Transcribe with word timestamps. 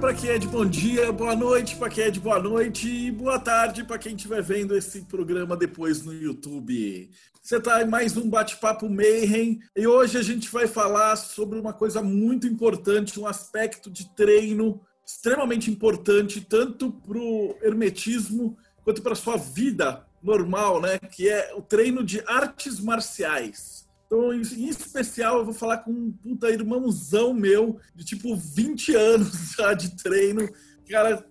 para 0.00 0.14
quem 0.14 0.30
é 0.30 0.38
de 0.38 0.46
bom 0.46 0.64
dia, 0.64 1.10
boa 1.10 1.34
noite 1.34 1.74
para 1.74 1.90
quem 1.90 2.04
é 2.04 2.10
de 2.10 2.20
boa 2.20 2.38
noite 2.38 2.88
e 2.88 3.10
boa 3.10 3.36
tarde 3.36 3.82
para 3.82 3.98
quem 3.98 4.14
estiver 4.14 4.40
vendo 4.40 4.76
esse 4.76 5.02
programa 5.02 5.56
depois 5.56 6.04
no 6.04 6.14
YouTube. 6.14 7.10
Você 7.42 7.56
está 7.56 7.82
em 7.82 7.86
mais 7.86 8.16
um 8.16 8.30
bate-papo 8.30 8.88
Mayhem 8.88 9.58
e 9.74 9.86
hoje 9.88 10.16
a 10.16 10.22
gente 10.22 10.48
vai 10.50 10.68
falar 10.68 11.16
sobre 11.16 11.58
uma 11.58 11.72
coisa 11.72 12.00
muito 12.00 12.46
importante, 12.46 13.18
um 13.18 13.26
aspecto 13.26 13.90
de 13.90 14.08
treino 14.14 14.80
extremamente 15.04 15.68
importante 15.68 16.42
tanto 16.42 16.92
para 16.92 17.18
o 17.18 17.56
hermetismo 17.60 18.56
quanto 18.84 19.02
para 19.02 19.16
sua 19.16 19.36
vida 19.36 20.06
normal, 20.22 20.80
né? 20.80 20.98
Que 20.98 21.28
é 21.28 21.52
o 21.56 21.62
treino 21.62 22.04
de 22.04 22.22
artes 22.24 22.78
marciais. 22.78 23.87
Então, 24.08 24.32
em 24.32 24.40
especial, 24.40 25.38
eu 25.38 25.44
vou 25.44 25.52
falar 25.52 25.78
com 25.78 25.90
um 25.90 26.10
puta 26.10 26.50
irmãozão 26.50 27.34
meu, 27.34 27.78
de 27.94 28.06
tipo 28.06 28.34
20 28.34 28.94
anos 28.96 29.52
já 29.54 29.74
de 29.74 29.94
treino. 29.96 30.44
O 30.44 30.90
cara 30.90 31.22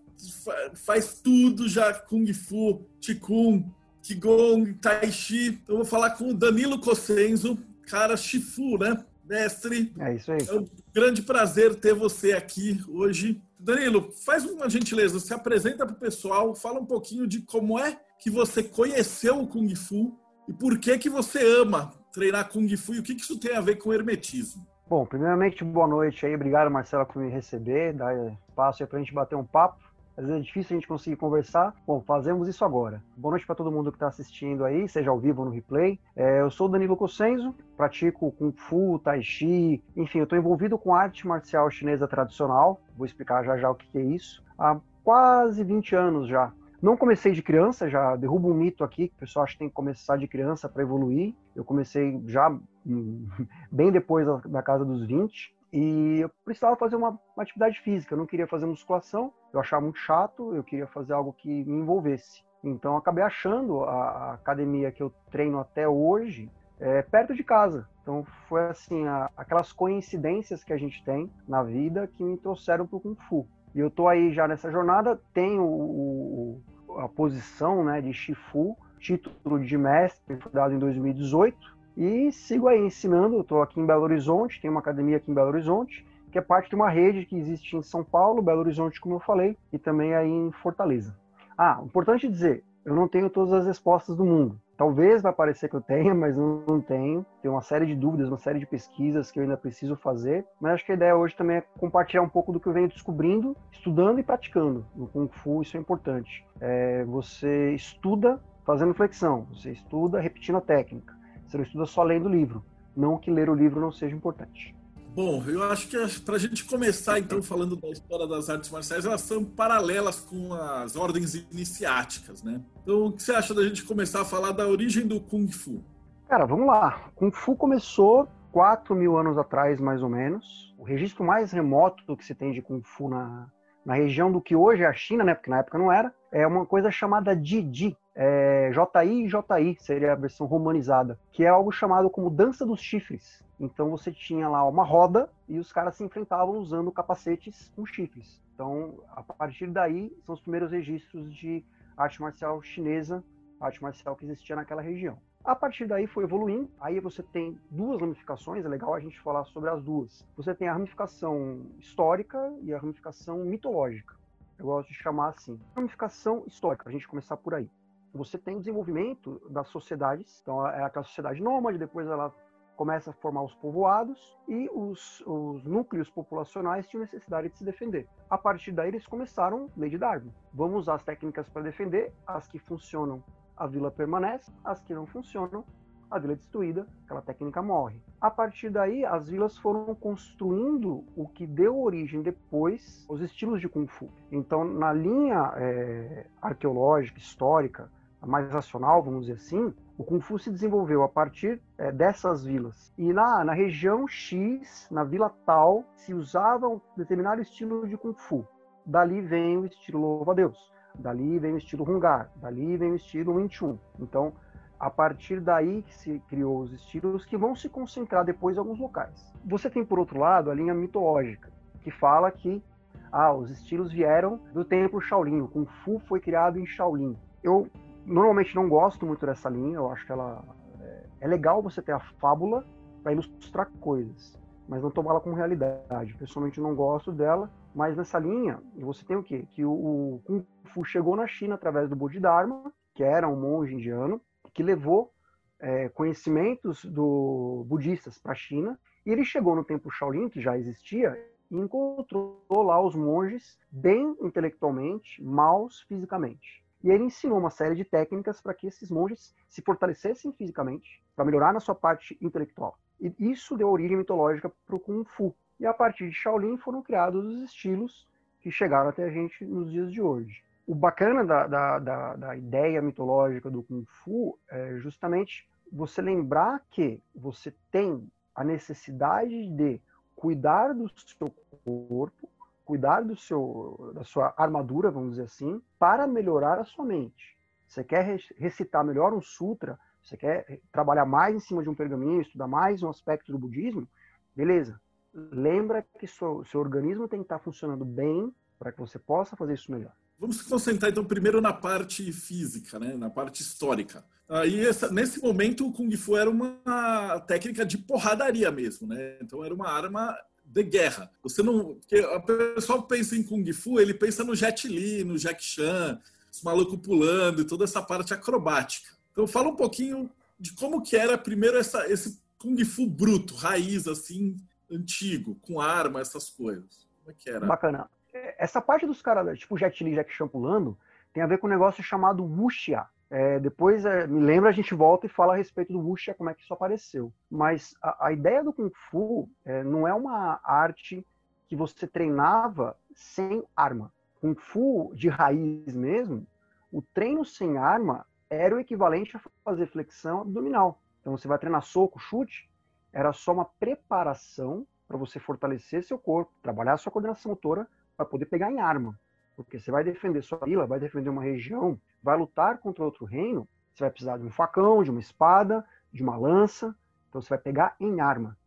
faz 0.76 1.20
tudo 1.24 1.68
já, 1.68 1.92
Kung 1.92 2.32
Fu, 2.34 2.88
Qigong, 3.02 3.66
Qigong, 4.04 4.76
Tai 4.76 5.12
Chi. 5.12 5.60
Então, 5.64 5.74
eu 5.74 5.78
vou 5.78 5.86
falar 5.86 6.12
com 6.12 6.30
o 6.30 6.34
Danilo 6.36 6.80
Cossenzo, 6.80 7.58
cara 7.88 8.16
Shifu, 8.16 8.78
né? 8.78 9.04
Mestre. 9.26 9.92
É 10.00 10.16
isso 10.16 10.32
aí. 10.32 10.40
É 10.48 10.54
um 10.54 10.68
grande 10.94 11.24
prazer 11.24 11.76
ter 11.76 11.96
você 11.96 12.34
aqui 12.34 12.80
hoje. 12.88 13.42
Danilo, 13.60 14.14
faz 14.24 14.46
uma 14.46 14.70
gentileza, 14.70 15.20
se 15.20 15.34
apresenta 15.34 15.84
para 15.84 15.96
o 15.96 16.00
pessoal, 16.00 16.54
fala 16.54 16.80
um 16.80 16.86
pouquinho 16.86 17.26
de 17.26 17.42
como 17.42 17.80
é 17.80 18.00
que 18.20 18.30
você 18.30 18.62
conheceu 18.62 19.42
o 19.42 19.48
Kung 19.48 19.76
Fu 19.76 20.16
e 20.48 20.54
por 20.54 20.78
que 20.78 20.98
que 21.00 21.10
você 21.10 21.40
ama 21.60 21.92
treinar 22.12 22.50
Kung 22.50 22.68
Fu 22.78 22.94
e 22.94 23.00
o 23.00 23.04
que 23.04 23.14
isso 23.14 23.40
tem 23.40 23.56
a 23.56 23.62
ver 23.62 23.76
com 23.76 23.94
hermetismo? 23.94 24.66
Bom, 24.90 25.06
primeiramente, 25.06 25.64
boa 25.64 25.88
noite 25.88 26.26
aí. 26.26 26.34
Obrigado, 26.34 26.72
Marcelo, 26.72 27.06
por 27.06 27.22
me 27.22 27.30
receber, 27.30 27.94
dar 27.94 28.16
espaço 28.48 28.82
aí 28.82 28.88
para 28.88 28.98
a 28.98 29.02
gente 29.02 29.14
bater 29.14 29.36
um 29.36 29.44
papo. 29.44 29.88
Às 30.18 30.26
vezes 30.26 30.42
é 30.42 30.44
difícil 30.44 30.76
a 30.76 30.80
gente 30.80 30.88
conseguir 30.88 31.16
conversar. 31.16 31.76
Bom, 31.86 32.02
fazemos 32.02 32.48
isso 32.48 32.66
agora. 32.66 33.04
Boa 33.16 33.34
noite 33.34 33.46
para 33.46 33.54
todo 33.54 33.72
mundo 33.72 33.92
que 33.92 33.98
está 33.98 34.08
assistindo 34.08 34.66
aí, 34.66 34.90
seja 34.90 35.12
ao 35.12 35.20
vivo 35.20 35.42
ou 35.42 35.50
no 35.50 35.54
replay. 35.54 36.00
É, 36.16 36.42
eu 36.42 36.50
sou 36.50 36.68
Danilo 36.68 36.98
Cossenzo, 36.98 37.54
pratico 37.76 38.32
Kung 38.32 38.52
Fu, 38.52 39.00
Tai 39.04 39.22
Chi, 39.22 39.84
enfim, 39.96 40.18
eu 40.18 40.24
estou 40.24 40.40
envolvido 40.40 40.76
com 40.76 40.96
arte 40.96 41.28
marcial 41.28 41.70
chinesa 41.70 42.08
tradicional. 42.08 42.82
Vou 42.98 43.06
explicar 43.06 43.44
já 43.44 43.58
já 43.58 43.70
o 43.70 43.76
que 43.76 43.96
é 43.96 44.02
isso. 44.02 44.44
Há 44.58 44.80
quase 45.04 45.64
20 45.64 45.96
anos 45.96 46.28
já. 46.28 46.52
Não 46.82 46.96
comecei 46.96 47.32
de 47.32 47.42
criança, 47.42 47.90
já 47.90 48.16
derrubo 48.16 48.52
um 48.52 48.54
mito 48.54 48.84
aqui, 48.84 49.08
que 49.08 49.16
o 49.16 49.20
pessoal 49.20 49.44
acha 49.44 49.54
que 49.54 49.60
tem 49.60 49.68
que 49.68 49.74
começar 49.74 50.16
de 50.16 50.28
criança 50.28 50.70
para 50.70 50.84
evoluir. 50.84 51.34
Eu 51.56 51.66
comecei 51.66 52.22
já 52.28 52.50
hum, 52.86 53.28
bem 53.72 53.92
depois 53.92 54.28
da, 54.46 54.62
casa 54.62 54.86
dos 54.86 55.06
20 55.06 55.56
e 55.74 56.20
eu 56.20 56.30
precisava 56.46 56.76
fazer 56.76 56.96
uma, 56.96 57.20
uma, 57.36 57.44
atividade 57.44 57.80
física. 57.82 58.14
Eu 58.14 58.20
não 58.20 58.28
queria 58.28 58.48
fazer 58.48 58.68
musculação, 58.68 59.34
eu 59.52 59.60
achava 59.60 59.82
muito 59.82 59.98
chato, 59.98 60.56
eu 60.56 60.64
queria 60.64 60.86
fazer 60.88 61.14
algo 61.14 61.34
que 61.34 61.50
me 61.50 61.80
envolvesse. 61.80 62.44
Então 62.64 62.96
acabei 62.96 63.24
achando 63.24 63.84
a, 63.84 63.94
a 63.94 64.34
academia 64.34 64.92
que 64.92 65.02
eu 65.02 65.12
treino 65.32 65.60
até 65.60 65.88
hoje 65.88 66.52
é, 66.80 67.02
perto 67.02 67.34
de 67.34 67.44
casa. 67.44 67.90
Então 68.04 68.24
foi 68.48 68.62
assim, 68.68 69.08
a, 69.08 69.32
aquelas 69.36 69.74
coincidências 69.74 70.64
que 70.64 70.74
a 70.74 70.78
gente 70.78 71.04
tem 71.04 71.32
na 71.48 71.64
vida 71.64 72.08
que 72.08 72.24
me 72.24 72.38
trouxeram 72.38 72.86
para 72.86 72.98
o 72.98 73.00
Kung 73.00 73.16
Fu. 73.28 73.48
E 73.78 73.80
eu 73.80 73.92
tô 73.92 74.08
aí 74.08 74.34
já 74.34 74.48
nessa 74.48 74.72
jornada, 74.72 75.22
tenho 75.36 75.64
o, 75.64 76.60
a 76.98 77.08
posição 77.08 77.84
né, 77.84 78.02
de 78.02 78.12
Shifu, 78.12 78.76
título 79.00 79.64
de 79.64 79.78
mestre, 79.78 80.36
foi 80.38 80.52
dado 80.52 80.74
em 80.74 80.80
2018, 80.80 81.56
e 81.96 82.32
sigo 82.32 82.68
aí 82.68 82.80
ensinando. 82.80 83.40
Estou 83.40 83.62
aqui 83.62 83.80
em 83.80 83.86
Belo 83.86 84.02
Horizonte, 84.02 84.60
tem 84.60 84.72
uma 84.72 84.80
academia 84.80 85.18
aqui 85.18 85.30
em 85.30 85.34
Belo 85.36 85.50
Horizonte, 85.50 86.04
que 86.32 86.40
é 86.40 86.42
parte 86.42 86.70
de 86.70 86.76
uma 86.76 86.90
rede 86.90 87.24
que 87.28 87.38
existe 87.38 87.78
em 87.78 87.84
São 87.84 88.04
Paulo, 88.04 88.42
Belo 88.42 88.62
Horizonte, 88.62 89.00
como 89.00 89.14
eu 89.14 89.20
falei, 89.20 89.56
e 89.72 89.78
também 89.78 90.16
aí 90.16 90.28
em 90.28 90.52
Fortaleza. 90.54 91.16
Ah, 91.56 91.80
importante 91.86 92.28
dizer, 92.28 92.64
eu 92.84 92.96
não 92.96 93.08
tenho 93.08 93.30
todas 93.30 93.54
as 93.54 93.68
respostas 93.68 94.16
do 94.16 94.26
mundo. 94.26 94.60
Talvez 94.78 95.24
vai 95.24 95.34
parecer 95.34 95.68
que 95.68 95.76
eu 95.76 95.82
tenha, 95.82 96.14
mas 96.14 96.38
não, 96.38 96.80
tenho. 96.80 97.26
Tem 97.42 97.50
uma 97.50 97.62
série 97.62 97.88
de 97.88 97.96
dúvidas, 97.96 98.28
uma 98.28 98.38
série 98.38 98.60
de 98.60 98.68
pesquisas 98.68 99.32
que 99.32 99.40
eu 99.40 99.44
ainda 99.44 99.58
preciso 99.58 99.96
fazer. 99.96 100.46
Mas 100.62 100.76
acho 100.76 100.86
que 100.86 100.92
a 100.92 100.96
ideia 100.96 101.16
hoje 101.16 101.36
também 101.36 101.58
é 101.58 101.64
compartilhar 101.80 102.22
um 102.22 102.30
pouco 102.30 102.54
do 102.54 102.60
que 102.60 102.68
eu 102.68 102.74
venho 102.74 102.88
descobrindo, 102.88 103.58
estudando 103.72 104.20
e 104.20 104.24
praticando. 104.24 104.86
No 104.96 105.08
Kung 105.08 105.28
Fu 105.30 105.64
isso 105.64 105.76
é 105.76 105.80
importante. 105.80 106.46
É, 106.62 107.04
você 107.06 107.74
estuda 107.74 108.40
fazendo 108.64 108.94
flexão, 108.94 109.48
você 109.52 109.72
estuda 109.72 110.20
repetindo 110.20 110.58
a 110.58 110.62
técnica. 110.62 111.18
Você 111.48 111.58
não 111.58 111.64
estuda 111.64 111.86
só 111.88 112.04
lendo 112.04 112.28
o 112.28 112.32
livro. 112.32 112.64
Não 112.96 113.18
que 113.18 113.32
ler 113.32 113.50
o 113.50 113.56
livro 113.56 113.82
não 113.82 113.92
seja 113.92 114.16
importante. 114.16 114.77
Bom, 115.18 115.44
eu 115.48 115.64
acho 115.64 115.88
que 115.88 115.98
para 116.22 116.36
a 116.36 116.38
gente 116.38 116.64
começar, 116.64 117.18
então, 117.18 117.42
falando 117.42 117.76
da 117.76 117.90
história 117.90 118.28
das 118.28 118.52
artes 118.52 118.70
marciais, 118.70 119.04
elas 119.04 119.22
são 119.22 119.44
paralelas 119.44 120.20
com 120.20 120.54
as 120.54 120.96
ordens 120.96 121.34
iniciáticas, 121.52 122.44
né? 122.44 122.62
Então, 122.84 123.08
o 123.08 123.12
que 123.12 123.24
você 123.24 123.32
acha 123.32 123.52
da 123.52 123.64
gente 123.64 123.84
começar 123.84 124.22
a 124.22 124.26
falar 124.26 124.52
da 124.52 124.68
origem 124.68 125.08
do 125.08 125.20
Kung 125.20 125.48
Fu? 125.48 125.84
Cara, 126.30 126.46
vamos 126.46 126.68
lá. 126.68 127.10
Kung 127.16 127.32
Fu 127.32 127.56
começou 127.56 128.28
4 128.52 128.94
mil 128.94 129.18
anos 129.18 129.40
atrás, 129.40 129.80
mais 129.80 130.04
ou 130.04 130.10
menos. 130.10 130.76
O 130.78 130.84
registro 130.84 131.24
mais 131.24 131.52
remoto 131.52 132.06
do 132.06 132.16
que 132.16 132.24
se 132.24 132.36
tem 132.36 132.52
de 132.52 132.62
Kung 132.62 132.84
Fu 132.84 133.10
na, 133.10 133.48
na 133.84 133.96
região 133.96 134.32
do 134.32 134.40
que 134.40 134.56
hoje 134.56 134.84
é 134.84 134.86
a 134.86 134.94
China, 134.94 135.24
né? 135.24 135.34
Porque 135.34 135.50
na 135.50 135.62
época 135.62 135.80
não 135.80 135.92
era, 135.92 136.14
é 136.32 136.46
uma 136.46 136.64
coisa 136.64 136.92
chamada 136.92 137.36
Didi. 137.36 137.98
É, 138.20 138.72
JI 138.72 139.26
e 139.26 139.28
JI 139.28 139.78
seria 139.80 140.14
a 140.14 140.16
versão 140.16 140.48
romanizada, 140.48 141.20
que 141.32 141.44
é 141.44 141.50
algo 141.50 141.72
chamado 141.72 142.10
como 142.10 142.32
dança 142.32 142.66
dos 142.66 142.82
chifres. 142.82 143.46
Então 143.60 143.92
você 143.92 144.12
tinha 144.12 144.50
lá 144.50 144.68
uma 144.68 144.84
roda 144.84 145.30
e 145.48 145.60
os 145.60 145.72
caras 145.72 145.98
se 145.98 146.04
enfrentavam 146.04 146.58
usando 146.58 146.92
capacetes 146.92 147.72
com 147.76 147.86
chifres. 147.86 148.42
Então, 148.56 148.96
a 149.12 149.22
partir 149.22 149.68
daí, 149.68 150.12
são 150.26 150.34
os 150.34 150.42
primeiros 150.42 150.72
registros 150.72 151.32
de 151.32 151.64
arte 151.96 152.20
marcial 152.20 152.60
chinesa, 152.64 153.24
arte 153.62 153.84
marcial 153.84 154.16
que 154.16 154.26
existia 154.26 154.56
naquela 154.56 154.82
região. 154.82 155.20
A 155.44 155.56
partir 155.56 155.86
daí 155.86 156.08
foi 156.08 156.24
evoluindo. 156.24 156.72
Aí 156.82 157.00
você 157.00 157.22
tem 157.22 157.60
duas 157.70 158.02
ramificações, 158.02 158.66
é 158.66 158.68
legal 158.68 158.96
a 158.96 159.00
gente 159.00 159.20
falar 159.20 159.46
sobre 159.46 159.70
as 159.70 159.84
duas. 159.84 160.28
Você 160.36 160.56
tem 160.56 160.68
a 160.68 160.74
ramificação 160.74 161.68
histórica 161.78 162.52
e 162.64 162.74
a 162.74 162.80
ramificação 162.80 163.46
mitológica. 163.46 164.16
Eu 164.58 164.66
gosto 164.66 164.90
de 164.90 164.96
chamar 164.96 165.30
assim. 165.30 165.60
Ramificação 165.76 166.44
histórica, 166.48 166.90
a 166.90 166.92
gente 166.92 167.08
começar 167.08 167.38
por 167.38 167.54
aí. 167.54 167.70
Você 168.18 168.38
tem 168.38 168.56
o 168.56 168.60
desenvolvimento 168.60 169.42
das 169.50 169.68
sociedades, 169.70 170.40
então 170.42 170.68
é 170.68 170.84
aquela 170.84 171.06
sociedade 171.06 171.42
nômade, 171.42 171.78
depois 171.78 172.08
ela 172.08 172.34
começa 172.76 173.10
a 173.10 173.14
formar 173.14 173.44
os 173.44 173.56
povoados 173.56 174.38
e 174.48 174.70
os, 174.72 175.22
os, 175.26 175.64
núcleos 175.64 176.10
populacionais 176.12 176.88
tinham 176.88 177.02
necessidade 177.02 177.50
de 177.50 177.58
se 177.58 177.64
defender. 177.64 178.08
A 178.30 178.38
partir 178.38 178.72
daí 178.72 178.90
eles 178.90 179.08
começaram 179.08 179.70
lei 179.76 179.90
de 179.90 179.98
Darwin. 179.98 180.32
Vamos 180.54 180.82
usar 180.82 180.96
as 180.96 181.04
técnicas 181.04 181.50
para 181.50 181.64
defender, 181.64 182.14
as 182.26 182.48
que 182.48 182.60
funcionam, 182.60 183.24
a 183.58 183.66
vila 183.66 183.90
permanece, 183.90 184.52
as 184.64 184.80
que 184.84 184.94
não 184.94 185.08
funcionam, 185.08 185.66
a 186.10 186.20
vila 186.20 186.34
é 186.34 186.36
destruída, 186.36 186.88
aquela 187.04 187.22
técnica 187.22 187.62
morre. 187.62 188.02
A 188.22 188.30
partir 188.30 188.70
daí, 188.70 189.04
as 189.04 189.28
vilas 189.28 189.58
foram 189.58 189.94
construindo 189.96 191.04
o 191.16 191.28
que 191.28 191.46
deu 191.46 191.78
origem 191.82 192.22
depois 192.22 193.06
aos 193.10 193.22
estilos 193.22 193.60
de 193.60 193.68
Kung 193.68 193.88
Fu. 193.88 194.10
Então, 194.32 194.64
na 194.64 194.94
linha 194.94 195.52
é, 195.58 196.28
arqueológica, 196.42 197.18
histórica, 197.20 197.92
mais 198.26 198.50
racional, 198.52 199.04
vamos 199.04 199.22
dizer 199.22 199.34
assim, 199.34 199.74
o 199.98 200.04
Kung 200.04 200.20
Fu 200.20 200.40
se 200.40 200.52
desenvolveu 200.52 201.04
a 201.04 201.10
partir 201.10 201.62
é, 201.78 201.92
dessas 201.92 202.44
vilas. 202.44 202.94
E 202.98 203.14
na, 203.14 203.44
na 203.44 203.54
região 203.54 204.08
X, 204.08 204.88
na 204.92 205.04
vila 205.04 205.30
tal, 205.46 205.84
se 205.96 206.14
usava 206.14 206.68
um 206.68 206.82
determinado 206.96 207.42
estilo 207.42 207.88
de 207.88 207.98
Kung 207.98 208.14
Fu. 208.14 208.46
Dali 208.86 209.22
vem 209.22 209.58
o 209.58 209.66
estilo 209.66 210.00
louva-a-Deus. 210.00 210.72
Dali 210.96 211.38
vem 211.40 211.54
o 211.54 211.58
estilo 211.58 211.90
Hungar. 211.90 212.32
Dali 212.38 212.78
vem 212.78 212.92
o 212.92 212.96
estilo 212.96 213.36
Wing 213.36 213.54
Chun. 213.54 213.78
Então, 214.00 214.34
a 214.80 214.90
partir 214.90 215.40
daí 215.40 215.82
que 215.82 215.94
se 215.94 216.20
criou 216.28 216.62
os 216.62 216.72
estilos 216.72 217.26
que 217.26 217.38
vão 217.38 217.56
se 217.56 217.68
concentrar 217.68 218.24
depois 218.24 218.56
em 218.56 218.60
alguns 218.60 218.80
locais. 218.80 219.34
Você 219.46 219.70
tem, 219.70 219.84
por 219.84 220.00
outro 220.00 220.20
lado, 220.20 220.50
a 220.50 220.56
linha 220.56 220.74
mitológica, 220.74 221.52
que 221.82 221.92
fala 221.92 222.32
que 222.32 222.64
ah, 223.12 223.34
os 223.34 223.50
estilos 223.50 223.92
vieram 223.92 224.40
do 224.54 224.64
templo 224.64 225.02
Shaolin. 225.02 225.42
O 225.42 225.48
Kung 225.48 225.66
Fu 225.66 226.00
foi 226.00 226.20
criado 226.20 226.60
em 226.60 226.66
Shaolin. 226.66 227.18
Eu 227.44 227.68
normalmente 228.08 228.56
não 228.56 228.70
gosto 228.70 229.06
muito 229.06 229.26
dessa 229.26 229.50
linha, 229.50 229.76
eu 229.76 229.92
acho 229.92 230.06
que 230.06 230.12
ela 230.12 230.44
é, 230.80 231.04
é 231.22 231.28
legal 231.28 231.62
você 231.62 231.82
ter 231.82 231.92
a 231.92 232.00
fábula 232.00 232.66
para 233.04 233.12
ilustrar 233.12 233.70
coisas, 233.80 234.40
mas 234.68 234.82
não 234.82 234.90
tomá-la 234.90 235.20
como 235.20 235.36
realidade. 235.36 236.16
Pessoalmente 236.16 236.62
não 236.62 236.74
gosto 236.74 237.12
dela, 237.12 237.52
mas 237.76 237.98
nessa 237.98 238.18
linha 238.18 238.60
você 238.78 239.06
tem 239.06 239.18
o 239.18 239.24
quê? 239.24 239.46
Que 239.52 239.66
o, 239.66 239.72
o 239.72 240.22
Kung 240.26 240.44
Fu 240.74 240.86
chegou 240.86 241.16
na 241.16 241.28
China 241.28 241.56
através 241.56 241.90
do 241.90 241.96
Bodhidharma, 241.96 242.72
que 242.96 243.04
era 243.04 243.28
um 243.28 243.40
monge 243.40 243.76
indiano, 243.76 244.22
que 244.54 244.64
levou 244.64 245.12
é, 245.60 245.90
conhecimentos 245.90 246.86
do 246.86 247.66
budistas 247.68 248.18
para 248.18 248.32
a 248.32 248.36
China 248.36 248.80
e 249.06 249.12
ele 249.12 249.24
chegou 249.24 249.56
no 249.56 249.64
tempo 249.64 249.92
Shaolin, 249.92 250.30
que 250.30 250.42
já 250.42 250.58
existia, 250.58 251.18
e 251.50 251.58
encontrou 251.58 252.42
lá 252.50 252.82
os 252.82 252.96
monges 252.96 253.58
bem 253.72 254.16
intelectualmente, 254.22 255.24
maus 255.24 255.82
fisicamente. 255.88 256.67
E 256.84 256.90
ele 256.90 257.06
ensinou 257.06 257.40
uma 257.40 257.50
série 257.50 257.76
de 257.76 257.84
técnicas 257.84 258.42
para 258.42 258.54
que 258.54 258.68
esses 258.68 258.90
monges 258.90 259.36
se 259.50 259.62
fortalecessem 259.62 260.32
fisicamente, 260.34 261.04
para 261.16 261.26
melhorar 261.26 261.54
na 261.54 261.60
sua 261.60 261.76
parte 261.76 262.18
intelectual. 262.22 262.78
E 263.00 263.14
isso 263.20 263.58
deu 263.58 263.70
origem 263.70 263.98
mitológica 263.98 264.52
para 264.66 264.76
o 264.76 264.80
Kung 264.80 265.04
Fu. 265.04 265.36
E 265.60 265.66
a 265.66 265.74
partir 265.74 266.10
de 266.10 266.16
Shaolin 266.16 266.58
foram 266.58 266.82
criados 266.82 267.26
os 267.26 267.42
estilos 267.44 268.08
que 268.40 268.52
chegaram 268.52 268.90
até 268.90 269.04
a 269.04 269.10
gente 269.10 269.46
nos 269.46 269.72
dias 269.72 269.92
de 269.92 270.02
hoje. 270.02 270.44
O 270.66 270.76
bacana 270.76 271.24
da, 271.24 271.48
da, 271.48 271.80
da, 271.80 272.16
da 272.16 272.36
ideia 272.36 272.82
mitológica 272.82 273.50
do 273.50 273.64
Kung 273.64 273.86
Fu 273.86 274.38
é 274.50 274.78
justamente 274.78 275.48
você 275.72 276.02
lembrar 276.02 276.64
que 276.70 277.02
você 277.16 277.54
tem 277.72 278.10
a 278.36 278.44
necessidade 278.44 279.50
de 279.50 279.82
cuidar 280.16 280.74
do 280.74 280.90
seu 280.90 281.34
corpo, 281.64 282.30
cuidar 282.68 283.02
do 283.02 283.16
seu, 283.16 283.94
da 283.96 284.04
sua 284.04 284.34
armadura, 284.38 284.92
vamos 284.92 285.12
dizer 285.12 285.24
assim, 285.24 285.62
para 285.80 286.06
melhorar 286.06 286.60
a 286.60 286.66
sua 286.66 286.84
mente. 286.84 287.38
Você 287.66 287.82
quer 287.82 288.20
recitar 288.36 288.84
melhor 288.84 289.14
um 289.14 289.22
sutra, 289.22 289.80
você 290.04 290.18
quer 290.18 290.60
trabalhar 290.70 291.06
mais 291.06 291.34
em 291.34 291.40
cima 291.40 291.64
de 291.64 291.70
um 291.70 291.76
pergaminho, 291.76 292.22
estudar 292.22 292.46
mais 292.46 292.84
um 292.84 292.90
aspecto 292.90 293.32
do 293.32 293.40
budismo, 293.40 293.88
beleza. 294.36 294.80
Lembra 295.14 295.82
que 295.98 296.06
seu, 296.08 296.44
seu 296.44 296.60
organismo 296.60 297.08
tem 297.08 297.20
que 297.20 297.26
estar 297.26 297.40
funcionando 297.40 297.86
bem 297.86 298.36
para 298.60 298.74
que 298.74 298.80
você 298.80 299.00
possa 299.00 299.38
fazer 299.38 299.54
isso 299.54 299.72
melhor. 299.72 299.94
Vamos 300.20 300.42
concentrar 300.42 300.92
então 300.92 301.06
primeiro 301.06 301.40
na 301.40 301.54
parte 301.54 302.12
física, 302.12 302.78
né? 302.78 302.98
na 302.98 303.10
parte 303.10 303.42
histórica. 303.42 304.04
Aí 304.28 304.66
essa, 304.66 304.92
nesse 304.92 305.22
momento 305.22 305.66
o 305.66 305.72
kung 305.72 305.96
fu 305.96 306.18
era 306.18 306.30
uma 306.30 307.20
técnica 307.28 307.66
de 307.66 307.78
porradaria 307.78 308.52
mesmo, 308.52 308.86
né? 308.86 309.18
Então 309.22 309.44
era 309.46 309.54
uma 309.54 309.70
arma 309.70 310.18
de 310.48 310.64
guerra. 310.64 311.12
Você 311.22 311.44
não, 311.44 311.76
porque 311.76 311.98
a 311.98 312.20
pessoa 312.20 312.82
pensa 312.82 313.16
em 313.16 313.24
kung 313.24 313.46
fu, 313.54 313.80
ele 313.80 313.94
pensa 313.94 314.24
no 314.24 314.36
Jet 314.36 314.68
Li, 314.68 315.04
no 315.04 315.18
Jack 315.18 315.44
Chan, 315.44 316.00
os 316.32 316.42
malucos 316.42 316.80
pulando 316.80 317.42
e 317.42 317.46
toda 317.46 317.64
essa 317.64 317.82
parte 317.82 318.14
acrobática. 318.14 318.96
Então 319.12 319.28
fala 319.28 319.50
um 319.50 319.56
pouquinho 319.56 320.10
de 320.40 320.54
como 320.54 320.82
que 320.82 320.96
era 320.96 321.18
primeiro 321.18 321.58
essa, 321.58 321.88
esse 321.92 322.20
kung 322.40 322.58
fu 322.66 322.88
bruto, 322.88 323.36
raiz 323.36 323.88
assim, 323.88 324.38
antigo, 324.72 325.36
com 325.42 325.60
arma, 325.60 326.02
essas 326.02 326.30
coisas. 326.30 326.88
Como 327.04 327.12
é 327.12 327.14
que 327.14 327.30
era? 327.30 327.46
Bacana 327.46 327.90
essa 328.38 328.62
parte 328.62 328.86
dos 328.86 329.02
caras, 329.02 329.40
tipo 329.40 329.58
Jet 329.58 329.84
Li, 329.84 329.96
Jack 329.96 330.12
Chan 330.14 330.28
pulando, 330.28 330.78
tem 331.14 331.24
a 331.24 331.28
ver 331.28 331.38
com 331.40 331.48
um 331.48 331.50
negócio 331.50 331.84
chamado 331.84 332.24
wuxia. 332.24 332.86
É, 333.10 333.40
depois, 333.40 333.86
é, 333.86 334.06
me 334.06 334.20
lembra, 334.20 334.50
a 334.50 334.54
gente 334.54 334.76
volta 334.76 335.06
e 335.06 335.10
fala 335.10 335.34
a 335.34 335.38
respeito 335.38 335.72
do 335.72 335.80
wuxia, 335.80 336.14
como 336.14 336.30
é 336.30 336.34
que 336.34 336.42
isso 336.42 336.54
apareceu. 336.54 337.12
Mas 337.30 337.74
a, 337.82 338.08
a 338.08 338.12
ideia 338.12 338.44
do 338.44 338.52
Kung 338.52 338.72
Fu 338.90 339.30
é, 339.46 339.64
não 339.64 339.88
é 339.88 339.94
uma 339.94 340.40
arte 340.44 341.06
que 341.48 341.56
você 341.56 341.88
treinava 341.88 342.76
sem 342.94 343.44
arma. 343.56 343.92
Kung 344.20 344.36
Fu 344.36 344.92
de 344.94 345.08
raiz 345.08 345.74
mesmo, 345.74 346.28
o 346.72 346.82
treino 346.82 347.24
sem 347.24 347.58
arma 347.58 348.06
era 348.30 348.56
o 348.56 348.60
equivalente 348.60 349.16
a 349.16 349.22
fazer 349.44 349.68
flexão 349.68 350.22
abdominal. 350.22 350.82
Então 351.00 351.16
você 351.16 351.28
vai 351.28 351.38
treinar 351.38 351.62
soco, 351.62 352.00
chute, 352.00 352.50
era 352.92 353.14
só 353.14 353.32
uma 353.32 353.46
preparação 353.46 354.68
para 354.88 354.98
você 354.98 355.20
fortalecer 355.20 355.84
seu 355.84 355.98
corpo, 355.98 356.32
trabalhar 356.42 356.78
sua 356.78 356.92
coordenação 356.92 357.32
motora 357.32 357.68
para 357.96 358.06
poder 358.06 358.26
pegar 358.26 358.52
em 358.52 358.60
arma. 358.60 359.00
Porque 359.36 359.60
você 359.60 359.70
vai 359.70 359.84
defender 359.84 360.22
sua 360.24 360.40
vila, 360.40 360.66
vai 360.66 360.80
defender 360.80 361.10
uma 361.10 361.22
região, 361.22 361.80
vai 362.08 362.18
lutar 362.18 362.60
contra 362.60 362.86
outro 362.86 363.04
reino, 363.04 363.46
você 363.74 363.84
vai 363.84 363.92
precisar 363.92 364.18
de 364.18 364.26
um 364.26 364.32
facão, 364.32 364.82
de 364.82 364.90
uma 364.90 365.02
espada, 365.02 365.66
de 365.92 366.02
uma 366.02 366.16
lança, 366.16 366.74
então 367.10 367.22
você 367.22 367.28
vai 367.28 367.38
pegar 367.38 367.76
em 367.82 368.00
arma. 368.00 368.38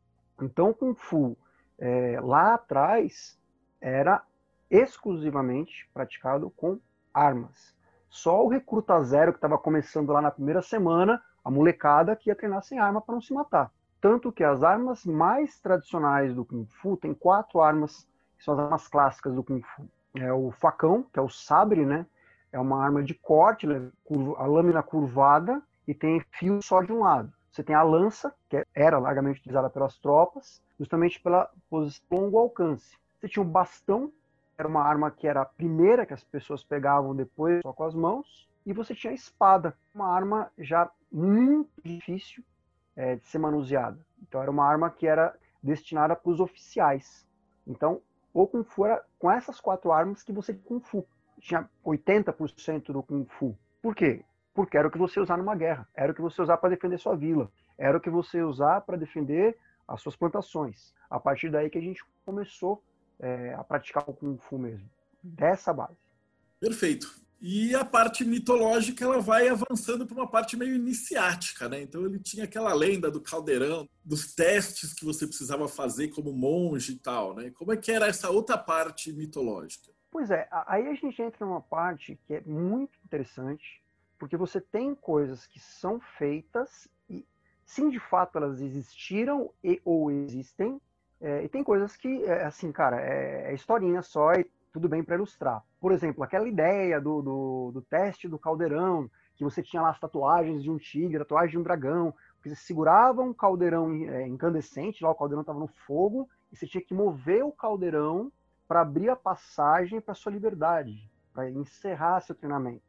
Então, 0.40 0.72
Kung 0.72 0.94
Fu, 0.94 1.36
é, 1.78 2.18
lá 2.22 2.54
atrás, 2.54 3.38
era 3.78 4.22
exclusivamente 4.70 5.86
praticado 5.92 6.48
com 6.56 6.80
armas. 7.12 7.76
Só 8.08 8.42
o 8.42 8.48
recruta 8.48 9.02
zero 9.02 9.30
que 9.30 9.36
estava 9.36 9.58
começando 9.58 10.10
lá 10.10 10.22
na 10.22 10.30
primeira 10.30 10.62
semana, 10.62 11.22
a 11.44 11.50
molecada 11.50 12.16
que 12.16 12.30
ia 12.30 12.34
treinar 12.34 12.62
sem 12.62 12.78
arma 12.78 13.02
para 13.02 13.14
não 13.14 13.20
se 13.20 13.34
matar. 13.34 13.70
Tanto 14.00 14.32
que 14.32 14.42
as 14.42 14.62
armas 14.62 15.04
mais 15.04 15.60
tradicionais 15.60 16.34
do 16.34 16.46
Kung 16.46 16.64
Fu 16.64 16.96
tem 16.96 17.12
quatro 17.12 17.60
armas 17.60 18.08
que 18.38 18.44
são 18.44 18.54
as 18.54 18.60
armas 18.60 18.88
clássicas 18.88 19.34
do 19.34 19.44
Kung 19.44 19.60
Fu. 19.60 19.86
É 20.14 20.32
o 20.32 20.50
facão, 20.50 21.02
que 21.12 21.18
é 21.18 21.22
o 21.22 21.28
sabre, 21.28 21.84
né? 21.84 22.06
É 22.52 22.58
uma 22.58 22.82
arma 22.82 23.02
de 23.02 23.14
corte, 23.14 23.66
é 23.70 23.80
a 24.36 24.46
lâmina 24.46 24.82
curvada 24.82 25.62
e 25.86 25.94
tem 25.94 26.20
fio 26.32 26.60
só 26.62 26.82
de 26.82 26.92
um 26.92 27.00
lado. 27.00 27.32
Você 27.50 27.62
tem 27.62 27.74
a 27.74 27.82
lança, 27.82 28.32
que 28.48 28.64
era 28.74 28.98
largamente 28.98 29.40
utilizada 29.40 29.68
pelas 29.68 29.98
tropas, 29.98 30.62
justamente 30.78 31.20
pela 31.20 31.50
posição 31.68 32.04
longo 32.10 32.38
alcance. 32.38 32.96
Você 33.18 33.28
tinha 33.28 33.42
o 33.42 33.46
bastão, 33.46 34.12
era 34.56 34.68
uma 34.68 34.82
arma 34.82 35.10
que 35.10 35.26
era 35.26 35.42
a 35.42 35.46
primeira 35.46 36.06
que 36.06 36.14
as 36.14 36.22
pessoas 36.22 36.62
pegavam 36.62 37.14
depois 37.14 37.60
só 37.62 37.72
com 37.72 37.84
as 37.84 37.94
mãos. 37.94 38.48
E 38.64 38.72
você 38.72 38.94
tinha 38.94 39.10
a 39.10 39.14
espada, 39.14 39.76
uma 39.94 40.08
arma 40.08 40.50
já 40.58 40.90
muito 41.10 41.70
difícil 41.82 42.44
é, 42.94 43.16
de 43.16 43.26
ser 43.26 43.38
manuseada. 43.38 43.98
Então 44.22 44.40
era 44.40 44.50
uma 44.50 44.64
arma 44.64 44.90
que 44.90 45.06
era 45.06 45.34
destinada 45.62 46.14
para 46.14 46.30
os 46.30 46.40
oficiais. 46.40 47.26
Então 47.66 48.00
o 48.32 48.46
Kung 48.46 48.64
Fu 48.64 48.84
era 48.84 49.04
com 49.18 49.30
essas 49.30 49.60
quatro 49.60 49.90
armas 49.90 50.22
que 50.22 50.32
você 50.32 50.54
Kung 50.54 50.80
Fu. 50.80 51.06
Tinha 51.40 51.68
80% 51.84 52.92
do 52.92 53.02
Kung 53.02 53.26
Fu. 53.26 53.56
Por 53.82 53.94
quê? 53.94 54.24
Porque 54.54 54.76
era 54.76 54.88
o 54.88 54.90
que 54.90 54.98
você 54.98 55.18
usar 55.20 55.36
numa 55.36 55.54
guerra, 55.54 55.88
era 55.94 56.12
o 56.12 56.14
que 56.14 56.20
você 56.20 56.42
usar 56.42 56.56
para 56.58 56.70
defender 56.70 56.98
sua 56.98 57.16
vila, 57.16 57.50
era 57.78 57.96
o 57.96 58.00
que 58.00 58.10
você 58.10 58.42
usar 58.42 58.80
para 58.82 58.96
defender 58.96 59.56
as 59.88 60.00
suas 60.02 60.16
plantações. 60.16 60.92
A 61.08 61.18
partir 61.18 61.50
daí 61.50 61.70
que 61.70 61.78
a 61.78 61.82
gente 61.82 62.04
começou 62.24 62.82
é, 63.18 63.54
a 63.54 63.64
praticar 63.64 64.04
o 64.06 64.12
Kung 64.12 64.38
Fu 64.38 64.58
mesmo, 64.58 64.88
dessa 65.22 65.72
base. 65.72 65.96
Perfeito. 66.60 67.20
E 67.40 67.74
a 67.74 67.86
parte 67.86 68.22
mitológica 68.22 69.02
ela 69.02 69.18
vai 69.18 69.48
avançando 69.48 70.06
para 70.06 70.14
uma 70.14 70.28
parte 70.28 70.58
meio 70.58 70.74
iniciática, 70.74 71.70
né? 71.70 71.80
Então 71.80 72.04
ele 72.04 72.18
tinha 72.18 72.44
aquela 72.44 72.74
lenda 72.74 73.10
do 73.10 73.18
caldeirão, 73.18 73.88
dos 74.04 74.34
testes 74.34 74.92
que 74.92 75.06
você 75.06 75.26
precisava 75.26 75.66
fazer 75.66 76.08
como 76.08 76.34
monge 76.34 76.92
e 76.92 76.96
tal, 76.96 77.34
né? 77.34 77.50
Como 77.52 77.72
é 77.72 77.78
que 77.78 77.90
era 77.90 78.06
essa 78.06 78.28
outra 78.28 78.58
parte 78.58 79.10
mitológica? 79.10 79.90
Pois 80.10 80.30
é, 80.30 80.48
aí 80.66 80.88
a 80.88 80.94
gente 80.94 81.22
entra 81.22 81.46
numa 81.46 81.60
parte 81.60 82.18
que 82.26 82.34
é 82.34 82.40
muito 82.40 82.98
interessante, 83.04 83.80
porque 84.18 84.36
você 84.36 84.60
tem 84.60 84.94
coisas 84.94 85.46
que 85.46 85.60
são 85.60 86.00
feitas 86.00 86.88
e, 87.08 87.24
sim, 87.64 87.88
de 87.88 88.00
fato 88.00 88.36
elas 88.36 88.60
existiram 88.60 89.52
e 89.62 89.80
ou 89.84 90.10
existem, 90.10 90.80
é, 91.20 91.44
e 91.44 91.48
tem 91.48 91.62
coisas 91.62 91.96
que, 91.96 92.24
é, 92.24 92.44
assim, 92.44 92.72
cara, 92.72 93.00
é, 93.00 93.50
é 93.50 93.54
historinha 93.54 94.02
só 94.02 94.32
e 94.32 94.50
tudo 94.72 94.88
bem 94.88 95.04
para 95.04 95.14
ilustrar. 95.14 95.62
Por 95.80 95.92
exemplo, 95.92 96.24
aquela 96.24 96.48
ideia 96.48 97.00
do, 97.00 97.22
do, 97.22 97.70
do, 97.72 97.82
teste 97.82 98.28
do 98.28 98.38
caldeirão, 98.38 99.08
que 99.36 99.44
você 99.44 99.62
tinha 99.62 99.82
lá 99.82 99.90
as 99.90 100.00
tatuagens 100.00 100.62
de 100.62 100.70
um 100.70 100.78
tigre, 100.78 101.18
tatuagem 101.18 101.52
de 101.52 101.58
um 101.58 101.62
dragão, 101.62 102.14
que 102.42 102.48
você 102.48 102.56
segurava 102.56 103.22
um 103.22 103.32
caldeirão 103.32 103.92
é, 103.92 104.26
incandescente, 104.26 105.04
lá 105.04 105.10
o 105.10 105.14
caldeirão 105.14 105.42
estava 105.42 105.58
no 105.58 105.68
fogo, 105.68 106.28
e 106.50 106.56
você 106.56 106.66
tinha 106.66 106.82
que 106.82 106.94
mover 106.94 107.44
o 107.44 107.52
caldeirão 107.52 108.32
para 108.70 108.82
abrir 108.82 109.10
a 109.10 109.16
passagem 109.16 110.00
para 110.00 110.14
sua 110.14 110.30
liberdade, 110.30 111.10
para 111.34 111.50
encerrar 111.50 112.20
seu 112.20 112.36
treinamento. 112.36 112.84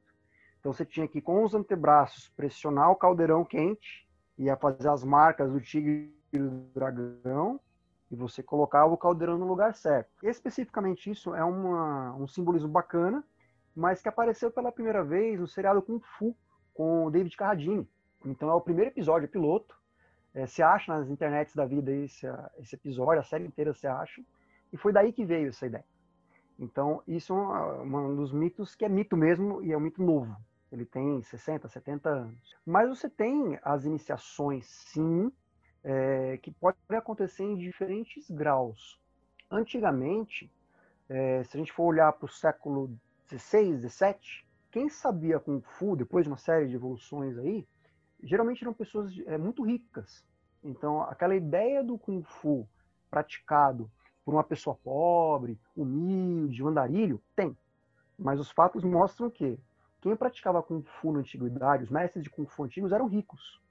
Então 0.60 0.72
você 0.72 0.86
tinha 0.86 1.08
que, 1.08 1.20
com 1.20 1.44
os 1.44 1.56
antebraços, 1.56 2.30
pressionar 2.38 2.92
o 2.92 2.96
caldeirão 2.96 3.44
quente, 3.44 4.08
ia 4.38 4.56
fazer 4.56 4.88
as 4.90 5.04
marcas 5.04 5.52
do 5.52 5.60
tigre 5.60 6.16
e 6.32 6.38
do 6.38 6.52
dragão, 6.72 7.60
e 8.12 8.16
você 8.16 8.44
colocava 8.44 8.94
o 8.94 8.98
caldeirão 8.98 9.40
no 9.40 9.48
lugar 9.48 9.74
certo. 9.74 10.12
Especificamente 10.22 11.10
isso 11.10 11.34
é 11.34 11.44
uma, 11.44 12.16
um 12.16 12.28
simbolismo 12.28 12.70
bacana, 12.70 13.24
mas 13.76 14.04
que 14.04 14.08
apareceu 14.08 14.52
pela 14.52 14.72
primeira 14.72 15.04
vez 15.04 15.40
no 15.40 15.48
seriado 15.48 15.82
Kung 15.82 16.00
Fu 16.00 16.38
com 16.76 17.08
o 17.08 17.10
David 17.10 17.36
Carradine. 17.36 17.90
Então 18.24 18.52
é 18.52 18.54
o 18.54 18.62
primeiro 18.62 18.92
episódio, 18.92 19.26
é 19.26 19.28
piloto. 19.28 19.76
É, 20.32 20.46
você 20.46 20.62
acha 20.62 20.96
nas 20.96 21.10
internets 21.10 21.56
da 21.56 21.66
vida 21.66 21.92
esse, 21.92 22.28
esse 22.60 22.76
episódio, 22.76 23.20
a 23.20 23.24
série 23.24 23.48
inteira 23.48 23.74
você 23.74 23.88
acha. 23.88 24.22
E 24.72 24.78
foi 24.78 24.94
daí 24.94 25.12
que 25.12 25.26
veio 25.26 25.50
essa 25.50 25.66
ideia. 25.66 25.86
Então, 26.58 27.02
isso 27.08 27.34
é 27.34 27.82
um 27.82 28.16
dos 28.16 28.32
mitos 28.32 28.76
que 28.76 28.86
é 28.86 28.90
mito 28.90 29.18
mesmo 29.18 29.64
e 29.64 29.72
é 29.72 29.78
um 29.78 29.80
mito 29.80 30.02
novo. 30.02 30.36
Ele 30.72 30.86
tem 30.86 31.22
60, 31.22 31.68
70 31.68 32.10
anos. 32.10 32.56
Mas 32.66 32.88
você 32.88 33.10
tem 33.10 33.60
as 33.64 33.84
iniciações, 33.84 34.66
sim, 34.68 35.32
é, 35.84 36.38
que 36.38 36.52
pode 36.52 36.78
acontecer 36.90 37.44
em 37.44 37.58
diferentes 37.58 38.30
graus. 38.30 39.00
Antigamente, 39.50 40.52
é, 41.10 41.44
se 41.44 41.58
a 41.58 41.60
gente 41.60 41.74
for 41.74 41.86
olhar 41.86 42.14
para 42.14 42.26
o 42.26 42.30
século 42.30 42.90
XVI, 43.28 43.90
XVII, 43.90 44.46
quem 44.72 44.88
sabia 44.88 45.40
Kung 45.40 45.62
Fu, 45.62 45.96
depois 45.96 46.24
de 46.24 46.30
uma 46.30 46.38
série 46.38 46.68
de 46.68 46.76
evoluções 46.76 47.38
aí, 47.38 47.68
geralmente 48.24 48.64
eram 48.64 48.74
pessoas 48.74 49.12
é, 49.26 49.38
muito 49.38 49.64
ricas. 49.64 50.24
Então, 50.64 51.02
aquela 51.02 51.36
ideia 51.36 51.84
do 51.84 51.98
Kung 51.98 52.24
Fu 52.24 52.68
praticado 53.10 53.92
por 54.32 54.38
uma 54.38 54.44
pessoa 54.46 54.78
pobre, 54.82 55.60
humilde, 55.76 56.64
andarilho, 56.64 57.22
tem. 57.36 57.58
Mas 58.18 58.40
os 58.40 58.50
fatos 58.50 58.82
mostram 58.82 59.30
que 59.30 59.60
quem 60.00 60.16
praticava 60.16 60.64
Kung 60.64 60.82
Fu 60.84 61.12
na 61.12 61.20
antiguidade, 61.20 61.84
os 61.84 61.90
mestres 61.90 62.24
de 62.24 62.30
Kung 62.30 62.46
Fu 62.46 62.64
antigos 62.64 62.94
eram 62.94 63.08
ricos. 63.08 63.62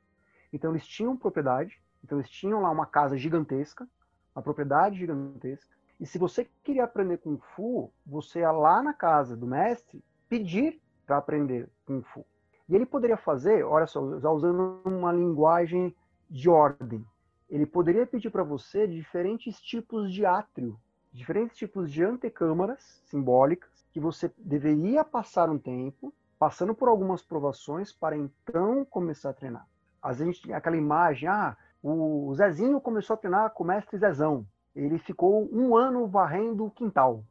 Então 0.53 0.71
eles 0.73 0.87
tinham 0.87 1.17
propriedade, 1.17 1.81
então 2.05 2.19
eles 2.19 2.29
tinham 2.29 2.61
lá 2.61 2.71
uma 2.71 2.85
casa 2.85 3.17
gigantesca, 3.17 3.89
uma 4.37 4.43
propriedade 4.43 4.99
gigantesca. 4.99 5.75
E 5.99 6.05
se 6.05 6.19
você 6.19 6.47
queria 6.63 6.85
aprender 6.85 7.17
Kung 7.17 7.39
Fu, 7.57 7.91
você 8.05 8.41
ia 8.41 8.53
lá 8.53 8.83
na 8.83 8.93
casa 8.93 9.35
do 9.35 9.47
mestre 9.47 10.05
pedir 10.29 10.79
para 11.07 11.17
aprender 11.17 11.71
Kung 11.87 12.03
Fu. 12.03 12.27
E 12.69 12.75
ele 12.75 12.85
poderia 12.85 13.17
fazer, 13.17 13.65
olha 13.65 13.87
só, 13.87 13.99
usando 14.03 14.83
uma 14.85 15.11
linguagem 15.11 15.97
de 16.29 16.51
ordem, 16.51 17.03
ele 17.51 17.67
poderia 17.67 18.07
pedir 18.07 18.31
para 18.31 18.45
você 18.45 18.87
diferentes 18.87 19.61
tipos 19.61 20.13
de 20.13 20.25
átrio, 20.25 20.79
diferentes 21.13 21.57
tipos 21.57 21.91
de 21.91 22.05
antecâmaras 22.05 23.03
simbólicas, 23.07 23.69
que 23.93 23.99
você 23.99 24.31
deveria 24.39 25.05
passar 25.05 25.51
um 25.51 25.59
tempo, 25.59 26.15
passando 26.39 26.75
por 26.75 26.89
algumas 26.89 27.23
provações, 27.23 27.93
para 27.93 28.17
então 28.17 28.85
começar 28.85 29.31
a 29.31 29.35
treinar. 29.35 29.67
Às 30.01 30.21
vezes 30.21 30.41
tem 30.41 30.55
aquela 30.55 30.77
imagem, 30.77 31.29
ah, 31.29 31.57
o 31.83 32.33
Zezinho 32.35 32.81
começou 32.81 33.15
a 33.15 33.17
treinar 33.17 33.51
com 33.51 33.65
o 33.65 33.67
mestre 33.67 33.99
Zezão. 33.99 34.47
Ele 34.75 34.99
ficou 34.99 35.53
um 35.53 35.77
ano 35.77 36.07
varrendo 36.07 36.67
o 36.67 36.71
quintal. 36.71 37.25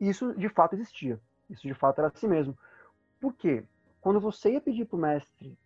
Isso 0.00 0.34
de 0.34 0.48
fato 0.48 0.74
existia. 0.74 1.20
Isso 1.48 1.62
de 1.62 1.74
fato 1.74 2.00
era 2.00 2.08
assim 2.08 2.26
mesmo. 2.26 2.58
Por 3.20 3.34
quê? 3.34 3.64
Quando 4.00 4.18
você 4.18 4.52
ia 4.52 4.60
pedir 4.60 4.86
para 4.86 4.96
o 4.96 5.00
mestre 5.00 5.56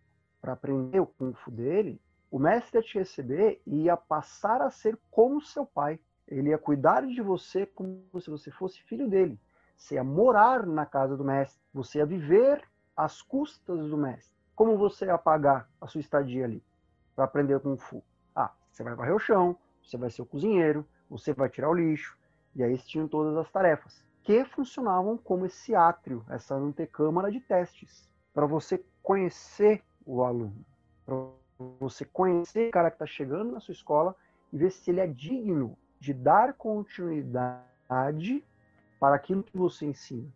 para 0.41 0.53
aprender 0.53 1.01
o 1.01 1.07
Kung 1.07 1.33
Fu 1.33 1.51
dele, 1.51 1.99
o 2.35 2.39
mestre 2.41 2.79
ia 2.79 2.83
te 2.83 2.99
receber 2.99 3.63
e 3.65 3.83
ia 3.83 3.97
passar 3.97 4.61
a 4.61 4.69
ser 4.69 4.99
como 5.09 5.41
seu 5.41 5.65
pai. 5.65 6.01
Ele 6.27 6.49
ia 6.49 6.59
cuidar 6.59 7.07
de 7.07 7.23
você 7.23 7.65
como 7.65 8.05
se 8.21 8.29
você 8.29 8.51
fosse 8.51 8.83
filho 8.83 9.09
dele. 9.09 9.39
Você 9.77 9.95
ia 9.95 10.03
morar 10.03 10.67
na 10.67 10.85
casa 10.85 11.17
do 11.17 11.23
mestre. 11.23 11.63
Você 11.73 11.99
ia 11.99 12.05
viver 12.05 12.69
às 12.97 13.23
custas 13.23 13.89
do 13.89 13.97
mestre. 13.97 14.37
Como 14.53 14.77
você 14.77 15.05
ia 15.07 15.17
pagar 15.17 15.71
a 15.81 15.87
sua 15.87 16.01
estadia 16.01 16.45
ali 16.45 16.61
para 17.15 17.25
aprender 17.25 17.61
Kung 17.61 17.77
Fu? 17.77 18.03
Ah, 18.35 18.51
você 18.69 18.83
vai 18.83 18.97
varrer 18.97 19.15
o 19.15 19.21
chão, 19.21 19.57
você 19.81 19.97
vai 19.97 20.11
ser 20.11 20.23
o 20.23 20.27
cozinheiro, 20.27 20.85
você 21.09 21.33
vai 21.33 21.49
tirar 21.49 21.71
o 21.71 21.75
lixo. 21.75 22.19
E 22.57 22.65
aí 22.65 22.77
tinham 22.79 23.07
todas 23.07 23.37
as 23.37 23.49
tarefas 23.53 24.05
que 24.25 24.45
funcionavam 24.45 25.17
como 25.17 25.47
esse 25.47 25.73
átrio, 25.73 26.25
essa 26.29 26.57
antecâmara 26.57 27.31
de 27.31 27.39
testes, 27.39 28.11
para 28.33 28.45
você 28.45 28.85
conhecer 29.05 29.85
o 30.05 30.25
aluno, 30.25 30.67
para 31.07 31.15
você 31.79 32.05
conhecer 32.05 32.69
o 32.69 32.73
cara 32.73 32.91
que 32.91 32.97
está 32.97 33.07
chegando 33.07 33.53
na 33.53 33.61
sua 33.61 33.73
escola 33.73 34.15
e 34.53 34.59
ver 34.59 34.71
se 34.71 34.91
ele 34.91 35.01
é 35.01 35.07
digno 35.07 35.77
de 36.01 36.13
dar 36.13 36.55
continuidade 36.55 38.45
para 39.01 39.17
aquilo 39.17 39.43
que 39.43 39.57
você 39.57 39.87
ensina. 39.87 40.29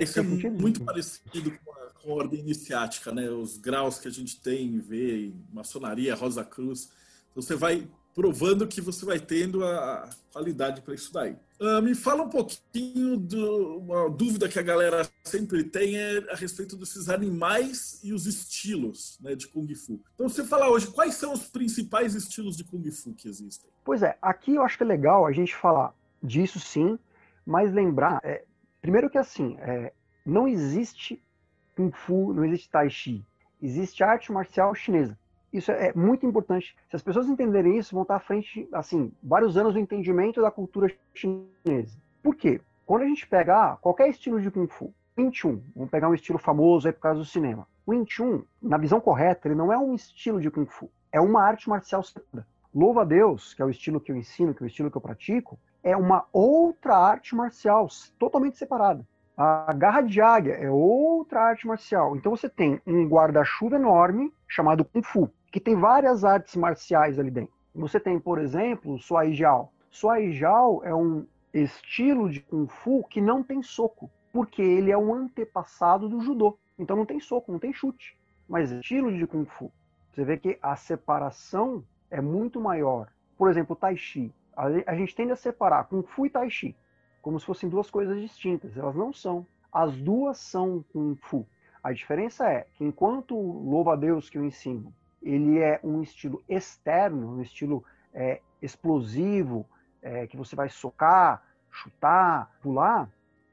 Isso 0.00 0.18
é 0.18 0.22
muito 0.22 0.82
parecido 0.84 1.50
com 1.64 1.72
a, 1.72 1.90
com 1.90 2.12
a, 2.12 2.14
ordem 2.14 2.40
iniciática, 2.40 3.12
né? 3.12 3.28
Os 3.28 3.58
graus 3.58 3.98
que 3.98 4.08
a 4.08 4.10
gente 4.10 4.40
tem, 4.40 4.78
vê 4.78 5.26
em 5.26 5.46
maçonaria, 5.52 6.14
Rosa 6.14 6.44
Cruz. 6.44 6.90
Então, 7.30 7.42
você 7.42 7.54
vai 7.54 7.86
provando 8.14 8.66
que 8.66 8.80
você 8.80 9.04
vai 9.04 9.18
tendo 9.18 9.64
a 9.64 10.08
qualidade 10.32 10.80
para 10.82 10.94
isso 10.94 11.12
daí. 11.12 11.36
Uh, 11.62 11.80
me 11.80 11.94
fala 11.94 12.24
um 12.24 12.28
pouquinho 12.28 13.16
de 13.16 13.36
uma 13.36 14.10
dúvida 14.10 14.48
que 14.48 14.58
a 14.58 14.62
galera 14.62 15.08
sempre 15.22 15.62
tem 15.62 15.96
é 15.96 16.18
a 16.28 16.34
respeito 16.34 16.76
desses 16.76 17.08
animais 17.08 18.00
e 18.02 18.12
os 18.12 18.26
estilos 18.26 19.16
né, 19.20 19.36
de 19.36 19.46
Kung 19.46 19.72
Fu. 19.76 20.00
Então, 20.12 20.28
você 20.28 20.42
fala 20.42 20.68
hoje, 20.68 20.88
quais 20.88 21.14
são 21.14 21.32
os 21.32 21.44
principais 21.44 22.16
estilos 22.16 22.56
de 22.56 22.64
Kung 22.64 22.90
Fu 22.90 23.14
que 23.14 23.28
existem? 23.28 23.70
Pois 23.84 24.02
é, 24.02 24.18
aqui 24.20 24.56
eu 24.56 24.62
acho 24.64 24.76
que 24.76 24.82
é 24.82 24.86
legal 24.86 25.24
a 25.24 25.30
gente 25.30 25.54
falar 25.54 25.94
disso 26.20 26.58
sim, 26.58 26.98
mas 27.46 27.72
lembrar, 27.72 28.20
é, 28.24 28.42
primeiro 28.80 29.08
que 29.08 29.16
assim, 29.16 29.56
é, 29.60 29.92
não 30.26 30.48
existe 30.48 31.22
Kung 31.76 31.92
Fu, 31.92 32.34
não 32.34 32.44
existe 32.44 32.70
Tai 32.70 32.90
Chi, 32.90 33.24
existe 33.62 34.02
arte 34.02 34.32
marcial 34.32 34.74
chinesa. 34.74 35.16
Isso 35.52 35.70
é 35.70 35.92
muito 35.92 36.24
importante. 36.24 36.74
Se 36.88 36.96
as 36.96 37.02
pessoas 37.02 37.28
entenderem 37.28 37.76
isso, 37.76 37.94
vão 37.94 38.02
estar 38.02 38.16
à 38.16 38.20
frente, 38.20 38.66
assim, 38.72 39.12
vários 39.22 39.56
anos 39.56 39.74
do 39.74 39.78
entendimento 39.78 40.40
da 40.40 40.50
cultura 40.50 40.90
chinesa. 41.12 41.98
Por 42.22 42.34
quê? 42.34 42.60
Quando 42.86 43.02
a 43.02 43.06
gente 43.06 43.26
pega 43.26 43.72
ah, 43.72 43.76
qualquer 43.76 44.08
estilo 44.08 44.40
de 44.40 44.50
Kung 44.50 44.66
Fu, 44.66 44.94
Wing 45.16 45.34
Chun, 45.34 45.60
vamos 45.76 45.90
pegar 45.90 46.08
um 46.08 46.14
estilo 46.14 46.38
famoso 46.38 46.88
aí 46.88 46.92
por 46.92 47.00
causa 47.00 47.20
do 47.20 47.26
cinema. 47.26 47.68
O 47.84 47.90
Wing 47.90 48.06
Chun, 48.08 48.44
na 48.62 48.78
visão 48.78 48.98
correta, 48.98 49.46
ele 49.46 49.54
não 49.54 49.70
é 49.70 49.76
um 49.76 49.94
estilo 49.94 50.40
de 50.40 50.50
Kung 50.50 50.64
Fu, 50.64 50.90
é 51.12 51.20
uma 51.20 51.42
arte 51.42 51.68
marcial 51.68 52.02
separada. 52.02 52.46
Louva 52.74 53.02
a 53.02 53.04
Deus, 53.04 53.52
que 53.52 53.60
é 53.60 53.64
o 53.64 53.70
estilo 53.70 54.00
que 54.00 54.10
eu 54.10 54.16
ensino, 54.16 54.54
que 54.54 54.62
é 54.62 54.64
o 54.64 54.66
estilo 54.66 54.90
que 54.90 54.96
eu 54.96 55.02
pratico, 55.02 55.58
é 55.82 55.94
uma 55.94 56.24
outra 56.32 56.96
arte 56.96 57.34
marcial 57.34 57.86
totalmente 58.18 58.56
separada. 58.56 59.06
A 59.36 59.72
garra 59.74 60.00
de 60.00 60.20
águia 60.22 60.54
é 60.54 60.70
outra 60.70 61.42
arte 61.42 61.66
marcial. 61.66 62.16
Então 62.16 62.34
você 62.34 62.48
tem 62.48 62.80
um 62.86 63.06
guarda-chuva 63.06 63.76
enorme 63.76 64.32
chamado 64.48 64.84
Kung 64.84 65.02
Fu 65.02 65.30
que 65.52 65.60
tem 65.60 65.76
várias 65.76 66.24
artes 66.24 66.56
marciais 66.56 67.18
ali 67.18 67.30
dentro. 67.30 67.52
Você 67.74 68.00
tem, 68.00 68.18
por 68.18 68.38
exemplo, 68.38 68.94
o 68.94 68.98
Suai 68.98 69.34
Jiao. 69.34 69.70
Suai 69.90 70.32
Jiao 70.32 70.82
é 70.82 70.94
um 70.94 71.26
estilo 71.52 72.30
de 72.30 72.40
Kung 72.40 72.66
Fu 72.66 73.04
que 73.04 73.20
não 73.20 73.42
tem 73.42 73.62
soco, 73.62 74.10
porque 74.32 74.62
ele 74.62 74.90
é 74.90 74.96
um 74.96 75.14
antepassado 75.14 76.08
do 76.08 76.22
judô. 76.22 76.58
Então 76.78 76.96
não 76.96 77.04
tem 77.04 77.20
soco, 77.20 77.52
não 77.52 77.58
tem 77.58 77.72
chute. 77.72 78.18
Mas 78.48 78.72
estilo 78.72 79.14
de 79.14 79.26
Kung 79.26 79.44
Fu. 79.44 79.70
Você 80.10 80.24
vê 80.24 80.38
que 80.38 80.58
a 80.62 80.74
separação 80.74 81.84
é 82.10 82.20
muito 82.20 82.58
maior. 82.58 83.08
Por 83.36 83.50
exemplo, 83.50 83.74
o 83.74 83.76
Tai 83.76 83.96
Chi. 83.96 84.32
A 84.56 84.94
gente 84.94 85.14
tende 85.14 85.32
a 85.32 85.36
separar 85.36 85.84
Kung 85.84 86.02
Fu 86.02 86.26
e 86.26 86.30
Tai 86.30 86.48
Chi 86.48 86.74
como 87.20 87.38
se 87.38 87.46
fossem 87.46 87.68
duas 87.68 87.90
coisas 87.90 88.20
distintas. 88.20 88.76
Elas 88.76 88.96
não 88.96 89.12
são. 89.12 89.46
As 89.72 89.94
duas 89.96 90.38
são 90.38 90.84
Kung 90.92 91.14
Fu. 91.14 91.46
A 91.82 91.92
diferença 91.92 92.48
é 92.50 92.66
que 92.74 92.84
enquanto 92.84 93.34
louva 93.34 93.92
a 93.92 93.96
Deus 93.96 94.28
que 94.28 94.36
eu 94.36 94.44
ensino 94.44 94.92
ele 95.22 95.58
é 95.58 95.80
um 95.82 96.02
estilo 96.02 96.42
externo, 96.48 97.36
um 97.36 97.42
estilo 97.42 97.84
é, 98.12 98.40
explosivo, 98.60 99.66
é, 100.02 100.26
que 100.26 100.36
você 100.36 100.56
vai 100.56 100.68
socar, 100.68 101.42
chutar, 101.70 102.50
pular. 102.60 103.08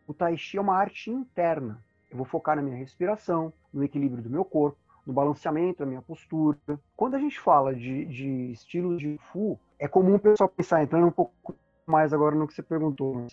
O 0.07 0.13
Tai 0.13 0.35
Chi 0.35 0.57
é 0.57 0.61
uma 0.61 0.75
arte 0.75 1.11
interna. 1.11 1.83
Eu 2.09 2.17
vou 2.17 2.25
focar 2.25 2.55
na 2.55 2.61
minha 2.61 2.75
respiração, 2.75 3.53
no 3.71 3.83
equilíbrio 3.83 4.23
do 4.23 4.29
meu 4.29 4.43
corpo, 4.43 4.77
no 5.05 5.13
balanceamento 5.13 5.79
da 5.79 5.85
minha 5.85 6.01
postura. 6.01 6.57
Quando 6.97 7.15
a 7.15 7.19
gente 7.19 7.39
fala 7.39 7.75
de, 7.75 8.05
de 8.05 8.51
estilos 8.51 8.99
de 8.99 9.17
Fu, 9.31 9.59
é 9.77 9.87
comum 9.87 10.15
o 10.15 10.19
pessoal 10.19 10.49
pensar, 10.49 10.83
entrando 10.83 11.07
um 11.07 11.11
pouco 11.11 11.55
mais 11.85 12.11
agora 12.11 12.35
no 12.35 12.47
que 12.47 12.53
você 12.53 12.63
perguntou. 12.63 13.15
Né? 13.15 13.27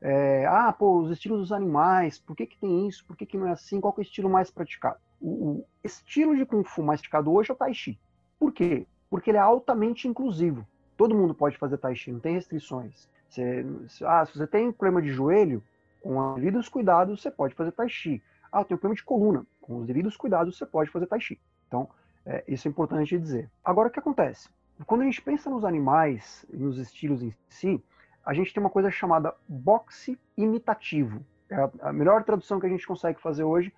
É, 0.00 0.46
ah, 0.46 0.72
pô, 0.72 1.00
os 1.00 1.10
estilos 1.10 1.40
dos 1.40 1.52
animais, 1.52 2.18
por 2.18 2.36
que, 2.36 2.46
que 2.46 2.58
tem 2.58 2.86
isso? 2.86 3.04
Por 3.04 3.16
que, 3.16 3.26
que 3.26 3.36
não 3.36 3.48
é 3.48 3.52
assim? 3.52 3.80
Qual 3.80 3.94
é 3.96 4.00
o 4.00 4.02
estilo 4.02 4.30
mais 4.30 4.50
praticado? 4.50 4.98
O, 5.20 5.64
estilo 5.82 6.36
de 6.36 6.44
Kung 6.44 6.64
Fu 6.64 6.82
mais 6.82 7.00
praticado 7.00 7.32
hoje 7.32 7.50
é 7.50 7.54
o 7.54 7.56
Tai 7.56 7.72
Chi. 7.72 7.98
Por 8.38 8.52
quê? 8.52 8.86
Porque 9.08 9.30
ele 9.30 9.38
é 9.38 9.40
altamente 9.40 10.08
inclusivo. 10.08 10.66
Todo 10.96 11.14
mundo 11.14 11.34
pode 11.34 11.56
fazer 11.56 11.78
Tai 11.78 11.94
Chi, 11.94 12.12
não 12.12 12.20
tem 12.20 12.34
restrições. 12.34 13.08
Você, 13.28 13.66
ah, 14.04 14.24
se 14.24 14.36
você 14.36 14.46
tem 14.46 14.72
problema 14.72 15.02
de 15.02 15.12
joelho, 15.12 15.62
com 16.00 16.34
os 16.34 16.34
devidos 16.36 16.68
cuidados, 16.68 17.20
você 17.20 17.30
pode 17.30 17.54
fazer 17.54 17.72
Tai 17.72 17.88
Chi. 17.88 18.22
Ah, 18.50 18.64
tenho 18.64 18.78
problema 18.78 18.96
de 18.96 19.04
coluna, 19.04 19.46
com 19.60 19.78
os 19.78 19.86
devidos 19.86 20.16
cuidados, 20.16 20.56
você 20.56 20.66
pode 20.66 20.90
fazer 20.90 21.06
Tai 21.06 21.20
Chi. 21.20 21.40
Então, 21.66 21.88
é, 22.24 22.44
isso 22.48 22.66
é 22.66 22.70
importante 22.70 23.18
dizer. 23.18 23.50
Agora, 23.64 23.88
o 23.88 23.90
que 23.90 23.98
acontece? 23.98 24.48
Quando 24.84 25.02
a 25.02 25.04
gente 25.04 25.22
pensa 25.22 25.48
nos 25.48 25.64
animais, 25.64 26.44
nos 26.52 26.78
estilos 26.78 27.22
em 27.22 27.34
si, 27.48 27.82
a 28.24 28.34
gente 28.34 28.52
tem 28.52 28.60
uma 28.60 28.70
coisa 28.70 28.90
chamada 28.90 29.34
boxe 29.48 30.18
imitativo. 30.36 31.24
É 31.48 31.70
a 31.80 31.92
melhor 31.92 32.24
tradução 32.24 32.58
que 32.58 32.66
a 32.66 32.68
gente 32.68 32.86
consegue 32.86 33.20
fazer 33.20 33.44
hoje 33.44 33.72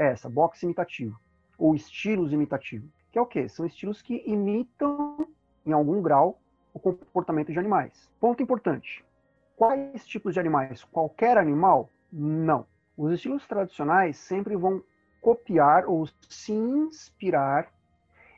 é 0.00 0.12
essa, 0.12 0.30
boxe 0.30 0.64
imitativo, 0.64 1.20
ou 1.58 1.74
estilos 1.74 2.32
imitativos, 2.32 2.90
que 3.12 3.18
é 3.18 3.22
o 3.22 3.26
quê? 3.26 3.48
São 3.48 3.66
estilos 3.66 4.00
que 4.00 4.22
imitam, 4.26 5.26
em 5.66 5.72
algum 5.72 6.00
grau, 6.00 6.40
o 6.72 6.80
comportamento 6.80 7.52
de 7.52 7.58
animais. 7.58 8.10
Ponto 8.18 8.42
importante. 8.42 9.04
Quais 9.56 10.06
tipos 10.06 10.32
de 10.32 10.40
animais? 10.40 10.84
Qualquer 10.84 11.36
animal? 11.36 11.90
Não. 12.10 12.66
Os 12.96 13.12
estilos 13.12 13.46
tradicionais 13.46 14.16
sempre 14.16 14.56
vão 14.56 14.82
copiar 15.20 15.84
ou 15.86 16.08
se 16.28 16.52
inspirar 16.52 17.70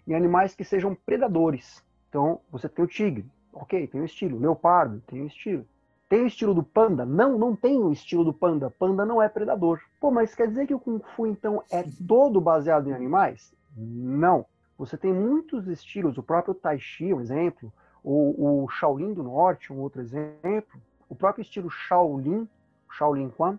em 0.07 0.15
animais 0.15 0.57
que 0.57 0.65
sejam 0.65 0.97
predadores. 0.97 1.85
Então, 2.09 2.41
você 2.51 2.69
tem 2.69 2.85
o 2.85 2.89
tigre, 2.89 3.31
ok, 3.53 3.87
tem 3.87 4.01
um 4.01 4.05
estilo. 4.05 4.39
Leopardo, 4.39 5.01
tem 5.07 5.23
um 5.23 5.27
estilo. 5.27 5.65
Tem 6.13 6.23
o 6.23 6.27
estilo 6.27 6.53
do 6.53 6.63
panda? 6.63 7.07
Não, 7.07 7.39
não 7.39 7.57
tem 7.57 7.79
o 7.79 7.91
estilo 7.91 8.23
do 8.23 8.35
panda. 8.35 8.69
Panda 8.69 9.03
não 9.03 9.23
é 9.23 9.31
predador. 9.31 9.81
Pô, 9.99 10.11
mas 10.11 10.35
quer 10.35 10.47
dizer 10.47 10.67
que 10.67 10.75
o 10.75 10.79
Kung 10.79 11.01
Fu, 11.17 11.27
então, 11.27 11.65
é 11.71 11.83
todo 12.07 12.39
baseado 12.39 12.91
em 12.91 12.93
animais? 12.93 13.55
Não. 13.75 14.45
Você 14.77 14.99
tem 14.99 15.11
muitos 15.11 15.67
estilos, 15.69 16.19
o 16.19 16.23
próprio 16.23 16.53
Tai 16.53 16.79
Chi, 16.79 17.15
um 17.15 17.21
exemplo, 17.23 17.73
o, 18.05 18.65
o 18.65 18.69
Shaolin 18.69 19.15
do 19.15 19.23
Norte, 19.23 19.73
um 19.73 19.81
outro 19.81 20.03
exemplo, 20.03 20.79
o 21.09 21.15
próprio 21.15 21.41
estilo 21.41 21.71
Shaolin, 21.71 22.47
Shaolin 22.91 23.31
Quan, 23.31 23.59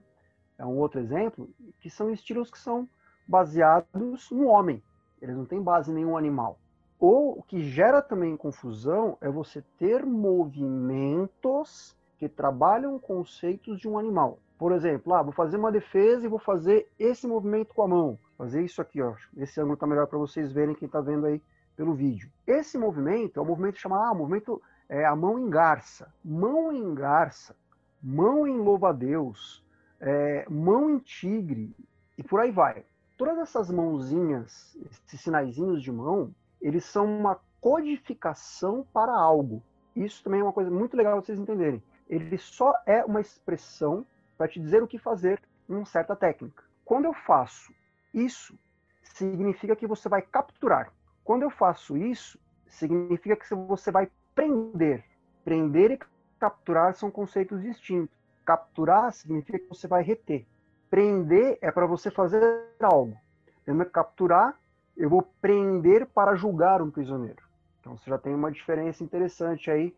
é 0.55 0.63
um 0.63 0.77
outro 0.77 0.99
exemplo, 0.99 1.49
que 1.79 1.89
são 1.89 2.11
estilos 2.11 2.51
que 2.51 2.59
são 2.59 2.87
baseados 3.27 4.29
no 4.29 4.45
homem. 4.45 4.79
Eles 5.19 5.35
não 5.35 5.45
têm 5.45 5.59
base 5.59 5.89
em 5.89 5.95
nenhum 5.95 6.15
animal. 6.15 6.59
Ou 6.99 7.39
o 7.39 7.41
que 7.41 7.63
gera 7.63 7.99
também 7.99 8.37
confusão 8.37 9.17
é 9.21 9.27
você 9.27 9.63
ter 9.79 10.05
movimentos 10.05 11.95
que 12.23 12.29
trabalham 12.29 12.97
conceitos 12.97 13.77
de 13.77 13.87
um 13.87 13.99
animal. 13.99 14.39
Por 14.57 14.71
exemplo, 14.71 15.13
ah, 15.13 15.21
vou 15.21 15.33
fazer 15.33 15.57
uma 15.57 15.71
defesa 15.71 16.25
e 16.25 16.29
vou 16.29 16.39
fazer 16.39 16.87
esse 16.97 17.27
movimento 17.27 17.73
com 17.73 17.83
a 17.83 17.87
mão. 17.87 18.19
Fazer 18.37 18.63
isso 18.63 18.81
aqui, 18.81 19.01
ó. 19.01 19.13
Esse 19.35 19.59
ângulo 19.59 19.73
está 19.73 19.85
melhor 19.85 20.07
para 20.07 20.17
vocês 20.17 20.53
verem 20.53 20.73
quem 20.73 20.85
está 20.85 21.01
vendo 21.01 21.25
aí 21.25 21.41
pelo 21.75 21.93
vídeo. 21.93 22.31
Esse 22.47 22.77
movimento 22.77 23.39
é 23.39 23.43
um 23.43 23.45
movimento 23.45 23.77
chamado 23.77 24.09
ah, 24.09 24.13
movimento 24.13 24.61
é, 24.87 25.05
a 25.05 25.13
mão 25.15 25.37
em 25.37 25.49
garça. 25.49 26.13
Mão 26.23 26.71
em 26.71 26.93
garça, 26.93 27.55
mão 28.01 28.47
em 28.47 28.57
louva-a-Deus, 28.57 29.61
é, 29.99 30.45
mão 30.49 30.89
em 30.89 30.99
tigre, 30.99 31.75
e 32.17 32.23
por 32.23 32.39
aí 32.39 32.51
vai. 32.51 32.85
Todas 33.17 33.37
essas 33.37 33.69
mãozinhas, 33.69 34.77
esses 34.89 35.19
sinaizinhos 35.19 35.83
de 35.83 35.91
mão, 35.91 36.33
eles 36.61 36.85
são 36.85 37.05
uma 37.05 37.37
codificação 37.59 38.85
para 38.93 39.13
algo. 39.13 39.61
Isso 39.93 40.23
também 40.23 40.39
é 40.39 40.43
uma 40.43 40.53
coisa 40.53 40.71
muito 40.71 40.95
legal 40.95 41.21
vocês 41.21 41.37
entenderem. 41.37 41.83
Ele 42.13 42.37
só 42.37 42.73
é 42.85 43.03
uma 43.03 43.19
expressão 43.19 44.05
para 44.37 44.47
te 44.47 44.59
dizer 44.59 44.83
o 44.83 44.87
que 44.87 44.99
fazer 44.99 45.41
em 45.67 45.73
uma 45.73 45.85
certa 45.85 46.15
técnica. 46.15 46.63
Quando 46.85 47.05
eu 47.05 47.13
faço 47.13 47.73
isso, 48.13 48.57
significa 49.01 49.75
que 49.75 49.87
você 49.87 50.07
vai 50.07 50.21
capturar. 50.21 50.93
Quando 51.23 51.41
eu 51.41 51.49
faço 51.49 51.97
isso, 51.97 52.37
significa 52.67 53.35
que 53.35 53.55
você 53.55 53.89
vai 53.89 54.11
prender. 54.35 55.03
Prender 55.43 55.91
e 55.91 55.99
capturar 56.39 56.93
são 56.93 57.09
conceitos 57.09 57.63
distintos. 57.63 58.15
Capturar 58.45 59.11
significa 59.11 59.57
que 59.57 59.69
você 59.69 59.87
vai 59.87 60.03
reter. 60.03 60.45
Prender 60.91 61.57
é 61.61 61.71
para 61.71 61.87
você 61.87 62.11
fazer 62.11 62.43
algo. 62.79 63.17
Lembra? 63.65 63.85
Capturar, 63.85 64.59
eu 64.95 65.09
vou 65.09 65.23
prender 65.41 66.05
para 66.05 66.35
julgar 66.35 66.79
um 66.79 66.91
prisioneiro. 66.91 67.41
Então 67.79 67.97
você 67.97 68.07
já 68.07 68.19
tem 68.19 68.35
uma 68.35 68.51
diferença 68.51 69.03
interessante 69.03 69.71
aí 69.71 69.95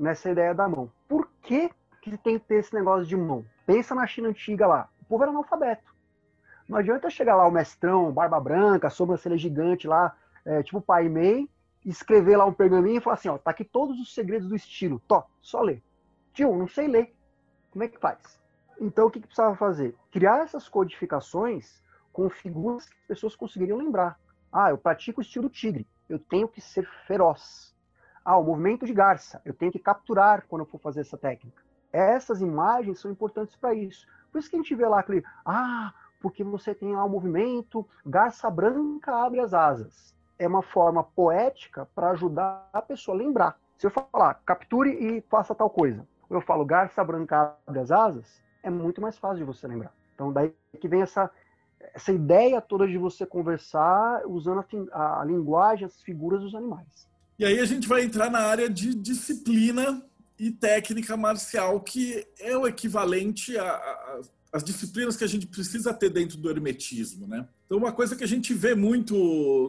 nessa 0.00 0.30
ideia 0.30 0.54
da 0.54 0.68
mão. 0.68 0.90
Por 1.06 1.28
que, 1.42 1.70
que 2.00 2.16
tem 2.16 2.38
que 2.38 2.46
ter 2.46 2.56
esse 2.56 2.74
negócio 2.74 3.06
de 3.06 3.16
mão? 3.16 3.44
Pensa 3.66 3.94
na 3.94 4.06
China 4.06 4.28
antiga 4.28 4.66
lá. 4.66 4.88
O 5.02 5.04
povo 5.04 5.22
era 5.22 5.30
analfabeto. 5.30 5.94
Não 6.68 6.78
adianta 6.78 7.10
chegar 7.10 7.36
lá 7.36 7.46
o 7.46 7.50
mestrão, 7.50 8.10
barba 8.10 8.40
branca, 8.40 8.88
sobrancelha 8.88 9.36
gigante 9.36 9.86
lá, 9.86 10.16
é, 10.44 10.62
tipo 10.62 10.80
Pai 10.80 11.08
Mei, 11.08 11.48
escrever 11.84 12.36
lá 12.36 12.46
um 12.46 12.52
pergaminho 12.52 12.98
e 12.98 13.00
falar 13.00 13.14
assim, 13.14 13.28
ó, 13.28 13.36
tá 13.36 13.50
aqui 13.50 13.64
todos 13.64 14.00
os 14.00 14.14
segredos 14.14 14.48
do 14.48 14.56
estilo. 14.56 15.00
Tó, 15.06 15.26
só 15.42 15.60
lê. 15.60 15.80
Tio, 16.32 16.56
não 16.56 16.68
sei 16.68 16.86
ler. 16.86 17.14
Como 17.70 17.84
é 17.84 17.88
que 17.88 17.98
faz? 17.98 18.40
Então, 18.80 19.06
o 19.06 19.10
que, 19.10 19.20
que 19.20 19.26
precisava 19.26 19.54
fazer? 19.56 19.94
Criar 20.10 20.38
essas 20.38 20.68
codificações 20.68 21.82
com 22.12 22.30
figuras 22.30 22.88
que 22.88 22.96
as 22.96 23.06
pessoas 23.06 23.36
conseguiriam 23.36 23.76
lembrar. 23.76 24.18
Ah, 24.52 24.70
eu 24.70 24.78
pratico 24.78 25.20
o 25.20 25.22
estilo 25.22 25.50
tigre. 25.50 25.86
Eu 26.08 26.18
tenho 26.18 26.48
que 26.48 26.60
ser 26.60 26.88
feroz. 27.06 27.69
Ah, 28.30 28.36
o 28.36 28.44
movimento 28.44 28.86
de 28.86 28.92
garça. 28.92 29.40
Eu 29.44 29.54
tenho 29.54 29.72
que 29.72 29.78
capturar 29.78 30.44
quando 30.48 30.62
eu 30.62 30.66
for 30.66 30.78
fazer 30.78 31.00
essa 31.00 31.18
técnica. 31.18 31.62
Essas 31.92 32.40
imagens 32.40 33.00
são 33.00 33.10
importantes 33.10 33.56
para 33.56 33.74
isso. 33.74 34.06
Por 34.30 34.38
isso 34.38 34.48
que 34.48 34.56
a 34.56 34.58
gente 34.58 34.74
vê 34.74 34.86
lá 34.86 35.00
aquele... 35.00 35.24
Ah, 35.44 35.92
porque 36.20 36.44
você 36.44 36.74
tem 36.74 36.94
lá 36.94 37.04
o 37.04 37.08
movimento, 37.08 37.86
garça 38.04 38.48
branca 38.50 39.24
abre 39.24 39.40
as 39.40 39.54
asas 39.54 40.14
é 40.40 40.48
uma 40.48 40.62
forma 40.62 41.04
poética 41.04 41.86
para 41.94 42.10
ajudar 42.12 42.66
a 42.72 42.80
pessoa 42.80 43.14
a 43.14 43.18
lembrar. 43.18 43.60
Se 43.76 43.86
eu 43.86 43.90
falar, 43.90 44.40
capture 44.46 44.90
e 44.90 45.20
faça 45.28 45.54
tal 45.54 45.68
coisa, 45.68 46.06
ou 46.30 46.38
eu 46.38 46.40
falo, 46.40 46.64
garça 46.64 47.04
branca 47.04 47.58
abre 47.66 47.80
as 47.80 47.90
asas, 47.90 48.42
é 48.62 48.70
muito 48.70 49.02
mais 49.02 49.18
fácil 49.18 49.38
de 49.38 49.44
você 49.44 49.68
lembrar. 49.68 49.92
Então, 50.14 50.32
daí 50.32 50.54
que 50.80 50.88
vem 50.88 51.02
essa, 51.02 51.30
essa 51.94 52.10
ideia 52.10 52.58
toda 52.60 52.88
de 52.88 52.96
você 52.96 53.26
conversar 53.26 54.22
usando 54.26 54.64
a, 54.92 55.20
a 55.20 55.24
linguagem, 55.26 55.84
as 55.84 56.00
figuras 56.00 56.40
dos 56.40 56.54
animais. 56.54 57.06
E 57.40 57.44
aí 57.46 57.58
a 57.58 57.64
gente 57.64 57.88
vai 57.88 58.02
entrar 58.02 58.30
na 58.30 58.40
área 58.40 58.68
de 58.68 58.94
disciplina 58.94 60.06
e 60.38 60.50
técnica 60.50 61.16
marcial, 61.16 61.80
que 61.80 62.26
é 62.38 62.54
o 62.54 62.66
equivalente 62.66 63.54
as 64.52 64.62
disciplinas 64.62 65.16
que 65.16 65.24
a 65.24 65.26
gente 65.26 65.46
precisa 65.46 65.94
ter 65.94 66.10
dentro 66.10 66.36
do 66.36 66.50
hermetismo, 66.50 67.26
né? 67.26 67.48
Então, 67.64 67.78
uma 67.78 67.92
coisa 67.92 68.14
que 68.14 68.22
a 68.22 68.28
gente 68.28 68.52
vê 68.52 68.74
muito 68.74 69.14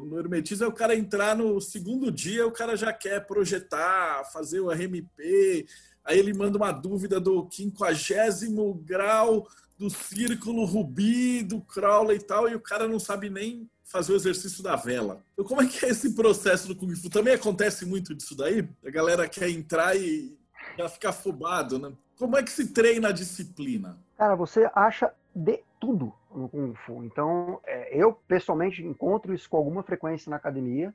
no 0.06 0.20
hermetismo 0.20 0.66
é 0.66 0.68
o 0.68 0.74
cara 0.74 0.98
entrar 0.98 1.34
no 1.34 1.62
segundo 1.62 2.12
dia, 2.12 2.46
o 2.46 2.52
cara 2.52 2.76
já 2.76 2.92
quer 2.92 3.26
projetar, 3.26 4.26
fazer 4.34 4.60
o 4.60 4.70
RMP, 4.70 5.66
aí 6.04 6.20
ele 6.20 6.34
manda 6.34 6.58
uma 6.58 6.74
dúvida 6.74 7.22
do 7.22 7.46
quinquagésimo 7.46 8.74
grau 8.84 9.48
do 9.78 9.90
círculo 9.90 10.66
rubi, 10.66 11.42
do 11.42 11.62
Crowley 11.62 12.18
e 12.18 12.22
tal, 12.22 12.50
e 12.50 12.54
o 12.54 12.60
cara 12.60 12.86
não 12.86 13.00
sabe 13.00 13.30
nem 13.30 13.70
fazer 13.92 14.14
o 14.14 14.16
exercício 14.16 14.64
da 14.64 14.76
vela. 14.76 15.22
Então, 15.34 15.46
como 15.46 15.62
é 15.62 15.68
que 15.68 15.86
é 15.86 15.90
esse 15.90 16.16
processo 16.16 16.68
do 16.68 16.76
Kung 16.76 16.96
Fu? 16.96 17.10
Também 17.10 17.34
acontece 17.34 17.86
muito 17.86 18.16
disso 18.16 18.36
daí? 18.36 18.68
A 18.86 18.90
galera 18.90 19.28
quer 19.28 19.50
entrar 19.50 19.96
e 19.96 20.38
já 20.78 20.88
fica 20.88 21.10
afobado, 21.10 21.78
né? 21.78 21.92
Como 22.18 22.38
é 22.38 22.44
que 22.44 22.52
se 22.52 22.72
treina 22.72 23.10
a 23.10 23.12
disciplina? 23.12 23.98
Cara, 24.18 24.36
você 24.36 24.70
acha 24.74 25.12
de 25.36 25.60
tudo 25.80 26.14
no 26.34 26.48
Kung 26.48 26.74
Fu. 26.76 27.04
Então, 27.04 27.60
é, 27.66 27.98
eu 27.98 28.14
pessoalmente 28.14 28.84
encontro 28.84 29.34
isso 29.34 29.50
com 29.50 29.58
alguma 29.58 29.84
frequência 29.84 30.30
na 30.30 30.38
academia. 30.38 30.94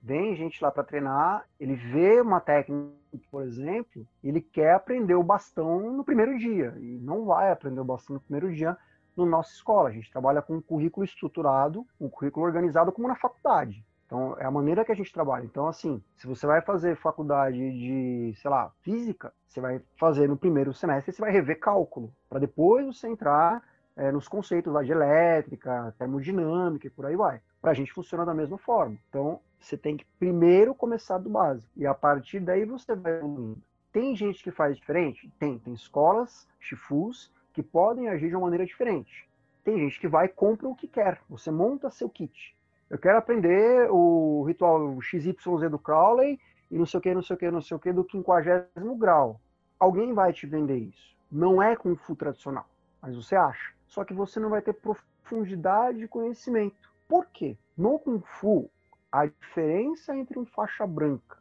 Vem 0.00 0.36
gente 0.36 0.62
lá 0.62 0.70
para 0.70 0.84
treinar, 0.84 1.44
ele 1.58 1.74
vê 1.74 2.20
uma 2.20 2.40
técnica, 2.40 2.94
por 3.32 3.42
exemplo, 3.42 4.06
ele 4.22 4.40
quer 4.40 4.74
aprender 4.74 5.14
o 5.14 5.24
bastão 5.24 5.92
no 5.92 6.04
primeiro 6.04 6.38
dia 6.38 6.72
e 6.78 6.98
não 6.98 7.24
vai 7.24 7.50
aprender 7.50 7.80
o 7.80 7.84
bastão 7.84 8.14
no 8.14 8.20
primeiro 8.20 8.54
dia 8.54 8.76
na 9.24 9.38
nossa 9.38 9.52
escola. 9.52 9.88
A 9.88 9.92
gente 9.92 10.10
trabalha 10.10 10.42
com 10.42 10.56
um 10.56 10.60
currículo 10.60 11.04
estruturado, 11.04 11.86
um 12.00 12.08
currículo 12.08 12.46
organizado 12.46 12.92
como 12.92 13.08
na 13.08 13.16
faculdade. 13.16 13.84
Então, 14.06 14.34
é 14.38 14.44
a 14.46 14.50
maneira 14.50 14.84
que 14.86 14.92
a 14.92 14.94
gente 14.94 15.12
trabalha. 15.12 15.44
Então, 15.44 15.68
assim, 15.68 16.02
se 16.16 16.26
você 16.26 16.46
vai 16.46 16.62
fazer 16.62 16.96
faculdade 16.96 17.58
de, 17.58 18.34
sei 18.40 18.50
lá, 18.50 18.72
física, 18.80 19.32
você 19.46 19.60
vai 19.60 19.82
fazer 19.98 20.26
no 20.26 20.36
primeiro 20.36 20.72
semestre, 20.72 21.12
você 21.12 21.20
vai 21.20 21.30
rever 21.30 21.60
cálculo, 21.60 22.10
para 22.28 22.38
depois 22.38 22.86
você 22.86 23.06
entrar 23.06 23.62
é, 23.94 24.10
nos 24.10 24.26
conceitos 24.26 24.72
lá 24.72 24.82
de 24.82 24.92
elétrica, 24.92 25.94
termodinâmica 25.98 26.86
e 26.86 26.90
por 26.90 27.04
aí 27.04 27.16
vai. 27.16 27.40
Para 27.60 27.72
a 27.72 27.74
gente 27.74 27.92
funciona 27.92 28.24
da 28.24 28.32
mesma 28.32 28.56
forma. 28.56 28.96
Então, 29.10 29.40
você 29.60 29.76
tem 29.76 29.96
que 29.96 30.06
primeiro 30.18 30.74
começar 30.74 31.18
do 31.18 31.28
básico. 31.28 31.68
E 31.76 31.86
a 31.86 31.92
partir 31.92 32.40
daí 32.40 32.64
você 32.64 32.94
vai 32.94 33.18
evoluindo. 33.18 33.60
Tem 33.92 34.14
gente 34.14 34.42
que 34.42 34.50
faz 34.50 34.76
diferente? 34.76 35.30
Tem. 35.38 35.58
Tem 35.58 35.74
escolas, 35.74 36.46
chifus, 36.60 37.30
que 37.58 37.62
podem 37.64 38.08
agir 38.08 38.28
de 38.28 38.36
uma 38.36 38.42
maneira 38.42 38.64
diferente. 38.64 39.28
Tem 39.64 39.76
gente 39.76 39.98
que 39.98 40.06
vai 40.06 40.26
e 40.26 40.28
compra 40.28 40.68
o 40.68 40.76
que 40.76 40.86
quer. 40.86 41.20
Você 41.28 41.50
monta 41.50 41.90
seu 41.90 42.08
kit. 42.08 42.56
Eu 42.88 42.96
quero 42.96 43.18
aprender 43.18 43.90
o 43.90 44.44
ritual 44.44 45.00
XYZ 45.00 45.34
do 45.68 45.76
Crowley 45.76 46.38
e 46.70 46.78
não 46.78 46.86
sei 46.86 46.98
o 46.98 47.00
que, 47.00 47.12
não 47.12 47.20
sei 47.20 47.34
o 47.34 47.38
que, 47.38 47.50
não 47.50 47.60
sei 47.60 47.76
o 47.76 47.80
que 47.80 47.92
do 47.92 48.04
quinquagésimo 48.04 48.94
grau. 48.96 49.40
Alguém 49.76 50.12
vai 50.14 50.32
te 50.32 50.46
vender 50.46 50.76
isso. 50.76 51.16
Não 51.32 51.60
é 51.60 51.74
Kung 51.74 51.96
Fu 51.96 52.14
tradicional, 52.14 52.68
mas 53.02 53.16
você 53.16 53.34
acha. 53.34 53.74
Só 53.88 54.04
que 54.04 54.14
você 54.14 54.38
não 54.38 54.50
vai 54.50 54.62
ter 54.62 54.74
profundidade 54.74 55.98
de 55.98 56.06
conhecimento. 56.06 56.88
Por 57.08 57.26
quê? 57.26 57.58
No 57.76 57.98
Kung 57.98 58.20
Fu, 58.20 58.70
a 59.10 59.26
diferença 59.26 60.16
entre 60.16 60.38
um 60.38 60.46
faixa 60.46 60.86
branca 60.86 61.38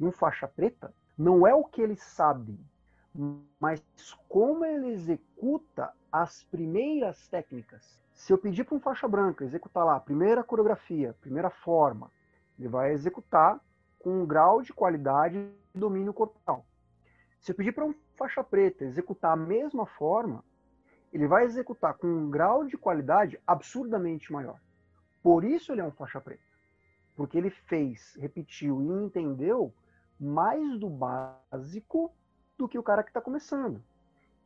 e 0.00 0.04
um 0.04 0.10
faixa 0.10 0.48
preta 0.48 0.92
não 1.16 1.46
é 1.46 1.54
o 1.54 1.62
que 1.62 1.80
ele 1.80 1.96
sabe, 1.96 2.58
mas 3.58 3.82
como 4.28 4.64
ele 4.64 4.88
executa 4.88 5.92
as 6.12 6.44
primeiras 6.44 7.28
técnicas. 7.28 8.00
Se 8.14 8.32
eu 8.32 8.38
pedir 8.38 8.64
para 8.64 8.76
um 8.76 8.80
faixa 8.80 9.08
branca 9.08 9.44
executar 9.44 9.84
lá 9.84 9.96
a 9.96 10.00
primeira 10.00 10.44
coreografia, 10.44 11.16
primeira 11.20 11.50
forma, 11.50 12.10
ele 12.58 12.68
vai 12.68 12.92
executar 12.92 13.58
com 13.98 14.22
um 14.22 14.26
grau 14.26 14.62
de 14.62 14.72
qualidade 14.72 15.38
e 15.74 15.78
domínio 15.78 16.12
corporal. 16.12 16.64
Se 17.40 17.52
eu 17.52 17.56
pedir 17.56 17.72
para 17.72 17.86
um 17.86 17.94
faixa 18.16 18.44
preta 18.44 18.84
executar 18.84 19.32
a 19.32 19.36
mesma 19.36 19.86
forma, 19.86 20.44
ele 21.12 21.26
vai 21.26 21.44
executar 21.44 21.94
com 21.94 22.06
um 22.06 22.30
grau 22.30 22.64
de 22.64 22.76
qualidade 22.76 23.40
absurdamente 23.46 24.32
maior. 24.32 24.60
Por 25.22 25.44
isso 25.44 25.72
ele 25.72 25.80
é 25.80 25.84
um 25.84 25.90
faixa 25.90 26.20
preta. 26.20 26.42
Porque 27.16 27.36
ele 27.36 27.50
fez, 27.50 28.14
repetiu 28.18 28.82
e 28.82 28.86
entendeu 28.86 29.72
mais 30.18 30.78
do 30.78 30.88
básico 30.88 32.12
do 32.60 32.68
que 32.68 32.78
o 32.78 32.82
cara 32.82 33.02
que 33.02 33.10
está 33.10 33.20
começando 33.20 33.82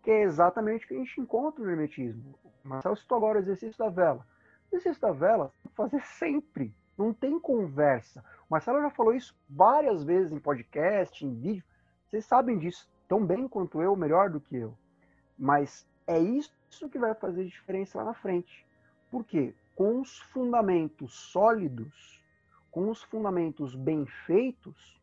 que 0.05 0.11
é 0.11 0.23
exatamente 0.23 0.85
o 0.85 0.89
que 0.89 0.95
a 0.95 0.99
gente 0.99 1.19
encontra 1.19 1.65
no 1.65 1.71
hermetismo. 1.71 2.35
Marcelo 2.63 2.95
citou 2.95 3.17
agora 3.17 3.39
o 3.39 3.41
exercício 3.41 3.79
da 3.79 3.89
vela. 3.89 4.27
O 4.71 4.77
exercício 4.77 5.01
da 5.01 5.13
vela, 5.13 5.51
fazer 5.75 6.05
sempre. 6.05 6.75
Não 6.97 7.13
tem 7.13 7.41
conversa. 7.41 8.23
O 8.49 8.53
Marcelo 8.53 8.83
já 8.83 8.91
falou 8.91 9.15
isso 9.15 9.35
várias 9.49 10.05
vezes 10.05 10.31
em 10.31 10.39
podcast, 10.39 11.25
em 11.25 11.35
vídeo. 11.35 11.65
Vocês 12.07 12.27
sabem 12.27 12.59
disso 12.59 12.87
tão 13.09 13.25
bem 13.25 13.49
quanto 13.49 13.81
eu, 13.81 13.97
melhor 13.97 14.29
do 14.29 14.41
que 14.41 14.55
eu. 14.55 14.77
Mas 15.39 15.87
é 16.07 16.19
isso 16.19 16.53
que 16.93 16.99
vai 16.99 17.15
fazer 17.15 17.47
diferença 17.47 17.97
lá 17.97 18.05
na 18.05 18.15
frente. 18.15 18.65
Por 19.11 19.25
quê? 19.25 19.55
Com 19.75 20.03
os 20.03 20.21
fundamentos 20.21 21.15
sólidos, 21.15 22.23
com 22.71 22.91
os 22.91 23.03
fundamentos 23.03 23.75
bem 23.75 24.05
feitos, 24.27 25.01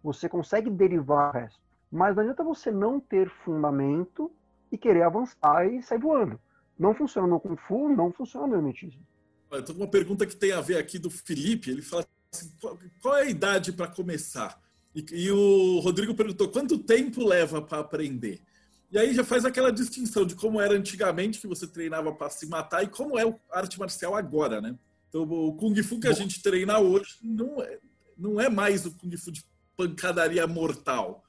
você 0.00 0.28
consegue 0.28 0.70
derivar 0.70 1.30
o 1.30 1.32
resto. 1.32 1.63
Mas 1.94 2.16
não 2.16 2.24
adianta 2.24 2.42
você 2.42 2.72
não 2.72 2.98
ter 2.98 3.30
fundamento 3.44 4.28
e 4.72 4.76
querer 4.76 5.02
avançar 5.02 5.64
e 5.64 5.80
sair 5.80 6.00
voando. 6.00 6.40
Não 6.76 6.92
funciona 6.92 7.28
no 7.28 7.38
Kung 7.38 7.56
Fu, 7.56 7.88
não 7.88 8.12
funciona 8.12 8.48
no 8.48 8.56
hermetismo. 8.56 9.00
Olha, 9.48 9.64
uma 9.72 9.86
pergunta 9.86 10.26
que 10.26 10.34
tem 10.34 10.50
a 10.50 10.60
ver 10.60 10.76
aqui 10.76 10.98
do 10.98 11.08
Felipe. 11.08 11.70
Ele 11.70 11.82
fala 11.82 12.04
assim, 12.32 12.52
qual, 13.00 13.16
é 13.16 13.22
a 13.22 13.30
idade 13.30 13.72
para 13.72 13.86
começar? 13.86 14.60
E, 14.92 15.06
e, 15.12 15.30
o 15.30 15.78
Rodrigo 15.78 16.16
perguntou 16.16 16.48
quanto 16.48 16.80
tempo 16.80 17.24
leva 17.24 17.62
para 17.62 17.78
aprender? 17.78 18.42
E 18.90 18.98
aí 18.98 19.14
já 19.14 19.22
faz 19.22 19.44
aquela 19.44 19.70
distinção 19.70 20.26
de 20.26 20.34
como 20.34 20.60
era 20.60 20.74
antigamente 20.74 21.40
que 21.40 21.46
você 21.46 21.64
treinava 21.64 22.12
para 22.12 22.28
se 22.28 22.48
matar 22.48 22.82
e 22.82 22.88
como 22.88 23.16
é 23.16 23.22
a 23.22 23.58
arte 23.60 23.78
marcial 23.78 24.16
agora, 24.16 24.60
né? 24.60 24.76
Então 25.08 25.22
o 25.22 25.54
Kung 25.54 25.80
Fu 25.80 26.00
que 26.00 26.08
a 26.08 26.12
gente 26.12 26.42
treina 26.42 26.80
hoje 26.80 27.18
não 27.22 27.62
é, 27.62 27.78
não 28.18 28.40
é 28.40 28.48
mais 28.48 28.84
o 28.84 28.92
Kung 28.96 29.16
Fu 29.16 29.30
de 29.30 29.44
pancadaria 29.76 30.44
mortal. 30.44 31.23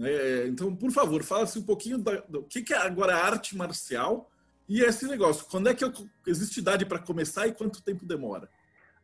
É, 0.00 0.46
então, 0.48 0.74
por 0.74 0.90
favor, 0.90 1.22
fala-se 1.22 1.58
um 1.58 1.62
pouquinho 1.62 1.98
do, 1.98 2.22
do 2.28 2.42
que, 2.42 2.62
que 2.62 2.74
é 2.74 2.78
agora 2.78 3.16
arte 3.16 3.56
marcial 3.56 4.30
e 4.68 4.80
esse 4.80 5.06
negócio. 5.06 5.46
Quando 5.50 5.68
é 5.68 5.74
que 5.74 5.84
eu, 5.84 5.92
existe 6.26 6.58
idade 6.58 6.84
para 6.84 6.98
começar 6.98 7.46
e 7.46 7.52
quanto 7.52 7.82
tempo 7.82 8.04
demora? 8.04 8.48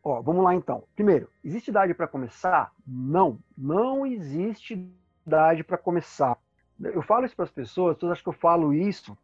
Ó, 0.03 0.21
vamos 0.21 0.43
lá 0.43 0.55
então. 0.55 0.83
Primeiro, 0.95 1.29
existe 1.43 1.69
idade 1.69 1.93
para 1.93 2.07
começar? 2.07 2.71
Não, 2.85 3.39
não 3.57 4.05
existe 4.05 4.91
idade 5.25 5.63
para 5.63 5.77
começar. 5.77 6.37
Eu 6.79 7.03
falo 7.03 7.25
isso 7.25 7.35
para 7.35 7.45
as 7.45 7.51
pessoas, 7.51 7.95
todas 7.97 8.13
acham 8.13 8.23
que 8.23 8.29
eu 8.29 8.41
falo 8.41 8.73
isso 8.73 9.15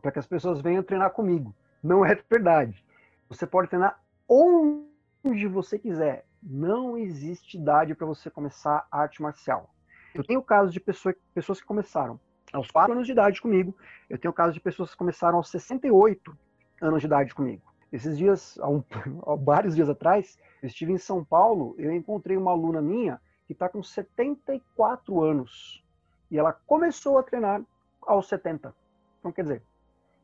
para 0.00 0.12
que 0.12 0.18
as 0.18 0.26
pessoas 0.26 0.60
venham 0.60 0.82
treinar 0.82 1.10
comigo. 1.10 1.54
Não 1.82 2.04
é 2.04 2.14
verdade. 2.28 2.84
Você 3.28 3.46
pode 3.46 3.68
treinar 3.68 4.00
onde 4.28 5.46
você 5.48 5.78
quiser. 5.78 6.26
Não 6.42 6.96
existe 6.96 7.56
idade 7.56 7.94
para 7.94 8.06
você 8.06 8.30
começar 8.30 8.86
arte 8.90 9.22
marcial. 9.22 9.74
Eu 10.14 10.24
tenho 10.24 10.42
casos 10.42 10.72
de 10.72 10.80
pessoa, 10.80 11.14
pessoas 11.34 11.60
que 11.60 11.66
começaram 11.66 12.18
aos 12.52 12.70
4 12.70 12.92
anos 12.92 13.06
de 13.06 13.12
idade 13.12 13.40
comigo. 13.40 13.76
Eu 14.08 14.18
tenho 14.18 14.32
casos 14.32 14.54
de 14.54 14.60
pessoas 14.60 14.90
que 14.90 14.96
começaram 14.96 15.36
aos 15.36 15.50
68 15.50 16.36
anos 16.80 17.00
de 17.00 17.06
idade 17.06 17.34
comigo. 17.34 17.62
Esses 17.92 18.18
dias, 18.18 18.58
há, 18.60 18.68
um, 18.68 18.82
há 19.26 19.34
vários 19.34 19.74
dias 19.74 19.88
atrás, 19.88 20.38
eu 20.62 20.66
estive 20.66 20.92
em 20.92 20.98
São 20.98 21.24
Paulo, 21.24 21.74
eu 21.78 21.92
encontrei 21.92 22.36
uma 22.36 22.50
aluna 22.50 22.80
minha 22.80 23.20
que 23.46 23.52
está 23.52 23.68
com 23.68 23.82
74 23.82 25.22
anos. 25.22 25.82
E 26.30 26.38
ela 26.38 26.52
começou 26.52 27.18
a 27.18 27.22
treinar 27.22 27.62
aos 28.02 28.28
70. 28.28 28.74
Então, 29.18 29.32
quer 29.32 29.42
dizer, 29.42 29.62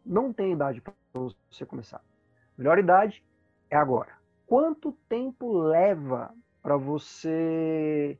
não 0.05 0.33
tem 0.33 0.53
idade 0.53 0.81
para 0.81 0.92
você 1.14 1.64
começar. 1.64 2.03
Melhor 2.57 2.79
idade 2.79 3.25
é 3.70 3.77
agora. 3.77 4.12
Quanto 4.47 4.92
tempo 5.09 5.59
leva 5.59 6.35
para 6.62 6.77
você 6.77 8.18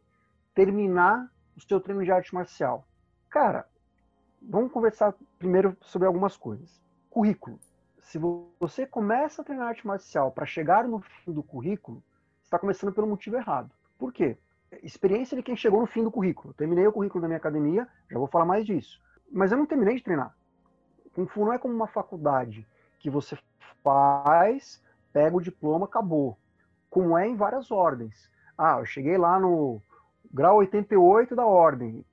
terminar 0.55 1.31
o 1.57 1.61
seu 1.61 1.81
treino 1.81 2.05
de 2.05 2.11
arte 2.11 2.35
marcial? 2.35 2.87
Cara, 3.31 3.67
vamos 4.40 4.73
conversar 4.73 5.14
primeiro 5.38 5.77
sobre 5.81 6.07
algumas 6.07 6.37
coisas. 6.37 6.81
Currículo. 7.11 7.59
Se 8.01 8.19
você 8.61 8.87
começa 8.87 9.43
a 9.43 9.45
treinar 9.45 9.69
arte 9.69 9.87
marcial 9.87 10.31
para 10.31 10.47
chegar 10.47 10.87
no 10.87 11.01
fim 11.01 11.33
do 11.33 11.43
currículo, 11.43 12.03
está 12.43 12.59
começando 12.59 12.93
pelo 12.93 13.07
motivo 13.07 13.37
errado. 13.37 13.71
Por 13.99 14.12
quê? 14.12 14.37
Experiência 14.83 15.37
de 15.37 15.43
quem 15.43 15.57
chegou 15.57 15.81
no 15.81 15.87
fim 15.87 16.03
do 16.03 16.11
currículo. 16.11 16.53
terminei 16.55 16.87
o 16.87 16.93
currículo 16.93 17.23
da 17.23 17.29
minha 17.29 17.38
academia, 17.38 17.88
já 18.11 18.19
vou 18.19 18.27
falar 18.27 18.45
mais 18.45 18.67
disso. 18.67 19.01
Mas 19.31 19.51
eu 19.51 19.59
não 19.59 19.67
terminei 19.67 19.97
de 19.97 20.03
treinar. 20.03 20.37
Kung 21.14 21.27
Fu 21.27 21.45
não 21.45 21.53
é 21.53 21.59
como 21.59 21.75
uma 21.75 21.87
faculdade 21.87 22.67
que 22.99 23.09
você 23.09 23.38
faz, 23.83 24.83
pega 25.12 25.37
o 25.37 25.40
diploma, 25.40 25.87
acabou. 25.87 26.37
Como 26.90 27.17
é 27.17 27.27
em 27.27 27.37
várias 27.37 27.71
ordens. 27.71 28.31
Ah, 28.57 28.79
eu 28.79 28.85
cheguei 28.85 29.17
lá 29.17 29.38
no 29.38 29.81
grau 30.35 30.57
88 30.57 31.37
da 31.37 31.47
ordem. 31.47 32.05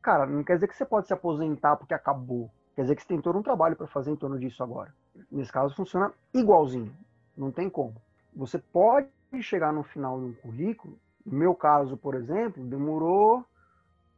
Cara, 0.00 0.24
não 0.24 0.42
quer 0.42 0.54
dizer 0.54 0.66
que 0.66 0.74
você 0.74 0.86
pode 0.86 1.06
se 1.06 1.12
aposentar 1.12 1.76
porque 1.76 1.92
acabou. 1.92 2.50
Quer 2.74 2.82
dizer 2.82 2.96
que 2.96 3.02
você 3.02 3.08
tem 3.08 3.20
todo 3.20 3.38
um 3.38 3.42
trabalho 3.42 3.76
para 3.76 3.86
fazer 3.86 4.10
em 4.10 4.16
torno 4.16 4.38
disso 4.38 4.62
agora. 4.62 4.94
Nesse 5.30 5.52
caso, 5.52 5.76
funciona 5.76 6.10
igualzinho. 6.32 6.92
Não 7.36 7.50
tem 7.50 7.68
como. 7.68 7.94
Você 8.34 8.58
pode 8.58 9.08
chegar 9.42 9.74
no 9.74 9.82
final 9.82 10.18
de 10.18 10.24
um 10.24 10.32
currículo. 10.32 10.98
No 11.24 11.36
meu 11.36 11.54
caso, 11.54 11.98
por 11.98 12.14
exemplo, 12.14 12.64
demorou 12.64 13.44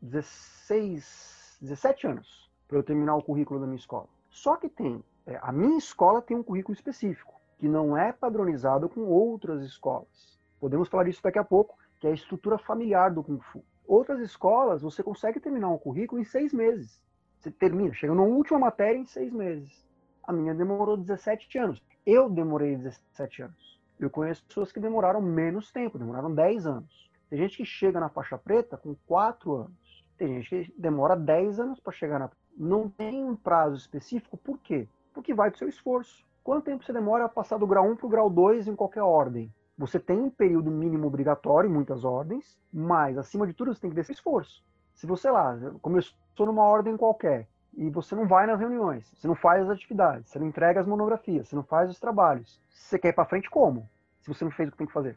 16, 0.02 1.58
17 1.60 2.06
anos 2.06 2.48
para 2.68 2.78
eu 2.78 2.82
terminar 2.82 3.16
o 3.16 3.22
currículo 3.22 3.58
da 3.58 3.66
minha 3.66 3.78
escola. 3.78 4.06
Só 4.30 4.56
que 4.56 4.68
tem, 4.68 5.02
é, 5.26 5.36
a 5.42 5.50
minha 5.50 5.78
escola 5.78 6.22
tem 6.22 6.36
um 6.36 6.42
currículo 6.44 6.74
específico, 6.74 7.34
que 7.58 7.66
não 7.66 7.96
é 7.96 8.12
padronizado 8.12 8.88
com 8.88 9.00
outras 9.00 9.62
escolas. 9.62 10.38
Podemos 10.60 10.88
falar 10.88 11.04
disso 11.04 11.22
daqui 11.22 11.38
a 11.38 11.44
pouco, 11.44 11.76
que 11.98 12.06
é 12.06 12.10
a 12.10 12.14
estrutura 12.14 12.58
familiar 12.58 13.10
do 13.10 13.22
Kung 13.22 13.40
Fu. 13.40 13.64
Outras 13.86 14.20
escolas, 14.20 14.82
você 14.82 15.02
consegue 15.02 15.40
terminar 15.40 15.68
um 15.70 15.78
currículo 15.78 16.20
em 16.20 16.24
seis 16.24 16.52
meses. 16.52 17.02
Você 17.38 17.50
termina, 17.50 17.94
chega 17.94 18.14
na 18.14 18.22
última 18.22 18.58
matéria 18.58 18.98
em 18.98 19.06
seis 19.06 19.32
meses. 19.32 19.86
A 20.22 20.32
minha 20.32 20.54
demorou 20.54 20.96
17 20.96 21.58
anos. 21.58 21.82
Eu 22.04 22.28
demorei 22.28 22.76
17 22.76 23.42
anos. 23.42 23.80
Eu 23.98 24.10
conheço 24.10 24.44
pessoas 24.44 24.70
que 24.70 24.80
demoraram 24.80 25.20
menos 25.20 25.72
tempo, 25.72 25.98
demoraram 25.98 26.34
10 26.34 26.66
anos. 26.66 27.10
Tem 27.30 27.38
gente 27.38 27.56
que 27.56 27.64
chega 27.64 27.98
na 27.98 28.08
faixa 28.08 28.38
preta 28.38 28.76
com 28.76 28.94
4 29.06 29.54
anos. 29.54 30.04
Tem 30.16 30.40
gente 30.42 30.70
que 30.70 30.80
demora 30.80 31.16
10 31.16 31.60
anos 31.60 31.80
para 31.80 31.92
chegar 31.92 32.18
na 32.18 32.30
não 32.58 32.88
tem 32.88 33.24
um 33.24 33.36
prazo 33.36 33.76
específico, 33.76 34.36
por 34.36 34.58
quê? 34.58 34.88
Porque 35.14 35.32
vai 35.32 35.50
do 35.50 35.56
seu 35.56 35.68
esforço. 35.68 36.26
Quanto 36.42 36.64
tempo 36.64 36.84
você 36.84 36.92
demora 36.92 37.26
a 37.26 37.28
passar 37.28 37.56
do 37.56 37.66
grau 37.66 37.88
1 37.88 37.96
para 37.96 38.06
o 38.06 38.10
grau 38.10 38.28
2 38.28 38.66
em 38.66 38.74
qualquer 38.74 39.02
ordem? 39.02 39.52
Você 39.78 40.00
tem 40.00 40.20
um 40.20 40.28
período 40.28 40.72
mínimo 40.72 41.06
obrigatório 41.06 41.70
em 41.70 41.72
muitas 41.72 42.04
ordens, 42.04 42.58
mas 42.72 43.16
acima 43.16 43.46
de 43.46 43.54
tudo 43.54 43.72
você 43.72 43.80
tem 43.80 43.90
que 43.90 43.94
ter 43.94 44.00
esse 44.00 44.10
esforço. 44.10 44.64
Se 44.92 45.06
você 45.06 45.30
lá 45.30 45.56
começou 45.80 46.16
numa 46.40 46.64
ordem 46.64 46.96
qualquer 46.96 47.46
e 47.72 47.88
você 47.88 48.16
não 48.16 48.26
vai 48.26 48.44
nas 48.44 48.58
reuniões, 48.58 49.08
você 49.16 49.28
não 49.28 49.36
faz 49.36 49.62
as 49.62 49.70
atividades, 49.70 50.28
você 50.28 50.38
não 50.40 50.48
entrega 50.48 50.80
as 50.80 50.86
monografias, 50.86 51.46
você 51.46 51.54
não 51.54 51.62
faz 51.62 51.88
os 51.88 52.00
trabalhos, 52.00 52.60
você 52.68 52.98
quer 52.98 53.10
ir 53.10 53.12
para 53.12 53.24
frente 53.24 53.48
como? 53.48 53.88
Se 54.20 54.28
você 54.28 54.42
não 54.42 54.50
fez 54.50 54.68
o 54.68 54.72
que 54.72 54.78
tem 54.78 54.86
que 54.88 54.92
fazer, 54.92 55.16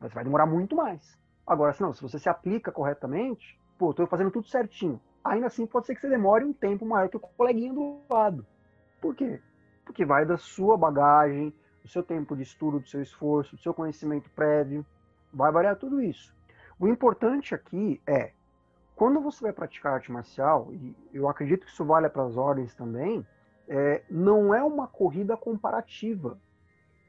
você 0.00 0.12
vai 0.12 0.24
demorar 0.24 0.46
muito 0.46 0.74
mais. 0.74 1.16
Agora, 1.46 1.72
se 1.72 1.80
não, 1.80 1.92
se 1.92 2.02
você 2.02 2.18
se 2.18 2.28
aplica 2.28 2.72
corretamente, 2.72 3.56
pô, 3.78 3.90
estou 3.90 4.08
fazendo 4.08 4.32
tudo 4.32 4.48
certinho, 4.48 5.00
ainda 5.22 5.46
assim 5.46 5.68
pode 5.68 5.86
ser 5.86 5.94
que 5.94 6.00
você 6.00 6.08
demore 6.08 6.44
um 6.44 6.52
tempo 6.52 6.84
maior 6.84 7.08
que 7.08 7.16
o 7.16 7.20
coleguinha 7.20 7.72
do 7.72 8.00
lado. 8.10 8.44
Por 9.00 9.14
quê? 9.14 9.40
Porque 9.84 10.04
vai 10.04 10.26
da 10.26 10.36
sua 10.36 10.76
bagagem, 10.76 11.54
do 11.82 11.88
seu 11.88 12.02
tempo 12.02 12.36
de 12.36 12.42
estudo, 12.42 12.80
do 12.80 12.88
seu 12.88 13.02
esforço, 13.02 13.56
do 13.56 13.62
seu 13.62 13.74
conhecimento 13.74 14.30
prévio, 14.30 14.84
vai 15.32 15.50
variar 15.50 15.76
tudo 15.76 16.00
isso. 16.00 16.34
O 16.78 16.88
importante 16.88 17.54
aqui 17.54 18.00
é, 18.06 18.32
quando 18.94 19.20
você 19.20 19.42
vai 19.42 19.52
praticar 19.52 19.94
arte 19.94 20.12
marcial, 20.12 20.68
e 20.72 20.94
eu 21.12 21.28
acredito 21.28 21.64
que 21.64 21.72
isso 21.72 21.84
vale 21.84 22.08
para 22.08 22.24
as 22.24 22.36
ordens 22.36 22.74
também, 22.74 23.26
é, 23.68 24.02
não 24.10 24.54
é 24.54 24.62
uma 24.62 24.86
corrida 24.86 25.36
comparativa. 25.36 26.38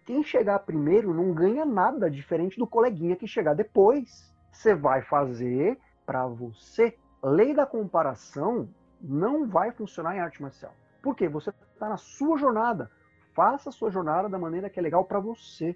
Quem 0.06 0.24
chegar 0.24 0.60
primeiro 0.60 1.14
não 1.14 1.34
ganha 1.34 1.66
nada 1.66 2.10
diferente 2.10 2.58
do 2.58 2.68
coleguinha 2.68 3.16
que 3.16 3.28
chegar 3.28 3.54
depois. 3.54 4.34
Você 4.52 4.76
vai 4.76 5.02
fazer 5.02 5.78
para 6.06 6.28
você 6.28 6.98
lei 7.24 7.54
da 7.54 7.66
comparação 7.66 8.68
não 9.00 9.48
vai 9.48 9.72
funcionar 9.72 10.16
em 10.16 10.20
arte 10.20 10.42
marcial. 10.42 10.74
Por 11.02 11.16
quê? 11.16 11.28
Você 11.28 11.50
está 11.50 11.90
na 11.90 11.98
sua 11.98 12.38
jornada. 12.38 12.92
Faça 13.34 13.70
a 13.70 13.72
sua 13.72 13.90
jornada 13.90 14.28
da 14.28 14.38
maneira 14.38 14.70
que 14.70 14.80
é 14.80 14.84
legal 14.84 15.06
para 15.06 15.20
você. 15.20 15.76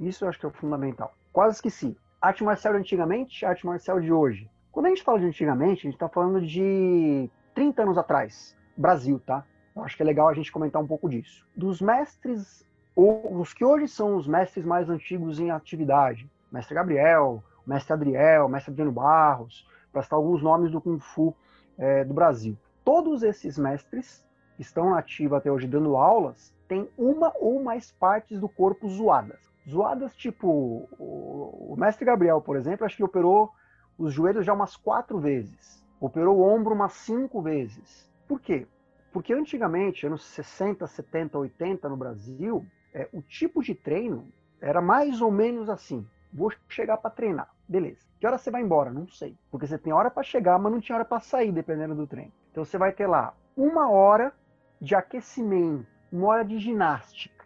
Isso 0.00 0.24
eu 0.24 0.28
acho 0.28 0.38
que 0.38 0.46
é 0.46 0.48
o 0.48 0.52
fundamental. 0.52 1.12
Quase 1.32 1.56
esqueci. 1.56 1.96
Arte 2.20 2.42
marcial 2.42 2.74
de 2.74 2.80
antigamente, 2.80 3.44
arte 3.44 3.66
marcial 3.66 4.00
de 4.00 4.10
hoje. 4.10 4.50
Quando 4.72 4.86
a 4.86 4.88
gente 4.88 5.02
fala 5.02 5.18
de 5.18 5.26
antigamente, 5.26 5.80
a 5.80 5.90
gente 5.90 5.94
está 5.94 6.08
falando 6.08 6.40
de 6.40 7.30
30 7.54 7.82
anos 7.82 7.98
atrás. 7.98 8.56
Brasil, 8.76 9.20
tá? 9.20 9.44
Eu 9.76 9.84
acho 9.84 9.96
que 9.96 10.02
é 10.02 10.06
legal 10.06 10.28
a 10.28 10.34
gente 10.34 10.50
comentar 10.50 10.80
um 10.80 10.86
pouco 10.86 11.08
disso. 11.08 11.46
Dos 11.54 11.80
mestres, 11.80 12.64
ou 12.96 13.40
os 13.40 13.52
que 13.52 13.64
hoje 13.64 13.86
são 13.86 14.16
os 14.16 14.26
mestres 14.26 14.64
mais 14.64 14.88
antigos 14.88 15.38
em 15.38 15.50
atividade. 15.50 16.30
Mestre 16.50 16.74
Gabriel, 16.74 17.42
mestre 17.66 17.92
Adriel, 17.92 18.48
mestre 18.48 18.70
Adriano 18.70 18.92
Barros, 18.92 19.68
para 19.92 20.02
citar 20.02 20.16
alguns 20.16 20.42
nomes 20.42 20.70
do 20.70 20.80
Kung 20.80 20.98
Fu 20.98 21.36
é, 21.76 22.04
do 22.04 22.14
Brasil. 22.14 22.56
Todos 22.84 23.22
esses 23.22 23.58
mestres 23.58 24.24
que 24.56 24.62
estão 24.62 24.90
na 24.90 24.98
ativa 24.98 25.38
até 25.38 25.50
hoje 25.50 25.66
dando 25.66 25.96
aulas 25.96 26.53
têm 26.68 26.88
uma 26.96 27.32
ou 27.38 27.62
mais 27.62 27.92
partes 27.92 28.40
do 28.40 28.48
corpo 28.48 28.88
zoadas. 28.88 29.40
Zoadas 29.68 30.14
tipo, 30.14 30.88
o, 30.98 31.74
mestre 31.78 32.04
Gabriel, 32.04 32.40
por 32.40 32.56
exemplo, 32.56 32.84
acho 32.84 32.96
que 32.96 33.04
operou 33.04 33.50
os 33.98 34.12
joelhos 34.12 34.44
já 34.44 34.52
umas 34.52 34.76
quatro 34.76 35.18
vezes. 35.18 35.82
Operou 36.00 36.38
o 36.38 36.42
ombro 36.42 36.74
umas 36.74 36.92
cinco 36.92 37.40
vezes. 37.40 38.10
Por 38.28 38.40
quê? 38.40 38.66
Porque 39.12 39.32
antigamente, 39.32 40.06
anos 40.06 40.24
60, 40.24 40.86
70, 40.86 41.38
80 41.38 41.88
no 41.88 41.96
Brasil, 41.96 42.66
é, 42.92 43.08
o 43.12 43.22
tipo 43.22 43.62
de 43.62 43.74
treino 43.74 44.28
era 44.60 44.82
mais 44.82 45.20
ou 45.20 45.30
menos 45.30 45.70
assim. 45.70 46.06
Vou 46.32 46.52
chegar 46.68 46.96
para 46.96 47.10
treinar. 47.10 47.48
Beleza. 47.68 48.04
Que 48.18 48.26
hora 48.26 48.38
você 48.38 48.50
vai 48.50 48.62
embora? 48.62 48.90
Não 48.90 49.06
sei. 49.08 49.38
Porque 49.50 49.66
você 49.66 49.78
tem 49.78 49.92
hora 49.92 50.10
para 50.10 50.22
chegar, 50.22 50.58
mas 50.58 50.72
não 50.72 50.80
tinha 50.80 50.96
hora 50.96 51.04
para 51.04 51.20
sair, 51.20 51.52
dependendo 51.52 51.94
do 51.94 52.06
treino. 52.06 52.32
Então 52.50 52.64
você 52.64 52.76
vai 52.76 52.92
ter 52.92 53.06
lá 53.06 53.34
uma 53.56 53.88
hora 53.90 54.32
de 54.80 54.94
aquecimento, 54.94 55.86
uma 56.14 56.28
hora 56.28 56.44
de 56.44 56.58
ginástica. 56.60 57.44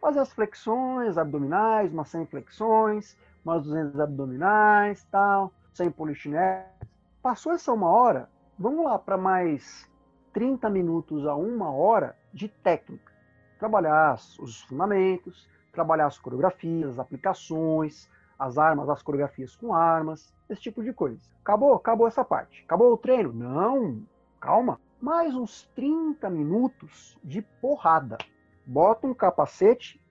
Fazer 0.00 0.18
as 0.18 0.32
flexões 0.32 1.16
abdominais, 1.16 1.92
umas 1.92 2.08
100 2.08 2.26
flexões, 2.26 3.16
umas 3.44 3.62
200 3.62 4.00
abdominais, 4.00 5.04
tal, 5.04 5.52
100 5.72 5.92
polichineses. 5.92 6.66
Passou 7.22 7.52
essa 7.52 7.72
uma 7.72 7.88
hora, 7.88 8.28
vamos 8.58 8.84
lá 8.84 8.98
para 8.98 9.16
mais 9.16 9.88
30 10.32 10.68
minutos 10.68 11.26
a 11.26 11.36
uma 11.36 11.70
hora 11.70 12.16
de 12.32 12.48
técnica. 12.48 13.12
Trabalhar 13.56 14.16
os 14.40 14.62
fundamentos, 14.62 15.48
trabalhar 15.72 16.06
as 16.06 16.18
coreografias, 16.18 16.90
as 16.90 16.98
aplicações, 16.98 18.08
as 18.36 18.58
armas, 18.58 18.88
as 18.88 19.02
coreografias 19.02 19.54
com 19.54 19.72
armas, 19.72 20.34
esse 20.48 20.62
tipo 20.62 20.82
de 20.82 20.92
coisa. 20.92 21.22
Acabou? 21.40 21.74
Acabou 21.74 22.08
essa 22.08 22.24
parte. 22.24 22.64
Acabou 22.64 22.92
o 22.92 22.96
treino? 22.96 23.32
Não, 23.32 24.02
calma. 24.40 24.80
Mais 25.00 25.32
uns 25.32 25.62
30 25.76 26.28
minutos 26.28 27.16
de 27.22 27.40
porrada. 27.40 28.18
Bota 28.66 29.06
um 29.06 29.14
capacete, 29.14 30.02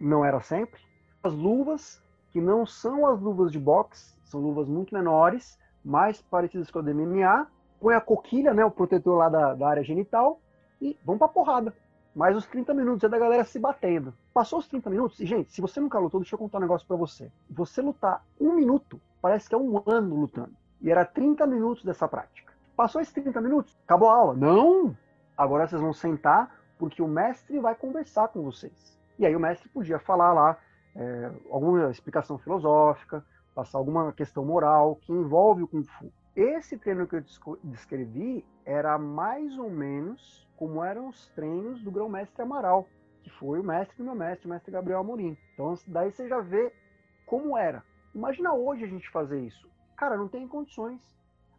não 0.00 0.24
era 0.24 0.40
sempre, 0.40 0.80
as 1.20 1.34
luvas, 1.34 2.00
que 2.30 2.40
não 2.40 2.64
são 2.64 3.08
as 3.08 3.20
luvas 3.20 3.50
de 3.50 3.58
boxe, 3.58 4.14
são 4.22 4.40
luvas 4.40 4.68
muito 4.68 4.94
menores, 4.94 5.58
mais 5.84 6.22
parecidas 6.22 6.70
com 6.70 6.78
a 6.78 6.82
do 6.82 6.94
MMA, 6.94 7.48
põe 7.80 7.96
a 7.96 8.00
coquilha, 8.00 8.54
né, 8.54 8.64
o 8.64 8.70
protetor 8.70 9.18
lá 9.18 9.28
da, 9.28 9.52
da 9.54 9.68
área 9.68 9.82
genital, 9.82 10.40
e 10.80 10.96
vão 11.04 11.18
pra 11.18 11.26
porrada. 11.26 11.74
Mais 12.14 12.36
os 12.36 12.46
30 12.46 12.72
minutos 12.72 13.02
é 13.02 13.08
da 13.08 13.18
galera 13.18 13.42
se 13.42 13.58
batendo. 13.58 14.14
Passou 14.32 14.60
os 14.60 14.68
30 14.68 14.88
minutos, 14.90 15.18
e 15.18 15.26
gente, 15.26 15.50
se 15.50 15.60
você 15.60 15.80
nunca 15.80 15.98
lutou, 15.98 16.20
deixa 16.20 16.36
eu 16.36 16.38
contar 16.38 16.58
um 16.58 16.62
negócio 16.62 16.86
para 16.86 16.96
você. 16.96 17.32
Você 17.50 17.82
lutar 17.82 18.24
um 18.40 18.54
minuto, 18.54 19.00
parece 19.20 19.48
que 19.48 19.56
é 19.56 19.58
um 19.58 19.82
ano 19.86 20.14
lutando. 20.14 20.54
E 20.80 20.88
era 20.88 21.04
30 21.04 21.44
minutos 21.48 21.82
dessa 21.82 22.06
prática. 22.06 22.45
Passou 22.76 23.00
esses 23.00 23.14
30 23.14 23.40
minutos, 23.40 23.74
acabou 23.84 24.10
a 24.10 24.14
aula. 24.14 24.34
Não! 24.34 24.94
Agora 25.34 25.66
vocês 25.66 25.80
vão 25.80 25.94
sentar, 25.94 26.54
porque 26.78 27.00
o 27.00 27.08
mestre 27.08 27.58
vai 27.58 27.74
conversar 27.74 28.28
com 28.28 28.42
vocês. 28.42 28.94
E 29.18 29.24
aí 29.24 29.34
o 29.34 29.40
mestre 29.40 29.66
podia 29.70 29.98
falar 29.98 30.34
lá 30.34 30.58
é, 30.94 31.30
alguma 31.50 31.90
explicação 31.90 32.36
filosófica, 32.36 33.24
passar 33.54 33.78
alguma 33.78 34.12
questão 34.12 34.44
moral 34.44 34.96
que 34.96 35.10
envolve 35.10 35.62
o 35.62 35.68
Kung 35.68 35.84
Fu. 35.84 36.12
Esse 36.36 36.76
treino 36.76 37.06
que 37.06 37.16
eu 37.16 37.24
descrevi 37.64 38.44
era 38.62 38.98
mais 38.98 39.56
ou 39.58 39.70
menos 39.70 40.46
como 40.54 40.84
eram 40.84 41.08
os 41.08 41.28
treinos 41.28 41.82
do 41.82 41.90
grão-mestre 41.90 42.42
Amaral, 42.42 42.86
que 43.22 43.30
foi 43.30 43.58
o 43.58 43.64
mestre 43.64 43.96
do 43.96 44.04
meu 44.04 44.14
mestre, 44.14 44.46
o 44.46 44.50
mestre 44.50 44.70
Gabriel 44.70 45.00
Amorim. 45.00 45.36
Então, 45.54 45.74
daí 45.86 46.12
você 46.12 46.28
já 46.28 46.40
vê 46.40 46.70
como 47.24 47.56
era. 47.56 47.82
Imagina 48.14 48.52
hoje 48.52 48.84
a 48.84 48.86
gente 48.88 49.10
fazer 49.10 49.40
isso. 49.40 49.66
Cara, 49.96 50.18
não 50.18 50.28
tem 50.28 50.46
condições. 50.46 51.00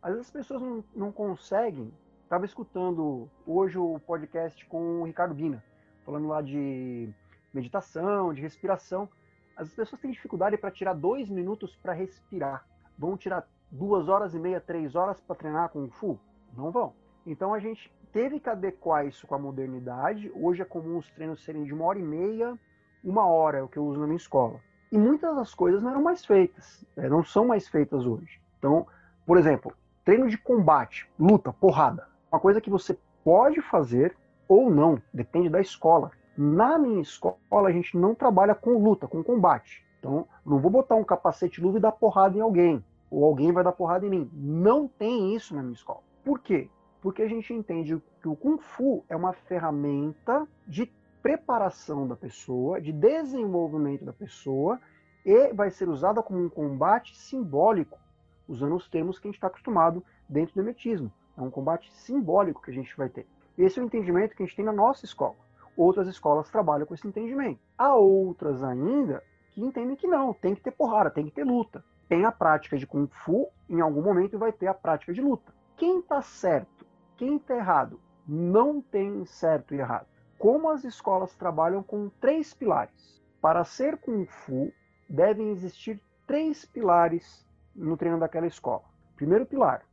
Às 0.08 0.13
vezes 0.13 0.28
as 0.28 0.32
pessoas 0.32 0.62
não, 0.62 0.84
não 0.96 1.12
conseguem. 1.12 1.93
Estava 2.24 2.46
escutando 2.46 3.30
hoje 3.46 3.78
o 3.78 4.00
podcast 4.00 4.65
com 4.67 5.02
o 5.02 5.04
Ricardo 5.04 5.36
Bina, 5.36 5.62
falando 6.06 6.30
lá 6.30 6.41
de 6.41 7.10
meditação, 7.54 8.34
de 8.34 8.41
respiração. 8.41 9.10
As 9.58 9.70
pessoas 9.74 10.00
têm 10.00 10.12
dificuldade 10.12 10.58
para 10.58 10.72
tirar 10.72 10.93
dois 10.93 11.30
minutos 11.30 11.76
para 11.76 11.91
respirar. 11.91 12.65
Vão 12.98 13.17
tirar 13.17 13.46
duas 13.70 14.08
horas 14.08 14.34
e 14.34 14.39
meia, 14.39 14.62
três 14.62 14.96
horas 14.96 15.20
para 15.20 15.36
treinar 15.36 15.67
com 15.72 15.84
o 15.84 15.91
Fu? 15.91 16.17
Não 16.56 16.72
vão. 16.72 16.93
Então 17.26 17.54
a 17.54 17.60
gente 17.60 17.93
teve 18.13 18.39
que 18.39 18.50
adequar 18.50 19.06
isso 19.06 19.28
com 19.28 19.36
a 19.36 19.39
modernidade. 19.39 20.32
Hoje 20.34 20.62
é 20.62 20.65
comum 20.65 21.00
os 21.00 21.12
treinos 21.12 21.43
serem 21.43 21.65
de 21.65 21.74
uma 21.74 21.84
hora 21.84 22.00
e 22.00 22.04
meia, 22.04 22.58
uma 23.04 23.26
hora, 23.26 23.58
é 23.58 23.62
o 23.62 23.67
que 23.67 23.78
eu 23.78 23.86
uso 23.86 24.00
na 24.00 24.08
minha 24.08 24.15
escola. 24.15 24.62
E 24.89 24.98
muitas 24.98 25.36
das 25.36 25.54
coisas 25.54 25.84
não 25.84 25.91
eram 25.91 26.02
mais 26.02 26.26
feitas, 26.26 26.86
né? 26.96 27.10
não 27.10 27.26
são 27.26 27.46
mais 27.46 27.67
feitas 27.67 28.06
hoje. 28.06 28.41
Então, 28.58 28.88
por 29.26 29.38
exemplo, 29.38 29.74
treino 30.08 30.30
de 30.30 30.38
combate, 30.38 31.06
luta, 31.20 31.52
porrada. 31.52 32.08
Uma 32.32 32.39
coisa 32.39 32.62
que 32.62 32.70
você 32.70 32.98
pode 33.26 33.62
fazer 33.62 34.15
ou 34.48 34.70
não, 34.70 35.02
depende 35.13 35.50
da 35.50 35.60
escola. 35.60 36.12
Na 36.38 36.78
minha 36.78 37.02
escola, 37.02 37.67
a 37.67 37.72
gente 37.74 37.98
não 37.98 38.15
trabalha 38.15 38.56
com 38.56 38.82
luta, 38.82 39.06
com 39.06 39.22
combate. 39.22 39.86
Então, 40.00 40.26
não 40.46 40.60
vou 40.60 40.72
botar 40.72 40.96
um 40.96 41.04
capacete 41.04 41.60
luva 41.60 41.78
e 41.78 41.82
dar 41.82 41.91
porrada 41.91 42.38
em 42.38 42.39
alguém 42.39 42.82
ou 43.12 43.26
alguém 43.26 43.52
vai 43.52 43.65
dar 43.65 43.74
porrada 43.74 44.06
em 44.06 44.10
mim. 44.10 44.32
Não 44.34 44.88
tem 44.88 45.36
isso 45.36 45.54
na 45.54 45.62
minha 45.62 45.74
escola. 45.74 46.00
Por 46.24 46.39
quê? 46.39 46.70
Porque 47.02 47.22
a 47.22 47.28
gente 47.28 47.54
entende 47.54 48.02
que 48.22 48.30
o 48.30 48.36
Kung 48.38 48.60
Fu 48.60 49.04
é 49.10 49.15
uma 49.15 49.34
ferramenta 49.34 50.48
de 50.65 50.89
preparação 51.22 52.08
da 52.08 52.15
pessoa, 52.15 52.80
de 52.80 52.93
desenvolvimento 52.93 54.06
da 54.06 54.13
pessoa, 54.13 54.80
e 55.26 55.52
vai 55.54 55.70
ser 55.70 55.89
usada 55.89 56.24
como 56.24 56.41
um 56.41 56.48
combate 56.48 57.17
simbólico, 57.17 58.00
usando 58.48 58.76
os 58.76 58.88
termos 58.88 59.20
que 59.20 59.28
a 59.28 59.30
gente 59.30 59.38
está 59.38 59.48
acostumado 59.48 60.04
dentro 60.28 60.56
do 60.56 60.62
hermetismo. 60.62 61.12
É 61.38 61.42
um 61.42 61.50
combate 61.50 61.92
simbólico 61.94 62.62
que 62.62 62.72
a 62.72 62.74
gente 62.74 62.96
vai 62.98 63.10
ter. 63.10 63.28
Esse 63.58 63.80
é 63.80 63.84
o 63.84 63.86
entendimento 63.86 64.36
que 64.36 64.44
a 64.44 64.46
gente 64.46 64.56
tem 64.56 64.66
na 64.66 64.74
nossa 64.74 65.06
escola. 65.06 65.36
Outras 65.76 66.08
escolas 66.08 66.50
trabalham 66.50 66.86
com 66.86 66.94
esse 66.94 67.08
entendimento. 67.08 67.60
Há 67.78 67.96
outras 67.96 68.64
ainda 68.64 69.24
que 69.52 69.62
entendem 69.62 69.96
que 69.96 70.08
não, 70.08 70.34
tem 70.34 70.56
que 70.56 70.62
ter 70.62 70.72
porrada, 70.72 71.12
tem 71.12 71.26
que 71.26 71.32
ter 71.32 71.44
luta 71.44 71.84
tem 72.08 72.24
a 72.24 72.32
prática 72.32 72.78
de 72.78 72.88
Kung 72.88 73.08
Fu, 73.08 73.50
em 73.70 73.82
algum 73.82 74.02
momento 74.02 74.40
vai 74.40 74.52
ter 74.52 74.68
a 74.68 74.74
prática 74.74 75.14
de 75.14 75.22
luta. 75.22 75.54
Quem 75.76 76.00
está 76.00 76.22
certo? 76.22 76.86
Quem 77.18 77.36
está 77.36 77.56
errado? 77.56 78.00
Não 78.28 78.82
tem 78.82 79.26
certo 79.26 79.76
e 79.76 79.80
errado. 79.80 80.08
Como 80.40 80.70
as 80.70 80.84
escolas 80.84 81.36
trabalham 81.36 81.84
com 81.84 82.10
três 82.22 82.54
pilares. 82.54 83.22
Para 83.42 83.64
ser 83.64 83.98
Kung 83.98 84.26
Fu, 84.26 84.72
devem 85.10 85.50
existir 85.50 86.02
três 86.26 86.66
pilares 86.66 87.46
no 87.78 87.96
treino 87.96 88.20
daquela 88.20 88.48
escola. 88.48 88.84
Primeiro 89.16 89.46
pilar: 89.46 89.86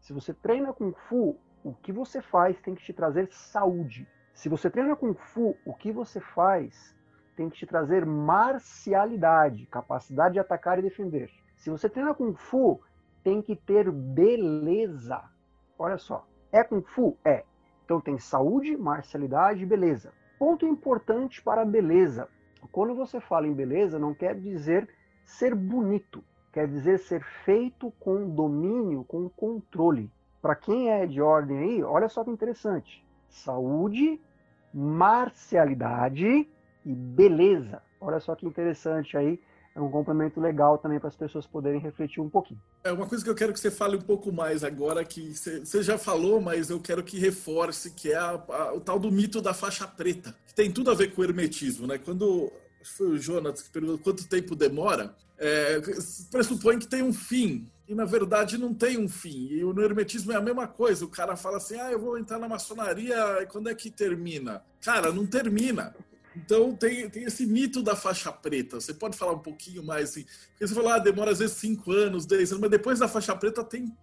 se 0.00 0.12
você 0.12 0.32
treina 0.32 0.72
Kung 0.72 0.92
Fu, 1.08 1.36
o 1.64 1.74
que 1.74 1.92
você 1.92 2.22
faz 2.22 2.58
tem 2.60 2.74
que 2.74 2.82
te 2.82 2.92
trazer 2.92 3.28
saúde. 3.30 4.08
Se 4.32 4.48
você 4.48 4.70
treina 4.70 4.96
Kung 4.96 5.14
Fu, 5.14 5.56
o 5.64 5.74
que 5.74 5.92
você 5.92 6.20
faz 6.20 6.96
tem 7.36 7.48
que 7.48 7.58
te 7.58 7.66
trazer 7.66 8.04
marcialidade, 8.04 9.66
capacidade 9.66 10.34
de 10.34 10.40
atacar 10.40 10.78
e 10.78 10.82
defender. 10.82 11.30
Se 11.56 11.70
você 11.70 11.88
treina 11.88 12.14
Kung 12.14 12.34
Fu, 12.34 12.80
tem 13.22 13.40
que 13.40 13.56
ter 13.56 13.90
beleza. 13.90 15.22
Olha 15.78 15.98
só. 15.98 16.26
É 16.50 16.62
Kung 16.62 16.82
Fu? 16.82 17.16
É. 17.24 17.44
Então 17.84 18.00
tem 18.00 18.18
saúde, 18.18 18.76
marcialidade 18.76 19.62
e 19.62 19.66
beleza. 19.66 20.12
Ponto 20.38 20.66
importante 20.66 21.42
para 21.42 21.62
a 21.62 21.64
beleza. 21.64 22.28
Quando 22.70 22.94
você 22.94 23.20
fala 23.20 23.46
em 23.46 23.54
beleza, 23.54 23.98
não 23.98 24.14
quer 24.14 24.34
dizer 24.34 24.88
ser 25.24 25.54
bonito. 25.54 26.24
Quer 26.52 26.68
dizer 26.68 26.98
ser 26.98 27.24
feito 27.44 27.92
com 27.98 28.28
domínio, 28.28 29.04
com 29.04 29.28
controle. 29.28 30.10
Para 30.40 30.54
quem 30.54 30.90
é 30.90 31.06
de 31.06 31.20
ordem 31.20 31.58
aí, 31.58 31.82
olha 31.82 32.08
só 32.08 32.22
que 32.22 32.30
interessante. 32.30 33.04
Saúde, 33.28 34.20
marcialidade 34.72 36.48
e 36.84 36.92
beleza. 36.92 37.80
Olha 38.00 38.20
só 38.20 38.34
que 38.34 38.46
interessante 38.46 39.16
aí 39.16 39.40
é 39.74 39.80
um 39.80 39.90
complemento 39.90 40.38
legal 40.40 40.76
também 40.76 40.98
para 40.98 41.08
as 41.08 41.16
pessoas 41.16 41.46
poderem 41.46 41.80
refletir 41.80 42.20
um 42.20 42.28
pouquinho. 42.28 42.60
É 42.84 42.92
uma 42.92 43.06
coisa 43.06 43.24
que 43.24 43.30
eu 43.30 43.34
quero 43.34 43.52
que 43.52 43.60
você 43.60 43.70
fale 43.70 43.96
um 43.96 44.00
pouco 44.00 44.30
mais 44.30 44.62
agora, 44.62 45.04
que 45.04 45.34
você 45.34 45.82
já 45.82 45.96
falou, 45.96 46.40
mas 46.40 46.68
eu 46.68 46.78
quero 46.78 47.02
que 47.02 47.18
reforce, 47.18 47.92
que 47.92 48.12
é 48.12 48.16
a, 48.16 48.32
a, 48.48 48.74
o 48.74 48.80
tal 48.80 48.98
do 48.98 49.10
mito 49.10 49.40
da 49.40 49.54
faixa 49.54 49.86
preta, 49.86 50.34
que 50.46 50.54
tem 50.54 50.70
tudo 50.70 50.90
a 50.90 50.94
ver 50.94 51.14
com 51.14 51.22
o 51.22 51.24
hermetismo, 51.24 51.86
né? 51.86 51.96
Quando 51.96 52.52
foi 52.88 53.08
o 53.08 53.18
Jonas 53.18 53.62
que 53.62 53.70
perguntou 53.70 53.98
quanto 53.98 54.28
tempo 54.28 54.54
demora, 54.54 55.14
é, 55.38 55.80
pressupõe 56.30 56.78
que 56.78 56.86
tem 56.86 57.02
um 57.02 57.12
fim, 57.12 57.68
e 57.88 57.94
na 57.94 58.04
verdade 58.04 58.56
não 58.56 58.72
tem 58.72 58.98
um 58.98 59.08
fim. 59.08 59.48
E 59.50 59.62
no 59.62 59.82
hermetismo 59.82 60.32
é 60.32 60.36
a 60.36 60.40
mesma 60.40 60.66
coisa. 60.68 61.04
O 61.04 61.08
cara 61.08 61.36
fala 61.36 61.56
assim: 61.56 61.78
ah, 61.78 61.90
eu 61.90 61.98
vou 61.98 62.16
entrar 62.16 62.38
na 62.38 62.48
maçonaria, 62.48 63.42
e 63.42 63.46
quando 63.46 63.68
é 63.68 63.74
que 63.74 63.90
termina? 63.90 64.62
Cara, 64.80 65.12
não 65.12 65.26
termina. 65.26 65.94
Então 66.36 66.74
tem, 66.74 67.08
tem 67.10 67.24
esse 67.24 67.44
mito 67.46 67.82
da 67.82 67.94
faixa 67.94 68.32
preta. 68.32 68.80
Você 68.80 68.94
pode 68.94 69.16
falar 69.16 69.32
um 69.32 69.40
pouquinho 69.40 69.84
mais 69.84 70.10
assim? 70.10 70.24
Porque 70.50 70.66
você 70.66 70.74
falou, 70.74 70.90
ah, 70.90 70.98
demora 70.98 71.30
às 71.30 71.40
vezes 71.40 71.56
5 71.56 71.92
anos, 71.92 72.24
10 72.24 72.52
anos, 72.52 72.60
mas 72.62 72.70
depois 72.70 72.98
da 72.98 73.08
faixa 73.08 73.36
preta 73.36 73.62
tem 73.62 73.94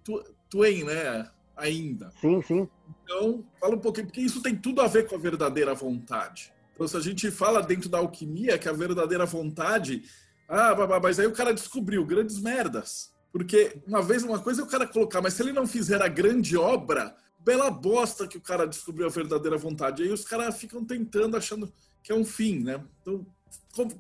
Twain, 0.50 0.84
né? 0.84 1.30
Ainda. 1.56 2.12
Sim, 2.22 2.42
sim. 2.42 2.70
Então, 3.04 3.44
fala 3.60 3.76
um 3.76 3.80
pouquinho, 3.80 4.08
porque 4.08 4.22
isso 4.22 4.42
tem 4.42 4.56
tudo 4.56 4.82
a 4.82 4.88
ver 4.88 5.08
com 5.08 5.16
a 5.16 5.20
verdadeira 5.20 5.74
vontade. 5.74 6.54
Então, 6.80 6.88
se 6.88 6.96
a 6.96 7.02
gente 7.02 7.30
fala 7.30 7.62
dentro 7.62 7.90
da 7.90 7.98
alquimia 7.98 8.58
que 8.58 8.70
a 8.70 8.72
verdadeira 8.72 9.26
vontade. 9.26 10.04
Ah, 10.48 10.74
mas 11.04 11.20
aí 11.20 11.28
o 11.28 11.34
cara 11.34 11.54
descobriu 11.54 12.06
grandes 12.06 12.40
merdas. 12.40 13.14
Porque 13.34 13.82
uma 13.86 14.02
vez 14.02 14.24
uma 14.24 14.40
coisa 14.40 14.62
é 14.62 14.64
o 14.64 14.68
cara 14.68 14.88
colocar, 14.88 15.22
mas 15.22 15.34
se 15.34 15.44
ele 15.44 15.52
não 15.52 15.68
fizer 15.68 16.02
a 16.02 16.08
grande 16.08 16.56
obra, 16.56 17.14
bela 17.38 17.70
bosta 17.70 18.26
que 18.26 18.38
o 18.38 18.42
cara 18.42 18.66
descobriu 18.66 19.08
a 19.08 19.10
verdadeira 19.10 19.58
vontade. 19.58 20.04
Aí 20.04 20.10
os 20.10 20.24
caras 20.24 20.58
ficam 20.58 20.86
tentando, 20.86 21.36
achando 21.36 21.70
que 22.02 22.14
é 22.14 22.16
um 22.16 22.24
fim, 22.24 22.64
né? 22.64 22.82
Então, 23.02 23.26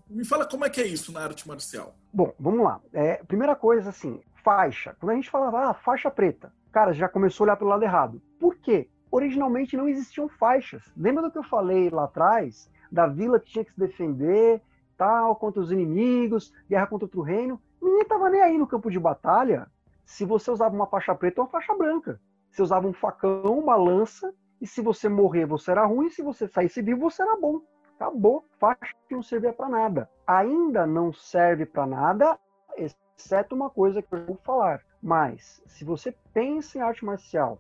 me 0.10 0.24
fala 0.24 0.46
como 0.46 0.63
é 0.63 0.70
que 0.70 0.80
é 0.80 0.88
isso 0.88 1.12
na 1.12 1.20
arte 1.20 1.46
marcial. 1.46 1.94
Bom, 2.13 2.34
vamos 2.39 2.63
lá. 2.63 2.80
É, 2.94 3.15
primeira 3.26 3.58
coisa, 3.58 3.89
assim, 3.89 4.22
faixa. 4.42 4.96
Quando 5.02 5.12
a 5.12 5.15
gente 5.15 5.30
falava, 5.30 5.70
ah, 5.70 5.74
faixa 5.74 6.10
preta, 6.10 6.54
cara, 6.72 6.94
já 6.94 7.10
começou 7.10 7.44
a 7.44 7.46
olhar 7.48 7.58
pelo 7.58 7.72
lado 7.72 7.84
errado. 7.84 8.22
Por 8.39 8.56
quê? 8.56 8.88
Originalmente 9.12 9.76
não 9.76 9.88
existiam 9.88 10.30
faixas. 10.30 10.84
Lembra 10.95 11.24
do 11.24 11.32
que 11.32 11.38
eu 11.38 11.43
falei 11.43 11.89
lá 11.89 12.04
atrás? 12.04 12.69
Da 12.91 13.08
vila 13.08 13.39
que 13.39 13.52
tinha 13.52 13.65
que 13.65 13.72
se 13.72 13.80
defender, 13.80 14.62
tal, 14.98 15.36
contra 15.36 15.62
os 15.62 15.72
inimigos, 15.72 16.54
guerra 16.69 16.88
contra 16.88 17.06
outro 17.06 17.22
reino. 17.22 17.60
Ninguém 17.82 18.06
tava 18.06 18.30
nem 18.30 18.41
aí 18.41 18.58
no 18.58 18.67
campo 18.67 18.91
de 18.91 19.00
batalha 19.00 19.67
se 20.06 20.26
você 20.26 20.52
usava 20.52 20.76
uma 20.76 20.88
faixa 20.88 21.13
preta 21.15 21.41
ou 21.41 21.45
uma 21.45 21.52
faixa 21.52 21.76
branca. 21.76 22.19
Você 22.52 22.62
usava 22.62 22.88
um 22.88 22.93
facão, 22.93 23.60
uma 23.60 23.76
lança, 23.76 24.34
e 24.60 24.67
se 24.67 24.82
você 24.82 25.08
morrer, 25.08 25.45
você 25.45 25.72
era 25.72 25.86
ruim, 25.86 26.08
e 26.08 26.12
se 26.12 26.22
você 26.22 26.48
saísse 26.48 26.82
vivo, 26.82 27.10
você 27.10 27.22
era 27.22 27.38
bom. 27.38 27.62
Acabou. 27.95 28.45
Faixa 28.60 28.93
não 29.10 29.24
servia 29.24 29.54
para 29.54 29.69
nada. 29.69 30.10
Ainda 30.26 30.86
não 30.86 31.13
serve 31.13 31.65
para 31.65 31.86
nada, 31.86 32.39
exceto 32.76 33.56
uma 33.56 33.69
coisa 33.69 34.02
que 34.02 34.13
eu 34.13 34.26
vou 34.26 34.39
falar. 34.43 34.82
Mas, 35.02 35.62
se 35.65 35.86
você 35.86 36.13
pensa 36.34 36.78
em 36.78 36.82
arte 36.82 37.06
marcial 37.06 37.60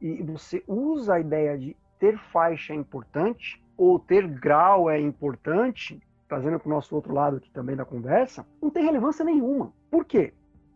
e 0.00 0.22
você 0.22 0.62
usa 0.66 1.14
a 1.14 1.20
ideia 1.20 1.58
de 1.58 1.76
ter 1.98 2.18
faixa 2.32 2.72
é 2.72 2.76
importante, 2.76 3.62
ou 3.76 3.98
ter 3.98 4.26
grau 4.26 4.88
é 4.90 5.00
importante, 5.00 6.00
trazendo 6.28 6.58
para 6.58 6.68
o 6.68 6.74
nosso 6.74 6.94
outro 6.94 7.12
lado 7.12 7.36
aqui 7.36 7.50
também 7.50 7.76
da 7.76 7.84
conversa, 7.84 8.46
não 8.60 8.70
tem 8.70 8.84
relevância 8.84 9.24
nenhuma. 9.24 9.72
Por 9.90 10.04
quê? 10.04 10.32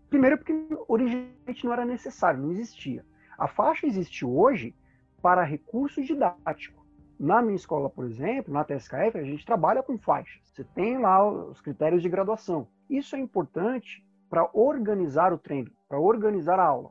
Primeiro, 0.09 0.37
porque 0.37 0.55
originalmente 0.89 1.65
não 1.65 1.73
era 1.73 1.85
necessário, 1.85 2.41
não 2.41 2.53
existia. 2.53 3.05
A 3.39 3.49
faixa 3.49 3.87
existe 3.87 4.25
hoje 4.25 4.75
para 5.21 5.43
recurso 5.43 6.03
didático 6.03 6.85
Na 7.19 7.41
minha 7.41 7.55
escola, 7.55 7.89
por 7.89 8.05
exemplo, 8.05 8.53
na 8.53 8.65
TSKF, 8.65 9.17
a 9.17 9.23
gente 9.23 9.47
trabalha 9.47 9.83
com 9.83 9.97
faixas. 9.97 10.43
Você 10.45 10.65
tem 10.65 10.99
lá 10.99 11.25
os 11.25 11.61
critérios 11.61 12.03
de 12.03 12.09
graduação. 12.09 12.67
Isso 12.91 13.15
é 13.15 13.19
importante 13.19 14.05
para 14.29 14.49
organizar 14.53 15.33
o 15.33 15.39
treino, 15.39 15.71
para 15.89 16.01
organizar 16.01 16.59
a 16.59 16.65
aula. 16.65 16.91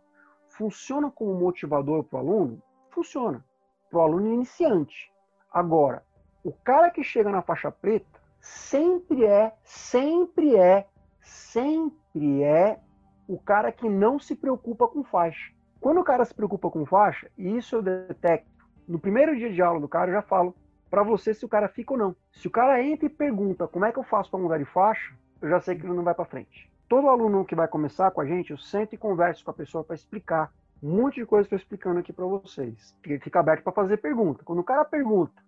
Funciona 0.62 1.10
como 1.10 1.34
motivador 1.34 2.04
para 2.04 2.18
o 2.18 2.20
aluno? 2.20 2.62
Funciona. 2.92 3.44
Para 3.90 3.98
o 3.98 4.04
aluno 4.04 4.32
iniciante. 4.32 5.12
Agora, 5.52 6.04
o 6.44 6.52
cara 6.52 6.92
que 6.92 7.04
chega 7.04 7.32
na 7.32 7.42
faixa 7.42 7.72
preta 7.72 8.22
sempre 8.40 9.26
é, 9.26 9.52
sempre 9.64 10.56
é, 10.56 10.88
sempre 11.20 12.44
é 12.44 12.80
o 13.28 13.40
cara 13.40 13.72
que 13.72 13.90
não 13.90 14.20
se 14.20 14.36
preocupa 14.36 14.88
com 14.88 15.04
faixa. 15.04 15.52
Quando 15.80 16.00
o 16.00 16.04
cara 16.04 16.24
se 16.26 16.36
preocupa 16.36 16.70
com 16.70 16.86
faixa, 16.86 17.28
e 17.36 17.58
isso 17.58 17.78
eu 17.78 17.82
detecto, 17.82 18.52
no 18.88 19.00
primeiro 19.00 19.36
dia 19.36 19.52
de 19.52 19.64
aula 19.64 19.80
do 19.80 19.90
cara 19.90 20.12
eu 20.12 20.14
já 20.14 20.22
falo 20.22 20.56
para 20.92 21.02
você 21.02 21.34
se 21.34 21.44
o 21.44 21.50
cara 21.50 21.70
fica 21.70 21.94
ou 21.94 21.98
não. 21.98 22.16
Se 22.34 22.48
o 22.48 22.52
cara 22.52 22.84
entra 22.84 23.08
e 23.08 23.10
pergunta 23.10 23.68
como 23.68 23.86
é 23.86 23.92
que 23.92 23.98
eu 23.98 24.04
faço 24.04 24.30
para 24.30 24.40
mudar 24.40 24.60
de 24.60 24.66
faixa, 24.66 25.12
eu 25.42 25.50
já 25.50 25.60
sei 25.60 25.76
que 25.76 25.88
ele 25.88 25.96
não 25.96 26.04
vai 26.04 26.14
para 26.14 26.24
frente. 26.24 26.71
Todo 26.92 27.08
aluno 27.08 27.46
que 27.46 27.56
vai 27.56 27.70
começar 27.70 28.12
com 28.12 28.20
a 28.20 28.26
gente, 28.26 28.52
eu 28.52 28.58
sento 28.58 28.94
e 28.94 28.98
converso 28.98 29.46
com 29.46 29.52
a 29.52 29.54
pessoa 29.54 29.82
para 29.82 29.96
explicar 29.96 30.52
um 30.84 30.98
monte 30.98 31.22
de 31.22 31.26
coisa 31.26 31.48
que 31.48 31.56
estou 31.56 31.64
explicando 31.64 32.02
aqui 32.02 32.12
para 32.12 32.26
vocês. 32.26 32.94
Fica 33.02 33.40
aberto 33.40 33.64
para 33.64 33.72
fazer 33.72 33.96
pergunta. 33.96 34.44
Quando 34.44 34.60
o 34.60 34.64
cara 34.64 34.84
pergunta, 34.84 35.42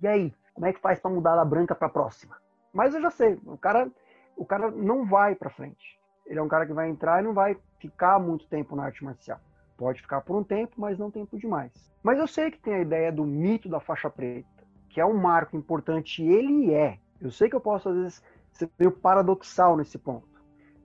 e 0.00 0.06
aí, 0.06 0.32
como 0.54 0.64
é 0.64 0.72
que 0.72 0.78
faz 0.78 1.00
para 1.00 1.10
mudar 1.10 1.34
da 1.34 1.44
branca 1.44 1.74
para 1.74 1.88
a 1.88 1.90
próxima? 1.90 2.36
Mas 2.72 2.94
eu 2.94 3.02
já 3.02 3.10
sei, 3.10 3.36
o 3.46 3.58
cara, 3.58 3.90
o 4.36 4.46
cara 4.46 4.70
não 4.70 5.04
vai 5.04 5.34
para 5.34 5.50
frente. 5.50 5.98
Ele 6.24 6.38
é 6.38 6.42
um 6.42 6.46
cara 6.46 6.64
que 6.64 6.72
vai 6.72 6.88
entrar 6.88 7.20
e 7.20 7.24
não 7.24 7.34
vai 7.34 7.58
ficar 7.80 8.20
muito 8.20 8.46
tempo 8.46 8.76
na 8.76 8.84
arte 8.84 9.02
marcial. 9.02 9.40
Pode 9.76 10.00
ficar 10.00 10.20
por 10.20 10.36
um 10.36 10.44
tempo, 10.44 10.74
mas 10.76 11.00
não 11.00 11.10
tempo 11.10 11.36
demais. 11.36 11.72
Mas 12.00 12.16
eu 12.16 12.28
sei 12.28 12.48
que 12.48 12.60
tem 12.60 12.74
a 12.74 12.82
ideia 12.82 13.10
do 13.10 13.24
mito 13.24 13.68
da 13.68 13.80
faixa 13.80 14.08
preta, 14.08 14.46
que 14.88 15.00
é 15.00 15.04
um 15.04 15.18
marco 15.18 15.56
importante, 15.56 16.22
ele 16.22 16.72
é. 16.72 17.00
Eu 17.20 17.32
sei 17.32 17.50
que 17.50 17.56
eu 17.56 17.60
posso, 17.60 17.88
às 17.88 17.96
vezes, 17.96 18.24
ser 18.52 18.70
meio 18.78 18.92
paradoxal 18.92 19.76
nesse 19.76 19.98
ponto, 19.98 20.35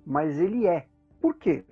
mas 0.05 0.39
ele 0.39 0.67
é. 0.67 0.87
Por 1.19 1.35
quê? 1.35 1.63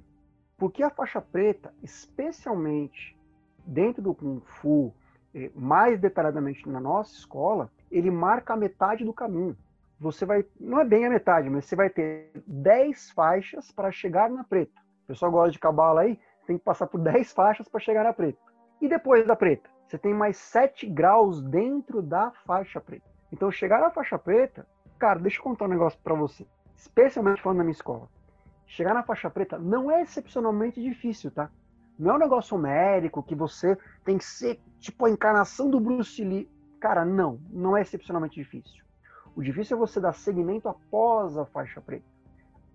Porque 0.57 0.83
a 0.83 0.89
faixa 0.89 1.21
preta, 1.21 1.73
especialmente 1.81 3.17
dentro 3.65 4.01
do 4.01 4.13
Kung 4.13 4.41
Fu, 4.41 4.93
eh, 5.33 5.51
mais 5.55 5.99
detalhadamente 5.99 6.67
na 6.67 6.79
nossa 6.79 7.13
escola, 7.13 7.71
ele 7.91 8.11
marca 8.11 8.53
a 8.53 8.57
metade 8.57 9.05
do 9.05 9.13
caminho. 9.13 9.57
Você 9.99 10.25
vai, 10.25 10.45
não 10.59 10.79
é 10.79 10.85
bem 10.85 11.05
a 11.05 11.09
metade, 11.09 11.49
mas 11.49 11.65
você 11.65 11.75
vai 11.75 11.89
ter 11.89 12.31
10 12.47 13.11
faixas 13.11 13.71
para 13.71 13.91
chegar 13.91 14.29
na 14.29 14.43
preta. 14.43 14.79
O 15.03 15.07
pessoal 15.07 15.31
gosta 15.31 15.51
de 15.51 15.59
cabala 15.59 16.01
aí, 16.01 16.19
tem 16.47 16.57
que 16.57 16.63
passar 16.63 16.87
por 16.87 16.99
10 16.99 17.31
faixas 17.33 17.67
para 17.67 17.79
chegar 17.79 18.03
na 18.03 18.13
preta. 18.13 18.39
E 18.81 18.87
depois 18.87 19.25
da 19.27 19.35
preta, 19.35 19.69
você 19.85 19.97
tem 19.97 20.13
mais 20.13 20.37
7 20.37 20.87
graus 20.87 21.41
dentro 21.41 22.01
da 22.01 22.31
faixa 22.45 22.79
preta. 22.79 23.09
Então, 23.31 23.51
chegar 23.51 23.79
na 23.81 23.91
faixa 23.91 24.17
preta, 24.17 24.65
cara, 24.97 25.19
deixa 25.19 25.39
eu 25.39 25.43
contar 25.43 25.65
um 25.65 25.69
negócio 25.69 25.99
para 26.03 26.15
você, 26.15 26.45
especialmente 26.75 27.41
falando 27.41 27.57
na 27.57 27.63
minha 27.63 27.73
escola. 27.73 28.07
Chegar 28.69 28.93
na 28.93 29.01
faixa 29.01 29.29
preta 29.31 29.57
não 29.57 29.89
é 29.89 30.03
excepcionalmente 30.03 30.79
difícil, 30.79 31.31
tá? 31.31 31.49
Não 31.97 32.11
é 32.11 32.13
um 32.13 32.19
negócio 32.19 32.55
médico 32.55 33.23
que 33.23 33.33
você 33.33 33.75
tem 34.05 34.17
que 34.17 34.23
ser 34.23 34.61
tipo 34.79 35.05
a 35.05 35.09
encarnação 35.09 35.71
do 35.71 35.79
Bruce 35.79 36.23
Lee. 36.23 36.47
Cara, 36.79 37.03
não, 37.03 37.41
não 37.49 37.75
é 37.75 37.81
excepcionalmente 37.81 38.35
difícil. 38.35 38.85
O 39.35 39.41
difícil 39.41 39.75
é 39.75 39.79
você 39.79 39.99
dar 39.99 40.13
seguimento 40.13 40.69
após 40.69 41.35
a 41.35 41.45
faixa 41.47 41.81
preta. 41.81 42.05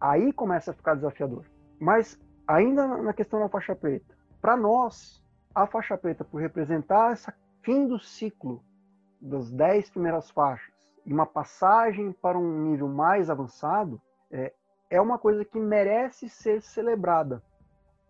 Aí 0.01 0.33
começa 0.33 0.73
a 0.73 0.75
ficar 0.75 0.97
desafiador. 0.97 1.45
Mas 1.79 2.21
ainda 2.47 2.87
na 2.87 3.13
questão 3.13 3.39
da 3.39 3.49
faixa 3.49 3.75
preta, 3.77 4.19
para 4.41 4.57
nós, 4.57 5.23
a 5.55 5.65
faixa 5.65 5.97
preta, 5.97 6.25
por 6.25 6.41
representar 6.41 7.13
esse 7.13 7.33
fim 7.63 7.87
do 7.87 8.01
ciclo 8.01 8.65
das 9.21 9.49
dez 9.49 9.89
primeiras 9.89 10.29
faixas 10.29 10.75
e 11.07 11.13
uma 11.13 11.25
passagem 11.25 12.11
para 12.13 12.37
um 12.37 12.71
nível 12.71 12.89
mais 12.89 13.31
avançado, 13.31 14.03
é, 14.31 14.53
é 14.91 15.01
uma 15.01 15.19
coisa 15.19 15.45
que 15.45 15.59
merece 15.59 16.29
ser 16.29 16.63
celebrada. 16.63 17.43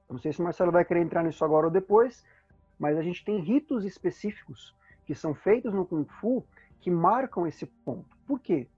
Não 0.09 0.19
sei 0.19 0.33
se 0.33 0.41
o 0.41 0.45
Marcelo 0.45 0.73
vai 0.73 0.85
querer 0.85 1.01
entrar 1.01 1.23
nisso 1.23 1.45
agora 1.45 1.67
ou 1.67 1.73
depois, 1.73 2.25
mas 2.79 2.97
a 2.97 3.03
gente 3.03 3.25
tem 3.25 3.41
ritos 3.41 3.85
específicos 3.85 4.75
que 5.05 5.15
são 5.15 5.35
feitos 5.35 5.73
no 5.73 5.87
Kung 5.87 6.05
Fu 6.21 6.45
que 6.81 6.91
marcam 6.91 7.47
esse 7.47 7.67
ponto. 7.67 8.17
Por 8.27 8.39
quê? 8.41 8.69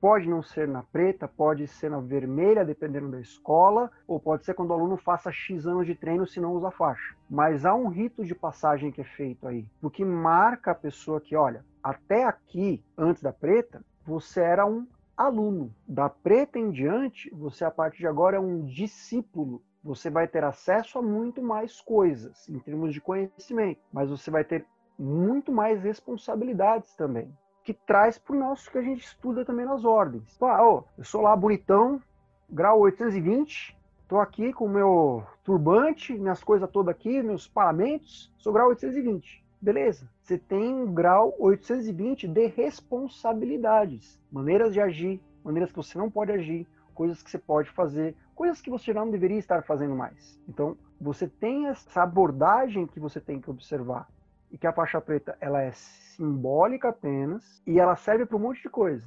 Pode 0.00 0.28
não 0.28 0.42
ser 0.42 0.68
na 0.68 0.82
preta, 0.82 1.26
pode 1.26 1.66
ser 1.66 1.90
na 1.90 1.98
vermelha, 1.98 2.62
dependendo 2.62 3.10
da 3.10 3.20
escola, 3.20 3.90
ou 4.06 4.20
pode 4.20 4.44
ser 4.44 4.52
quando 4.52 4.68
o 4.68 4.74
aluno 4.74 4.98
faça 4.98 5.32
X 5.32 5.66
anos 5.66 5.86
de 5.86 5.94
treino 5.94 6.26
se 6.26 6.40
não 6.40 6.52
usa 6.52 6.70
faixa. 6.70 7.16
Mas 7.28 7.64
há 7.64 7.74
um 7.74 7.88
rito 7.88 8.22
de 8.22 8.34
passagem 8.34 8.92
que 8.92 9.00
é 9.00 9.04
feito 9.04 9.48
aí, 9.48 9.66
porque 9.80 10.04
marca 10.04 10.72
a 10.72 10.74
pessoa 10.74 11.22
que, 11.22 11.34
olha, 11.34 11.64
até 11.82 12.24
aqui, 12.24 12.84
antes 12.98 13.22
da 13.22 13.32
preta, 13.32 13.82
você 14.04 14.42
era 14.42 14.66
um 14.66 14.86
aluno. 15.16 15.74
Da 15.86 16.08
preta 16.08 16.58
em 16.58 16.70
diante, 16.70 17.30
você 17.34 17.64
a 17.64 17.70
partir 17.70 17.98
de 17.98 18.06
agora 18.06 18.36
é 18.36 18.40
um 18.40 18.64
discípulo 18.64 19.62
você 19.84 20.08
vai 20.08 20.26
ter 20.26 20.42
acesso 20.42 20.98
a 20.98 21.02
muito 21.02 21.42
mais 21.42 21.78
coisas 21.82 22.48
em 22.48 22.58
termos 22.58 22.94
de 22.94 23.02
conhecimento, 23.02 23.80
mas 23.92 24.08
você 24.08 24.30
vai 24.30 24.42
ter 24.42 24.64
muito 24.98 25.52
mais 25.52 25.82
responsabilidades 25.82 26.96
também, 26.96 27.30
que 27.62 27.74
traz 27.74 28.16
para 28.16 28.34
o 28.34 28.38
nosso 28.38 28.70
que 28.70 28.78
a 28.78 28.82
gente 28.82 29.04
estuda 29.04 29.44
também 29.44 29.66
nas 29.66 29.84
ordens. 29.84 30.38
Pô, 30.38 30.46
oh, 30.46 30.84
eu 30.96 31.04
sou 31.04 31.20
lá 31.20 31.36
bonitão, 31.36 32.00
grau 32.48 32.80
820, 32.80 33.76
estou 34.02 34.20
aqui 34.20 34.54
com 34.54 34.64
o 34.64 34.70
meu 34.70 35.22
turbante, 35.44 36.14
minhas 36.14 36.42
coisas 36.42 36.70
todas 36.70 36.94
aqui, 36.94 37.22
meus 37.22 37.46
paramentos, 37.46 38.32
sou 38.38 38.54
grau 38.54 38.68
820. 38.68 39.44
Beleza, 39.60 40.08
você 40.24 40.38
tem 40.38 40.74
um 40.74 40.90
grau 40.90 41.34
820 41.38 42.26
de 42.26 42.46
responsabilidades, 42.46 44.18
maneiras 44.32 44.72
de 44.72 44.80
agir, 44.80 45.20
maneiras 45.44 45.70
que 45.70 45.76
você 45.76 45.98
não 45.98 46.10
pode 46.10 46.32
agir, 46.32 46.66
coisas 46.94 47.22
que 47.22 47.30
você 47.30 47.36
pode 47.36 47.68
fazer, 47.68 48.16
coisas 48.34 48.58
que 48.62 48.70
você 48.70 48.94
não 48.94 49.10
deveria 49.10 49.36
estar 49.38 49.62
fazendo 49.64 49.94
mais. 49.94 50.40
Então, 50.48 50.78
você 50.98 51.28
tem 51.28 51.66
essa 51.66 52.02
abordagem 52.02 52.86
que 52.86 52.98
você 52.98 53.20
tem 53.20 53.38
que 53.38 53.50
observar 53.50 54.08
e 54.50 54.56
que 54.56 54.66
a 54.66 54.72
faixa 54.72 54.98
preta 54.98 55.36
ela 55.42 55.60
é 55.60 55.72
simbólica 55.72 56.88
apenas 56.88 57.62
e 57.66 57.78
ela 57.78 57.94
serve 57.94 58.24
para 58.24 58.38
um 58.38 58.40
monte 58.40 58.62
de 58.62 58.70
coisa. 58.70 59.06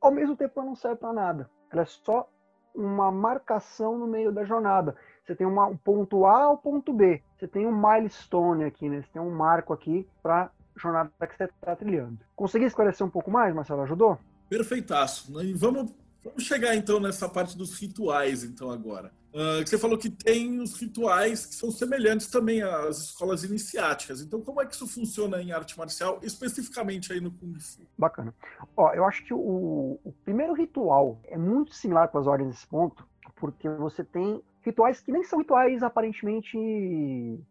Ao 0.00 0.10
mesmo 0.10 0.36
tempo, 0.36 0.58
ela 0.58 0.66
não 0.66 0.74
serve 0.74 0.96
para 0.96 1.12
nada. 1.12 1.48
Ela 1.70 1.82
é 1.82 1.86
só 1.86 2.28
uma 2.74 3.12
marcação 3.12 3.96
no 3.96 4.06
meio 4.08 4.32
da 4.32 4.44
jornada. 4.44 4.96
Você 5.24 5.36
tem 5.36 5.46
uma, 5.46 5.66
um 5.66 5.76
ponto 5.76 6.26
A 6.26 6.42
ao 6.42 6.58
ponto 6.58 6.92
B. 6.92 7.22
Você 7.36 7.46
tem 7.46 7.66
um 7.66 7.74
milestone 7.74 8.64
aqui, 8.64 8.88
né? 8.88 9.02
Você 9.02 9.08
tem 9.12 9.22
um 9.22 9.30
marco 9.30 9.72
aqui 9.72 10.08
para 10.22 10.50
jornada 10.76 11.10
que 11.20 11.36
você 11.36 11.44
está 11.44 11.74
trilhando. 11.76 12.18
Consegui 12.34 12.66
esclarecer 12.66 13.06
um 13.06 13.10
pouco 13.10 13.30
mais, 13.30 13.54
Marcelo? 13.54 13.82
Ajudou? 13.82 14.18
Perfeitaço. 14.48 15.42
E 15.42 15.52
vamos 15.52 15.90
Vamos 16.26 16.42
chegar 16.42 16.74
então 16.74 16.98
nessa 16.98 17.28
parte 17.28 17.56
dos 17.56 17.78
rituais, 17.78 18.42
então, 18.42 18.68
agora. 18.68 19.12
Uh, 19.32 19.64
você 19.64 19.78
falou 19.78 19.96
que 19.96 20.10
tem 20.10 20.58
os 20.58 20.74
rituais 20.74 21.46
que 21.46 21.54
são 21.54 21.70
semelhantes 21.70 22.26
também 22.26 22.62
às 22.62 22.98
escolas 22.98 23.44
iniciáticas. 23.44 24.20
Então, 24.20 24.40
como 24.40 24.60
é 24.60 24.66
que 24.66 24.74
isso 24.74 24.88
funciona 24.88 25.40
em 25.40 25.52
arte 25.52 25.78
marcial, 25.78 26.18
especificamente 26.22 27.12
aí 27.12 27.20
no 27.20 27.30
Kung 27.30 27.56
Fu? 27.60 27.82
Bacana. 27.96 28.34
Ó, 28.76 28.92
eu 28.92 29.04
acho 29.04 29.24
que 29.24 29.32
o, 29.32 30.00
o 30.02 30.12
primeiro 30.24 30.52
ritual 30.52 31.20
é 31.24 31.38
muito 31.38 31.74
similar 31.76 32.08
com 32.08 32.18
as 32.18 32.26
ordens 32.26 32.48
nesse 32.48 32.66
ponto, 32.66 33.06
porque 33.36 33.68
você 33.68 34.02
tem 34.02 34.42
rituais 34.66 35.00
que 35.00 35.12
nem 35.12 35.22
são 35.22 35.38
rituais 35.38 35.82
aparentemente 35.82 36.58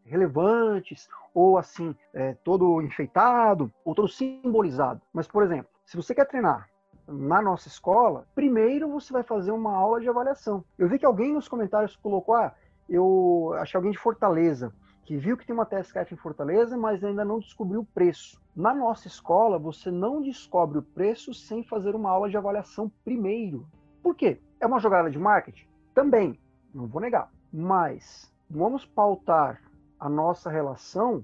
relevantes, 0.05 1.07
ou 1.33 1.57
assim, 1.57 1.95
é, 2.13 2.33
todo 2.43 2.81
enfeitado, 2.81 3.71
ou 3.83 3.95
todo 3.95 4.07
simbolizado. 4.07 5.01
Mas, 5.13 5.27
por 5.27 5.41
exemplo, 5.41 5.67
se 5.85 5.95
você 5.95 6.13
quer 6.13 6.25
treinar 6.25 6.69
na 7.07 7.41
nossa 7.41 7.67
escola, 7.67 8.27
primeiro 8.35 8.89
você 8.89 9.13
vai 9.13 9.23
fazer 9.23 9.51
uma 9.51 9.75
aula 9.75 10.01
de 10.01 10.09
avaliação. 10.09 10.63
Eu 10.77 10.89
vi 10.89 10.99
que 10.99 11.05
alguém 11.05 11.33
nos 11.33 11.47
comentários 11.47 11.95
colocou, 11.95 12.35
ah, 12.35 12.53
eu 12.89 13.55
achei 13.59 13.77
alguém 13.77 13.91
de 13.91 13.97
Fortaleza, 13.97 14.73
que 15.05 15.15
viu 15.15 15.37
que 15.37 15.45
tem 15.45 15.53
uma 15.53 15.65
TSCF 15.65 16.13
em 16.13 16.17
Fortaleza, 16.17 16.75
mas 16.75 17.03
ainda 17.03 17.23
não 17.23 17.39
descobriu 17.39 17.81
o 17.81 17.85
preço. 17.85 18.41
Na 18.55 18.73
nossa 18.73 19.07
escola, 19.07 19.59
você 19.59 19.91
não 19.91 20.21
descobre 20.21 20.79
o 20.79 20.83
preço 20.83 21.33
sem 21.33 21.63
fazer 21.63 21.95
uma 21.95 22.09
aula 22.09 22.29
de 22.29 22.37
avaliação 22.37 22.91
primeiro. 23.03 23.67
Por 24.01 24.15
quê? 24.15 24.39
É 24.59 24.65
uma 24.65 24.79
jogada 24.79 25.09
de 25.09 25.19
marketing? 25.19 25.67
Também, 25.93 26.39
não 26.75 26.87
vou 26.87 27.01
negar. 27.01 27.31
Mas 27.51 28.31
vamos 28.49 28.85
pautar 28.85 29.61
a 29.99 30.09
nossa 30.09 30.49
relação 30.49 31.23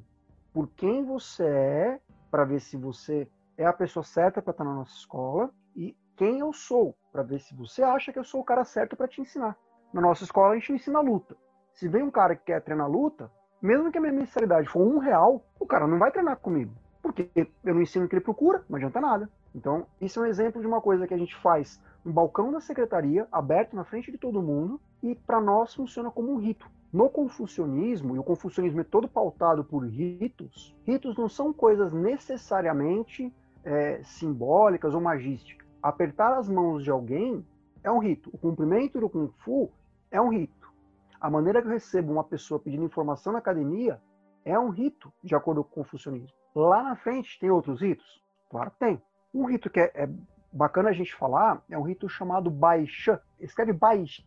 por 0.53 0.67
quem 0.69 1.05
você 1.05 1.45
é, 1.45 1.99
para 2.29 2.45
ver 2.45 2.61
se 2.61 2.77
você 2.77 3.27
é 3.57 3.65
a 3.65 3.73
pessoa 3.73 4.03
certa 4.03 4.41
para 4.41 4.51
estar 4.51 4.63
na 4.63 4.73
nossa 4.73 4.95
escola 4.95 5.51
e 5.75 5.95
quem 6.15 6.39
eu 6.39 6.53
sou, 6.53 6.95
para 7.11 7.23
ver 7.23 7.39
se 7.39 7.53
você 7.53 7.83
acha 7.83 8.11
que 8.11 8.19
eu 8.19 8.23
sou 8.23 8.41
o 8.41 8.45
cara 8.45 8.63
certo 8.63 8.95
para 8.95 9.07
te 9.07 9.21
ensinar. 9.21 9.57
Na 9.93 10.01
nossa 10.01 10.23
escola 10.23 10.53
a 10.53 10.55
gente 10.55 10.73
ensina 10.73 11.01
luta. 11.01 11.35
Se 11.73 11.87
vem 11.87 12.03
um 12.03 12.11
cara 12.11 12.35
que 12.35 12.45
quer 12.45 12.61
treinar 12.61 12.89
luta, 12.89 13.29
mesmo 13.61 13.91
que 13.91 13.97
a 13.97 14.01
minha 14.01 14.13
mensalidade 14.13 14.69
for 14.69 14.81
um 14.81 14.99
real, 14.99 15.43
o 15.59 15.65
cara 15.65 15.87
não 15.87 15.99
vai 15.99 16.11
treinar 16.11 16.37
comigo. 16.37 16.73
Porque 17.01 17.29
eu 17.35 17.73
não 17.73 17.81
ensino 17.81 18.05
o 18.05 18.07
que 18.09 18.15
ele 18.15 18.23
procura, 18.23 18.63
não 18.69 18.77
adianta 18.77 19.01
nada. 19.01 19.29
Então, 19.53 19.85
isso 19.99 20.19
é 20.19 20.23
um 20.23 20.25
exemplo 20.25 20.61
de 20.61 20.67
uma 20.67 20.81
coisa 20.81 21.07
que 21.07 21.13
a 21.13 21.17
gente 21.17 21.35
faz 21.37 21.81
no 22.05 22.13
balcão 22.13 22.51
da 22.51 22.61
secretaria, 22.61 23.27
aberto 23.31 23.75
na 23.75 23.83
frente 23.83 24.11
de 24.11 24.17
todo 24.17 24.41
mundo, 24.41 24.79
e 25.01 25.15
para 25.15 25.41
nós 25.41 25.73
funciona 25.73 26.11
como 26.11 26.31
um 26.31 26.37
rito. 26.37 26.69
No 26.91 27.09
confucionismo, 27.09 28.15
e 28.15 28.19
o 28.19 28.23
confucionismo 28.23 28.81
é 28.81 28.83
todo 28.83 29.07
pautado 29.07 29.63
por 29.63 29.85
ritos, 29.85 30.75
ritos 30.85 31.15
não 31.15 31.29
são 31.29 31.53
coisas 31.53 31.93
necessariamente 31.93 33.33
é, 33.63 34.01
simbólicas 34.03 34.93
ou 34.93 34.99
magísticas. 34.99 35.65
Apertar 35.81 36.37
as 36.37 36.49
mãos 36.49 36.83
de 36.83 36.91
alguém 36.91 37.45
é 37.83 37.89
um 37.89 37.99
rito. 37.99 38.29
O 38.33 38.37
cumprimento 38.37 38.99
do 38.99 39.09
Kung 39.09 39.29
Fu 39.39 39.71
é 40.11 40.21
um 40.21 40.29
rito. 40.29 40.71
A 41.19 41.29
maneira 41.29 41.61
que 41.61 41.67
eu 41.67 41.71
recebo 41.71 42.11
uma 42.11 42.23
pessoa 42.23 42.59
pedindo 42.59 42.83
informação 42.83 43.31
na 43.31 43.39
academia 43.39 44.01
é 44.43 44.57
um 44.59 44.69
rito, 44.69 45.11
de 45.23 45.35
acordo 45.35 45.63
com 45.63 45.69
o 45.69 45.83
confucionismo. 45.83 46.35
Lá 46.53 46.83
na 46.83 46.95
frente 46.95 47.39
tem 47.39 47.49
outros 47.49 47.81
ritos? 47.81 48.21
Claro 48.49 48.71
que 48.71 48.79
tem. 48.79 49.01
Um 49.33 49.45
rito 49.45 49.69
que 49.69 49.79
é, 49.79 49.91
é 49.95 50.09
bacana 50.51 50.89
a 50.89 50.93
gente 50.93 51.15
falar 51.15 51.63
é 51.69 51.77
um 51.77 51.83
rito 51.83 52.09
chamado 52.09 52.49
Baixã. 52.49 53.19
Escreve 53.39 53.71
Baishi, 53.71 54.25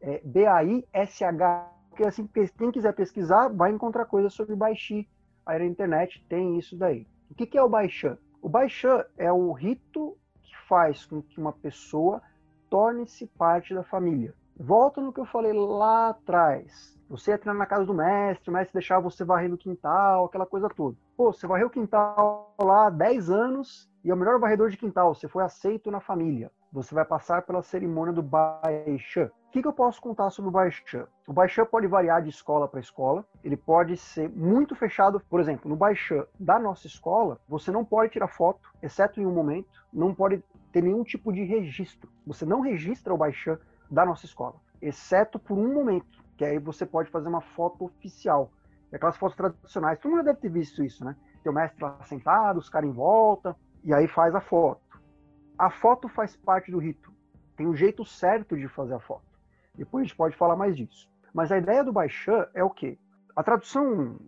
é, 0.00 0.20
B-A-I-S-H. 0.24 1.72
Porque 1.90 2.04
assim, 2.04 2.28
quem 2.56 2.70
quiser 2.70 2.92
pesquisar 2.94 3.48
vai 3.48 3.70
encontrar 3.70 4.04
coisas 4.04 4.32
sobre 4.32 4.54
Baishi. 4.54 5.08
Aí 5.44 5.58
na 5.58 5.66
internet 5.66 6.24
tem 6.28 6.58
isso 6.58 6.76
daí. 6.76 7.06
O 7.30 7.34
que, 7.34 7.46
que 7.46 7.58
é 7.58 7.62
o 7.62 7.68
Baixã? 7.68 8.16
O 8.40 8.48
Baixã 8.48 9.04
é 9.16 9.32
o 9.32 9.52
rito 9.52 10.16
que 10.42 10.56
faz 10.68 11.04
com 11.06 11.22
que 11.22 11.40
uma 11.40 11.52
pessoa 11.52 12.22
torne-se 12.70 13.26
parte 13.26 13.74
da 13.74 13.82
família. 13.82 14.34
Volta 14.56 15.00
no 15.00 15.12
que 15.12 15.20
eu 15.20 15.24
falei 15.24 15.52
lá 15.52 16.10
atrás. 16.10 16.98
Você 17.08 17.30
ia 17.30 17.38
treinar 17.38 17.58
na 17.58 17.66
casa 17.66 17.86
do 17.86 17.94
mestre, 17.94 18.50
o 18.50 18.52
mestre 18.52 18.74
deixava 18.74 19.02
você 19.02 19.24
varrer 19.24 19.48
no 19.48 19.56
quintal, 19.56 20.26
aquela 20.26 20.44
coisa 20.44 20.68
toda. 20.68 20.96
Pô, 21.16 21.32
você 21.32 21.46
varreu 21.46 21.68
o 21.68 21.70
quintal 21.70 22.54
lá 22.60 22.86
há 22.86 22.90
10 22.90 23.30
anos 23.30 23.88
e 24.04 24.10
é 24.10 24.14
o 24.14 24.16
melhor 24.16 24.38
varredor 24.38 24.68
de 24.68 24.76
quintal, 24.76 25.14
você 25.14 25.26
foi 25.26 25.42
aceito 25.42 25.90
na 25.90 26.00
família. 26.00 26.50
Você 26.72 26.94
vai 26.94 27.04
passar 27.04 27.42
pela 27.42 27.62
cerimônia 27.62 28.12
do 28.12 28.22
Baixã. 28.22 29.30
O 29.48 29.50
que, 29.50 29.62
que, 29.62 29.66
eu 29.66 29.72
posso 29.72 29.98
contar 29.98 30.28
sobre 30.28 30.50
o 30.50 30.52
Baixã? 30.52 31.06
O 31.26 31.32
Baixã 31.32 31.64
pode 31.64 31.86
variar 31.86 32.20
de 32.20 32.28
escola 32.28 32.68
para 32.68 32.80
escola. 32.80 33.24
Ele 33.42 33.56
pode 33.56 33.96
ser 33.96 34.28
muito 34.28 34.76
fechado. 34.76 35.20
Por 35.20 35.40
exemplo, 35.40 35.70
no 35.70 35.74
Baixã 35.74 36.26
da 36.38 36.58
nossa 36.58 36.86
escola, 36.86 37.40
você 37.48 37.72
não 37.72 37.82
pode 37.82 38.12
tirar 38.12 38.28
foto, 38.28 38.68
exceto 38.82 39.18
em 39.18 39.24
um 39.24 39.32
momento. 39.32 39.86
Não 39.90 40.14
pode 40.14 40.44
ter 40.70 40.82
nenhum 40.82 41.02
tipo 41.02 41.32
de 41.32 41.44
registro. 41.44 42.10
Você 42.26 42.44
não 42.44 42.60
registra 42.60 43.12
o 43.12 43.16
Baixã 43.16 43.58
da 43.90 44.04
nossa 44.04 44.26
escola, 44.26 44.56
exceto 44.82 45.38
por 45.38 45.56
um 45.56 45.72
momento, 45.72 46.22
que 46.36 46.44
aí 46.44 46.58
você 46.58 46.84
pode 46.84 47.10
fazer 47.10 47.28
uma 47.28 47.40
foto 47.40 47.86
oficial. 47.86 48.52
É 48.92 48.96
aquelas 48.96 49.16
fotos 49.16 49.34
tradicionais. 49.34 49.98
Todo 49.98 50.12
mundo 50.12 50.24
deve 50.24 50.40
ter 50.40 50.50
visto 50.50 50.84
isso, 50.84 51.02
né? 51.02 51.16
Tem 51.42 51.50
o 51.50 51.54
mestre 51.54 51.82
lá 51.82 51.98
sentado, 52.04 52.58
os 52.58 52.68
caras 52.68 52.90
em 52.90 52.92
volta, 52.92 53.56
e 53.82 53.94
aí 53.94 54.06
faz 54.06 54.34
a 54.34 54.42
foto. 54.42 55.00
A 55.58 55.70
foto 55.70 56.06
faz 56.06 56.36
parte 56.36 56.70
do 56.70 56.78
rito. 56.78 57.10
Tem 57.56 57.66
um 57.66 57.74
jeito 57.74 58.04
certo 58.04 58.54
de 58.54 58.68
fazer 58.68 58.92
a 58.92 59.00
foto. 59.00 59.27
Depois 59.78 60.02
a 60.02 60.04
gente 60.06 60.16
pode 60.16 60.36
falar 60.36 60.56
mais 60.56 60.76
disso. 60.76 61.08
Mas 61.32 61.52
a 61.52 61.58
ideia 61.58 61.84
do 61.84 61.92
Baixã 61.92 62.46
é 62.52 62.64
o 62.64 62.70
quê? 62.70 62.98
A 63.34 63.42
tradução 63.44 64.18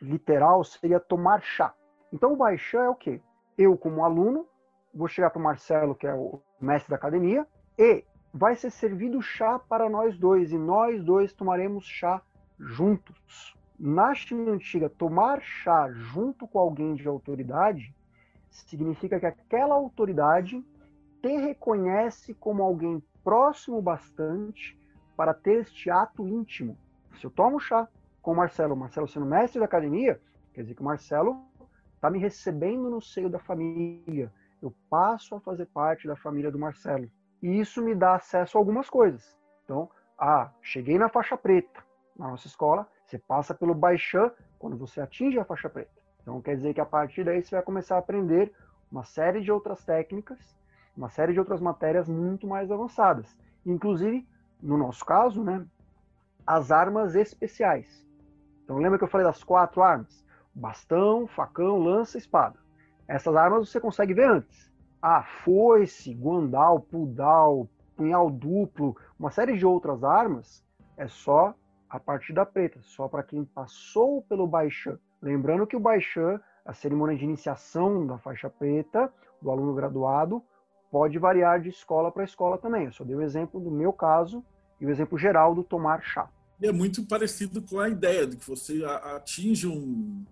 literal 0.00 0.62
seria 0.62 1.00
tomar 1.00 1.42
chá. 1.42 1.74
Então 2.12 2.32
o 2.32 2.36
Baixã 2.36 2.84
é 2.84 2.88
o 2.88 2.94
quê? 2.94 3.20
Eu, 3.58 3.76
como 3.76 4.04
aluno, 4.04 4.46
vou 4.94 5.08
chegar 5.08 5.30
para 5.30 5.40
o 5.40 5.42
Marcelo, 5.42 5.94
que 5.94 6.06
é 6.06 6.14
o 6.14 6.40
mestre 6.60 6.90
da 6.90 6.96
academia, 6.96 7.46
e 7.76 8.04
vai 8.32 8.54
ser 8.54 8.70
servido 8.70 9.20
chá 9.20 9.58
para 9.58 9.90
nós 9.90 10.16
dois, 10.16 10.52
e 10.52 10.58
nós 10.58 11.02
dois 11.04 11.32
tomaremos 11.32 11.84
chá 11.84 12.22
juntos. 12.58 13.56
Na 13.78 14.14
China 14.14 14.52
antiga, 14.52 14.88
tomar 14.88 15.40
chá 15.40 15.90
junto 15.90 16.46
com 16.46 16.58
alguém 16.58 16.94
de 16.94 17.08
autoridade 17.08 17.94
significa 18.50 19.18
que 19.18 19.26
aquela 19.26 19.74
autoridade 19.74 20.64
te 21.22 21.36
reconhece 21.36 22.34
como 22.34 22.62
alguém 22.62 23.02
próximo 23.22 23.80
bastante 23.82 24.79
para 25.20 25.34
ter 25.34 25.60
este 25.60 25.90
ato 25.90 26.26
íntimo. 26.26 26.78
Se 27.18 27.26
eu 27.26 27.30
tomo 27.30 27.60
chá 27.60 27.86
com 28.22 28.32
o 28.32 28.34
Marcelo, 28.34 28.72
o 28.72 28.76
Marcelo 28.76 29.06
sendo 29.06 29.26
mestre 29.26 29.58
da 29.58 29.66
academia, 29.66 30.18
quer 30.54 30.62
dizer 30.62 30.74
que 30.74 30.80
o 30.80 30.84
Marcelo 30.86 31.44
está 31.94 32.08
me 32.08 32.18
recebendo 32.18 32.88
no 32.88 33.02
seio 33.02 33.28
da 33.28 33.38
família. 33.38 34.32
Eu 34.62 34.74
passo 34.88 35.34
a 35.34 35.40
fazer 35.40 35.66
parte 35.66 36.08
da 36.08 36.16
família 36.16 36.50
do 36.50 36.58
Marcelo. 36.58 37.06
E 37.42 37.60
isso 37.60 37.84
me 37.84 37.94
dá 37.94 38.14
acesso 38.14 38.56
a 38.56 38.60
algumas 38.62 38.88
coisas. 38.88 39.36
Então, 39.62 39.90
ah, 40.18 40.50
cheguei 40.62 40.98
na 40.98 41.10
faixa 41.10 41.36
preta. 41.36 41.84
Na 42.16 42.28
nossa 42.28 42.46
escola, 42.46 42.88
você 43.04 43.18
passa 43.18 43.52
pelo 43.52 43.74
baixan 43.74 44.32
quando 44.58 44.78
você 44.78 45.02
atinge 45.02 45.38
a 45.38 45.44
faixa 45.44 45.68
preta. 45.68 46.00
Então, 46.22 46.40
quer 46.40 46.56
dizer 46.56 46.72
que 46.72 46.80
a 46.80 46.86
partir 46.86 47.24
daí 47.24 47.42
você 47.42 47.54
vai 47.54 47.62
começar 47.62 47.96
a 47.96 47.98
aprender 47.98 48.54
uma 48.90 49.04
série 49.04 49.42
de 49.42 49.52
outras 49.52 49.84
técnicas, 49.84 50.38
uma 50.96 51.10
série 51.10 51.34
de 51.34 51.38
outras 51.38 51.60
matérias 51.60 52.08
muito 52.08 52.46
mais 52.46 52.72
avançadas. 52.72 53.36
Inclusive, 53.66 54.26
no 54.62 54.76
nosso 54.76 55.04
caso, 55.04 55.42
né, 55.42 55.64
as 56.46 56.70
armas 56.70 57.14
especiais. 57.14 58.06
Então, 58.64 58.78
lembra 58.78 58.98
que 58.98 59.04
eu 59.04 59.08
falei 59.08 59.26
das 59.26 59.42
quatro 59.42 59.82
armas? 59.82 60.24
Bastão, 60.54 61.26
facão, 61.26 61.78
lança, 61.78 62.18
espada. 62.18 62.58
Essas 63.08 63.34
armas 63.34 63.68
você 63.68 63.80
consegue 63.80 64.14
ver 64.14 64.28
antes 64.28 64.70
a 65.02 65.22
foice, 65.22 66.12
guandal, 66.14 66.80
pudal, 66.80 67.68
punhal 67.96 68.30
duplo, 68.30 68.96
uma 69.18 69.30
série 69.30 69.56
de 69.56 69.64
outras 69.64 70.04
armas, 70.04 70.64
é 70.96 71.08
só 71.08 71.54
a 71.88 71.98
partir 71.98 72.32
da 72.32 72.44
preta, 72.44 72.78
só 72.82 73.08
para 73.08 73.22
quem 73.22 73.44
passou 73.44 74.22
pelo 74.22 74.46
Baixan. 74.46 74.98
Lembrando 75.20 75.66
que 75.66 75.76
o 75.76 75.80
Baixan, 75.80 76.40
a 76.64 76.72
cerimônia 76.72 77.16
de 77.16 77.24
iniciação 77.24 78.06
da 78.06 78.18
faixa 78.18 78.48
preta, 78.50 79.12
do 79.40 79.50
aluno 79.50 79.74
graduado, 79.74 80.42
pode 80.90 81.18
variar 81.18 81.60
de 81.60 81.68
escola 81.68 82.10
para 82.10 82.24
escola 82.24 82.58
também. 82.58 82.86
Eu 82.86 82.92
só 82.92 83.04
dei 83.04 83.16
o 83.16 83.22
exemplo 83.22 83.60
do 83.60 83.70
meu 83.70 83.92
caso 83.92 84.44
e 84.80 84.86
o 84.86 84.90
exemplo 84.90 85.18
geral 85.18 85.54
do 85.54 85.62
tomar 85.62 86.02
chá. 86.02 86.28
É 86.62 86.72
muito 86.72 87.04
parecido 87.04 87.62
com 87.62 87.78
a 87.78 87.88
ideia 87.88 88.26
de 88.26 88.36
que 88.36 88.46
você 88.46 88.84
atinge 88.84 89.66
um 89.66 90.24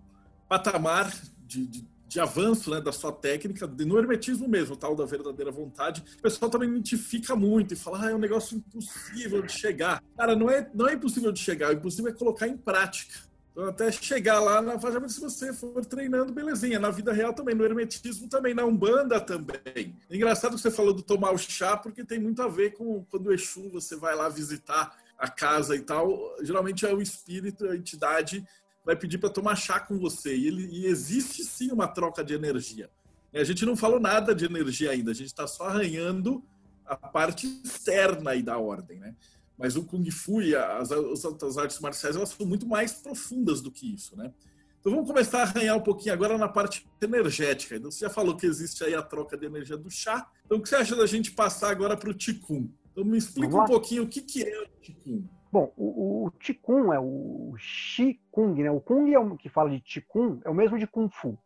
patamar 0.47 1.11
de, 1.45 1.65
de 1.65 1.87
de 2.09 2.19
avanço 2.19 2.71
né, 2.71 2.81
da 2.81 2.91
sua 2.91 3.11
técnica, 3.11 3.67
no 3.67 3.99
hermetismo 3.99 4.47
mesmo, 4.47 4.75
tal 4.75 4.95
da 4.95 5.05
verdadeira 5.05 5.51
vontade, 5.51 6.03
o 6.17 6.21
pessoal 6.23 6.49
também 6.49 6.67
identifica 6.67 7.35
muito 7.35 7.75
e 7.75 7.77
fala, 7.77 8.03
ah, 8.03 8.09
é 8.09 8.15
um 8.15 8.19
negócio 8.19 8.57
impossível 8.57 9.43
de 9.43 9.51
chegar. 9.51 10.03
Cara, 10.17 10.35
não 10.35 10.49
é, 10.49 10.67
não 10.73 10.87
é 10.87 10.95
impossível 10.95 11.31
de 11.31 11.39
chegar, 11.39 11.69
o 11.69 11.73
impossível 11.73 12.11
é 12.11 12.15
colocar 12.15 12.47
em 12.47 12.57
prática. 12.57 13.28
Até 13.67 13.91
chegar 13.91 14.39
lá 14.39 14.61
na 14.61 14.79
faixa, 14.79 15.09
se 15.09 15.19
você 15.19 15.53
for 15.53 15.85
treinando, 15.85 16.31
belezinha. 16.31 16.79
Na 16.79 16.91
vida 16.91 17.11
real 17.11 17.33
também, 17.33 17.55
no 17.55 17.65
hermetismo 17.65 18.29
também, 18.29 18.53
na 18.53 18.63
Umbanda 18.63 19.19
também. 19.19 19.95
Engraçado 20.09 20.55
que 20.55 20.61
você 20.61 20.71
falou 20.71 20.93
do 20.93 21.01
tomar 21.01 21.31
o 21.31 21.37
chá, 21.37 21.75
porque 21.75 22.03
tem 22.03 22.19
muito 22.19 22.41
a 22.41 22.47
ver 22.47 22.73
com 22.73 23.03
quando 23.05 23.27
o 23.27 23.33
Exu, 23.33 23.69
você 23.69 23.95
vai 23.95 24.15
lá 24.15 24.29
visitar 24.29 24.97
a 25.17 25.27
casa 25.27 25.75
e 25.75 25.81
tal. 25.81 26.35
Geralmente 26.41 26.85
é 26.85 26.93
o 26.93 27.01
espírito, 27.01 27.65
a 27.67 27.75
entidade 27.75 28.45
vai 28.85 28.95
pedir 28.95 29.17
para 29.17 29.29
tomar 29.29 29.55
chá 29.55 29.79
com 29.79 29.97
você. 29.99 30.35
E, 30.35 30.47
ele, 30.47 30.65
e 30.71 30.85
existe 30.85 31.43
sim 31.43 31.71
uma 31.71 31.87
troca 31.87 32.23
de 32.23 32.33
energia. 32.33 32.89
A 33.33 33.43
gente 33.43 33.65
não 33.65 33.75
falou 33.75 33.99
nada 33.99 34.33
de 34.33 34.45
energia 34.45 34.91
ainda, 34.91 35.11
a 35.11 35.13
gente 35.13 35.27
está 35.27 35.45
só 35.45 35.65
arranhando 35.65 36.43
a 36.85 36.95
parte 36.95 37.45
externa 37.63 38.31
aí 38.31 38.41
da 38.41 38.57
ordem, 38.57 38.97
né? 38.99 39.13
Mas 39.59 39.75
o 39.75 39.85
Kung 39.85 40.09
Fu 40.09 40.41
e 40.41 40.55
as, 40.55 40.89
as 40.89 41.25
outras 41.25 41.57
artes 41.57 41.79
marciais, 41.81 42.15
elas 42.15 42.29
são 42.29 42.47
muito 42.47 42.65
mais 42.65 42.93
profundas 42.93 43.59
do 43.59 43.69
que 43.69 43.93
isso, 43.93 44.17
né? 44.17 44.33
Então 44.79 44.93
vamos 44.93 45.09
começar 45.09 45.39
a 45.39 45.41
arranhar 45.41 45.75
um 45.75 45.81
pouquinho 45.81 46.13
agora 46.13 46.37
na 46.37 46.47
parte 46.47 46.89
energética. 47.01 47.75
Então 47.75 47.91
você 47.91 48.05
já 48.05 48.09
falou 48.09 48.37
que 48.37 48.45
existe 48.45 48.81
aí 48.85 48.95
a 48.95 49.01
troca 49.01 49.37
de 49.37 49.45
energia 49.45 49.75
do 49.75 49.91
chá. 49.91 50.25
Então 50.45 50.57
o 50.57 50.61
que 50.61 50.69
você 50.69 50.77
acha 50.77 50.95
da 50.95 51.05
gente 51.05 51.31
passar 51.31 51.69
agora 51.69 51.97
para 51.97 52.09
o 52.09 52.15
Qigong? 52.15 52.73
Então 52.89 53.03
me 53.03 53.17
explica 53.17 53.57
um 53.57 53.65
pouquinho 53.65 54.03
o 54.03 54.07
que, 54.07 54.21
que 54.21 54.41
é 54.43 54.63
o 54.63 54.69
Qigong. 54.81 55.29
Bom, 55.51 55.73
o, 55.75 56.27
o 56.27 56.93
é 56.93 56.99
o 56.99 57.55
Qigong, 57.59 58.63
né? 58.63 58.71
O 58.71 58.79
Kung 58.79 59.11
é 59.11 59.19
o 59.19 59.35
que 59.35 59.49
fala 59.49 59.69
de 59.69 59.81
Qigong, 59.81 60.39
é 60.45 60.49
o 60.49 60.53
mesmo 60.53 60.79
de 60.79 60.87
Kung 60.87 61.09
Fu. 61.09 61.37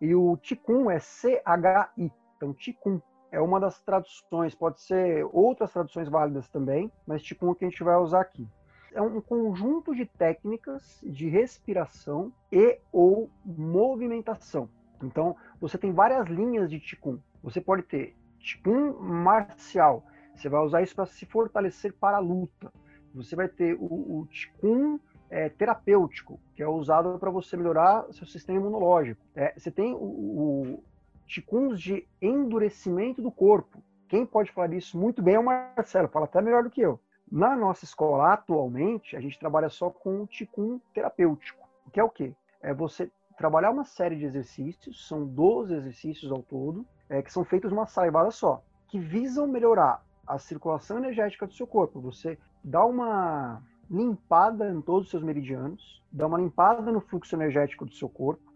E 0.00 0.14
o 0.14 0.36
Qigong 0.36 0.92
é 0.92 1.00
C-H-I. 1.00 2.12
Então, 2.36 2.54
Qigong 2.54 3.02
é 3.32 3.40
uma 3.40 3.60
das 3.60 3.80
traduções, 3.80 4.54
pode 4.54 4.80
ser 4.80 5.26
outras 5.32 5.72
traduções 5.72 6.08
válidas 6.08 6.48
também, 6.48 6.90
mas 7.06 7.22
Qigong 7.22 7.52
é 7.52 7.54
que 7.54 7.64
a 7.64 7.68
gente 7.68 7.84
vai 7.84 7.96
usar 7.96 8.20
aqui. 8.20 8.46
É 8.92 9.00
um 9.00 9.20
conjunto 9.20 9.94
de 9.94 10.04
técnicas 10.04 11.00
de 11.02 11.28
respiração 11.28 12.32
e 12.50 12.78
ou 12.92 13.30
movimentação. 13.44 14.68
Então, 15.02 15.36
você 15.60 15.78
tem 15.78 15.92
várias 15.92 16.26
linhas 16.26 16.68
de 16.68 16.80
Qigong. 16.80 17.20
Você 17.42 17.60
pode 17.60 17.82
ter 17.84 18.16
Qigong 18.40 18.98
marcial. 19.00 20.04
Você 20.34 20.48
vai 20.48 20.60
usar 20.62 20.82
isso 20.82 20.94
para 20.94 21.06
se 21.06 21.24
fortalecer 21.24 21.92
para 21.92 22.16
a 22.16 22.20
luta. 22.20 22.72
Você 23.14 23.36
vai 23.36 23.48
ter 23.48 23.74
o, 23.74 23.84
o 23.84 24.28
Qigong 24.28 25.00
é, 25.30 25.48
terapêutico, 25.48 26.40
que 26.54 26.62
é 26.62 26.68
usado 26.68 27.16
para 27.18 27.30
você 27.30 27.56
melhorar 27.56 28.04
seu 28.12 28.26
sistema 28.26 28.58
imunológico. 28.58 29.22
É, 29.36 29.54
você 29.56 29.70
tem 29.70 29.94
o, 29.94 29.98
o 29.98 30.84
Qigong 31.30 31.76
de 31.76 32.06
endurecimento 32.20 33.22
do 33.22 33.30
corpo. 33.30 33.80
Quem 34.08 34.26
pode 34.26 34.50
falar 34.50 34.74
isso 34.74 34.98
muito 34.98 35.22
bem 35.22 35.36
é 35.36 35.38
o 35.38 35.44
Marcelo, 35.44 36.08
fala 36.08 36.24
até 36.24 36.42
melhor 36.42 36.64
do 36.64 36.70
que 36.70 36.80
eu. 36.80 36.98
Na 37.30 37.54
nossa 37.54 37.84
escola, 37.84 38.32
atualmente, 38.32 39.16
a 39.16 39.20
gente 39.20 39.38
trabalha 39.38 39.68
só 39.68 39.88
com 39.88 40.22
o 40.22 40.26
Qigong 40.26 40.82
terapêutico, 40.92 41.68
que 41.92 42.00
é 42.00 42.04
o 42.04 42.10
quê? 42.10 42.34
É 42.60 42.74
você 42.74 43.08
trabalhar 43.38 43.70
uma 43.70 43.84
série 43.84 44.16
de 44.16 44.24
exercícios, 44.24 45.06
são 45.06 45.24
12 45.24 45.72
exercícios 45.72 46.32
ao 46.32 46.42
todo, 46.42 46.84
é, 47.08 47.22
que 47.22 47.32
são 47.32 47.44
feitos 47.44 47.70
numa 47.70 47.86
saivada 47.86 48.32
só. 48.32 48.62
que 48.88 48.98
visam 48.98 49.46
melhorar 49.46 50.04
a 50.26 50.36
circulação 50.36 50.98
energética 50.98 51.46
do 51.46 51.54
seu 51.54 51.64
corpo. 51.64 52.00
Você 52.00 52.36
dá 52.64 52.84
uma 52.84 53.62
limpada 53.88 54.68
em 54.68 54.80
todos 54.80 55.04
os 55.04 55.10
seus 55.10 55.22
meridianos, 55.22 56.02
dá 56.10 56.26
uma 56.26 56.38
limpada 56.38 56.90
no 56.90 57.00
fluxo 57.00 57.36
energético 57.36 57.86
do 57.86 57.94
seu 57.94 58.08
corpo, 58.08 58.49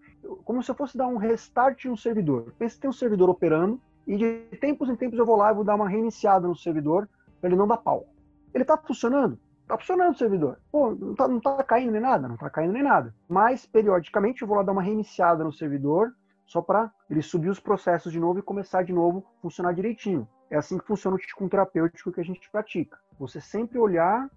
como 0.44 0.62
se 0.62 0.70
eu 0.70 0.74
fosse 0.74 0.96
dar 0.96 1.06
um 1.06 1.16
restart 1.16 1.84
no 1.86 1.96
servidor. 1.96 2.52
Pensa 2.58 2.74
que 2.74 2.80
tem 2.82 2.90
um 2.90 2.94
servidor 2.94 3.28
operando 3.30 3.80
e 4.06 4.16
de 4.16 4.38
tempos 4.58 4.88
em 4.88 4.96
tempos 4.96 5.18
eu 5.18 5.26
vou 5.26 5.36
lá 5.36 5.50
e 5.50 5.54
vou 5.54 5.64
dar 5.64 5.74
uma 5.74 5.88
reiniciada 5.88 6.46
no 6.46 6.56
servidor 6.56 7.08
para 7.40 7.48
ele 7.50 7.56
não 7.56 7.66
dar 7.66 7.78
pau. 7.78 8.06
Ele 8.52 8.62
está 8.62 8.76
funcionando? 8.76 9.38
Está 9.62 9.78
funcionando 9.78 10.14
o 10.14 10.18
servidor. 10.18 10.58
Pô, 10.70 10.94
não 10.94 11.38
está 11.38 11.56
tá 11.56 11.64
caindo 11.64 11.92
nem 11.92 12.00
nada? 12.00 12.28
Não 12.28 12.34
está 12.34 12.50
caindo 12.50 12.72
nem 12.72 12.82
nada. 12.82 13.14
Mas, 13.28 13.64
periodicamente, 13.64 14.42
eu 14.42 14.48
vou 14.48 14.56
lá 14.56 14.62
dar 14.62 14.72
uma 14.72 14.82
reiniciada 14.82 15.42
no 15.42 15.52
servidor 15.52 16.12
só 16.46 16.60
para 16.60 16.92
ele 17.08 17.22
subir 17.22 17.48
os 17.48 17.58
processos 17.58 18.12
de 18.12 18.20
novo 18.20 18.38
e 18.38 18.42
começar 18.42 18.82
de 18.82 18.92
novo 18.92 19.24
a 19.38 19.40
funcionar 19.40 19.72
direitinho. 19.72 20.28
É 20.50 20.56
assim 20.56 20.78
que 20.78 20.86
funciona 20.86 21.16
o 21.16 21.18
ticum 21.18 21.48
terapêutico 21.48 22.12
que 22.12 22.20
a 22.20 22.24
gente 22.24 22.50
pratica. 22.50 22.98
Você 23.18 23.40
sempre 23.40 23.78
olhar 23.78 24.30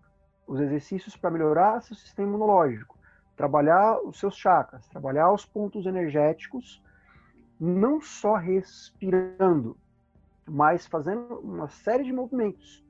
os 0.47 0.59
exercícios 0.61 1.17
para 1.17 1.29
melhorar 1.29 1.81
seu 1.81 1.95
sistema 1.95 2.29
imunológico, 2.29 2.97
trabalhar 3.38 4.01
os 4.01 4.19
seus 4.19 4.35
chakras, 4.35 4.85
trabalhar 4.89 5.31
os 5.31 5.45
pontos 5.45 5.85
energéticos, 5.85 6.83
não 7.57 8.01
só 8.01 8.35
respirando, 8.35 9.77
mas 10.45 10.85
fazendo 10.85 11.39
uma 11.39 11.69
série 11.69 12.03
de 12.03 12.11
movimentos 12.11 12.85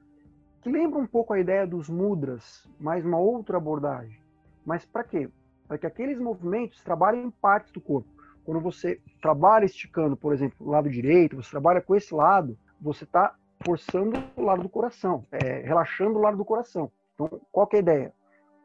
que 0.67 0.69
lembra 0.69 0.99
um 0.99 1.07
pouco 1.07 1.33
a 1.33 1.39
ideia 1.39 1.65
dos 1.65 1.87
mudras, 1.87 2.67
mais 2.77 3.05
uma 3.05 3.17
outra 3.17 3.55
abordagem. 3.55 4.19
Mas 4.65 4.85
para 4.85 5.01
quê? 5.01 5.29
Para 5.65 5.77
que 5.77 5.85
aqueles 5.85 6.19
movimentos 6.19 6.81
trabalhem 6.81 7.23
em 7.23 7.31
partes 7.31 7.71
do 7.71 7.79
corpo. 7.79 8.09
Quando 8.43 8.59
você 8.59 8.99
trabalha 9.21 9.63
esticando, 9.63 10.17
por 10.17 10.33
exemplo, 10.33 10.67
o 10.67 10.69
lado 10.69 10.89
direito, 10.89 11.37
você 11.37 11.49
trabalha 11.49 11.81
com 11.81 11.95
esse 11.95 12.13
lado, 12.13 12.57
você 12.81 13.05
está 13.05 13.33
forçando 13.65 14.21
o 14.35 14.41
lado 14.41 14.61
do 14.61 14.67
coração, 14.67 15.25
é, 15.31 15.61
relaxando 15.61 16.17
o 16.17 16.21
lado 16.21 16.35
do 16.35 16.43
coração. 16.43 16.91
Então, 17.13 17.39
qual 17.49 17.69
é 17.71 17.77
a 17.77 17.79
ideia? 17.79 18.13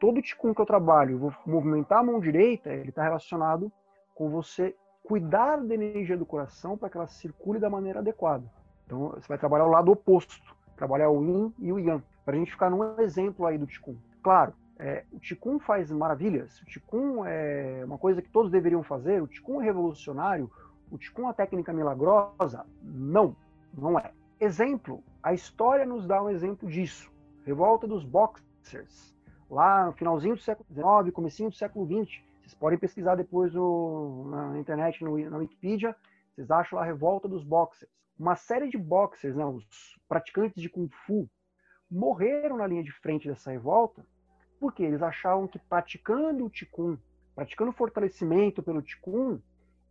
Todo 0.03 0.21
ticum 0.21 0.53
que 0.53 0.61
eu 0.61 0.67
trabalho, 0.67 1.17
vou 1.17 1.33
movimentar 1.47 2.01
a 2.01 2.03
mão 2.03 2.19
direita, 2.19 2.71
ele 2.71 2.89
está 2.89 3.05
relacionado 3.05 3.71
com 4.17 4.29
você 4.29 4.75
cuidar 5.05 5.59
da 5.59 5.75
energia 5.77 6.17
do 6.17 6.27
coração 6.27 6.77
para 6.77 6.91
que 6.91 6.97
ela 6.97 7.07
circule 7.07 7.61
da 7.61 7.71
maneira 7.71 8.01
adequada. 8.01 8.43
Então, 8.85 9.11
você 9.11 9.29
vai 9.29 9.39
trabalhar 9.39 9.65
o 9.65 9.71
lado 9.71 9.93
oposto, 9.93 10.57
trabalhar 10.77 11.09
o 11.09 11.23
yin 11.23 11.55
e 11.57 11.73
o 11.73 11.79
yang, 11.79 12.03
para 12.25 12.35
a 12.35 12.37
gente 12.37 12.51
ficar 12.51 12.69
num 12.69 12.99
exemplo 12.99 13.47
aí 13.47 13.57
do 13.57 13.65
ticum. 13.65 13.97
Claro, 14.25 14.53
é, 14.77 15.05
o 15.13 15.21
ticum 15.21 15.61
faz 15.61 15.89
maravilhas, 15.93 16.61
o 16.63 16.65
ticum 16.65 17.25
é 17.25 17.85
uma 17.85 17.97
coisa 17.97 18.21
que 18.21 18.29
todos 18.29 18.51
deveriam 18.51 18.83
fazer, 18.83 19.23
o 19.23 19.29
ticum 19.29 19.63
é 19.63 19.65
revolucionário, 19.67 20.51
o 20.91 20.99
ticum 20.99 21.23
é 21.23 21.27
uma 21.27 21.35
técnica 21.35 21.73
milagrosa? 21.73 22.67
Não, 22.83 23.37
não 23.73 23.97
é. 24.01 24.11
Exemplo, 24.41 25.01
a 25.23 25.33
história 25.33 25.87
nos 25.87 26.09
dá 26.09 26.21
um 26.21 26.29
exemplo 26.29 26.69
disso. 26.69 27.09
Revolta 27.47 27.87
dos 27.87 28.05
Boxers, 28.05 29.12
lá 29.53 29.87
no 29.87 29.93
finalzinho 29.93 30.35
do 30.35 30.41
século 30.41 30.67
XIX, 30.71 31.15
comecinho 31.15 31.51
do 31.51 31.57
século 31.57 31.87
XX. 31.87 32.23
Vocês 32.41 32.55
podem 32.55 32.79
pesquisar 32.79 33.15
depois 33.15 33.53
no, 33.53 34.29
na 34.31 34.59
internet, 34.59 35.05
no, 35.05 35.19
na 35.31 35.37
Wikipedia, 35.37 35.95
vocês 36.35 36.51
acham 36.51 36.79
lá 36.79 36.85
a 36.85 36.87
Revolta 36.87 37.29
dos 37.29 37.45
Boxers. 37.45 37.91
Uma 38.19 38.35
série 38.35 38.69
de 38.69 38.79
boxers, 38.79 39.37
né, 39.37 39.45
os 39.45 39.99
praticantes 40.09 40.61
de 40.61 40.69
Kung 40.69 40.89
Fu, 41.07 41.29
morreram 41.91 42.57
na 42.57 42.67
linha 42.67 42.83
de 42.83 42.93
frente 42.93 43.29
dessa 43.29 43.51
revolta 43.51 44.05
porque 44.59 44.83
eles 44.83 45.03
achavam 45.03 45.49
que 45.49 45.59
praticando 45.59 46.47
o 46.47 46.51
Qigong, 46.51 46.99
praticando 47.35 47.73
fortalecimento 47.73 48.63
pelo 48.63 48.83
Qigong, 48.83 49.43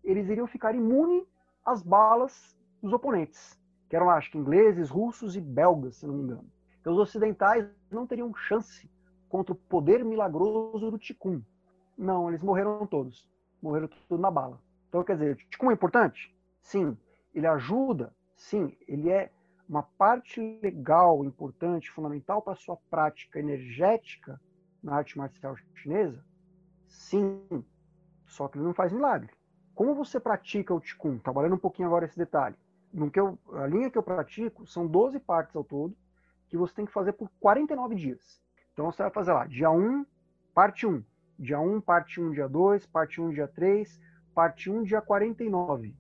eles 0.04 0.30
iriam 0.30 0.48
ficar 0.48 0.74
imunes 0.74 1.28
às 1.66 1.84
balas 1.84 2.58
dos 2.82 2.94
oponentes 2.94 3.60
que 3.90 3.96
eram, 3.98 4.10
acho 4.10 4.32
que, 4.32 4.38
ingleses, 4.38 4.90
russos 4.90 5.36
e 5.36 5.42
belgas, 5.42 5.98
se 5.98 6.08
não 6.08 6.14
me 6.14 6.24
engano. 6.24 6.50
Então, 6.80 6.94
os 6.94 7.00
ocidentais 7.00 7.68
não 7.92 8.08
teriam 8.08 8.34
chance 8.34 8.90
contra 9.32 9.54
o 9.54 9.56
poder 9.56 10.04
milagroso 10.04 10.92
do 10.92 10.98
Ticum. 10.98 11.42
Não, 11.98 12.28
eles 12.28 12.44
morreram 12.44 12.86
todos. 12.86 13.28
Morreram 13.62 13.88
tudo 13.88 14.22
na 14.22 14.30
bala. 14.30 14.62
Então, 14.90 15.04
quer 15.04 15.14
dizer, 15.14 15.34
o 15.34 15.50
Ticum 15.50 15.72
é 15.72 15.74
importante? 15.74 16.36
Sim. 16.62 16.98
Ele 17.34 17.48
ajuda? 17.48 18.14
Sim. 18.36 18.76
Ele 18.88 19.10
é 19.10 19.32
uma 19.70 19.84
parte 19.84 20.60
legal, 20.62 21.24
importante, 21.24 21.90
fundamental 21.90 22.42
para 22.42 22.54
a 22.54 22.58
sua 22.58 22.76
prática 22.90 23.40
energética 23.40 24.40
na 24.84 24.96
arte 24.96 25.18
marcial 25.18 25.56
chinesa? 25.76 26.22
Sim. 26.90 27.64
Só 28.28 28.50
que 28.50 28.58
ele 28.58 28.66
não 28.66 28.74
faz 28.74 28.92
milagre. 28.92 29.30
Como 29.74 29.96
você 29.96 30.20
pratica 30.20 30.74
o 30.74 30.82
Ticum? 30.82 31.18
Trabalhando 31.18 31.56
um 31.56 31.60
pouquinho 31.60 31.88
agora 31.88 32.06
esse 32.06 32.18
detalhe 32.18 32.58
no 32.94 33.10
que 33.10 33.20
eu, 33.20 33.38
a 33.54 33.68
linha 33.68 33.90
que 33.90 33.98
eu 33.98 34.04
pratico 34.04 34.68
são 34.68 34.86
12 34.86 35.20
partes 35.20 35.56
ao 35.56 35.64
todo, 35.64 35.96
que 36.50 36.58
você 36.58 36.74
tem 36.74 36.86
que 36.86 36.92
fazer 36.92 37.14
por 37.14 37.30
49 37.40 37.96
dias. 37.96 38.42
Então 38.74 38.92
você 38.92 39.04
vai 39.04 39.12
fazer 39.12 39.34
lá, 39.34 39.46
dia 39.46 39.70
1, 39.70 40.06
parte 40.54 40.88
1. 40.88 41.04
Dia 41.38 41.60
1, 41.60 41.82
parte 41.82 42.22
1, 42.22 42.32
dia 42.32 42.48
2, 42.48 42.86
parte 42.86 43.20
1, 43.20 43.32
dia 43.32 43.48
3, 43.48 44.00
parte 44.34 44.70
1, 44.70 44.84
dia 44.84 45.02
49. 45.02 45.96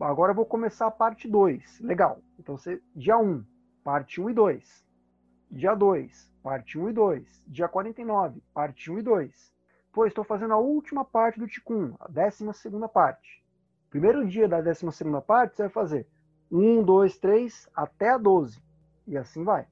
Agora 0.00 0.32
eu 0.32 0.36
vou 0.36 0.46
começar 0.46 0.86
a 0.86 0.90
parte 0.90 1.28
2. 1.28 1.80
Legal. 1.80 2.20
Então 2.38 2.56
você, 2.56 2.80
dia 2.94 3.18
1, 3.18 3.44
parte 3.84 4.20
1 4.20 4.30
e 4.30 4.34
2. 4.34 4.86
Dia 5.50 5.74
2, 5.74 6.32
parte 6.42 6.78
1 6.78 6.90
e 6.90 6.92
2. 6.92 7.44
Dia 7.46 7.68
49, 7.68 8.42
parte 8.52 8.90
1 8.90 8.98
e 8.98 9.02
2. 9.02 9.54
Pô, 9.92 10.06
estou 10.06 10.24
fazendo 10.24 10.54
a 10.54 10.58
última 10.58 11.04
parte 11.04 11.40
do 11.40 11.48
Ticum, 11.48 11.94
a 11.98 12.08
12 12.08 12.52
segunda 12.54 12.88
parte. 12.88 13.44
Primeiro 13.90 14.26
dia 14.26 14.46
da 14.46 14.60
12 14.60 14.92
segunda 14.92 15.20
parte, 15.20 15.56
você 15.56 15.62
vai 15.62 15.70
fazer 15.70 16.06
1, 16.50 16.82
2, 16.82 17.18
3, 17.18 17.68
até 17.74 18.10
a 18.10 18.18
12. 18.18 18.62
E 19.06 19.16
assim 19.16 19.42
vai. 19.42 19.66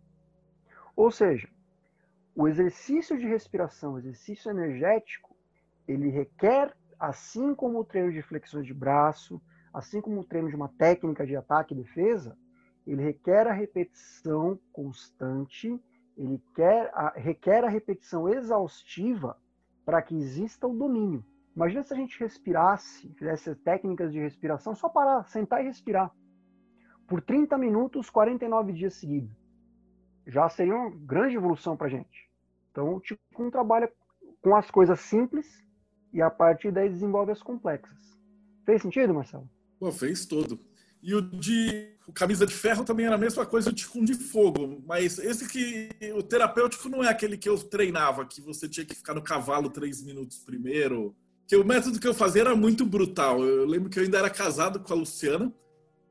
Ou 0.96 1.10
seja, 1.10 1.48
o 2.36 2.46
exercício 2.46 3.16
de 3.16 3.26
respiração, 3.26 3.94
o 3.94 3.98
exercício 3.98 4.50
energético, 4.50 5.34
ele 5.88 6.10
requer, 6.10 6.76
assim 6.98 7.54
como 7.54 7.80
o 7.80 7.84
treino 7.84 8.12
de 8.12 8.20
flexões 8.20 8.66
de 8.66 8.74
braço, 8.74 9.40
assim 9.72 10.02
como 10.02 10.20
o 10.20 10.24
treino 10.24 10.50
de 10.50 10.54
uma 10.54 10.68
técnica 10.68 11.26
de 11.26 11.34
ataque 11.34 11.72
e 11.72 11.76
defesa, 11.78 12.36
ele 12.86 13.02
requer 13.02 13.46
a 13.46 13.52
repetição 13.52 14.60
constante, 14.70 15.82
ele 16.14 16.40
quer 16.54 16.90
a, 16.92 17.14
requer 17.16 17.64
a 17.64 17.68
repetição 17.68 18.28
exaustiva 18.28 19.36
para 19.84 20.02
que 20.02 20.14
exista 20.14 20.66
o 20.66 20.76
domínio. 20.76 21.24
Imagina 21.54 21.82
se 21.82 21.94
a 21.94 21.96
gente 21.96 22.20
respirasse, 22.20 23.08
fizesse 23.14 23.54
técnicas 23.56 24.12
de 24.12 24.20
respiração, 24.20 24.74
só 24.74 24.90
parar, 24.90 25.26
sentar 25.28 25.62
e 25.62 25.68
respirar 25.68 26.12
por 27.06 27.22
30 27.22 27.56
minutos, 27.56 28.10
49 28.10 28.72
dias 28.74 28.94
seguidos. 28.94 29.34
Já 30.26 30.48
seria 30.48 30.74
uma 30.74 30.90
grande 30.90 31.36
evolução 31.36 31.76
para 31.76 31.86
a 31.86 31.90
gente. 31.90 32.25
Então, 32.76 32.92
o 32.92 33.00
Qigong 33.00 33.50
trabalha 33.50 33.90
com 34.42 34.54
as 34.54 34.70
coisas 34.70 35.00
simples 35.00 35.46
e 36.12 36.20
a 36.20 36.28
partir 36.28 36.70
daí 36.70 36.90
desenvolve 36.90 37.32
as 37.32 37.42
complexas. 37.42 37.96
Fez 38.66 38.82
sentido, 38.82 39.14
Marcelo? 39.14 39.48
Pô, 39.80 39.90
fez 39.90 40.26
todo. 40.26 40.60
E 41.02 41.14
o 41.14 41.22
de 41.22 41.96
o 42.06 42.12
camisa 42.12 42.46
de 42.46 42.52
ferro 42.52 42.84
também 42.84 43.06
era 43.06 43.14
a 43.14 43.18
mesma 43.18 43.46
coisa, 43.46 43.70
o 43.70 43.72
Ticum 43.72 44.04
de 44.04 44.12
fogo. 44.12 44.82
Mas 44.86 45.18
esse 45.18 45.48
que. 45.48 45.88
O 46.14 46.22
terapêutico 46.22 46.90
não 46.90 47.02
é 47.02 47.08
aquele 47.08 47.38
que 47.38 47.48
eu 47.48 47.56
treinava, 47.56 48.26
que 48.26 48.42
você 48.42 48.68
tinha 48.68 48.84
que 48.84 48.94
ficar 48.94 49.14
no 49.14 49.22
cavalo 49.22 49.70
três 49.70 50.02
minutos 50.02 50.36
primeiro. 50.44 51.16
Que 51.46 51.56
o 51.56 51.64
método 51.64 51.98
que 51.98 52.06
eu 52.06 52.12
fazia 52.12 52.42
era 52.42 52.54
muito 52.54 52.84
brutal. 52.84 53.42
Eu 53.42 53.64
lembro 53.64 53.88
que 53.88 53.98
eu 53.98 54.02
ainda 54.02 54.18
era 54.18 54.28
casado 54.28 54.80
com 54.80 54.92
a 54.92 54.96
Luciana. 54.96 55.50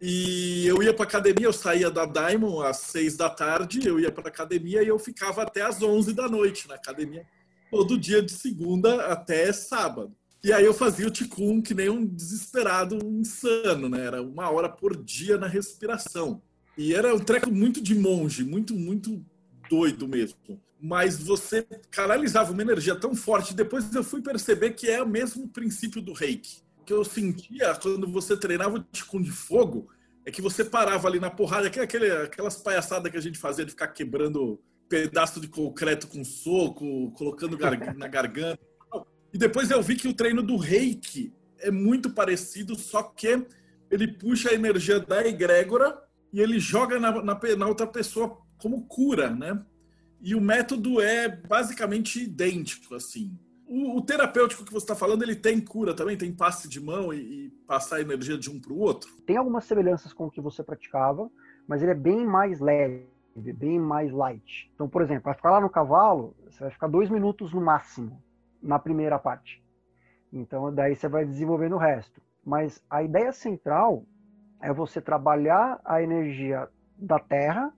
E 0.08 0.68
eu 0.68 0.84
ia 0.84 0.94
para 0.94 1.04
academia, 1.04 1.48
eu 1.48 1.52
saía 1.52 1.90
da 1.90 2.06
Diamond 2.06 2.68
às 2.68 2.78
seis 2.78 3.18
da 3.18 3.28
tarde, 3.28 3.88
eu 3.88 4.00
ia 4.00 4.12
para 4.12 4.28
academia 4.28 4.84
e 4.84 4.88
eu 4.88 5.00
ficava 5.00 5.42
até 5.42 5.64
às 5.64 5.82
onze 5.82 6.14
da 6.14 6.30
noite 6.30 6.68
na 6.68 6.76
academia, 6.76 7.26
todo 7.72 7.98
dia 7.98 8.22
de 8.22 8.32
segunda 8.32 9.08
até 9.08 9.52
sábado. 9.52 10.16
E 10.44 10.54
aí 10.54 10.64
eu 10.64 10.76
fazia 10.76 11.08
o 11.08 11.10
ticum 11.10 11.60
que 11.60 11.74
nem 11.74 11.90
um 11.90 12.06
desesperado, 12.06 13.00
um 13.04 13.22
insano, 13.22 13.90
né? 13.90 14.06
Era 14.06 14.22
uma 14.22 14.48
hora 14.52 14.70
por 14.70 14.96
dia 14.96 15.40
na 15.40 15.48
respiração. 15.48 16.40
E 16.78 16.94
era 16.94 17.16
um 17.16 17.20
treco 17.20 17.52
muito 17.52 17.82
de 17.82 17.96
monge, 17.96 18.44
muito, 18.44 18.76
muito 18.76 19.26
doido 19.68 20.08
mesmo. 20.08 20.38
Mas 20.80 21.18
você 21.18 21.66
canalizava 21.90 22.52
uma 22.52 22.62
energia 22.62 22.96
tão 22.96 23.16
forte. 23.16 23.56
Depois 23.56 23.92
eu 23.96 24.04
fui 24.04 24.22
perceber 24.22 24.74
que 24.74 24.88
é 24.88 25.02
o 25.02 25.10
mesmo 25.10 25.48
princípio 25.48 26.00
do 26.00 26.14
reiki 26.14 26.64
que 26.86 26.94
eu 26.94 27.04
sentia 27.04 27.74
quando 27.76 28.08
você 28.08 28.38
treinava 28.38 28.76
o 28.76 28.84
Ticum 28.84 29.22
de 29.22 29.32
fogo 29.32 29.90
é 30.26 30.32
que 30.32 30.42
você 30.42 30.66
parava 30.66 31.08
ali 31.08 31.20
na 31.20 31.30
porrada, 31.30 31.68
é 31.68 31.82
aquele, 31.82 32.12
aquelas 32.12 32.58
palhaçadas 32.58 33.12
que 33.12 33.18
a 33.18 33.22
gente 33.22 33.38
fazia 33.38 33.64
de 33.64 33.72
ficar 33.72 33.90
quebrando 33.90 34.60
pedaço 34.90 35.40
de 35.40 35.48
concreto 35.48 36.08
com 36.08 36.24
soco, 36.24 37.12
colocando 37.12 37.58
na 37.96 38.08
garganta. 38.08 38.60
E 39.32 39.38
depois 39.38 39.70
eu 39.70 39.82
vi 39.84 39.96
que 39.96 40.08
o 40.08 40.14
treino 40.14 40.42
do 40.42 40.58
reiki 40.58 41.34
é 41.60 41.70
muito 41.70 42.10
parecido, 42.10 42.76
só 42.76 43.04
que 43.04 43.46
ele 43.92 44.08
puxa 44.08 44.50
a 44.50 44.54
energia 44.54 45.00
da 45.00 45.26
egrégora 45.26 46.02
e 46.34 46.40
ele 46.40 46.60
joga 46.60 47.00
na, 47.00 47.24
na, 47.24 47.40
na 47.58 47.68
outra 47.68 47.86
pessoa 47.86 48.42
como 48.58 48.86
cura, 48.88 49.30
né? 49.30 49.64
E 50.22 50.34
o 50.34 50.42
método 50.42 51.00
é 51.02 51.30
basicamente 51.30 52.24
idêntico, 52.24 52.96
assim. 52.96 53.38
O, 53.68 53.98
o, 53.98 54.02
terapêutico 54.02 54.64
que 54.64 54.72
você 54.72 54.84
está 54.84 54.96
falando, 54.96 55.24
ele 55.24 55.36
tem 55.36 55.60
cura 55.60 55.96
também? 55.96 56.18
Tem 56.18 56.32
passe 56.32 56.70
de 56.70 56.80
mão 56.80 57.14
e, 57.14 57.18
e 57.18 57.50
passar 57.68 57.98
a 57.98 58.02
energia 58.02 58.38
de 58.38 58.50
um 58.50 58.60
para 58.60 58.72
o 58.72 58.80
outro? 58.80 59.10
Tem 59.26 59.38
algumas 59.38 59.66
semelhanças 59.66 60.14
com 60.14 60.28
o 60.28 60.32
que 60.32 60.40
você 60.40 60.64
praticava, 60.64 61.30
mas 61.68 61.82
ele 61.82 61.92
é 61.92 61.96
bem 61.96 62.26
mais 62.26 62.60
leve, 62.60 63.08
bem 63.36 63.80
mais 63.80 64.12
light. 64.12 64.72
Então, 64.76 64.88
por 64.88 65.02
exemplo, 65.02 65.24
vai 65.24 65.34
ficar 65.34 65.52
lá 65.52 65.62
no 65.62 65.70
cavalo, 65.70 66.36
você 66.50 66.60
vai 66.60 66.72
ficar 66.72 66.88
dois 66.88 67.10
minutos 67.10 67.54
no 67.54 67.62
máximo 67.62 68.22
na 68.62 68.78
primeira 68.78 69.18
parte. 69.18 69.64
Então, 70.32 70.74
daí 70.74 70.96
você 70.96 71.08
vai 71.08 71.26
desenvolvendo 71.26 71.74
o 71.74 71.80
resto. 71.80 72.22
Mas 72.46 72.84
a 72.90 73.02
ideia 73.02 73.32
central 73.32 74.06
é 74.62 74.72
você 74.72 75.02
trabalhar 75.02 75.80
a 75.84 76.02
energia 76.02 76.68
da 76.98 77.20
terra, 77.20 77.74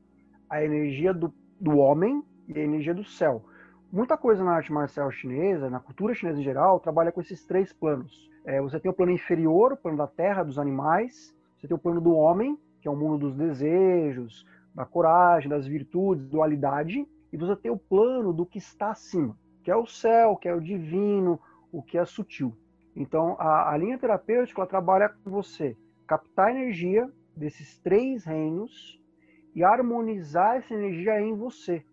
a 0.50 0.64
energia 0.64 1.14
do, 1.14 1.34
do 1.60 1.78
homem 1.78 2.24
e 2.48 2.60
a 2.60 2.64
energia 2.64 2.94
do 2.94 3.04
céu. 3.04 3.46
Muita 3.92 4.18
coisa 4.18 4.44
na 4.44 4.52
arte 4.52 4.72
marcial 4.72 5.10
chinesa, 5.10 5.70
na 5.70 5.80
cultura 5.80 6.14
chinesa 6.14 6.42
em 6.42 6.44
geral, 6.44 6.78
trabalha 6.78 7.10
com 7.10 7.22
esses 7.22 7.46
três 7.46 7.72
planos. 7.72 8.30
É, 8.46 8.62
você 8.62 8.78
tem 8.80 8.92
o 8.92 8.94
plano 8.94 9.14
inferior, 9.14 9.72
o 9.72 9.78
plano 9.78 9.98
da 9.98 10.08
terra, 10.08 10.44
dos 10.44 10.60
animais. 10.60 11.34
Você 11.58 11.70
tem 11.70 11.76
o 11.76 11.80
plano 11.80 12.02
do 12.02 12.12
homem, 12.12 12.58
que 12.82 12.88
é 12.88 12.92
o 12.92 12.98
mundo 12.98 13.18
dos 13.18 13.36
desejos, 13.36 14.46
da 14.76 14.86
coragem, 14.86 15.50
das 15.50 15.66
virtudes, 15.66 16.28
dualidade. 16.28 17.08
E 17.32 17.38
você 17.38 17.56
tem 17.56 17.72
o 17.72 17.78
plano 17.78 18.34
do 18.34 18.46
que 18.46 18.58
está 18.58 18.92
acima, 18.92 19.38
que 19.64 19.72
é 19.72 19.76
o 19.76 19.86
céu, 19.86 20.36
que 20.36 20.50
é 20.50 20.54
o 20.54 20.60
divino, 20.60 21.40
o 21.72 21.82
que 21.82 21.98
é 21.98 22.04
sutil. 22.04 22.54
Então, 22.94 23.38
a, 23.40 23.72
a 23.72 23.78
linha 23.78 23.98
terapêutica 23.98 24.66
trabalha 24.66 25.08
com 25.08 25.32
você 25.32 25.78
captar 26.06 26.52
energia 26.52 27.10
desses 27.36 27.78
três 27.80 28.26
reinos 28.26 29.00
e 29.56 29.64
harmonizar 29.64 30.58
essa 30.58 30.74
energia 30.74 31.22
em 31.22 31.34
você. 31.36 31.86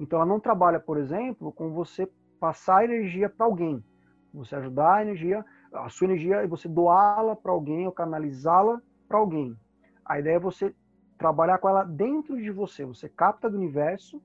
Então, 0.00 0.18
ela 0.18 0.26
não 0.26 0.40
trabalha, 0.40 0.80
por 0.80 0.96
exemplo, 0.96 1.52
com 1.52 1.74
você 1.74 2.10
passar 2.40 2.84
energia 2.86 3.28
para 3.28 3.44
alguém. 3.44 3.84
Você 4.32 4.56
ajudar 4.56 4.94
a 4.94 5.02
energia, 5.02 5.44
a 5.70 5.90
sua 5.90 6.06
energia, 6.06 6.42
e 6.42 6.46
você 6.46 6.66
doá-la 6.66 7.36
para 7.36 7.52
alguém 7.52 7.86
ou 7.86 7.92
canalizá-la 7.92 8.80
para 9.06 9.18
alguém. 9.18 9.54
A 10.02 10.18
ideia 10.18 10.36
é 10.36 10.40
você 10.40 10.74
trabalhar 11.18 11.58
com 11.58 11.68
ela 11.68 11.84
dentro 11.84 12.40
de 12.40 12.50
você. 12.50 12.82
Você 12.86 13.10
capta 13.10 13.50
do 13.50 13.58
universo, 13.58 14.22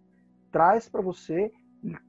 traz 0.49 0.87
para 0.87 1.01
você, 1.01 1.51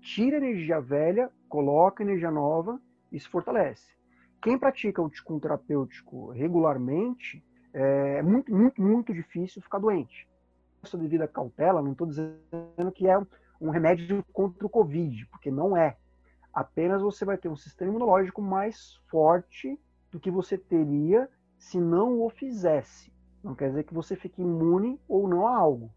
tira 0.00 0.36
energia 0.36 0.80
velha, 0.80 1.28
coloca 1.48 2.04
energia 2.04 2.30
nova 2.30 2.80
e 3.10 3.18
se 3.18 3.28
fortalece. 3.28 3.96
Quem 4.40 4.56
pratica 4.56 5.02
o 5.02 5.10
Ticum 5.10 5.40
terapêutico 5.40 6.30
regularmente, 6.30 7.44
é 7.72 8.22
muito, 8.22 8.54
muito, 8.54 8.80
muito 8.80 9.12
difícil 9.12 9.60
ficar 9.60 9.80
doente. 9.80 10.28
Essa 10.84 10.96
devida 10.96 11.26
cautela, 11.26 11.82
não 11.82 11.92
estou 11.92 12.06
dizendo 12.06 12.92
que 12.94 13.08
é 13.08 13.18
um 13.60 13.70
remédio 13.70 14.24
contra 14.32 14.66
o 14.66 14.70
Covid, 14.70 15.26
porque 15.26 15.50
não 15.50 15.76
é. 15.76 15.96
Apenas 16.52 17.02
você 17.02 17.24
vai 17.24 17.36
ter 17.36 17.48
um 17.48 17.56
sistema 17.56 17.90
imunológico 17.90 18.40
mais 18.40 18.98
forte 19.10 19.78
do 20.10 20.18
que 20.18 20.30
você 20.30 20.56
teria 20.56 21.28
se 21.58 21.78
não 21.78 22.20
o 22.20 22.30
fizesse. 22.30 23.12
Não 23.42 23.54
quer 23.54 23.68
dizer 23.68 23.84
que 23.84 23.94
você 23.94 24.16
fique 24.16 24.40
imune 24.40 24.98
ou 25.08 25.28
não 25.28 25.46
a 25.46 25.56
algo. 25.56 25.90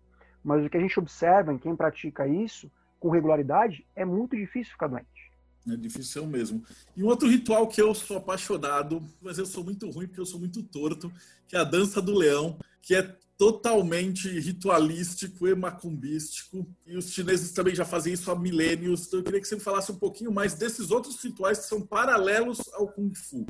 Mas 0.43 0.65
o 0.65 0.69
que 0.69 0.77
a 0.77 0.81
gente 0.81 0.99
observa 0.99 1.53
em 1.53 1.57
quem 1.57 1.75
pratica 1.75 2.27
isso 2.27 2.71
com 2.99 3.09
regularidade 3.09 3.85
é 3.95 4.03
muito 4.03 4.35
difícil 4.35 4.73
ficar 4.73 4.87
doente. 4.87 5.31
É 5.67 5.75
difícil 5.75 6.25
mesmo. 6.25 6.63
E 6.95 7.03
um 7.03 7.07
outro 7.07 7.29
ritual 7.29 7.67
que 7.67 7.81
eu 7.81 7.93
sou 7.93 8.17
apaixonado, 8.17 9.01
mas 9.21 9.37
eu 9.37 9.45
sou 9.45 9.63
muito 9.63 9.89
ruim 9.89 10.07
porque 10.07 10.21
eu 10.21 10.25
sou 10.25 10.39
muito 10.39 10.63
torto, 10.63 11.11
que 11.47 11.55
é 11.55 11.59
a 11.59 11.63
dança 11.63 12.01
do 12.01 12.13
leão, 12.13 12.57
que 12.81 12.95
é 12.95 13.15
totalmente 13.39 14.27
ritualístico 14.37 15.47
e 15.47 15.55
macumbístico. 15.55 16.67
E 16.85 16.97
os 16.97 17.09
chineses 17.09 17.53
também 17.53 17.73
já 17.73 17.85
fazem 17.85 18.11
isso 18.11 18.29
há 18.29 18.35
milênios. 18.37 19.07
Então 19.07 19.21
eu 19.21 19.23
queria 19.23 19.39
que 19.39 19.47
você 19.47 19.55
me 19.55 19.61
falasse 19.61 19.93
um 19.93 19.97
pouquinho 19.97 20.29
mais 20.29 20.53
desses 20.53 20.91
outros 20.91 21.23
rituais 21.23 21.59
que 21.59 21.65
são 21.65 21.81
paralelos 21.81 22.59
ao 22.73 22.89
Kung 22.89 23.15
Fu. 23.15 23.45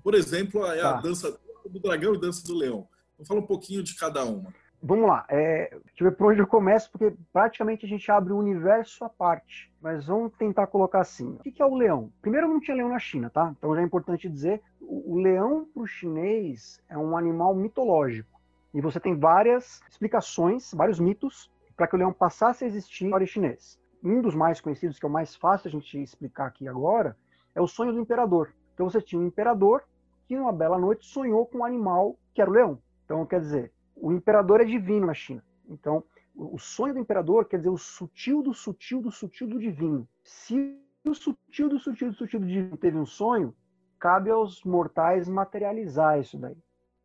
Por 0.00 0.14
exemplo, 0.14 0.64
a, 0.64 0.76
tá. 0.76 0.98
a 0.98 1.00
dança 1.00 1.36
do 1.68 1.80
dragão 1.80 2.14
e 2.14 2.16
a 2.18 2.20
dança 2.20 2.46
do 2.46 2.54
leão. 2.54 2.86
Vamos 3.18 3.26
falar 3.26 3.40
um 3.40 3.46
pouquinho 3.46 3.82
de 3.82 3.96
cada 3.96 4.24
uma 4.24 4.54
vamos 4.82 5.06
lá, 5.06 5.24
é, 5.28 5.70
deixa 5.70 6.00
eu 6.00 6.10
ver 6.10 6.16
por 6.16 6.32
onde 6.32 6.40
eu 6.40 6.46
começo, 6.46 6.90
porque 6.90 7.14
praticamente 7.32 7.86
a 7.86 7.88
gente 7.88 8.10
abre 8.10 8.32
um 8.32 8.38
universo 8.38 9.04
à 9.04 9.08
parte. 9.08 9.72
Mas 9.80 10.06
vamos 10.06 10.32
tentar 10.36 10.66
colocar 10.66 11.00
assim. 11.00 11.38
O 11.38 11.38
que 11.38 11.62
é 11.62 11.64
o 11.64 11.74
leão? 11.74 12.12
Primeiro, 12.20 12.48
não 12.48 12.60
tinha 12.60 12.76
leão 12.76 12.88
na 12.88 12.98
China, 12.98 13.30
tá? 13.30 13.54
Então 13.56 13.74
já 13.74 13.80
é 13.80 13.84
importante 13.84 14.28
dizer, 14.28 14.60
o 14.80 15.16
leão 15.20 15.66
para 15.72 15.82
o 15.82 15.86
chinês 15.86 16.80
é 16.88 16.98
um 16.98 17.16
animal 17.16 17.54
mitológico. 17.54 18.31
E 18.74 18.80
você 18.80 18.98
tem 18.98 19.18
várias 19.18 19.80
explicações, 19.88 20.72
vários 20.72 20.98
mitos, 20.98 21.50
para 21.76 21.86
que 21.86 21.94
o 21.94 21.98
leão 21.98 22.12
passasse 22.12 22.64
a 22.64 22.66
existir 22.66 23.04
no 23.04 23.26
chinês. 23.26 23.78
Um 24.02 24.20
dos 24.20 24.34
mais 24.34 24.60
conhecidos, 24.60 24.98
que 24.98 25.06
é 25.06 25.08
o 25.08 25.12
mais 25.12 25.36
fácil 25.36 25.68
a 25.68 25.70
gente 25.70 26.00
explicar 26.02 26.46
aqui 26.46 26.66
agora, 26.66 27.16
é 27.54 27.60
o 27.60 27.66
sonho 27.66 27.92
do 27.92 28.00
imperador. 28.00 28.52
Então 28.74 28.88
você 28.88 29.00
tinha 29.00 29.20
um 29.20 29.26
imperador 29.26 29.84
que, 30.26 30.36
numa 30.36 30.52
bela 30.52 30.78
noite, 30.78 31.06
sonhou 31.06 31.46
com 31.46 31.58
um 31.58 31.64
animal 31.64 32.18
que 32.34 32.40
era 32.40 32.50
o 32.50 32.54
leão. 32.54 32.78
Então, 33.04 33.26
quer 33.26 33.40
dizer, 33.40 33.72
o 33.94 34.12
imperador 34.12 34.60
é 34.60 34.64
divino 34.64 35.06
na 35.06 35.14
China. 35.14 35.44
Então, 35.68 36.02
o 36.34 36.58
sonho 36.58 36.94
do 36.94 37.00
imperador 37.00 37.44
quer 37.44 37.58
dizer 37.58 37.68
o 37.68 37.76
sutil 37.76 38.42
do 38.42 38.54
sutil 38.54 39.02
do 39.02 39.10
sutil 39.10 39.46
do 39.46 39.58
divino. 39.58 40.08
Se 40.24 40.80
o 41.04 41.14
sutil 41.14 41.68
do 41.68 41.78
sutil 41.78 42.10
do 42.10 42.16
sutil 42.16 42.40
do 42.40 42.46
divino 42.46 42.76
teve 42.76 42.96
um 42.96 43.04
sonho, 43.04 43.54
cabe 43.98 44.30
aos 44.30 44.64
mortais 44.64 45.28
materializar 45.28 46.18
isso 46.18 46.38
daí. 46.38 46.56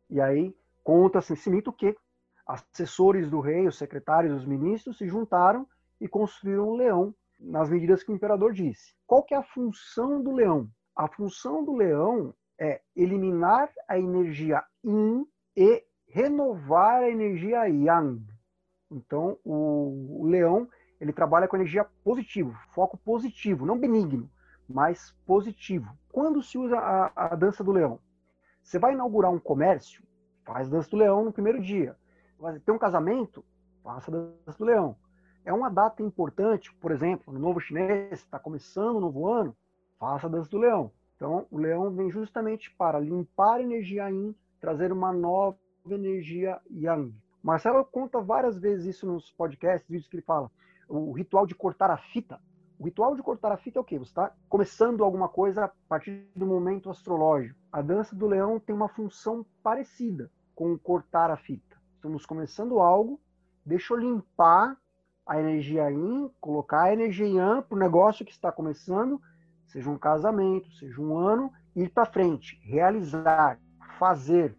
E 0.08 0.20
aí 0.20 0.54
conta-se 0.88 1.34
esse 1.34 1.50
mito 1.50 1.70
que 1.70 1.94
assessores 2.46 3.28
do 3.28 3.40
rei, 3.40 3.68
os 3.68 3.76
secretários, 3.76 4.34
os 4.34 4.46
ministros 4.46 4.96
se 4.96 5.06
juntaram 5.06 5.66
e 6.00 6.08
construíram 6.08 6.70
um 6.70 6.76
leão 6.76 7.14
nas 7.38 7.68
medidas 7.68 8.02
que 8.02 8.10
o 8.10 8.14
imperador 8.14 8.54
disse. 8.54 8.94
Qual 9.06 9.22
que 9.22 9.34
é 9.34 9.36
a 9.36 9.42
função 9.42 10.22
do 10.22 10.32
leão? 10.32 10.66
A 10.96 11.06
função 11.06 11.62
do 11.62 11.76
leão 11.76 12.32
é 12.58 12.80
eliminar 12.96 13.70
a 13.86 13.98
energia 13.98 14.64
yin 14.82 15.26
e 15.54 15.84
renovar 16.06 17.02
a 17.02 17.10
energia 17.10 17.68
yang. 17.68 18.24
Então, 18.90 19.38
o, 19.44 20.22
o 20.22 20.26
leão 20.26 20.66
ele 20.98 21.12
trabalha 21.12 21.46
com 21.46 21.56
energia 21.56 21.84
positiva, 22.02 22.58
foco 22.70 22.96
positivo, 22.96 23.66
não 23.66 23.78
benigno, 23.78 24.30
mas 24.66 25.14
positivo. 25.26 25.94
Quando 26.10 26.42
se 26.42 26.56
usa 26.56 26.78
a, 26.78 27.12
a 27.14 27.36
dança 27.36 27.62
do 27.62 27.72
leão? 27.72 28.00
Você 28.62 28.78
vai 28.78 28.94
inaugurar 28.94 29.30
um 29.30 29.38
comércio, 29.38 30.07
faz 30.48 30.66
dança 30.70 30.88
do 30.88 30.96
leão 30.96 31.26
no 31.26 31.32
primeiro 31.32 31.60
dia. 31.60 31.94
Ter 32.64 32.72
um 32.72 32.78
casamento, 32.78 33.44
faça 33.84 34.10
dança 34.10 34.58
do 34.58 34.64
leão. 34.64 34.96
É 35.44 35.52
uma 35.52 35.68
data 35.68 36.02
importante, 36.02 36.74
por 36.76 36.90
exemplo, 36.90 37.32
no 37.32 37.38
novo 37.38 37.60
chinês, 37.60 38.20
está 38.20 38.38
começando 38.38 38.96
o 38.96 39.00
novo 39.00 39.28
ano, 39.28 39.54
faça 39.98 40.28
dança 40.28 40.48
do 40.48 40.58
leão. 40.58 40.90
Então, 41.16 41.46
o 41.50 41.58
leão 41.58 41.90
vem 41.90 42.10
justamente 42.10 42.74
para 42.76 42.98
limpar 42.98 43.56
a 43.56 43.62
energia 43.62 44.08
yin, 44.08 44.34
trazer 44.58 44.90
uma 44.90 45.12
nova 45.12 45.58
energia 45.90 46.58
yang. 46.70 47.14
Marcelo 47.42 47.84
conta 47.84 48.20
várias 48.20 48.58
vezes 48.58 48.96
isso 48.96 49.06
nos 49.06 49.30
podcasts, 49.30 49.88
vídeos 49.88 50.08
que 50.08 50.16
ele 50.16 50.22
fala. 50.22 50.50
O 50.88 51.12
ritual 51.12 51.46
de 51.46 51.54
cortar 51.54 51.90
a 51.90 51.98
fita. 51.98 52.40
O 52.78 52.84
ritual 52.84 53.14
de 53.14 53.22
cortar 53.22 53.52
a 53.52 53.56
fita 53.56 53.78
é 53.78 53.82
o 53.82 53.84
quê? 53.84 53.98
Você 53.98 54.10
está 54.10 54.32
começando 54.48 55.04
alguma 55.04 55.28
coisa 55.28 55.64
a 55.64 55.70
partir 55.88 56.26
do 56.34 56.46
momento 56.46 56.88
astrológico. 56.88 57.58
A 57.70 57.82
dança 57.82 58.14
do 58.14 58.26
leão 58.26 58.58
tem 58.58 58.74
uma 58.74 58.88
função 58.88 59.44
parecida 59.62 60.30
com 60.58 60.76
cortar 60.76 61.30
a 61.30 61.36
fita. 61.36 61.76
Estamos 61.94 62.26
começando 62.26 62.80
algo, 62.80 63.20
deixa 63.64 63.94
eu 63.94 63.96
limpar 63.96 64.76
a 65.24 65.38
energia 65.38 65.88
yin, 65.88 66.28
colocar 66.40 66.86
a 66.86 66.92
energia 66.92 67.28
yang 67.28 67.62
para 67.62 67.76
o 67.76 67.78
negócio 67.78 68.24
que 68.24 68.32
está 68.32 68.50
começando, 68.50 69.22
seja 69.68 69.88
um 69.88 69.96
casamento, 69.96 70.68
seja 70.72 71.00
um 71.00 71.16
ano, 71.16 71.52
ir 71.76 71.90
para 71.90 72.06
frente, 72.06 72.58
realizar, 72.64 73.60
fazer, 74.00 74.56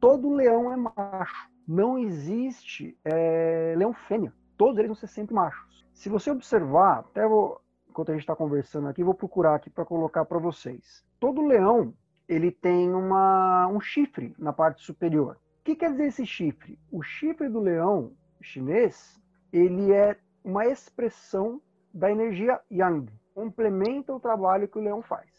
todo 0.00 0.32
leão 0.32 0.72
é 0.72 0.76
macho. 0.78 1.50
Não 1.68 1.98
existe 1.98 2.98
é, 3.04 3.74
leão 3.76 3.92
fêmea. 3.92 4.32
Todos 4.56 4.78
eles 4.78 4.88
vão 4.88 4.96
ser 4.96 5.08
sempre 5.08 5.34
machos. 5.34 5.84
Se 5.92 6.08
você 6.08 6.30
observar, 6.30 7.00
até 7.00 7.28
vou, 7.28 7.60
enquanto 7.86 8.08
a 8.08 8.12
gente 8.12 8.22
está 8.22 8.34
conversando 8.34 8.88
aqui, 8.88 9.04
vou 9.04 9.12
procurar 9.12 9.56
aqui 9.56 9.68
para 9.68 9.84
colocar 9.84 10.24
para 10.24 10.38
vocês. 10.38 11.04
Todo 11.20 11.46
leão 11.46 11.92
ele 12.28 12.50
tem 12.50 12.92
uma, 12.92 13.66
um 13.68 13.80
chifre 13.80 14.34
na 14.38 14.52
parte 14.52 14.82
superior. 14.82 15.36
O 15.60 15.64
que 15.64 15.76
quer 15.76 15.90
dizer 15.90 16.06
esse 16.06 16.26
chifre? 16.26 16.78
O 16.90 17.02
chifre 17.02 17.48
do 17.48 17.60
leão 17.60 18.12
chinês 18.40 19.20
ele 19.52 19.92
é 19.92 20.18
uma 20.44 20.66
expressão 20.66 21.60
da 21.92 22.10
energia 22.10 22.60
yang, 22.70 23.08
complementa 23.34 24.12
o 24.12 24.20
trabalho 24.20 24.68
que 24.68 24.78
o 24.78 24.82
leão 24.82 25.00
faz. 25.00 25.30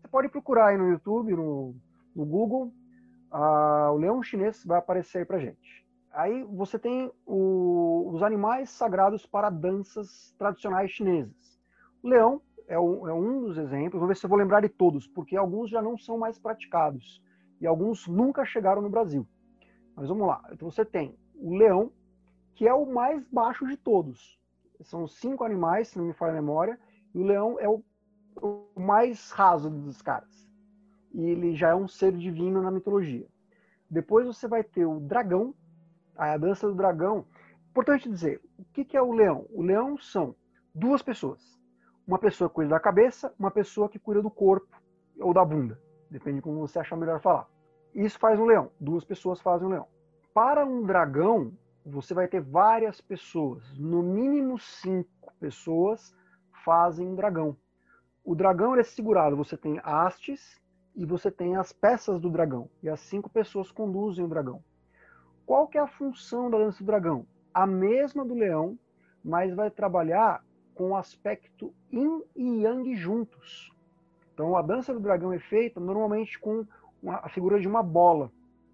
Você 0.00 0.08
pode 0.10 0.28
procurar 0.28 0.68
aí 0.68 0.76
no 0.76 0.90
YouTube, 0.90 1.32
no, 1.32 1.74
no 2.14 2.26
Google, 2.26 2.72
ah, 3.30 3.90
o 3.92 3.96
leão 3.96 4.22
chinês 4.22 4.64
vai 4.64 4.78
aparecer 4.78 5.18
aí 5.18 5.24
para 5.24 5.38
gente. 5.38 5.86
Aí 6.12 6.42
você 6.44 6.78
tem 6.78 7.10
o, 7.24 8.10
os 8.12 8.22
animais 8.22 8.68
sagrados 8.68 9.24
para 9.24 9.48
danças 9.48 10.34
tradicionais 10.36 10.90
chinesas. 10.90 11.58
O 12.02 12.08
leão 12.08 12.42
é, 12.68 12.78
o, 12.78 13.08
é, 13.08 13.12
um 13.12 13.40
dos 13.40 13.58
exemplos, 13.58 14.00
vamos 14.00 14.08
ver 14.08 14.16
se 14.16 14.24
eu 14.24 14.30
vou 14.30 14.38
lembrar 14.38 14.60
de 14.60 14.68
todos, 14.68 15.06
porque 15.06 15.36
alguns 15.36 15.70
já 15.70 15.80
não 15.82 15.96
são 15.96 16.18
mais 16.18 16.38
praticados 16.38 17.22
e 17.60 17.66
alguns 17.66 18.06
nunca 18.06 18.44
chegaram 18.44 18.82
no 18.82 18.90
Brasil. 18.90 19.26
Mas 19.94 20.08
vamos 20.08 20.26
lá. 20.26 20.42
Então 20.52 20.70
você 20.70 20.84
tem 20.84 21.16
o 21.34 21.54
leão, 21.54 21.92
que 22.54 22.66
é 22.66 22.74
o 22.74 22.86
mais 22.86 23.26
baixo 23.28 23.66
de 23.66 23.76
todos. 23.76 24.38
São 24.80 25.06
cinco 25.06 25.44
animais, 25.44 25.88
se 25.88 25.98
não 25.98 26.06
me 26.06 26.12
falha 26.12 26.32
a 26.32 26.40
memória, 26.40 26.78
e 27.14 27.20
o 27.20 27.24
leão 27.24 27.58
é 27.60 27.68
o, 27.68 27.82
o 28.40 28.80
mais 28.80 29.30
raso 29.30 29.70
dos 29.70 30.02
caras 30.02 30.42
e 31.12 31.24
ele 31.24 31.54
já 31.54 31.70
é 31.70 31.74
um 31.74 31.86
ser 31.86 32.12
divino 32.16 32.62
na 32.62 32.70
mitologia. 32.70 33.26
Depois 33.90 34.26
você 34.26 34.48
vai 34.48 34.64
ter 34.64 34.86
o 34.86 35.00
dragão, 35.00 35.54
A 36.16 36.36
dança 36.36 36.66
do 36.68 36.74
dragão. 36.74 37.26
Importante 37.70 38.08
dizer, 38.08 38.40
o 38.58 38.64
que, 38.72 38.84
que 38.84 38.96
é 38.96 39.02
o 39.02 39.12
leão? 39.12 39.46
O 39.50 39.62
leão 39.62 39.98
são 39.98 40.34
duas 40.74 41.02
pessoas. 41.02 41.58
Uma 42.06 42.18
pessoa 42.18 42.48
que 42.48 42.54
cuida 42.54 42.70
da 42.70 42.80
cabeça, 42.80 43.32
uma 43.38 43.50
pessoa 43.50 43.88
que 43.88 43.98
cuida 43.98 44.20
do 44.20 44.30
corpo 44.30 44.76
ou 45.20 45.32
da 45.32 45.44
bunda. 45.44 45.80
Depende 46.10 46.36
de 46.36 46.42
como 46.42 46.60
você 46.60 46.78
achar 46.78 46.96
melhor 46.96 47.20
falar. 47.20 47.48
Isso 47.94 48.18
faz 48.18 48.38
um 48.38 48.44
leão. 48.44 48.70
Duas 48.80 49.04
pessoas 49.04 49.40
fazem 49.40 49.66
um 49.66 49.70
leão. 49.70 49.86
Para 50.34 50.64
um 50.66 50.82
dragão, 50.82 51.52
você 51.84 52.12
vai 52.14 52.26
ter 52.26 52.40
várias 52.40 53.00
pessoas. 53.00 53.62
No 53.78 54.02
mínimo 54.02 54.58
cinco 54.58 55.32
pessoas 55.38 56.14
fazem 56.64 57.06
um 57.06 57.14
dragão. 57.14 57.56
O 58.24 58.34
dragão 58.34 58.74
é 58.76 58.82
segurado. 58.82 59.36
Você 59.36 59.56
tem 59.56 59.80
hastes 59.84 60.60
e 60.94 61.06
você 61.06 61.30
tem 61.30 61.56
as 61.56 61.72
peças 61.72 62.20
do 62.20 62.30
dragão. 62.30 62.68
E 62.82 62.88
as 62.88 63.00
cinco 63.00 63.30
pessoas 63.30 63.70
conduzem 63.70 64.24
o 64.24 64.28
dragão. 64.28 64.62
Qual 65.46 65.66
que 65.68 65.78
é 65.78 65.80
a 65.80 65.86
função 65.86 66.50
da 66.50 66.58
dança 66.58 66.78
do 66.78 66.86
dragão? 66.86 67.26
A 67.52 67.66
mesma 67.66 68.24
do 68.24 68.34
leão, 68.34 68.78
mas 69.22 69.54
vai 69.54 69.70
trabalhar 69.70 70.42
com 70.74 70.90
o 70.90 70.96
aspecto 70.96 71.72
yin 71.92 72.22
e 72.34 72.62
yang 72.62 72.94
juntos. 72.94 73.72
Então 74.32 74.56
a 74.56 74.62
dança 74.62 74.92
do 74.92 75.00
dragão 75.00 75.32
é 75.32 75.38
feita 75.38 75.78
normalmente 75.78 76.38
com 76.38 76.66
uma, 77.02 77.16
a 77.16 77.28
figura 77.28 77.60
de 77.60 77.68
uma 77.68 77.82
bola. 77.82 78.30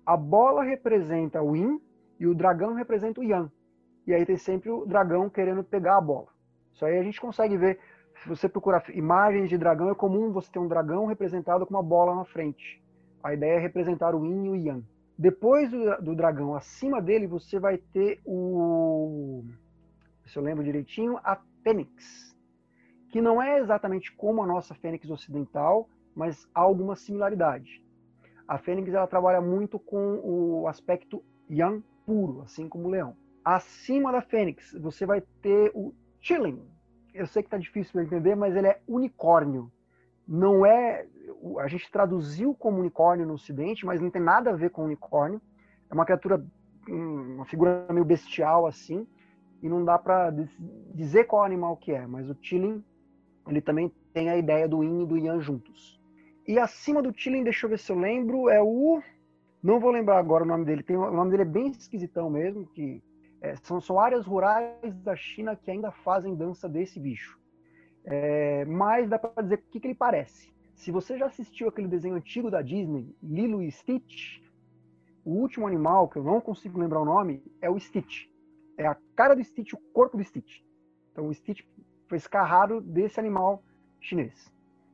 A 0.06 0.16
bola 0.16 0.62
representa 0.62 1.42
o 1.42 1.54
yin 1.56 1.80
e 2.18 2.26
o 2.26 2.34
dragão 2.34 2.74
representa 2.74 3.20
o 3.20 3.24
yang. 3.24 3.50
E 4.06 4.14
aí 4.14 4.24
tem 4.24 4.36
sempre 4.36 4.70
o 4.70 4.86
dragão 4.86 5.28
querendo 5.28 5.62
pegar 5.62 5.98
a 5.98 6.00
bola. 6.00 6.28
Isso 6.72 6.84
aí 6.84 6.98
a 6.98 7.02
gente 7.02 7.20
consegue 7.20 7.56
ver. 7.56 7.78
Se 8.22 8.28
você 8.28 8.48
procurar 8.48 8.82
imagens 8.90 9.48
de 9.48 9.58
dragão, 9.58 9.90
é 9.90 9.94
comum 9.94 10.32
você 10.32 10.50
ter 10.50 10.58
um 10.58 10.66
dragão 10.66 11.06
representado 11.06 11.66
com 11.66 11.74
uma 11.74 11.82
bola 11.82 12.14
na 12.14 12.24
frente. 12.24 12.82
A 13.22 13.34
ideia 13.34 13.56
é 13.56 13.58
representar 13.58 14.14
o 14.14 14.24
yin 14.24 14.46
e 14.46 14.48
o 14.48 14.56
yang. 14.56 14.84
Depois 15.18 15.70
do, 15.70 16.00
do 16.00 16.14
dragão, 16.14 16.54
acima 16.54 17.02
dele, 17.02 17.26
você 17.26 17.58
vai 17.58 17.76
ter 17.76 18.20
o. 18.24 19.44
Se 20.26 20.38
eu 20.38 20.42
lembro 20.42 20.62
direitinho, 20.62 21.18
a 21.24 21.36
fênix, 21.68 22.34
que 23.10 23.20
não 23.20 23.42
é 23.42 23.58
exatamente 23.58 24.10
como 24.12 24.42
a 24.42 24.46
nossa 24.46 24.74
fênix 24.74 25.10
ocidental, 25.10 25.88
mas 26.14 26.48
há 26.54 26.60
alguma 26.60 26.96
similaridade. 26.96 27.84
A 28.46 28.56
fênix 28.56 28.92
ela 28.94 29.06
trabalha 29.06 29.40
muito 29.40 29.78
com 29.78 30.20
o 30.24 30.66
aspecto 30.66 31.22
yang 31.50 31.84
puro, 32.06 32.42
assim 32.42 32.68
como 32.68 32.88
o 32.88 32.90
leão. 32.90 33.14
Acima 33.44 34.10
da 34.10 34.22
fênix, 34.22 34.72
você 34.80 35.04
vai 35.04 35.20
ter 35.42 35.70
o 35.74 35.94
chilling. 36.20 36.62
Eu 37.12 37.26
sei 37.26 37.42
que 37.42 37.48
está 37.48 37.58
difícil 37.58 37.92
para 37.92 38.04
entender, 38.04 38.34
mas 38.34 38.56
ele 38.56 38.68
é 38.68 38.80
unicórnio. 38.86 39.70
Não 40.26 40.64
é. 40.64 41.06
A 41.58 41.68
gente 41.68 41.90
traduziu 41.90 42.54
como 42.54 42.78
unicórnio 42.78 43.26
no 43.26 43.34
Ocidente, 43.34 43.84
mas 43.84 44.00
não 44.00 44.10
tem 44.10 44.22
nada 44.22 44.50
a 44.50 44.56
ver 44.56 44.70
com 44.70 44.84
unicórnio. 44.84 45.40
É 45.90 45.94
uma 45.94 46.04
criatura, 46.04 46.44
uma 46.86 47.44
figura 47.44 47.86
meio 47.90 48.04
bestial 48.04 48.66
assim 48.66 49.06
e 49.62 49.68
não 49.68 49.84
dá 49.84 49.98
para 49.98 50.30
dizer 50.94 51.24
qual 51.24 51.44
animal 51.44 51.76
que 51.76 51.92
é, 51.92 52.06
mas 52.06 52.28
o 52.28 52.34
Tilling, 52.34 52.82
ele 53.46 53.60
também 53.60 53.92
tem 54.12 54.30
a 54.30 54.36
ideia 54.36 54.68
do 54.68 54.82
yin 54.82 55.02
e 55.02 55.06
do 55.06 55.16
yang 55.16 55.40
juntos. 55.40 56.00
E 56.46 56.58
acima 56.58 57.02
do 57.02 57.12
Tilling, 57.12 57.44
deixa 57.44 57.66
eu 57.66 57.70
ver 57.70 57.78
se 57.78 57.90
eu 57.90 57.98
lembro, 57.98 58.48
é 58.48 58.62
o 58.62 59.02
não 59.62 59.80
vou 59.80 59.90
lembrar 59.90 60.18
agora 60.18 60.44
o 60.44 60.46
nome 60.46 60.64
dele, 60.64 60.84
tem, 60.84 60.96
o 60.96 61.10
nome 61.10 61.32
dele 61.32 61.42
é 61.42 61.46
bem 61.46 61.68
esquisitão 61.68 62.30
mesmo, 62.30 62.66
que 62.66 63.02
é, 63.40 63.56
são, 63.56 63.80
são 63.80 63.98
áreas 63.98 64.24
rurais 64.24 64.94
da 65.02 65.16
China 65.16 65.56
que 65.56 65.70
ainda 65.70 65.90
fazem 65.90 66.34
dança 66.34 66.68
desse 66.68 67.00
bicho. 67.00 67.38
É, 68.04 68.64
mas 68.64 69.08
dá 69.08 69.18
para 69.18 69.42
dizer 69.42 69.56
o 69.56 69.70
que, 69.70 69.80
que 69.80 69.86
ele 69.88 69.94
parece. 69.94 70.52
Se 70.74 70.92
você 70.92 71.18
já 71.18 71.26
assistiu 71.26 71.68
aquele 71.68 71.88
desenho 71.88 72.14
antigo 72.14 72.50
da 72.50 72.62
Disney, 72.62 73.12
Lilo 73.20 73.60
e 73.60 73.70
Stitch, 73.70 74.40
o 75.24 75.32
último 75.32 75.66
animal, 75.66 76.08
que 76.08 76.18
eu 76.18 76.22
não 76.22 76.40
consigo 76.40 76.78
lembrar 76.78 77.00
o 77.00 77.04
nome, 77.04 77.42
é 77.60 77.68
o 77.68 77.78
Stitch 77.78 78.28
é 78.78 78.86
a 78.86 78.96
cara 79.18 79.34
do 79.34 79.42
Stitch, 79.42 79.72
o 79.72 79.78
corpo 79.92 80.16
do 80.16 80.22
Stitch. 80.22 80.60
Então 81.10 81.26
o 81.26 81.34
Stitch 81.34 81.64
foi 82.06 82.18
escarrado 82.18 82.80
desse 82.80 83.18
animal 83.18 83.64
chinês. 84.00 84.48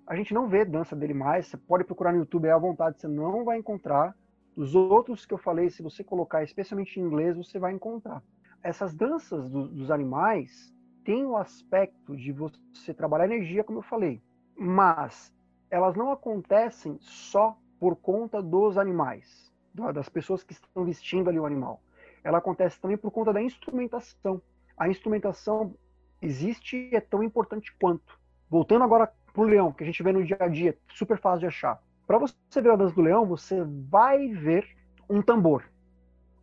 A 0.07 0.17
gente 0.17 0.33
não 0.33 0.49
vê 0.49 0.65
dança 0.65 0.97
dele 0.97 1.13
mais, 1.13 1.47
você 1.47 1.59
pode 1.59 1.85
procurar 1.85 2.11
no 2.11 2.21
YouTube 2.21 2.49
à 2.49 2.57
vontade, 2.57 2.99
você 2.99 3.07
não 3.07 3.45
vai 3.45 3.59
encontrar. 3.59 4.17
Os 4.57 4.75
outros 4.75 5.27
que 5.27 5.35
eu 5.35 5.37
falei, 5.37 5.69
se 5.69 5.83
você 5.83 6.03
colocar 6.03 6.43
especialmente 6.43 6.99
em 6.99 7.03
inglês, 7.03 7.37
você 7.37 7.59
vai 7.59 7.75
encontrar. 7.75 8.23
Essas 8.63 8.95
danças 8.95 9.51
do, 9.51 9.69
dos 9.69 9.91
animais 9.91 10.73
têm 11.05 11.27
o 11.27 11.37
aspecto 11.37 12.17
de 12.17 12.33
você 12.33 12.95
trabalhar 12.95 13.27
energia, 13.27 13.63
como 13.63 13.81
eu 13.81 13.83
falei, 13.83 14.23
mas 14.57 15.31
elas 15.71 15.95
não 15.95 16.11
acontecem 16.11 16.97
só 16.99 17.59
por 17.79 17.95
conta 17.95 18.41
dos 18.41 18.79
animais, 18.79 19.53
das 19.93 20.09
pessoas 20.09 20.43
que 20.43 20.55
estão 20.55 20.83
vestindo 20.83 21.29
ali 21.29 21.39
o 21.39 21.45
animal 21.45 21.83
ela 22.25 22.39
acontece 22.39 22.81
também 22.81 22.97
por 22.97 23.11
conta 23.11 23.33
da 23.33 23.43
instrumentação. 23.43 24.41
A 24.77 24.89
instrumentação 24.89 25.75
existe 26.21 26.89
e 26.91 26.97
é 26.97 27.01
tão 27.01 27.23
importante 27.23 27.73
quanto. 27.79 28.19
Voltando 28.49 28.83
agora 28.83 29.13
para 29.33 29.43
o 29.43 29.45
leão, 29.45 29.73
que 29.73 29.85
a 29.85 29.87
gente 29.87 30.03
vê 30.03 30.11
no 30.11 30.25
dia 30.25 30.39
a 30.41 30.49
dia, 30.49 30.77
super 30.89 31.19
fácil 31.19 31.41
de 31.41 31.47
achar. 31.47 31.83
Para 32.07 32.19
você 32.19 32.35
ver 32.57 32.71
a 32.71 32.77
dança 32.77 32.95
do 32.95 33.03
leão, 33.03 33.27
você 33.27 33.63
vai 33.63 34.29
ver 34.29 34.67
um 35.09 35.21
tambor. 35.21 35.65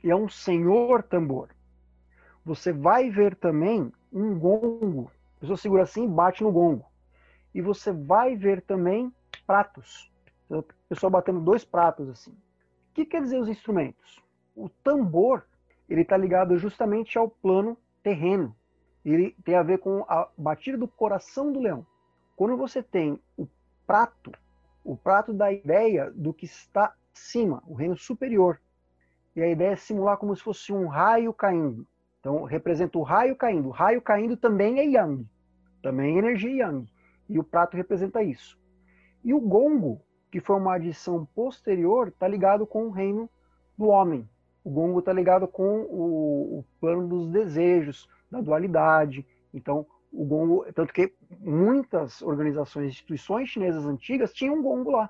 E 0.04 0.12
é 0.12 0.16
um 0.16 0.30
senhor 0.30 1.04
tambor. 1.04 1.50
Você 2.46 2.72
vai 2.72 3.10
ver 3.10 3.36
também 3.36 3.92
um 4.12 4.38
gongo. 4.38 5.12
A 5.38 5.40
pessoa 5.42 5.58
segura 5.58 5.84
assim 5.84 6.06
e 6.06 6.08
bate 6.08 6.44
no 6.44 6.52
gongo. 6.52 6.86
E 7.54 7.62
você 7.62 7.92
vai 7.92 8.36
ver 8.36 8.62
também 8.62 9.12
pratos. 9.46 10.12
A 10.52 10.64
pessoa 10.90 11.10
batendo 11.10 11.40
dois 11.40 11.64
pratos 11.64 12.10
assim. 12.10 12.32
O 12.32 12.94
que 12.94 13.06
quer 13.06 13.22
dizer 13.22 13.40
os 13.40 13.48
instrumentos? 13.48 14.22
O 14.56 14.70
tambor 14.70 15.44
ele 15.92 16.04
está 16.04 16.16
ligado 16.16 16.58
justamente 16.58 17.18
ao 17.18 17.28
plano 17.28 17.78
terreno. 18.02 18.56
Ele 19.04 19.36
tem 19.44 19.56
a 19.56 19.64
ver 19.64 19.80
com 19.80 20.06
a 20.08 20.30
batida 20.38 20.78
do 20.78 20.88
coração 20.88 21.52
do 21.52 21.60
leão. 21.60 21.86
Quando 22.34 22.56
você 22.56 22.82
tem 22.82 23.20
o 23.38 23.46
prato, 23.86 24.32
o 24.86 24.96
prato 24.96 25.34
da 25.34 25.52
ideia 25.52 26.10
do 26.12 26.34
que 26.34 26.46
está 26.46 26.94
acima, 27.14 27.62
o 27.68 27.74
reino 27.74 27.98
superior. 27.98 28.62
E 29.36 29.42
a 29.42 29.50
ideia 29.50 29.72
é 29.72 29.76
simular 29.76 30.16
como 30.16 30.34
se 30.34 30.42
fosse 30.42 30.72
um 30.72 30.88
raio 30.88 31.34
caindo. 31.34 31.86
Então, 32.22 32.44
representa 32.46 32.98
o 32.98 33.04
raio 33.04 33.36
caindo. 33.36 33.68
O 33.68 33.72
raio 33.72 34.02
caindo 34.02 34.38
também 34.38 34.80
é 34.80 34.86
yang, 34.86 35.28
também 35.84 36.16
é 36.16 36.20
energia 36.20 36.68
yang. 36.68 36.90
E 37.28 37.38
o 37.38 37.44
prato 37.44 37.76
representa 37.76 38.24
isso. 38.24 38.58
E 39.26 39.34
o 39.34 39.42
gongo, 39.42 40.02
que 40.32 40.40
foi 40.40 40.56
uma 40.56 40.76
adição 40.76 41.28
posterior, 41.36 42.08
está 42.08 42.30
ligado 42.30 42.66
com 42.66 42.86
o 42.86 42.92
reino 42.92 43.30
do 43.78 43.88
homem, 43.88 44.30
o 44.64 44.70
gongo 44.70 45.00
está 45.00 45.12
ligado 45.12 45.48
com 45.48 45.82
o, 45.82 46.60
o, 46.60 46.66
plano 46.80 47.08
dos 47.08 47.30
desejos, 47.30 48.08
da 48.30 48.42
dualidade. 48.42 49.26
Então, 49.54 49.86
o 50.12 50.24
gongo, 50.24 50.66
tanto 50.74 50.94
que 50.94 51.14
muitas 51.40 52.22
organizações, 52.22 52.90
instituições 52.90 53.50
chinesas 53.50 53.86
antigas 53.86 54.34
tinham 54.34 54.56
um 54.56 54.62
gongo 54.62 54.92
lá, 54.92 55.10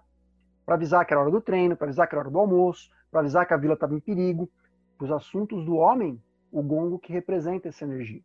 para 0.65 0.75
avisar 0.75 1.05
que 1.05 1.13
era 1.13 1.21
hora 1.21 1.31
do 1.31 1.41
treino, 1.41 1.75
para 1.75 1.87
avisar 1.87 2.07
que 2.07 2.15
era 2.15 2.21
hora 2.21 2.31
do 2.31 2.39
almoço, 2.39 2.89
para 3.09 3.19
avisar 3.19 3.45
que 3.45 3.53
a 3.53 3.57
vila 3.57 3.73
estava 3.73 3.93
em 3.93 3.99
perigo. 3.99 4.49
Para 4.97 5.05
os 5.05 5.11
assuntos 5.11 5.65
do 5.65 5.75
homem, 5.75 6.21
o 6.51 6.61
gongo 6.61 6.99
que 6.99 7.11
representa 7.11 7.67
essa 7.67 7.83
energia. 7.83 8.21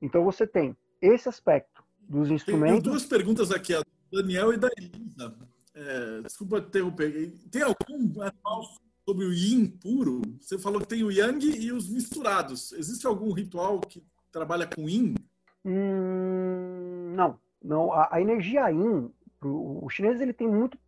Então 0.00 0.24
você 0.24 0.46
tem 0.46 0.76
esse 1.00 1.28
aspecto 1.28 1.82
dos 1.98 2.30
instrumentos. 2.30 2.82
Tem 2.82 2.92
duas 2.92 3.04
perguntas 3.04 3.50
aqui, 3.50 3.74
a 3.74 3.80
do 3.80 4.22
Daniel 4.22 4.52
e 4.52 4.56
da 4.56 4.68
Elisa. 4.78 5.34
É, 5.74 6.20
desculpa 6.22 6.58
interromper. 6.58 7.32
Tem 7.50 7.62
algum 7.62 8.22
animal 8.22 8.62
sobre 9.04 9.26
o 9.26 9.32
yin 9.32 9.66
puro, 9.66 10.22
você 10.40 10.58
falou 10.58 10.80
que 10.80 10.86
tem 10.86 11.04
o 11.04 11.12
yang 11.12 11.44
e 11.44 11.70
os 11.70 11.88
misturados. 11.88 12.72
Existe 12.72 13.06
algum 13.06 13.32
ritual 13.32 13.80
que 13.80 14.02
trabalha 14.32 14.66
com 14.66 14.88
yin? 14.88 15.14
Hum, 15.64 17.12
não, 17.14 17.38
não. 17.62 17.92
A, 17.92 18.08
a, 18.12 18.20
energia 18.20 18.70
yin, 18.70 19.10
o 19.42 19.88
chinês 19.90 20.20
ele 20.20 20.32
tem 20.32 20.48
muito. 20.48 20.78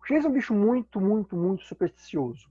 O 0.00 0.04
chinês 0.04 0.24
é 0.24 0.28
um 0.28 0.32
bicho 0.32 0.52
muito, 0.52 1.00
muito, 1.00 1.36
muito 1.36 1.62
supersticioso. 1.62 2.50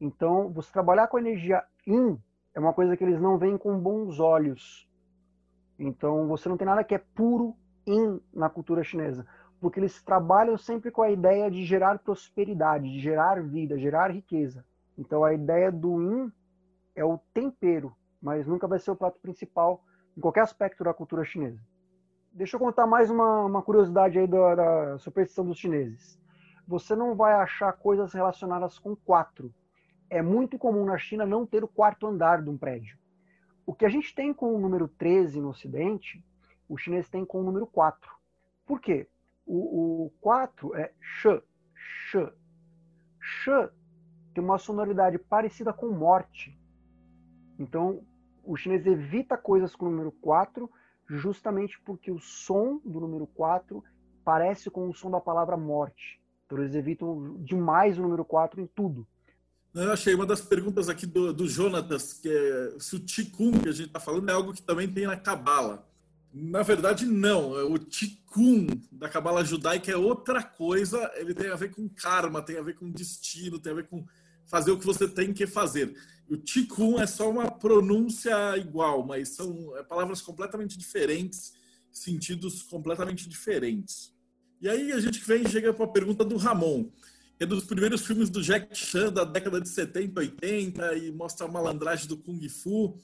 Então, 0.00 0.50
você 0.50 0.72
trabalhar 0.72 1.06
com 1.06 1.16
a 1.16 1.20
energia 1.20 1.62
yin 1.86 2.18
é 2.52 2.58
uma 2.58 2.72
coisa 2.72 2.96
que 2.96 3.04
eles 3.04 3.20
não 3.20 3.38
veem 3.38 3.56
com 3.56 3.78
bons 3.78 4.18
olhos. 4.18 4.88
Então, 5.78 6.26
você 6.26 6.48
não 6.48 6.56
tem 6.56 6.66
nada 6.66 6.82
que 6.82 6.94
é 6.96 6.98
puro 6.98 7.54
yin 7.86 8.20
na 8.34 8.50
cultura 8.50 8.82
chinesa 8.82 9.24
porque 9.60 9.80
eles 9.80 10.02
trabalham 10.02 10.56
sempre 10.56 10.90
com 10.90 11.02
a 11.02 11.10
ideia 11.10 11.50
de 11.50 11.64
gerar 11.64 11.98
prosperidade, 11.98 12.90
de 12.90 13.00
gerar 13.00 13.42
vida, 13.42 13.78
gerar 13.78 14.10
riqueza. 14.10 14.64
Então 14.96 15.24
a 15.24 15.32
ideia 15.32 15.70
do 15.70 16.00
yin 16.00 16.32
é 16.94 17.04
o 17.04 17.18
tempero, 17.32 17.94
mas 18.20 18.46
nunca 18.46 18.66
vai 18.66 18.78
ser 18.78 18.90
o 18.90 18.96
prato 18.96 19.18
principal 19.20 19.82
em 20.16 20.20
qualquer 20.20 20.42
aspecto 20.42 20.82
da 20.84 20.94
cultura 20.94 21.24
chinesa. 21.24 21.60
Deixa 22.32 22.56
eu 22.56 22.60
contar 22.60 22.86
mais 22.86 23.10
uma, 23.10 23.46
uma 23.46 23.62
curiosidade 23.62 24.18
aí 24.18 24.26
da, 24.26 24.54
da 24.54 24.98
superstição 24.98 25.44
dos 25.44 25.58
chineses. 25.58 26.18
Você 26.66 26.94
não 26.94 27.14
vai 27.14 27.32
achar 27.32 27.72
coisas 27.72 28.12
relacionadas 28.12 28.78
com 28.78 28.94
quatro. 28.94 29.52
É 30.10 30.22
muito 30.22 30.58
comum 30.58 30.84
na 30.84 30.98
China 30.98 31.24
não 31.26 31.46
ter 31.46 31.64
o 31.64 31.68
quarto 31.68 32.06
andar 32.06 32.42
de 32.42 32.50
um 32.50 32.56
prédio. 32.56 32.98
O 33.66 33.74
que 33.74 33.84
a 33.84 33.88
gente 33.88 34.14
tem 34.14 34.32
com 34.32 34.54
o 34.54 34.58
número 34.58 34.88
13 34.88 35.40
no 35.40 35.50
Ocidente, 35.50 36.24
o 36.68 36.76
chinês 36.76 37.08
tem 37.08 37.24
com 37.24 37.40
o 37.40 37.44
número 37.44 37.66
4. 37.66 38.10
Por 38.66 38.80
quê? 38.80 39.08
O, 39.50 40.12
4 40.20 40.76
é 40.76 40.92
sh, 41.00 41.42
sh. 41.74 42.16
Sh 43.18 43.48
tem 44.34 44.44
uma 44.44 44.58
sonoridade 44.58 45.18
parecida 45.18 45.72
com 45.72 45.88
morte. 45.88 46.58
Então, 47.58 48.04
o 48.44 48.56
chinês 48.56 48.86
evita 48.86 49.36
coisas 49.36 49.74
com 49.74 49.86
o 49.86 49.90
número 49.90 50.12
4 50.12 50.70
justamente 51.08 51.80
porque 51.80 52.10
o 52.10 52.18
som 52.18 52.78
do 52.84 53.00
número 53.00 53.26
4 53.26 53.82
parece 54.22 54.70
com 54.70 54.88
o 54.88 54.94
som 54.94 55.10
da 55.10 55.20
palavra 55.20 55.56
morte. 55.56 56.20
Então, 56.44 56.58
eles 56.58 56.74
evitam 56.74 57.36
demais 57.38 57.98
o 57.98 58.02
número 58.02 58.24
4 58.24 58.60
em 58.60 58.66
tudo. 58.66 59.06
Eu 59.74 59.92
achei 59.92 60.14
uma 60.14 60.26
das 60.26 60.40
perguntas 60.42 60.88
aqui 60.88 61.06
do, 61.06 61.32
do 61.32 61.46
Jonatas, 61.48 62.12
que 62.12 62.28
é 62.28 62.78
se 62.78 62.96
o 62.96 63.00
Tikkun 63.00 63.52
que 63.60 63.68
a 63.68 63.72
gente 63.72 63.88
está 63.88 64.00
falando 64.00 64.28
é 64.28 64.32
algo 64.32 64.52
que 64.52 64.62
também 64.62 64.92
tem 64.92 65.06
na 65.06 65.16
Cabala. 65.16 65.87
Na 66.32 66.62
verdade, 66.62 67.06
não. 67.06 67.72
O 67.72 67.78
Tikkun 67.78 68.66
da 68.92 69.08
Cabala 69.08 69.44
judaica 69.44 69.90
é 69.90 69.96
outra 69.96 70.42
coisa. 70.42 71.10
Ele 71.16 71.34
tem 71.34 71.48
a 71.48 71.56
ver 71.56 71.70
com 71.70 71.88
karma, 71.88 72.42
tem 72.42 72.58
a 72.58 72.62
ver 72.62 72.74
com 72.74 72.90
destino, 72.90 73.58
tem 73.58 73.72
a 73.72 73.76
ver 73.76 73.86
com 73.86 74.04
fazer 74.46 74.70
o 74.70 74.78
que 74.78 74.86
você 74.86 75.08
tem 75.08 75.32
que 75.32 75.46
fazer. 75.46 75.94
O 76.28 76.36
Tikkun 76.36 77.00
é 77.00 77.06
só 77.06 77.30
uma 77.30 77.50
pronúncia 77.50 78.56
igual, 78.56 79.04
mas 79.04 79.30
são 79.30 79.76
é, 79.76 79.82
palavras 79.82 80.20
completamente 80.20 80.78
diferentes, 80.78 81.52
sentidos 81.90 82.62
completamente 82.62 83.28
diferentes. 83.28 84.12
E 84.60 84.68
aí 84.68 84.92
a 84.92 85.00
gente 85.00 85.20
vem 85.24 85.48
chega 85.48 85.72
para 85.72 85.84
a 85.84 85.88
pergunta 85.88 86.24
do 86.24 86.36
Ramon 86.36 86.90
é 87.40 87.46
dos 87.46 87.64
primeiros 87.64 88.04
filmes 88.04 88.28
do 88.28 88.42
Jack 88.42 88.76
Chan 88.76 89.12
da 89.12 89.22
década 89.22 89.60
de 89.60 89.68
70, 89.68 90.20
80 90.20 90.96
e 90.96 91.12
mostra 91.12 91.46
a 91.46 91.50
malandragem 91.50 92.08
do 92.08 92.16
Kung 92.16 92.48
Fu. 92.48 92.98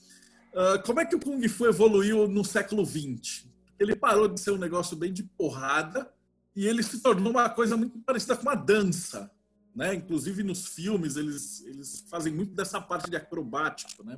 Uh, 0.55 0.81
como 0.85 1.01
é 1.01 1.05
que 1.05 1.17
o 1.17 1.21
Kung 1.21 1.47
Fu 1.49 1.67
evoluiu 1.67 2.29
no 2.29 2.45
século 2.45 2.87
XX? 2.87 3.45
Ele 3.79 3.97
parou 3.97 4.29
de 4.29 4.39
ser 4.41 4.53
um 4.53 4.57
negócio 4.57 4.97
bem 4.97 5.13
de 5.13 5.25
porrada 5.25 6.09
e 6.55 6.67
ele 6.67 6.81
se 6.83 7.01
tornou 7.01 7.33
uma 7.33 7.51
coisa 7.51 7.77
muito 7.77 7.99
parecida 7.99 8.37
com 8.37 8.43
uma 8.43 8.55
dança. 8.55 9.29
Né? 9.75 9.95
Inclusive 9.97 10.45
nos 10.45 10.69
filmes 10.69 11.17
eles, 11.17 11.65
eles 11.67 12.05
fazem 12.09 12.33
muito 12.33 12.55
dessa 12.55 12.81
parte 12.81 13.11
de 13.11 13.17
acrobática, 13.17 14.05
né? 14.05 14.17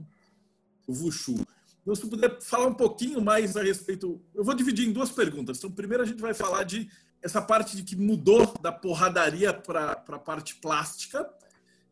o 0.86 0.92
Wushu. 0.92 1.36
Então, 1.80 1.94
se 1.94 2.06
puder 2.06 2.40
falar 2.42 2.66
um 2.66 2.74
pouquinho 2.74 3.20
mais 3.20 3.56
a 3.56 3.62
respeito, 3.62 4.20
eu 4.34 4.44
vou 4.44 4.54
dividir 4.54 4.86
em 4.86 4.92
duas 4.92 5.10
perguntas. 5.10 5.56
Então, 5.56 5.70
primeiro 5.70 6.02
a 6.02 6.06
gente 6.06 6.20
vai 6.20 6.34
falar 6.34 6.64
de 6.64 6.90
essa 7.22 7.40
parte 7.40 7.76
de 7.76 7.82
que 7.82 7.96
mudou 7.96 8.54
da 8.60 8.70
porradaria 8.70 9.54
para 9.54 9.92
a 9.92 10.18
parte 10.18 10.56
plástica. 10.56 11.28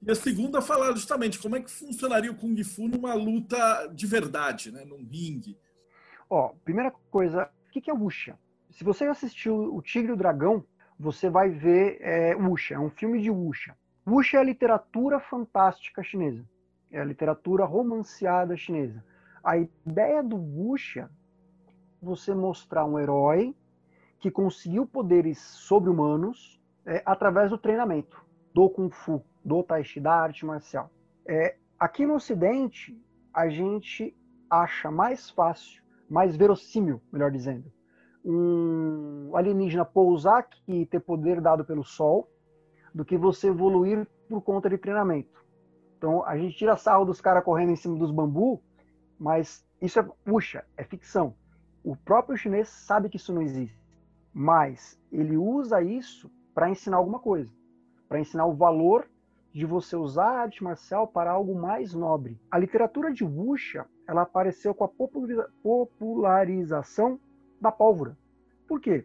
E 0.06 0.10
a 0.10 0.14
segunda, 0.14 0.60
falar 0.60 0.92
justamente 0.92 1.38
como 1.38 1.56
é 1.56 1.60
que 1.62 1.70
funcionaria 1.70 2.30
o 2.30 2.34
Kung 2.34 2.62
Fu 2.62 2.86
numa 2.86 3.14
luta 3.14 3.86
de 3.86 4.06
verdade, 4.06 4.70
né, 4.70 4.84
num 4.84 4.98
ringue. 4.98 5.56
Ó, 6.28 6.52
primeira 6.62 6.92
coisa, 7.10 7.48
o 7.66 7.70
que 7.70 7.90
é 7.90 7.94
Wuxia? 7.94 8.38
Se 8.70 8.84
você 8.84 9.04
assistiu 9.04 9.74
O 9.74 9.80
Tigre 9.80 10.10
e 10.10 10.12
o 10.12 10.16
Dragão, 10.16 10.62
você 11.00 11.30
vai 11.30 11.48
ver 11.48 11.96
é, 12.02 12.36
Wuxia, 12.36 12.76
é 12.76 12.78
um 12.78 12.90
filme 12.90 13.22
de 13.22 13.30
Wuxia. 13.30 13.74
Wuxia 14.06 14.40
é 14.40 14.42
a 14.42 14.44
literatura 14.44 15.18
fantástica 15.20 16.02
chinesa, 16.02 16.44
é 16.92 17.00
a 17.00 17.04
literatura 17.04 17.64
romanceada 17.64 18.58
chinesa. 18.58 19.02
A 19.42 19.56
ideia 19.56 20.22
do 20.22 20.36
Wuxia, 20.36 21.08
você 22.02 22.34
mostrar 22.34 22.84
um 22.84 22.98
herói 22.98 23.56
que 24.20 24.30
conseguiu 24.30 24.86
poderes 24.86 25.38
sobre-humanos 25.38 26.60
é, 26.84 27.02
através 27.06 27.48
do 27.48 27.56
treinamento 27.56 28.23
do 28.54 28.70
Kung 28.70 28.90
Fu, 28.90 29.22
do 29.44 29.62
Tai 29.62 29.82
Chi, 29.82 30.00
da 30.00 30.14
arte 30.14 30.46
marcial. 30.46 30.90
É, 31.26 31.56
aqui 31.78 32.06
no 32.06 32.14
Ocidente, 32.14 32.96
a 33.32 33.48
gente 33.48 34.16
acha 34.48 34.90
mais 34.90 35.28
fácil, 35.30 35.82
mais 36.08 36.36
verossímil, 36.36 37.02
melhor 37.12 37.30
dizendo, 37.30 37.70
um 38.24 39.32
alienígena 39.34 39.84
pousar 39.84 40.38
aqui 40.38 40.82
e 40.82 40.86
ter 40.86 41.00
poder 41.00 41.40
dado 41.40 41.64
pelo 41.64 41.84
Sol, 41.84 42.30
do 42.94 43.04
que 43.04 43.18
você 43.18 43.48
evoluir 43.48 44.06
por 44.28 44.40
conta 44.40 44.70
de 44.70 44.78
treinamento. 44.78 45.44
Então, 45.98 46.24
a 46.24 46.36
gente 46.36 46.56
tira 46.56 46.76
sarro 46.76 47.04
dos 47.04 47.20
caras 47.20 47.44
correndo 47.44 47.72
em 47.72 47.76
cima 47.76 47.98
dos 47.98 48.10
bambu, 48.10 48.62
mas 49.18 49.66
isso 49.82 49.98
é, 49.98 50.02
puxa, 50.24 50.64
é 50.76 50.84
ficção. 50.84 51.34
O 51.82 51.96
próprio 51.96 52.36
chinês 52.36 52.68
sabe 52.68 53.08
que 53.08 53.16
isso 53.16 53.32
não 53.32 53.42
existe 53.42 53.84
mas 54.34 55.00
ele 55.12 55.36
usa 55.36 55.80
isso 55.80 56.28
para 56.52 56.68
ensinar 56.68 56.96
alguma 56.96 57.20
coisa, 57.20 57.48
para 58.14 58.20
ensinar 58.20 58.46
o 58.46 58.54
valor 58.54 59.10
de 59.52 59.66
você 59.66 59.96
usar 59.96 60.28
a 60.28 60.42
arte 60.42 60.62
marcial 60.62 61.08
para 61.08 61.32
algo 61.32 61.52
mais 61.52 61.92
nobre. 61.92 62.40
A 62.48 62.56
literatura 62.56 63.12
de 63.12 63.24
Wuxia, 63.24 63.86
ela 64.06 64.22
apareceu 64.22 64.72
com 64.72 64.84
a 64.84 64.88
popularização 65.64 67.18
da 67.60 67.72
pólvora. 67.72 68.16
Por 68.68 68.80
quê? 68.80 69.04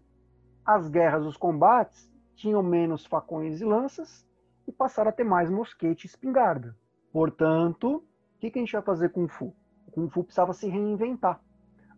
As 0.64 0.88
guerras, 0.88 1.26
os 1.26 1.36
combates 1.36 2.08
tinham 2.36 2.62
menos 2.62 3.04
facões 3.04 3.60
e 3.62 3.66
lanças 3.66 4.24
e 4.68 4.72
passaram 4.72 5.10
a 5.10 5.12
ter 5.12 5.24
mais 5.24 5.50
mosquete 5.50 6.04
e 6.04 6.08
espingarda. 6.08 6.78
Portanto, 7.12 7.96
o 7.96 8.04
que, 8.40 8.52
que 8.52 8.60
a 8.60 8.62
gente 8.62 8.74
vai 8.74 8.84
fazer 8.84 9.10
com 9.10 9.24
o 9.24 9.28
Fu? 9.28 9.56
O 9.88 9.92
Kung 9.92 10.08
Fu 10.08 10.24
precisava 10.24 10.54
se 10.54 10.70
reinventar. 10.70 11.42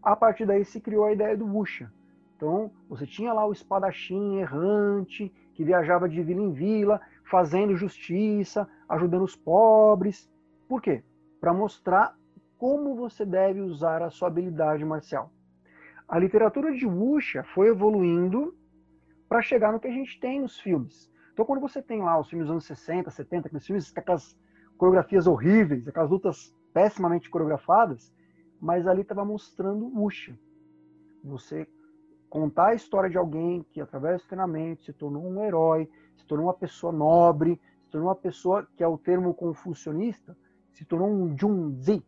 A 0.01 0.15
partir 0.15 0.45
daí 0.45 0.63
se 0.63 0.79
criou 0.79 1.03
a 1.03 1.11
ideia 1.11 1.35
do 1.35 1.45
Wuxia, 1.45 1.91
então, 2.41 2.71
você 2.89 3.05
tinha 3.05 3.31
lá 3.31 3.45
o 3.45 3.51
espadachim 3.51 4.37
errante, 4.37 5.31
que 5.53 5.63
viajava 5.63 6.07
de 6.07 6.21
vila 6.21 6.41
em 6.41 6.51
vila, 6.51 7.01
fazendo 7.29 7.75
justiça, 7.75 8.67
ajudando 8.87 9.23
os 9.23 9.35
pobres. 9.35 10.29
Por 10.67 10.81
quê? 10.81 11.03
Para 11.39 11.53
mostrar 11.53 12.15
como 12.57 12.95
você 12.95 13.25
deve 13.25 13.61
usar 13.61 14.01
a 14.01 14.09
sua 14.09 14.27
habilidade 14.27 14.85
marcial. 14.85 15.31
A 16.07 16.19
literatura 16.19 16.73
de 16.73 16.85
Wuxia 16.85 17.43
foi 17.43 17.69
evoluindo 17.69 18.55
para 19.27 19.41
chegar 19.41 19.71
no 19.71 19.79
que 19.79 19.87
a 19.87 19.91
gente 19.91 20.19
tem 20.19 20.41
nos 20.41 20.59
filmes. 20.59 21.09
Então, 21.33 21.45
quando 21.45 21.61
você 21.61 21.81
tem 21.81 22.01
lá 22.01 22.19
os 22.19 22.29
filmes 22.29 22.47
dos 22.47 22.51
anos 22.51 22.65
60, 22.65 23.09
70, 23.09 23.47
aqueles 23.47 23.65
filmes 23.65 23.91
com 23.91 23.99
aquelas 23.99 24.37
coreografias 24.77 25.25
horríveis, 25.25 25.87
aquelas 25.87 26.09
lutas 26.09 26.53
pessimamente 26.73 27.29
coreografadas, 27.29 28.13
mas 28.59 28.85
ali 28.85 29.01
estava 29.01 29.23
mostrando 29.23 29.87
Wuxia. 29.87 30.37
Você 31.23 31.67
contar 32.31 32.67
a 32.67 32.73
história 32.73 33.09
de 33.09 33.17
alguém 33.17 33.61
que, 33.73 33.81
através 33.81 34.21
do 34.21 34.27
treinamento, 34.27 34.85
se 34.85 34.93
tornou 34.93 35.21
um 35.21 35.43
herói, 35.43 35.89
se 36.15 36.25
tornou 36.25 36.47
uma 36.47 36.53
pessoa 36.53 36.93
nobre, 36.93 37.59
se 37.83 37.91
tornou 37.91 38.07
uma 38.07 38.15
pessoa 38.15 38.65
que 38.77 38.81
é 38.81 38.87
o 38.87 38.97
termo 38.97 39.33
confucionista, 39.33 40.35
se 40.71 40.85
tornou 40.85 41.09
um 41.09 41.37
Junzi. 41.37 42.01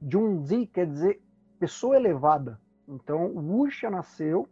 Junzi 0.00 0.66
quer 0.66 0.86
dizer 0.86 1.20
pessoa 1.58 1.94
elevada. 1.94 2.58
Então, 2.88 3.26
o 3.26 3.38
Wuxia 3.38 3.90
nasceu 3.90 4.48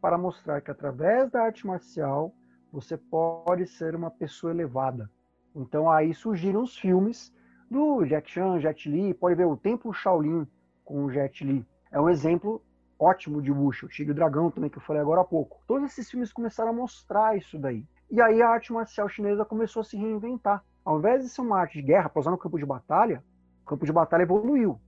para 0.00 0.18
mostrar 0.18 0.60
que, 0.60 0.70
através 0.70 1.30
da 1.30 1.42
arte 1.42 1.64
marcial, 1.64 2.34
você 2.72 2.96
pode 2.96 3.68
ser 3.68 3.94
uma 3.94 4.10
pessoa 4.10 4.52
elevada. 4.52 5.08
Então, 5.54 5.88
aí 5.88 6.12
surgiram 6.12 6.64
os 6.64 6.76
filmes 6.76 7.32
do 7.70 8.04
Jack 8.04 8.28
Chan, 8.28 8.58
Jet 8.58 8.90
Li, 8.90 9.14
pode 9.14 9.36
ver 9.36 9.46
o 9.46 9.56
Templo 9.56 9.92
Shaolin 9.92 10.44
com 10.84 11.04
o 11.04 11.10
Jet 11.10 11.44
Li. 11.44 11.64
É 11.92 12.00
um 12.00 12.08
exemplo 12.08 12.60
ótimo 12.98 13.42
de 13.42 13.52
o 13.52 13.70
Tigre 13.88 14.12
e 14.12 14.14
Dragão 14.14 14.50
também, 14.50 14.70
que 14.70 14.78
eu 14.78 14.82
falei 14.82 15.02
agora 15.02 15.20
há 15.20 15.24
pouco. 15.24 15.60
Todos 15.66 15.90
esses 15.90 16.10
filmes 16.10 16.32
começaram 16.32 16.70
a 16.70 16.72
mostrar 16.72 17.36
isso 17.36 17.58
daí. 17.58 17.84
E 18.10 18.20
aí 18.20 18.40
a 18.40 18.48
arte 18.48 18.72
marcial 18.72 19.08
chinesa 19.08 19.44
começou 19.44 19.80
a 19.80 19.84
se 19.84 19.96
reinventar. 19.96 20.64
Ao 20.84 20.98
invés 20.98 21.22
de 21.22 21.28
ser 21.28 21.40
uma 21.40 21.58
arte 21.58 21.80
de 21.80 21.82
guerra, 21.82 22.08
para 22.08 22.20
usar 22.20 22.30
no 22.30 22.38
campo 22.38 22.58
de 22.58 22.64
batalha, 22.64 23.22
o 23.62 23.66
campo 23.66 23.84
de 23.84 23.92
batalha 23.92 24.22
evoluiu. 24.22 24.80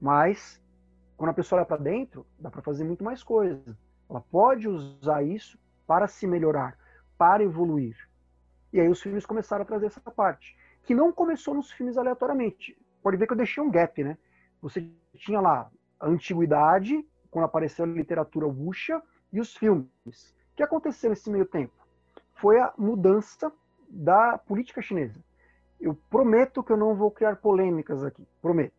Mas, 0.00 0.60
quando 1.16 1.30
a 1.30 1.34
pessoa 1.34 1.60
olha 1.60 1.66
para 1.66 1.76
dentro, 1.76 2.26
dá 2.38 2.50
para 2.50 2.62
fazer 2.62 2.84
muito 2.84 3.04
mais 3.04 3.22
coisa. 3.22 3.76
Ela 4.08 4.20
pode 4.20 4.68
usar 4.68 5.22
isso 5.22 5.58
para 5.86 6.08
se 6.08 6.26
melhorar, 6.26 6.76
para 7.18 7.42
evoluir. 7.42 7.96
E 8.72 8.80
aí 8.80 8.88
os 8.88 9.02
filmes 9.02 9.26
começaram 9.26 9.62
a 9.62 9.66
trazer 9.66 9.86
essa 9.86 10.00
parte. 10.00 10.56
Que 10.84 10.94
não 10.94 11.12
começou 11.12 11.54
nos 11.54 11.70
filmes 11.70 11.98
aleatoriamente. 11.98 12.76
Pode 13.02 13.16
ver 13.16 13.26
que 13.26 13.32
eu 13.34 13.36
deixei 13.36 13.62
um 13.62 13.70
gap, 13.70 14.02
né? 14.02 14.16
Você 14.62 14.88
tinha 15.14 15.40
lá 15.40 15.70
a 16.00 16.08
antiguidade, 16.08 17.06
quando 17.32 17.46
apareceu 17.46 17.84
a 17.86 17.88
literatura 17.88 18.46
wuxia 18.46 19.02
e 19.32 19.40
os 19.40 19.56
filmes. 19.56 19.88
O 20.52 20.56
que 20.56 20.62
aconteceu 20.62 21.10
nesse 21.10 21.30
meio 21.30 21.46
tempo? 21.46 21.72
Foi 22.34 22.60
a 22.60 22.72
mudança 22.76 23.50
da 23.88 24.36
política 24.36 24.82
chinesa. 24.82 25.18
Eu 25.80 25.98
prometo 26.10 26.62
que 26.62 26.70
eu 26.70 26.76
não 26.76 26.94
vou 26.94 27.10
criar 27.10 27.36
polêmicas 27.36 28.04
aqui, 28.04 28.22
prometo. 28.40 28.74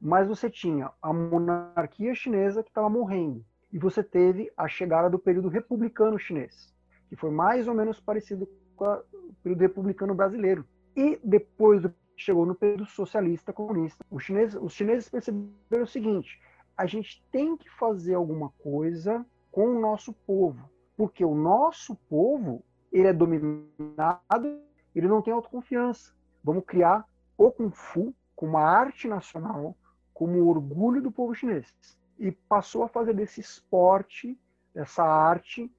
Mas 0.00 0.28
você 0.28 0.50
tinha 0.50 0.90
a 1.00 1.12
monarquia 1.12 2.14
chinesa 2.14 2.62
que 2.62 2.68
estava 2.68 2.90
morrendo 2.90 3.42
e 3.72 3.78
você 3.78 4.02
teve 4.02 4.52
a 4.54 4.68
chegada 4.68 5.08
do 5.08 5.18
período 5.18 5.48
republicano 5.48 6.18
chinês, 6.18 6.72
que 7.08 7.16
foi 7.16 7.30
mais 7.30 7.66
ou 7.66 7.74
menos 7.74 7.98
parecido 7.98 8.46
com 8.76 8.84
o 8.84 9.34
período 9.42 9.62
republicano 9.62 10.14
brasileiro. 10.14 10.64
E 10.94 11.18
depois 11.24 11.82
chegou 12.16 12.44
no 12.44 12.54
período 12.54 12.84
socialista 12.84 13.52
comunista, 13.52 14.04
chineses, 14.20 14.54
os 14.60 14.74
chineses 14.74 15.08
perceberam 15.08 15.84
o 15.84 15.86
seguinte: 15.86 16.38
a 16.76 16.86
gente 16.86 17.24
tem 17.30 17.56
que 17.56 17.70
fazer 17.70 18.14
alguma 18.14 18.50
coisa 18.62 19.24
com 19.50 19.66
o 19.66 19.80
nosso 19.80 20.12
povo, 20.12 20.68
porque 20.96 21.24
o 21.24 21.34
nosso 21.34 21.94
povo 22.08 22.64
ele 22.92 23.08
é 23.08 23.12
dominado, 23.12 24.60
ele 24.94 25.08
não 25.08 25.22
tem 25.22 25.32
autoconfiança. 25.32 26.14
Vamos 26.42 26.64
criar 26.64 27.04
o 27.36 27.50
Kung 27.50 27.70
Fu 27.70 28.14
como 28.36 28.52
uma 28.52 28.62
arte 28.62 29.08
nacional, 29.08 29.76
como 30.12 30.46
orgulho 30.46 31.02
do 31.02 31.10
povo 31.10 31.34
chinês. 31.34 31.74
E 32.18 32.30
passou 32.30 32.84
a 32.84 32.88
fazer 32.88 33.14
desse 33.14 33.40
esporte, 33.40 34.38
dessa 34.72 35.02
arte, 35.02 35.72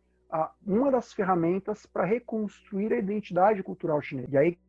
uma 0.65 0.91
das 0.91 1.13
ferramentas 1.13 1.85
para 1.85 2.03
reconstruir 2.03 2.91
a 2.91 2.97
identidade 2.97 3.63
cultural 3.63 4.01
chinesa. 4.01 4.33
E 4.33 4.37
aí 4.37 4.59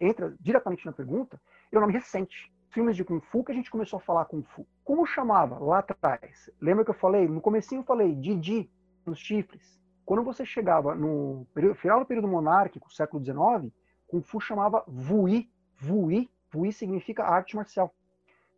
entra 0.00 0.34
diretamente 0.40 0.84
na 0.84 0.92
pergunta, 0.92 1.40
é 1.70 1.78
um 1.78 1.80
nome 1.80 1.92
recente. 1.92 2.52
Filmes 2.72 2.96
de 2.96 3.04
Kung 3.04 3.20
Fu 3.20 3.44
que 3.44 3.52
a 3.52 3.54
gente 3.54 3.70
começou 3.70 3.98
a 3.98 4.00
falar 4.00 4.24
Kung 4.24 4.42
Fu. 4.42 4.66
Como 4.82 5.06
chamava 5.06 5.58
lá 5.58 5.78
atrás? 5.78 6.50
Lembra 6.60 6.84
que 6.84 6.90
eu 6.90 6.94
falei? 6.94 7.28
No 7.28 7.40
comecinho 7.40 7.80
eu 7.80 7.84
falei 7.84 8.14
Didi, 8.14 8.70
nos 9.06 9.18
chifres. 9.18 9.80
Quando 10.04 10.24
você 10.24 10.44
chegava 10.44 10.94
no 10.94 11.46
período, 11.54 11.76
final 11.76 12.00
do 12.00 12.06
período 12.06 12.28
monárquico, 12.28 12.92
século 12.92 13.22
XIX, 13.22 13.72
Kung 14.08 14.22
Fu 14.22 14.40
chamava 14.40 14.84
Wui. 14.88 15.48
Wui, 15.84 16.28
Wui 16.54 16.72
significa 16.72 17.24
arte 17.24 17.56
marcial. 17.56 17.94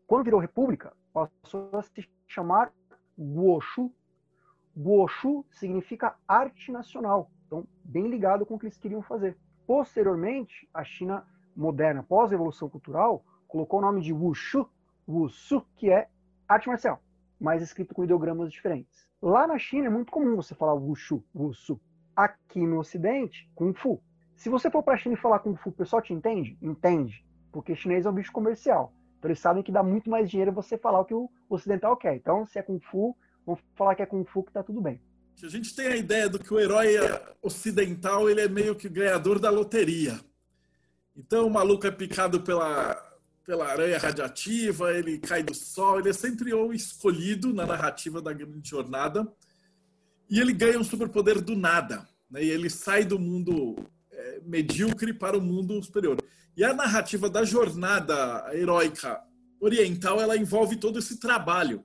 Quando 0.07 0.25
virou 0.25 0.41
república, 0.41 0.93
passou 1.13 1.71
a 1.73 1.83
se 1.83 2.09
chamar 2.27 2.73
Guoshu. 3.19 3.93
Guoshu 4.77 5.45
significa 5.51 6.15
arte 6.27 6.71
nacional. 6.71 7.31
Então, 7.47 7.67
bem 7.85 8.09
ligado 8.09 8.45
com 8.45 8.55
o 8.55 8.59
que 8.59 8.67
eles 8.67 8.79
queriam 8.79 9.03
fazer. 9.03 9.37
Posteriormente, 9.67 10.69
a 10.75 10.85
China 10.85 11.27
moderna, 11.57 12.03
pós-evolução 12.03 12.69
cultural, 12.69 13.25
colocou 13.55 13.79
o 13.79 13.83
nome 13.83 14.01
de 14.01 14.13
Wushu, 14.13 14.69
Wushu, 15.07 15.65
que 15.77 15.89
é 15.89 16.09
arte 16.49 16.67
marcial, 16.67 17.01
mas 17.39 17.63
escrito 17.63 17.95
com 17.95 18.03
ideogramas 18.03 18.51
diferentes. 18.51 19.07
Lá 19.23 19.47
na 19.47 19.57
China 19.59 19.87
é 19.87 19.91
muito 19.91 20.11
comum 20.11 20.35
você 20.35 20.57
falar 20.57 20.75
Wushu, 20.75 21.23
Wushu. 21.33 21.81
Aqui 22.17 22.67
no 22.67 22.81
Ocidente, 22.81 23.49
Kung 23.55 23.73
Fu. 23.73 24.03
Se 24.35 24.49
você 24.49 24.69
for 24.69 24.83
para 24.83 24.95
a 24.95 24.97
China 24.97 25.15
e 25.15 25.21
falar 25.21 25.39
Kung 25.39 25.55
Fu, 25.55 25.69
o 25.69 25.73
pessoal 25.73 26.03
te 26.03 26.13
entende? 26.13 26.59
Entende. 26.61 27.25
Porque 27.53 27.77
chinês 27.77 28.05
é 28.05 28.11
um 28.11 28.13
bicho 28.13 28.33
comercial. 28.33 28.93
Então 29.19 29.31
eles 29.31 29.39
sabem 29.39 29.63
que 29.63 29.71
dá 29.71 29.85
muito 29.85 30.11
mais 30.11 30.29
dinheiro 30.29 30.51
você 30.51 30.77
falar 30.77 30.99
o 30.99 31.05
que 31.05 31.15
o 31.15 31.31
ocidental 31.49 31.97
quer. 31.97 32.17
Então, 32.17 32.45
se 32.47 32.59
é 32.59 32.63
Kung 32.63 32.81
Fu, 32.81 33.17
vamos 33.47 33.63
falar 33.77 33.95
que 33.95 34.03
é 34.03 34.07
Kung 34.07 34.25
Fu 34.25 34.43
que 34.43 34.53
tá 34.53 34.65
tudo 34.65 34.81
bem. 34.81 35.01
A 35.41 35.49
gente 35.49 35.77
tem 35.77 35.87
a 35.87 35.97
ideia 35.97 36.29
do 36.29 36.41
que 36.41 36.53
o 36.53 36.59
herói 36.59 36.97
ocidental 37.41 38.29
ele 38.29 38.41
é 38.41 38.49
meio 38.49 38.75
que 38.75 38.89
o 38.89 38.93
ganhador 38.93 39.39
da 39.39 39.49
loteria. 39.49 40.19
Então 41.17 41.47
o 41.47 41.51
maluco 41.51 41.87
é 41.87 41.91
picado 41.93 42.41
pela, 42.41 43.14
pela 43.45 43.67
aranha 43.67 43.99
radiativa, 43.99 44.93
ele 44.93 45.19
cai 45.19 45.43
do 45.43 45.55
sol, 45.55 46.01
ele 46.01 46.09
é 46.09 46.13
sempre 46.13 46.53
o 46.55 46.73
escolhido 46.73 47.53
na 47.53 47.67
narrativa 47.67 48.21
da 48.21 48.33
grande 48.33 48.69
jornada. 48.69 49.31
E 50.31 50.41
ele 50.41 50.53
ganha 50.53 50.79
um 50.79 50.85
superpoder 50.85 51.41
do 51.41 51.55
nada. 51.55 52.09
Né? 52.31 52.45
E 52.45 52.51
ele 52.51 52.71
sai 52.71 53.05
do 53.05 53.19
mundo 53.19 53.77
é, 54.11 54.41
medíocre 54.45 55.13
para 55.13 55.37
o 55.37 55.43
mundo 55.43 55.83
superior. 55.83 56.17
E 56.57 56.65
a 56.65 56.73
narrativa 56.73 57.29
da 57.29 57.45
jornada 57.45 58.49
heróica 58.53 59.21
oriental, 59.61 60.21
ela 60.21 60.37
envolve 60.37 60.77
todo 60.77 60.99
esse 60.99 61.19
trabalho 61.19 61.83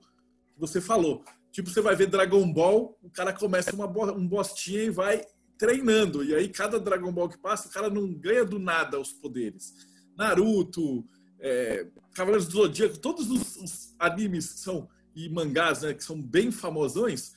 que 0.54 0.60
você 0.60 0.80
falou. 0.80 1.24
Tipo, 1.52 1.68
você 1.68 1.80
vai 1.80 1.96
ver 1.96 2.06
Dragon 2.06 2.50
Ball, 2.52 2.96
o 3.02 3.10
cara 3.10 3.32
começa 3.32 3.74
uma 3.74 3.86
um 4.12 4.26
bostinha 4.26 4.84
e 4.84 4.90
vai 4.90 5.22
treinando. 5.58 6.24
E 6.24 6.34
aí, 6.34 6.48
cada 6.48 6.78
Dragon 6.78 7.12
Ball 7.12 7.28
que 7.28 7.38
passa, 7.38 7.68
o 7.68 7.72
cara 7.72 7.90
não 7.90 8.12
ganha 8.14 8.44
do 8.44 8.58
nada 8.58 8.98
os 8.98 9.12
poderes. 9.12 9.74
Naruto, 10.16 11.04
é, 11.40 11.86
Cavaleiros 12.14 12.46
do 12.46 12.52
Zodíaco, 12.52 12.98
todos 12.98 13.30
os, 13.30 13.56
os, 13.56 13.94
animes 13.98 14.52
que 14.52 14.60
são, 14.60 14.88
e 15.14 15.28
mangás, 15.28 15.82
né, 15.82 15.94
que 15.94 16.04
são 16.04 16.20
bem 16.20 16.50
famosões, 16.50 17.32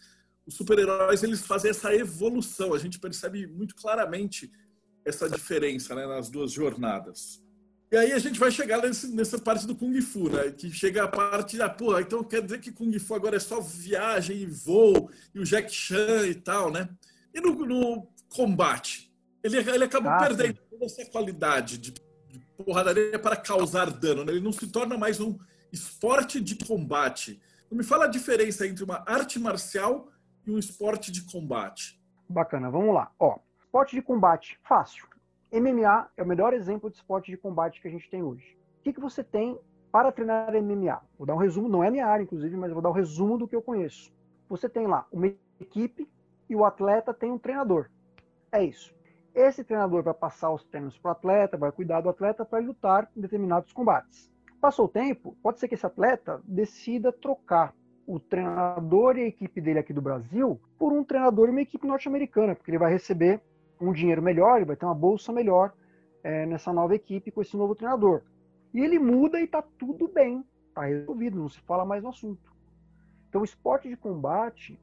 os 0.45 0.55
super-heróis 0.55 1.23
eles 1.23 1.41
fazem 1.41 1.71
essa 1.71 1.93
evolução. 1.93 2.73
A 2.73 2.77
gente 2.77 2.99
percebe 2.99 3.47
muito 3.47 3.75
claramente 3.75 4.51
essa 5.05 5.29
diferença 5.29 5.95
né, 5.95 6.05
nas 6.05 6.29
duas 6.29 6.51
jornadas. 6.51 7.41
E 7.91 7.95
aí 7.95 8.11
a 8.11 8.17
gente 8.17 8.39
vai 8.39 8.49
chegar 8.49 8.81
nesse, 8.81 9.13
nessa 9.13 9.37
parte 9.37 9.67
do 9.67 9.75
Kung 9.75 10.01
Fu, 10.01 10.27
né? 10.27 10.49
Que 10.49 10.71
chega 10.71 11.03
a 11.03 11.07
parte 11.07 11.57
da, 11.57 11.67
ah, 11.67 11.69
porra, 11.69 12.01
então 12.01 12.23
quer 12.23 12.41
dizer 12.41 12.59
que 12.59 12.71
Kung 12.71 12.97
Fu 12.97 13.13
agora 13.13 13.35
é 13.35 13.39
só 13.39 13.61
viagem 13.61 14.37
e 14.37 14.45
voo, 14.47 15.11
e 15.33 15.39
o 15.39 15.43
Jack 15.43 15.71
Chan 15.71 16.25
e 16.25 16.33
tal, 16.33 16.71
né? 16.71 16.89
E 17.31 17.39
no, 17.39 17.53
no 17.53 18.07
combate, 18.29 19.13
ele, 19.43 19.57
ele 19.57 19.83
acabou 19.83 20.09
ah, 20.09 20.17
perdendo 20.17 20.57
toda 20.71 20.85
essa 20.85 21.05
qualidade 21.05 21.77
de, 21.77 21.91
de 21.91 22.01
porradaria 22.63 23.19
para 23.19 23.35
causar 23.35 23.89
dano, 23.91 24.23
né? 24.23 24.31
Ele 24.31 24.41
não 24.41 24.51
se 24.51 24.67
torna 24.67 24.97
mais 24.97 25.19
um 25.19 25.37
esporte 25.71 26.39
de 26.39 26.55
combate. 26.55 27.41
Então, 27.65 27.77
me 27.77 27.83
fala 27.83 28.05
a 28.05 28.07
diferença 28.09 28.65
entre 28.67 28.83
uma 28.83 29.03
arte 29.05 29.39
marcial 29.39 30.09
e 30.45 30.51
um 30.51 30.57
esporte 30.57 31.11
de 31.11 31.23
combate. 31.23 32.01
Bacana, 32.29 32.69
vamos 32.69 32.93
lá. 32.93 33.11
Ó, 33.19 33.37
esporte 33.59 33.95
de 33.95 34.01
combate, 34.01 34.59
fácil 34.63 35.07
MMA 35.53 36.09
é 36.17 36.23
o 36.23 36.25
melhor 36.25 36.51
exemplo 36.51 36.89
de 36.89 36.95
esporte 36.95 37.29
de 37.29 37.37
combate 37.37 37.79
que 37.79 37.87
a 37.87 37.91
gente 37.91 38.09
tem 38.09 38.23
hoje. 38.23 38.57
O 38.79 38.83
que, 38.83 38.91
que 38.91 38.99
você 38.99 39.23
tem 39.23 39.59
para 39.91 40.11
treinar 40.11 40.51
MMA? 40.51 40.99
Vou 41.15 41.27
dar 41.27 41.35
um 41.35 41.37
resumo, 41.37 41.69
não 41.69 41.83
é 41.83 41.91
minha 41.91 42.07
área, 42.07 42.23
inclusive, 42.23 42.57
mas 42.57 42.71
vou 42.71 42.81
dar 42.81 42.89
um 42.89 42.93
resumo 42.93 43.37
do 43.37 43.47
que 43.47 43.55
eu 43.55 43.61
conheço. 43.61 44.11
Você 44.49 44.67
tem 44.67 44.87
lá 44.87 45.05
uma 45.11 45.27
equipe 45.61 46.09
e 46.49 46.55
o 46.55 46.65
atleta 46.65 47.13
tem 47.13 47.31
um 47.31 47.37
treinador. 47.37 47.87
É 48.51 48.63
isso. 48.63 48.95
Esse 49.33 49.63
treinador 49.63 50.03
vai 50.03 50.13
passar 50.13 50.51
os 50.51 50.63
treinos 50.63 50.97
para 50.97 51.09
o 51.09 51.11
atleta, 51.11 51.57
vai 51.57 51.71
cuidar 51.71 52.01
do 52.01 52.09
atleta 52.09 52.45
para 52.45 52.63
lutar 52.63 53.09
em 53.17 53.21
determinados 53.21 53.73
combates. 53.73 54.31
Passou 54.61 54.85
o 54.85 54.89
tempo, 54.89 55.35
pode 55.41 55.59
ser 55.59 55.67
que 55.67 55.73
esse 55.73 55.85
atleta 55.85 56.41
decida 56.45 57.11
trocar 57.11 57.73
o 58.05 58.19
treinador 58.19 59.17
e 59.17 59.21
a 59.21 59.27
equipe 59.27 59.59
dele 59.59 59.79
aqui 59.79 59.91
do 59.91 60.01
Brasil 60.01 60.59
por 60.77 60.93
um 60.93 61.03
treinador 61.03 61.47
e 61.47 61.51
uma 61.51 61.61
equipe 61.61 61.87
norte-americana, 61.87 62.55
porque 62.55 62.69
ele 62.69 62.77
vai 62.77 62.91
receber 62.91 63.41
um 63.81 63.91
dinheiro 63.91 64.21
melhor, 64.21 64.57
ele 64.57 64.65
vai 64.65 64.75
ter 64.75 64.85
uma 64.85 64.93
bolsa 64.93 65.33
melhor 65.33 65.73
é, 66.23 66.45
nessa 66.45 66.71
nova 66.71 66.95
equipe 66.95 67.31
com 67.31 67.41
esse 67.41 67.57
novo 67.57 67.75
treinador. 67.75 68.21
E 68.73 68.79
ele 68.81 68.99
muda 68.99 69.39
e 69.39 69.45
está 69.45 69.61
tudo 69.61 70.07
bem, 70.07 70.43
está 70.69 70.85
resolvido, 70.85 71.39
não 71.39 71.49
se 71.49 71.59
fala 71.61 71.85
mais 71.85 72.03
no 72.03 72.09
assunto. 72.09 72.53
Então, 73.29 73.41
o 73.41 73.45
esporte 73.45 73.89
de 73.89 73.97
combate 73.97 74.79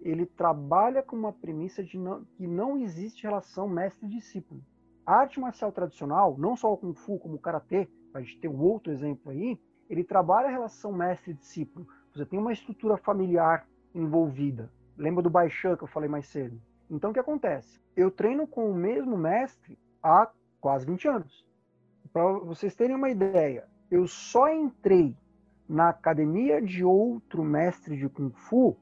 ele 0.00 0.26
trabalha 0.26 1.02
com 1.02 1.16
uma 1.16 1.32
premissa 1.32 1.82
de 1.82 1.98
não, 1.98 2.24
que 2.36 2.46
não 2.46 2.76
existe 2.78 3.22
relação 3.22 3.68
mestre-discípulo. 3.68 4.62
A 5.04 5.16
arte 5.20 5.40
marcial 5.40 5.72
tradicional, 5.72 6.36
não 6.38 6.56
só 6.56 6.72
o 6.72 6.76
Kung 6.76 6.94
Fu, 6.94 7.18
como 7.18 7.36
o 7.36 7.40
Karatê, 7.40 7.88
a 8.12 8.20
gente 8.20 8.38
tem 8.38 8.50
um 8.50 8.60
outro 8.60 8.92
exemplo 8.92 9.30
aí, 9.30 9.58
ele 9.88 10.02
trabalha 10.02 10.48
a 10.48 10.50
relação 10.50 10.92
mestre-discípulo. 10.92 11.86
Você 12.12 12.26
tem 12.26 12.38
uma 12.38 12.52
estrutura 12.52 12.96
familiar 12.96 13.66
envolvida. 13.94 14.70
Lembra 14.96 15.22
do 15.22 15.30
Baixan 15.30 15.76
que 15.76 15.84
eu 15.84 15.88
falei 15.88 16.08
mais 16.08 16.26
cedo? 16.26 16.60
Então, 16.90 17.10
o 17.10 17.12
que 17.12 17.20
acontece? 17.20 17.80
Eu 17.96 18.10
treino 18.10 18.46
com 18.46 18.70
o 18.70 18.74
mesmo 18.74 19.16
mestre 19.16 19.78
há 20.02 20.30
quase 20.60 20.86
20 20.86 21.08
anos. 21.08 21.46
Para 22.12 22.32
vocês 22.38 22.74
terem 22.74 22.96
uma 22.96 23.10
ideia, 23.10 23.68
eu 23.90 24.06
só 24.06 24.48
entrei 24.48 25.16
na 25.68 25.90
academia 25.90 26.62
de 26.62 26.84
outro 26.84 27.44
mestre 27.44 27.96
de 27.96 28.08
Kung 28.08 28.30
Fu 28.30 28.76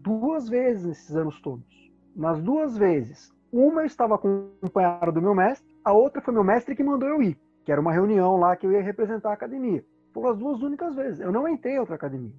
duas 0.00 0.48
vezes 0.48 0.84
nesses 0.84 1.14
anos 1.14 1.40
todos. 1.40 1.90
Nas 2.16 2.40
duas 2.42 2.76
vezes, 2.76 3.32
uma 3.52 3.82
eu 3.82 3.86
estava 3.86 4.14
acompanhado 4.14 5.12
do 5.12 5.22
meu 5.22 5.34
mestre, 5.34 5.68
a 5.84 5.92
outra 5.92 6.22
foi 6.22 6.32
meu 6.32 6.44
mestre 6.44 6.74
que 6.74 6.82
mandou 6.82 7.08
eu 7.08 7.22
ir, 7.22 7.38
que 7.64 7.72
era 7.72 7.80
uma 7.80 7.92
reunião 7.92 8.36
lá 8.36 8.56
que 8.56 8.66
eu 8.66 8.72
ia 8.72 8.82
representar 8.82 9.30
a 9.30 9.34
academia. 9.34 9.84
Foram 10.12 10.30
as 10.30 10.38
duas 10.38 10.62
únicas 10.62 10.94
vezes. 10.94 11.20
Eu 11.20 11.30
não 11.30 11.46
entrei 11.46 11.74
em 11.74 11.78
outra 11.78 11.94
academia, 11.94 12.34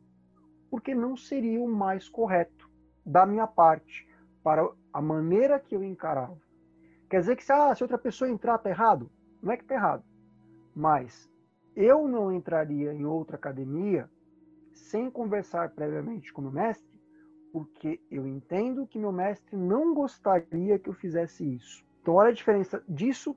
porque 0.69 0.93
não 0.93 1.15
seria 1.15 1.61
o 1.61 1.67
mais 1.67 2.09
correto 2.09 2.69
da 3.05 3.25
minha 3.25 3.47
parte 3.47 4.07
para 4.43 4.67
a 4.91 5.01
maneira 5.01 5.59
que 5.59 5.75
eu 5.75 5.83
encarava. 5.83 6.37
Quer 7.09 7.19
dizer 7.19 7.35
que 7.35 7.43
se, 7.43 7.51
ah, 7.51 7.73
se 7.75 7.83
outra 7.83 7.97
pessoa 7.97 8.29
entrar, 8.29 8.57
tá 8.57 8.69
errado? 8.69 9.09
Não 9.41 9.51
é 9.51 9.57
que 9.57 9.65
tá 9.65 9.75
errado. 9.75 10.03
Mas 10.75 11.29
eu 11.75 12.07
não 12.07 12.31
entraria 12.31 12.93
em 12.93 13.05
outra 13.05 13.35
academia 13.35 14.09
sem 14.73 15.09
conversar 15.09 15.69
previamente 15.71 16.33
com 16.33 16.41
o 16.41 16.51
mestre, 16.51 16.90
porque 17.51 17.99
eu 18.09 18.25
entendo 18.27 18.87
que 18.87 18.99
meu 18.99 19.11
mestre 19.11 19.55
não 19.55 19.93
gostaria 19.93 20.79
que 20.79 20.89
eu 20.89 20.93
fizesse 20.93 21.43
isso. 21.55 21.83
Então, 22.01 22.15
olha 22.15 22.29
a 22.29 22.33
diferença 22.33 22.83
disso 22.87 23.35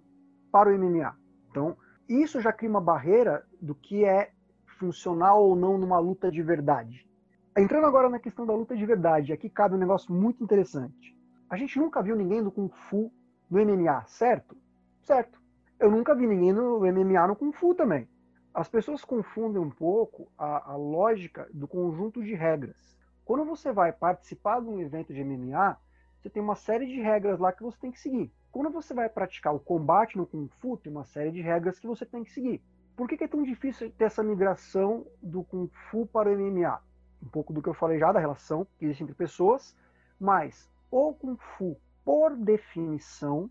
para 0.50 0.70
o 0.70 0.78
MMA. 0.78 1.16
Então, 1.50 1.76
isso 2.08 2.40
já 2.40 2.52
cria 2.52 2.70
uma 2.70 2.80
barreira 2.80 3.46
do 3.60 3.74
que 3.74 4.04
é 4.04 4.30
funcional 4.78 5.42
ou 5.42 5.56
não 5.56 5.78
numa 5.78 5.98
luta 5.98 6.30
de 6.30 6.42
verdade. 6.42 7.08
Entrando 7.56 7.86
agora 7.86 8.08
na 8.08 8.18
questão 8.18 8.44
da 8.44 8.52
luta 8.52 8.76
de 8.76 8.84
verdade, 8.84 9.32
aqui 9.32 9.48
cabe 9.48 9.74
um 9.74 9.78
negócio 9.78 10.12
muito 10.12 10.42
interessante. 10.42 11.16
A 11.48 11.56
gente 11.56 11.78
nunca 11.78 12.02
viu 12.02 12.16
ninguém 12.16 12.42
do 12.42 12.50
Kung 12.50 12.68
Fu 12.68 13.12
no 13.50 13.64
MMA, 13.64 14.04
certo? 14.06 14.56
Certo. 15.02 15.40
Eu 15.78 15.90
nunca 15.90 16.14
vi 16.14 16.26
ninguém 16.26 16.52
no 16.52 16.80
MMA 16.80 17.28
no 17.28 17.36
Kung 17.36 17.52
Fu 17.52 17.74
também. 17.74 18.08
As 18.52 18.68
pessoas 18.68 19.04
confundem 19.04 19.60
um 19.60 19.70
pouco 19.70 20.28
a, 20.38 20.72
a 20.72 20.76
lógica 20.76 21.48
do 21.52 21.68
conjunto 21.68 22.22
de 22.22 22.34
regras. 22.34 22.93
Quando 23.24 23.44
você 23.44 23.72
vai 23.72 23.92
participar 23.92 24.60
de 24.60 24.68
um 24.68 24.80
evento 24.80 25.12
de 25.12 25.24
MMA, 25.24 25.76
você 26.20 26.28
tem 26.30 26.42
uma 26.42 26.56
série 26.56 26.86
de 26.86 27.00
regras 27.00 27.38
lá 27.38 27.52
que 27.52 27.62
você 27.62 27.78
tem 27.78 27.92
que 27.92 28.00
seguir. 28.00 28.32
Quando 28.50 28.70
você 28.70 28.94
vai 28.94 29.08
praticar 29.08 29.54
o 29.54 29.60
combate 29.60 30.16
no 30.16 30.26
Kung 30.26 30.48
Fu, 30.60 30.76
tem 30.76 30.92
uma 30.92 31.04
série 31.04 31.30
de 31.30 31.40
regras 31.40 31.78
que 31.78 31.86
você 31.86 32.06
tem 32.06 32.22
que 32.22 32.32
seguir. 32.32 32.62
Por 32.96 33.08
que, 33.08 33.16
que 33.16 33.24
é 33.24 33.28
tão 33.28 33.42
difícil 33.42 33.90
ter 33.90 34.04
essa 34.04 34.22
migração 34.22 35.06
do 35.22 35.42
Kung 35.42 35.68
Fu 35.90 36.06
para 36.06 36.30
o 36.30 36.38
MMA? 36.38 36.80
um 37.24 37.28
pouco 37.28 37.52
do 37.52 37.62
que 37.62 37.68
eu 37.68 37.74
falei 37.74 37.98
já 37.98 38.12
da 38.12 38.20
relação 38.20 38.66
que 38.78 38.84
existe 38.84 39.02
entre 39.02 39.14
pessoas, 39.14 39.74
mas 40.20 40.70
o 40.90 41.14
Kung 41.14 41.36
Fu, 41.36 41.76
por 42.04 42.36
definição, 42.36 43.50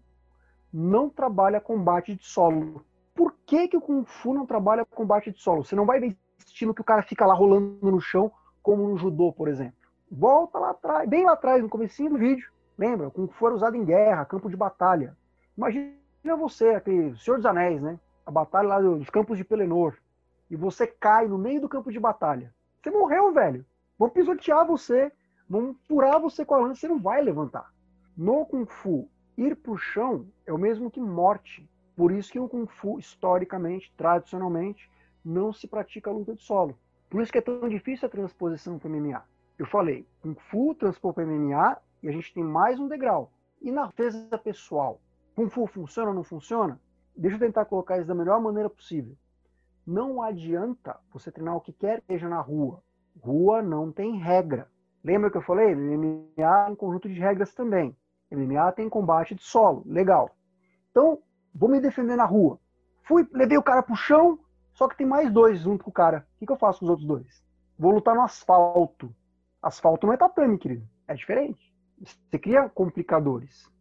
não 0.71 1.09
trabalha 1.09 1.59
combate 1.59 2.15
de 2.15 2.26
solo. 2.26 2.86
Por 3.13 3.36
que, 3.45 3.67
que 3.67 3.78
o 3.78 3.82
Kung 3.82 4.05
Fu 4.05 4.34
não 4.34 4.45
trabalha 4.45 4.86
combate 4.86 5.32
de 5.32 5.41
solo? 5.41 5.63
Você 5.63 5.76
não 5.76 5.86
vai 5.86 5.99
ver 5.99 6.15
estilo 6.38 6.74
que 6.74 6.82
o 6.82 6.86
cara 6.86 7.01
fica 7.01 7.26
lá 7.26 7.34
rolando 7.34 7.91
no 7.91 7.99
chão, 7.99 8.32
como 8.64 8.88
no 8.88 8.97
judô, 8.97 9.32
por 9.34 9.49
exemplo. 9.49 9.76
Volta 10.09 10.57
lá 10.57 10.70
atrás, 10.72 11.09
bem 11.09 11.26
lá 11.26 11.34
atrás, 11.34 11.61
no 11.61 11.70
comecinho 11.70 12.11
do 12.11 12.18
vídeo. 12.18 12.49
Lembra? 12.78 13.11
O 13.14 13.28
Fu 13.28 13.45
era 13.47 13.55
usado 13.55 13.76
em 13.76 13.84
guerra, 13.84 14.26
campo 14.26 14.49
de 14.49 14.55
batalha. 14.55 15.16
Imagina 15.55 15.93
você, 16.38 16.70
aquele 16.70 17.16
Senhor 17.18 17.38
dos 17.38 17.45
Anéis, 17.45 17.82
né? 17.82 17.99
A 18.26 18.32
batalha 18.32 18.68
lá 18.70 18.80
dos 18.80 19.09
campos 19.09 19.38
de 19.38 19.43
Pelennor. 19.43 19.95
e 20.49 20.55
você 20.55 20.88
cai 20.88 21.28
no 21.28 21.38
meio 21.38 21.61
do 21.61 21.70
campo 21.70 21.91
de 21.91 21.99
batalha, 21.99 22.53
você 22.82 22.89
morreu, 22.89 23.34
velho. 23.34 23.66
Vão 23.97 24.09
pisotear 24.09 24.66
você, 24.66 25.11
vão 25.49 25.76
furar 25.88 26.20
você 26.20 26.45
com 26.45 26.55
a 26.55 26.59
lança, 26.59 26.82
você 26.82 26.88
não 26.88 26.99
vai 26.99 27.22
levantar. 27.22 27.72
No 28.16 28.45
Kung 28.45 28.66
Fu, 28.66 29.09
ir 29.38 29.55
pro 29.55 29.78
chão 29.78 30.28
é 30.45 30.53
o 30.53 30.57
mesmo 30.57 30.91
que 30.91 30.99
morte. 30.99 31.68
Por 31.95 32.11
isso 32.11 32.32
que 32.32 32.39
no 32.39 32.49
Kung 32.49 32.68
Fu, 32.68 32.99
historicamente, 32.99 33.93
tradicionalmente, 33.97 34.89
não 35.24 35.51
se 35.53 35.68
pratica 35.68 36.09
a 36.09 36.14
luta 36.14 36.34
de 36.34 36.41
solo. 36.41 36.78
Por 37.14 37.22
isso 37.22 37.32
que 37.32 37.38
é 37.38 37.41
tão 37.41 37.70
difícil 37.70 38.07
a 38.07 38.09
transposição 38.09 38.80
para 38.80 38.89
MMA. 38.89 39.24
Eu 39.59 39.68
falei, 39.68 40.03
Kung 40.20 40.34
Fu 40.49 40.74
transpor 40.74 41.14
para 41.14 41.24
MMA 41.24 41.78
e 42.01 42.09
a 42.09 42.11
gente 42.11 42.34
tem 42.34 42.43
mais 42.43 42.80
um 42.80 42.88
degrau. 42.88 43.32
E 43.61 43.72
na 43.72 43.86
defesa 43.86 44.36
pessoal, 44.36 44.99
Kung 45.36 45.47
Fu 45.47 45.68
funciona 45.68 46.09
ou 46.09 46.16
não 46.16 46.24
funciona? 46.24 46.82
Deixa 47.16 47.36
eu 47.36 47.39
tentar 47.39 47.66
colocar 47.66 47.99
isso 47.99 48.07
da 48.07 48.16
melhor 48.16 48.41
maneira 48.41 48.68
possível. 48.68 49.16
Não 49.86 50.24
adianta 50.24 50.99
você 51.14 51.32
treinar 51.32 51.55
o 51.55 51.61
que 51.61 51.72
quer 51.72 52.01
que 52.01 52.07
seja 52.07 52.28
na 52.28 52.41
rua. 52.41 52.82
Rua 53.22 53.61
não 53.61 53.91
tem 53.91 54.18
regra. 54.18 54.68
Lembra 55.03 55.30
que 55.30 55.38
eu 55.38 55.43
falei? 55.43 55.76
MMA 55.76 56.66
tem 56.66 56.74
um 56.74 56.76
conjunto 56.76 57.07
de 57.07 57.20
regras 57.20 57.53
também. 57.53 57.95
MMA 58.32 58.72
tem 58.72 58.89
combate 58.89 59.36
de 59.36 59.43
solo. 59.43 59.84
Legal. 59.86 60.32
Então, 60.89 61.20
vou 61.53 61.70
me 61.70 61.80
defender 61.80 62.16
na 62.16 62.26
rua. 62.26 62.57
Fui, 63.03 63.24
levei 63.32 63.59
o 63.59 63.64
cara 63.64 63.84
pro 63.84 63.95
chão, 63.95 64.39
só 64.74 64.88
que 64.88 64.97
tem 64.97 65.07
mais 65.07 65.32
dois 65.32 65.59
junto 65.59 65.84
com 65.84 65.89
o 65.89 65.93
cara. 65.93 66.28
O 66.36 66.39
que, 66.39 66.45
que 66.45 66.51
eu 66.51 66.57
faço 66.57 66.80
com 66.80 66.86
os 66.86 66.89
outros 66.91 67.07
dois? 67.07 67.43
Vou 67.78 67.91
lutar 67.91 68.15
no 68.15 68.21
asfalto. 68.21 69.13
Asfalto 69.61 70.07
não 70.07 70.13
é 70.13 70.17
tatame, 70.17 70.57
querido. 70.57 70.88
É 71.07 71.13
diferente. 71.13 71.74
Você 72.01 72.39
cria 72.39 72.69
complicadores. 72.69 73.71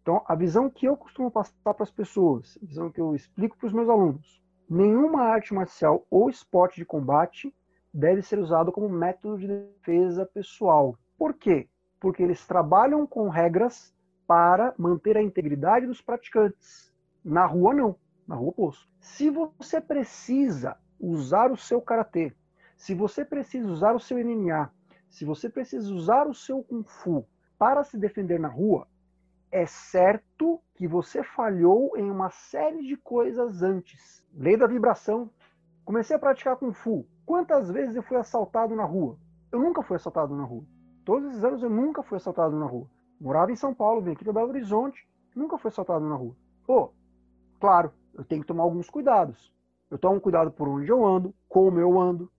Então, 0.00 0.22
a 0.26 0.34
visão 0.34 0.68
que 0.68 0.86
eu 0.86 0.96
costumo 0.96 1.30
passar 1.30 1.54
para 1.62 1.84
as 1.84 1.90
pessoas, 1.90 2.58
a 2.60 2.66
visão 2.66 2.90
que 2.90 3.00
eu 3.00 3.14
explico 3.14 3.56
para 3.56 3.68
os 3.68 3.72
meus 3.72 3.88
alunos, 3.88 4.42
nenhuma 4.68 5.22
arte 5.22 5.54
marcial 5.54 6.04
ou 6.10 6.28
esporte 6.28 6.76
de 6.76 6.84
combate 6.84 7.54
deve 7.94 8.22
ser 8.22 8.38
usado 8.38 8.72
como 8.72 8.88
método 8.88 9.38
de 9.38 9.46
defesa 9.46 10.26
pessoal. 10.26 10.98
Por 11.16 11.34
quê? 11.34 11.68
Porque 12.00 12.22
eles 12.22 12.44
trabalham 12.46 13.06
com 13.06 13.28
regras 13.28 13.94
para 14.26 14.74
manter 14.76 15.16
a 15.16 15.22
integridade 15.22 15.86
dos 15.86 16.00
praticantes. 16.00 16.92
Na 17.24 17.46
rua, 17.46 17.72
não. 17.74 17.96
Na 18.26 18.34
rua, 18.34 18.50
oposto. 18.50 18.88
Se 19.00 19.30
você 19.30 19.80
precisa 19.80 20.76
usar 20.98 21.50
o 21.50 21.56
seu 21.56 21.80
karatê, 21.80 22.32
se 22.76 22.94
você 22.94 23.24
precisa 23.24 23.68
usar 23.68 23.94
o 23.94 24.00
seu 24.00 24.18
MMA, 24.18 24.70
se 25.08 25.24
você 25.24 25.48
precisa 25.48 25.92
usar 25.92 26.26
o 26.26 26.34
seu 26.34 26.62
kung 26.62 26.84
fu 26.84 27.26
para 27.58 27.84
se 27.84 27.98
defender 27.98 28.40
na 28.40 28.48
rua, 28.48 28.86
é 29.52 29.66
certo 29.66 30.60
que 30.74 30.88
você 30.88 31.22
falhou 31.22 31.94
em 31.96 32.10
uma 32.10 32.30
série 32.30 32.82
de 32.86 32.96
coisas 32.96 33.62
antes. 33.62 34.24
Lei 34.34 34.56
da 34.56 34.66
vibração. 34.66 35.30
Comecei 35.84 36.16
a 36.16 36.18
praticar 36.18 36.56
Kung 36.56 36.72
Fu. 36.72 37.06
Quantas 37.26 37.70
vezes 37.70 37.94
eu 37.94 38.02
fui 38.02 38.16
assaltado 38.16 38.74
na 38.74 38.84
rua? 38.84 39.18
Eu 39.52 39.60
nunca 39.60 39.82
fui 39.82 39.96
assaltado 39.96 40.34
na 40.34 40.44
rua. 40.44 40.64
Todos 41.04 41.28
esses 41.28 41.44
anos 41.44 41.62
eu 41.62 41.68
nunca 41.68 42.02
fui 42.02 42.16
assaltado 42.16 42.58
na 42.58 42.64
rua. 42.64 42.88
Morava 43.20 43.52
em 43.52 43.56
São 43.56 43.74
Paulo, 43.74 44.00
vim 44.00 44.12
aqui 44.12 44.24
para 44.24 44.32
Belo 44.32 44.48
Horizonte, 44.48 45.06
nunca 45.36 45.58
fui 45.58 45.68
assaltado 45.68 46.08
na 46.08 46.14
rua. 46.14 46.34
Pô, 46.66 46.92
claro, 47.60 47.92
eu 48.14 48.24
tenho 48.24 48.42
que 48.42 48.46
tomar 48.46 48.62
alguns 48.62 48.88
cuidados. 48.88 49.52
Eu 49.90 49.98
tomo 49.98 50.20
cuidado 50.20 50.50
por 50.50 50.68
onde 50.68 50.90
eu 50.90 51.04
ando, 51.04 51.34
como 51.48 51.78
eu 51.78 52.00
ando, 52.00 52.30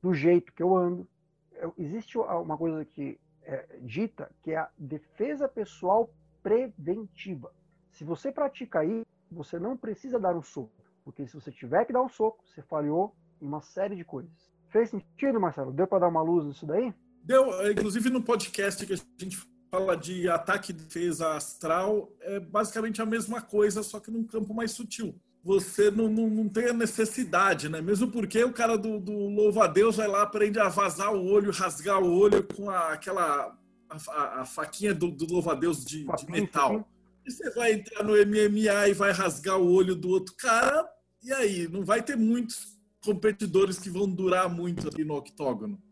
do 0.00 0.14
jeito 0.14 0.52
que 0.52 0.62
eu 0.62 0.76
ando. 0.76 1.08
Eu, 1.52 1.74
existe 1.76 2.16
uma 2.18 2.56
coisa 2.56 2.84
que 2.84 3.18
é 3.44 3.78
dita 3.80 4.30
que 4.42 4.52
é 4.52 4.58
a 4.58 4.70
defesa 4.78 5.48
pessoal 5.48 6.10
preventiva. 6.42 7.52
Se 7.90 8.04
você 8.04 8.30
pratica 8.30 8.84
isso, 8.84 9.06
você 9.30 9.58
não 9.58 9.76
precisa 9.76 10.18
dar 10.18 10.36
um 10.36 10.42
soco, 10.42 10.70
porque 11.04 11.26
se 11.26 11.34
você 11.34 11.50
tiver 11.50 11.84
que 11.84 11.92
dar 11.92 12.02
um 12.02 12.08
soco, 12.08 12.44
você 12.46 12.62
falhou 12.62 13.14
em 13.40 13.46
uma 13.46 13.60
série 13.60 13.96
de 13.96 14.04
coisas. 14.04 14.52
Fez 14.68 14.90
sentido, 14.90 15.40
Marcelo? 15.40 15.72
Deu 15.72 15.86
para 15.86 16.00
dar 16.00 16.08
uma 16.08 16.22
luz 16.22 16.46
nisso 16.46 16.66
daí? 16.66 16.94
Deu, 17.22 17.70
inclusive 17.70 18.10
no 18.10 18.22
podcast 18.22 18.84
que 18.86 18.92
a 18.92 18.96
gente 18.96 19.36
fala 19.72 19.96
de 19.96 20.28
ataque 20.28 20.70
e 20.70 20.74
defesa 20.74 21.34
astral, 21.34 22.12
é 22.20 22.38
basicamente 22.38 23.00
a 23.00 23.06
mesma 23.06 23.40
coisa, 23.40 23.82
só 23.82 23.98
que 23.98 24.10
num 24.10 24.22
campo 24.22 24.52
mais 24.52 24.72
sutil. 24.72 25.18
Você 25.42 25.90
não, 25.90 26.10
não, 26.10 26.28
não 26.28 26.46
tem 26.46 26.66
a 26.66 26.72
necessidade, 26.74 27.70
né? 27.70 27.80
Mesmo 27.80 28.08
porque 28.08 28.44
o 28.44 28.52
cara 28.52 28.76
do, 28.76 29.00
do 29.00 29.12
louva-a-Deus 29.12 29.96
vai 29.96 30.06
lá, 30.06 30.22
aprende 30.22 30.60
a 30.60 30.68
vazar 30.68 31.14
o 31.14 31.24
olho, 31.24 31.50
rasgar 31.50 32.02
o 32.02 32.14
olho 32.14 32.46
com 32.54 32.68
a, 32.68 32.92
aquela 32.92 33.56
a, 33.88 34.42
a 34.42 34.44
faquinha 34.44 34.94
do, 34.94 35.10
do 35.10 35.26
louva-a-Deus 35.32 35.86
de, 35.86 36.04
de, 36.04 36.30
metal. 36.30 36.86
E 37.24 37.30
você 37.30 37.50
vai 37.52 37.72
entrar 37.72 38.04
no 38.04 38.12
MMA 38.12 38.88
e 38.88 38.92
vai 38.92 39.10
rasgar 39.10 39.58
o 39.58 39.72
olho 39.72 39.96
do 39.96 40.10
outro 40.10 40.34
cara, 40.36 40.86
e 41.22 41.32
aí? 41.32 41.66
Não 41.66 41.82
vai 41.82 42.02
ter 42.02 42.16
muitos 42.16 42.78
competidores 43.02 43.78
que 43.78 43.88
vão 43.88 44.06
durar 44.08 44.50
muito 44.50 44.86
ali 44.86 45.02
no 45.02 45.14
octógono. 45.14 45.82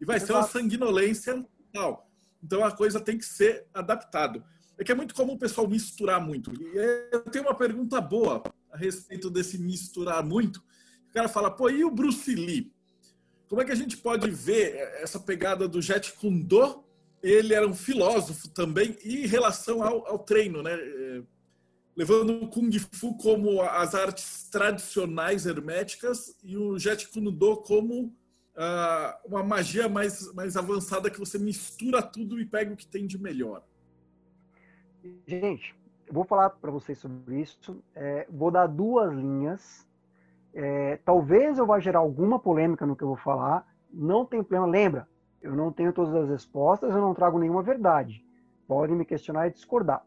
E 0.00 0.06
vai 0.06 0.16
Exato. 0.16 0.32
ser 0.32 0.38
uma 0.38 0.48
sanguinolência 0.48 1.46
tal. 1.72 2.05
Então 2.46 2.64
a 2.64 2.70
coisa 2.70 3.00
tem 3.00 3.18
que 3.18 3.24
ser 3.24 3.66
adaptada. 3.74 4.42
É 4.78 4.84
que 4.84 4.92
é 4.92 4.94
muito 4.94 5.14
comum 5.14 5.32
o 5.32 5.38
pessoal 5.38 5.66
misturar 5.66 6.24
muito. 6.24 6.52
E 6.54 7.10
eu 7.10 7.22
tenho 7.24 7.44
uma 7.44 7.54
pergunta 7.54 8.00
boa 8.00 8.40
a 8.70 8.76
respeito 8.76 9.28
desse 9.28 9.58
misturar 9.58 10.24
muito. 10.24 10.62
O 11.10 11.12
cara 11.12 11.28
fala, 11.28 11.50
pô, 11.50 11.68
e 11.68 11.84
o 11.84 11.90
Bruce 11.90 12.32
Lee? 12.32 12.72
Como 13.48 13.60
é 13.60 13.64
que 13.64 13.72
a 13.72 13.76
gente 13.76 13.96
pode 13.96 14.30
ver 14.30 14.76
essa 15.00 15.18
pegada 15.18 15.66
do 15.66 15.82
Jet 15.82 16.12
Kundo 16.12 16.84
ele 17.22 17.54
era 17.54 17.66
um 17.66 17.74
filósofo 17.74 18.48
também 18.48 18.96
em 19.02 19.26
relação 19.26 19.82
ao, 19.82 20.06
ao 20.06 20.18
treino, 20.18 20.62
né? 20.62 20.74
É, 20.74 21.22
levando 21.96 22.44
o 22.44 22.48
Kung 22.48 22.70
Fu 22.92 23.16
como 23.16 23.62
as 23.62 23.94
artes 23.94 24.48
tradicionais 24.50 25.46
herméticas 25.46 26.36
e 26.44 26.56
o 26.56 26.78
Jet 26.78 27.08
Kune 27.08 27.32
Do 27.32 27.56
como 27.56 28.14
uh, 28.56 29.28
uma 29.28 29.42
magia 29.42 29.88
mais, 29.88 30.32
mais 30.34 30.56
avançada 30.56 31.10
que 31.10 31.18
você 31.18 31.38
mistura 31.38 32.02
tudo 32.02 32.40
e 32.40 32.46
pega 32.46 32.72
o 32.72 32.76
que 32.76 32.86
tem 32.86 33.06
de 33.06 33.20
melhor. 33.20 33.62
Gente, 35.26 35.74
eu 36.06 36.14
vou 36.14 36.24
falar 36.24 36.50
para 36.50 36.70
vocês 36.70 36.98
sobre 36.98 37.40
isso. 37.40 37.82
É, 37.94 38.26
vou 38.30 38.50
dar 38.50 38.66
duas 38.66 39.12
linhas. 39.12 39.86
É, 40.54 40.98
talvez 41.04 41.58
eu 41.58 41.66
vá 41.66 41.78
gerar 41.78 41.98
alguma 42.00 42.38
polêmica 42.38 42.86
no 42.86 42.96
que 42.96 43.04
eu 43.04 43.08
vou 43.08 43.16
falar. 43.16 43.66
Não 43.92 44.24
tem 44.24 44.42
problema. 44.42 44.66
Lembra, 44.66 45.08
eu 45.42 45.54
não 45.54 45.70
tenho 45.70 45.92
todas 45.92 46.14
as 46.14 46.28
respostas, 46.28 46.94
eu 46.94 47.00
não 47.00 47.14
trago 47.14 47.38
nenhuma 47.38 47.62
verdade. 47.62 48.24
Podem 48.66 48.96
me 48.96 49.04
questionar 49.04 49.46
e 49.46 49.52
discordar. 49.52 50.04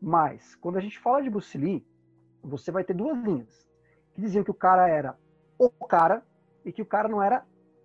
Mas, 0.00 0.54
quando 0.56 0.76
a 0.76 0.80
gente 0.80 0.98
fala 0.98 1.22
de 1.22 1.30
Bruce 1.30 1.84
você 2.42 2.70
vai 2.70 2.84
ter 2.84 2.94
duas 2.94 3.18
linhas. 3.22 3.66
Que 4.12 4.20
diziam 4.20 4.44
que 4.44 4.50
o 4.50 4.54
cara 4.54 4.88
era 4.88 5.16
o 5.58 5.70
cara 5.86 6.22
e 6.64 6.72
que 6.72 6.82
o 6.82 6.86
cara 6.86 7.08
não 7.08 7.22
era 7.22 7.44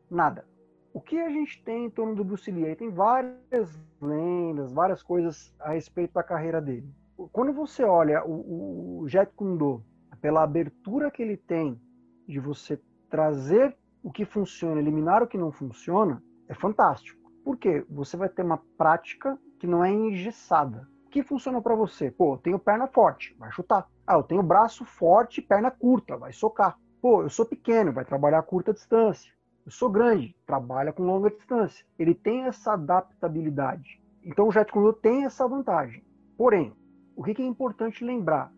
nada. 0.10 0.45
O 0.93 1.01
que 1.01 1.20
a 1.20 1.30
gente 1.30 1.64
tem 1.64 1.86
em 1.86 1.89
torno 1.89 2.16
do 2.16 2.24
Bruce 2.24 2.49
Lee? 2.49 2.66
Aí 2.66 2.76
tem 2.76 2.89
várias 2.89 3.80
lendas, 4.01 4.74
várias 4.74 5.04
coisas 5.04 5.54
a 5.59 5.71
respeito 5.71 6.13
da 6.13 6.24
carreira 6.24 6.59
dele. 6.62 6.92
Quando 7.32 7.54
você 7.54 7.84
olha 7.84 8.24
o, 8.25 9.01
o 9.01 9.08
Jet 9.08 9.32
Kundo, 9.36 9.84
pela 10.21 10.43
abertura 10.43 11.12
que 11.12 11.21
ele 11.21 11.38
tem 11.38 11.79
de 12.28 12.39
você 12.39 12.82
trazer 13.09 13.75
o 14.04 14.12
que 14.12 14.25
funciona, 14.25 14.79
eliminar 14.79 15.21
o 15.21 15.28
que 15.28 15.38
não 15.38 15.51
funciona, 15.51 16.21
é 16.47 16.54
fantástico. 16.54 17.32
Porque 17.43 17.86
você 17.89 18.17
vai 18.17 18.29
ter 18.29 18.43
uma 18.43 18.62
prática 18.78 19.38
que 19.59 19.67
não 19.67 19.84
é 19.84 19.92
engessada. 19.92 20.88
O 21.05 21.09
que 21.09 21.24
funciona 21.24 21.62
para 21.62 21.75
você? 21.75 22.12
Pô, 22.12 22.34
eu 22.34 22.38
tenho 22.38 22.59
perna 22.59 22.88
forte, 22.88 23.36
vai 23.39 23.51
chutar. 23.51 23.88
Ah, 24.05 24.16
eu 24.16 24.24
tenho 24.24 24.43
braço 24.43 24.84
forte, 24.84 25.42
perna 25.42 25.71
curta, 25.71 26.17
vai 26.17 26.34
socar. 26.34 26.78
Pô, 27.01 27.21
eu 27.21 27.29
sou 27.29 27.46
pequeno, 27.46 27.93
vai 27.93 28.04
trabalhar 28.04 28.39
a 28.39 28.43
curta 28.43 28.74
distância. 28.74 29.32
Eu 29.67 29.71
sou 29.71 29.89
grande, 29.89 30.33
trabalha 30.45 30.93
com 30.93 31.03
longa 31.03 31.29
distância. 31.29 31.85
Ele 31.99 32.15
tem 32.15 32.43
essa 32.43 32.71
adaptabilidade. 32.71 34.01
Então 34.23 34.47
o 34.47 34.51
Jet 34.51 34.71
Kundo 34.71 34.93
tem 34.93 35.25
essa 35.25 35.45
vantagem. 35.45 36.01
Porém, 36.37 36.73
o 37.17 37.21
que 37.21 37.41
é 37.41 37.45
importante 37.45 38.01
lembrar? 38.01 38.49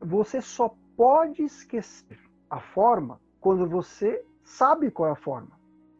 Você 0.00 0.40
só 0.40 0.74
pode 0.96 1.42
esquecer 1.42 2.18
a 2.48 2.58
forma 2.58 3.20
quando 3.38 3.68
você 3.68 4.24
sabe 4.42 4.90
qual 4.90 5.10
é 5.10 5.12
a 5.12 5.16
forma. 5.16 5.50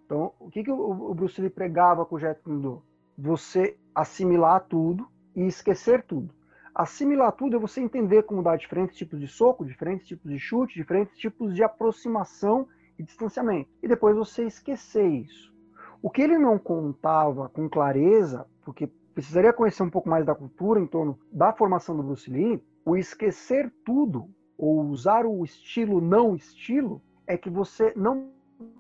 Então, 0.07 0.33
o 0.41 0.49
que, 0.49 0.65
que 0.65 0.73
o 0.73 1.13
Bruce 1.13 1.39
Lee 1.39 1.51
pregava 1.51 2.07
com 2.07 2.17
o 2.17 2.19
Jet 2.19 2.41
Kundo? 2.41 2.83
Você 3.19 3.77
assimilar 3.95 4.65
tudo 4.67 5.07
e 5.35 5.47
esquecer 5.47 6.03
tudo. 6.03 6.35
Assimilar 6.75 7.33
tudo 7.33 7.57
é 7.57 7.59
você 7.59 7.83
entender 7.83 8.23
como 8.23 8.43
dar 8.43 8.57
diferentes 8.57 8.97
tipos 8.97 9.21
de 9.21 9.29
soco, 9.29 9.67
diferentes 9.67 10.07
tipos 10.07 10.33
de 10.33 10.39
chute, 10.39 10.77
diferentes 10.77 11.15
tipos 11.19 11.55
de 11.55 11.63
aproximação 11.63 12.67
e 12.99 13.03
distanciamento. 13.03 13.71
E 13.83 13.89
depois 13.89 14.17
você 14.17 14.45
esquecer 14.45 15.07
isso. 15.07 15.55
O 16.03 16.11
que 16.11 16.23
ele 16.23 16.39
não 16.39 16.59
contava 16.59 17.49
com 17.49 17.69
clareza, 17.69 18.47
porque 18.65 18.87
precisaria 19.15 19.53
conhecer 19.53 19.83
um 19.83 19.91
pouco 19.91 20.09
mais 20.09 20.25
da 20.27 20.35
cultura 20.35 20.79
em 20.79 20.87
torno 20.87 21.19
da 21.33 21.53
formação 21.53 21.97
do 21.97 22.03
Bruce 22.03 22.31
Lee, 22.31 22.63
o 22.85 22.97
esquecer 22.97 23.73
tudo, 23.85 24.31
ou 24.59 24.83
usar 24.87 25.27
o 25.27 25.45
estilo 25.45 26.01
não 26.01 26.35
estilo, 26.37 27.03
é 27.27 27.37
que 27.37 27.51
você 27.51 27.93
não 27.97 28.31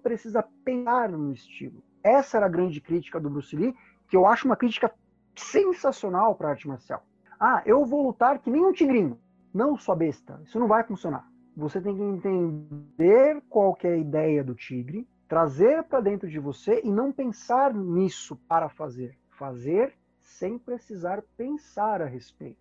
precisa 0.02 0.44
pensar 0.64 1.10
no 1.10 1.32
estilo. 1.32 1.82
Essa 2.02 2.36
era 2.36 2.46
a 2.46 2.50
grande 2.50 2.80
crítica 2.80 3.18
do 3.18 3.28
Bruce 3.28 3.56
Lee, 3.56 3.74
que 4.08 4.16
eu 4.16 4.26
acho 4.26 4.46
uma 4.46 4.56
crítica 4.56 4.92
sensacional 5.34 6.34
para 6.34 6.48
a 6.48 6.50
arte 6.52 6.68
marcial. 6.68 7.02
Ah, 7.38 7.62
eu 7.66 7.84
vou 7.84 8.06
lutar 8.06 8.38
que 8.38 8.50
nem 8.50 8.64
um 8.64 8.72
tigrinho. 8.72 9.18
Não, 9.52 9.76
sua 9.76 9.96
besta, 9.96 10.40
isso 10.44 10.58
não 10.58 10.68
vai 10.68 10.84
funcionar. 10.84 11.28
Você 11.56 11.80
tem 11.80 11.96
que 11.96 12.02
entender 12.02 13.42
qual 13.48 13.76
é 13.82 13.88
a 13.88 13.96
ideia 13.96 14.44
do 14.44 14.54
tigre, 14.54 15.08
trazer 15.26 15.82
para 15.84 16.00
dentro 16.00 16.28
de 16.28 16.38
você 16.38 16.82
e 16.84 16.90
não 16.90 17.10
pensar 17.10 17.72
nisso 17.72 18.36
para 18.46 18.68
fazer. 18.68 19.16
Fazer 19.30 19.94
sem 20.20 20.58
precisar 20.58 21.22
pensar 21.36 22.02
a 22.02 22.06
respeito. 22.06 22.58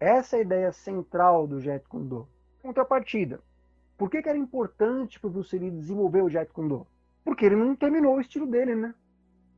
Essa 0.00 0.36
é 0.36 0.38
a 0.40 0.42
ideia 0.42 0.72
central 0.72 1.46
do 1.46 1.60
Jet 1.60 1.86
Kune 1.88 2.24
Contrapartida. 2.60 3.40
Por 3.96 4.10
que, 4.10 4.20
que 4.20 4.28
era 4.28 4.36
importante 4.36 5.20
para 5.20 5.28
o 5.28 5.30
Bruce 5.30 5.56
Lee 5.56 5.70
desenvolver 5.70 6.22
o 6.22 6.28
Jet 6.28 6.52
Kune 6.52 6.82
Porque 7.24 7.46
ele 7.46 7.56
não 7.56 7.76
terminou 7.76 8.16
o 8.16 8.20
estilo 8.20 8.46
dele, 8.46 8.74
né? 8.74 8.94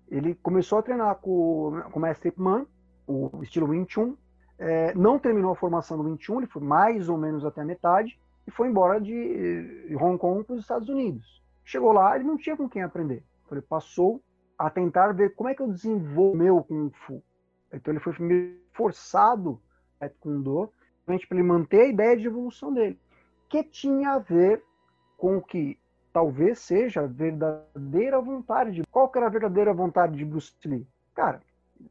Ele 0.08 0.34
começou 0.34 0.78
a 0.78 0.82
treinar 0.82 1.16
com, 1.16 1.82
com 1.90 1.98
o 1.98 2.02
mestre 2.02 2.28
Ip 2.28 2.40
Man, 2.40 2.66
o 3.06 3.42
estilo 3.42 3.68
Wing 3.68 3.86
Chun, 3.88 4.16
é, 4.58 4.94
não 4.94 5.18
terminou 5.18 5.52
a 5.52 5.56
formação 5.56 5.96
do 5.96 6.04
Wing 6.04 6.22
Chun, 6.22 6.38
ele 6.38 6.46
foi 6.46 6.62
mais 6.62 7.08
ou 7.08 7.16
menos 7.16 7.44
até 7.44 7.62
a 7.62 7.64
metade, 7.64 8.18
e 8.46 8.50
foi 8.50 8.68
embora 8.68 9.00
de 9.00 9.96
Hong 10.00 10.18
Kong 10.18 10.44
para 10.44 10.54
os 10.54 10.62
Estados 10.62 10.88
Unidos. 10.88 11.42
Chegou 11.64 11.92
lá, 11.92 12.14
ele 12.14 12.24
não 12.24 12.36
tinha 12.36 12.56
com 12.56 12.68
quem 12.68 12.82
aprender. 12.82 13.24
Então 13.44 13.58
ele 13.58 13.66
passou 13.66 14.22
a 14.58 14.70
tentar 14.70 15.12
ver 15.12 15.34
como 15.34 15.48
é 15.48 15.54
que 15.54 15.62
eu 15.62 15.68
desenvolvo 15.68 16.36
meu 16.36 16.62
Kung 16.62 16.90
Fu. 16.90 17.22
Então 17.72 17.92
ele 17.92 18.00
foi 18.00 18.14
forçado 18.72 19.60
a 20.00 20.08
Taekwondo 20.08 20.72
para 21.04 21.16
ele 21.30 21.42
manter 21.42 21.80
a 21.82 21.88
ideia 21.88 22.16
de 22.16 22.26
evolução 22.26 22.72
dele, 22.72 22.98
que 23.48 23.62
tinha 23.62 24.12
a 24.12 24.18
ver 24.18 24.62
com 25.16 25.36
o 25.36 25.42
que 25.42 25.78
talvez 26.12 26.58
seja 26.58 27.02
a 27.02 27.06
verdadeira 27.06 28.20
vontade 28.20 28.72
de. 28.72 28.82
Qual 28.90 29.08
que 29.08 29.18
era 29.18 29.26
a 29.26 29.30
verdadeira 29.30 29.72
vontade 29.72 30.16
de 30.16 30.24
Bruce 30.24 30.52
Lee? 30.64 30.86
Cara, 31.14 31.40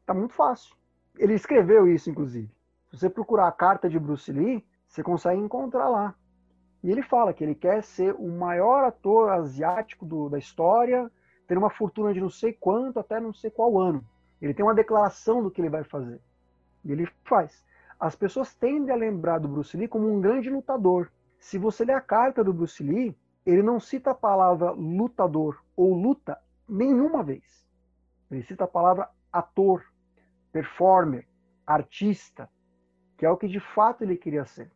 tá 0.04 0.12
muito 0.12 0.34
fácil. 0.34 0.74
Ele 1.18 1.34
escreveu 1.34 1.88
isso, 1.88 2.10
inclusive. 2.10 2.50
Se 2.90 2.98
você 2.98 3.10
procurar 3.10 3.48
a 3.48 3.52
carta 3.52 3.88
de 3.88 3.98
Bruce 3.98 4.30
Lee, 4.30 4.64
você 4.86 5.02
consegue 5.02 5.40
encontrar 5.40 5.88
lá. 5.88 6.14
E 6.86 6.90
ele 6.92 7.02
fala 7.02 7.34
que 7.34 7.42
ele 7.42 7.56
quer 7.56 7.82
ser 7.82 8.14
o 8.14 8.28
maior 8.28 8.84
ator 8.84 9.32
asiático 9.32 10.06
do, 10.06 10.28
da 10.28 10.38
história, 10.38 11.10
ter 11.48 11.58
uma 11.58 11.68
fortuna 11.68 12.14
de 12.14 12.20
não 12.20 12.30
sei 12.30 12.52
quanto 12.52 13.00
até 13.00 13.18
não 13.18 13.34
sei 13.34 13.50
qual 13.50 13.76
ano. 13.76 14.04
Ele 14.40 14.54
tem 14.54 14.64
uma 14.64 14.72
declaração 14.72 15.42
do 15.42 15.50
que 15.50 15.60
ele 15.60 15.68
vai 15.68 15.82
fazer. 15.82 16.20
E 16.84 16.92
ele 16.92 17.08
faz. 17.24 17.64
As 17.98 18.14
pessoas 18.14 18.54
tendem 18.54 18.94
a 18.94 18.96
lembrar 18.96 19.40
do 19.40 19.48
Bruce 19.48 19.76
Lee 19.76 19.88
como 19.88 20.08
um 20.08 20.20
grande 20.20 20.48
lutador. 20.48 21.10
Se 21.40 21.58
você 21.58 21.84
ler 21.84 21.94
a 21.94 22.00
carta 22.00 22.44
do 22.44 22.52
Bruce 22.52 22.80
Lee, 22.84 23.18
ele 23.44 23.64
não 23.64 23.80
cita 23.80 24.12
a 24.12 24.14
palavra 24.14 24.70
lutador 24.70 25.60
ou 25.76 25.92
luta 25.92 26.38
nenhuma 26.68 27.20
vez. 27.24 27.66
Ele 28.30 28.44
cita 28.44 28.62
a 28.62 28.68
palavra 28.68 29.10
ator, 29.32 29.84
performer, 30.52 31.26
artista, 31.66 32.48
que 33.18 33.26
é 33.26 33.30
o 33.30 33.36
que 33.36 33.48
de 33.48 33.58
fato 33.58 34.04
ele 34.04 34.16
queria 34.16 34.44
ser. 34.44 34.70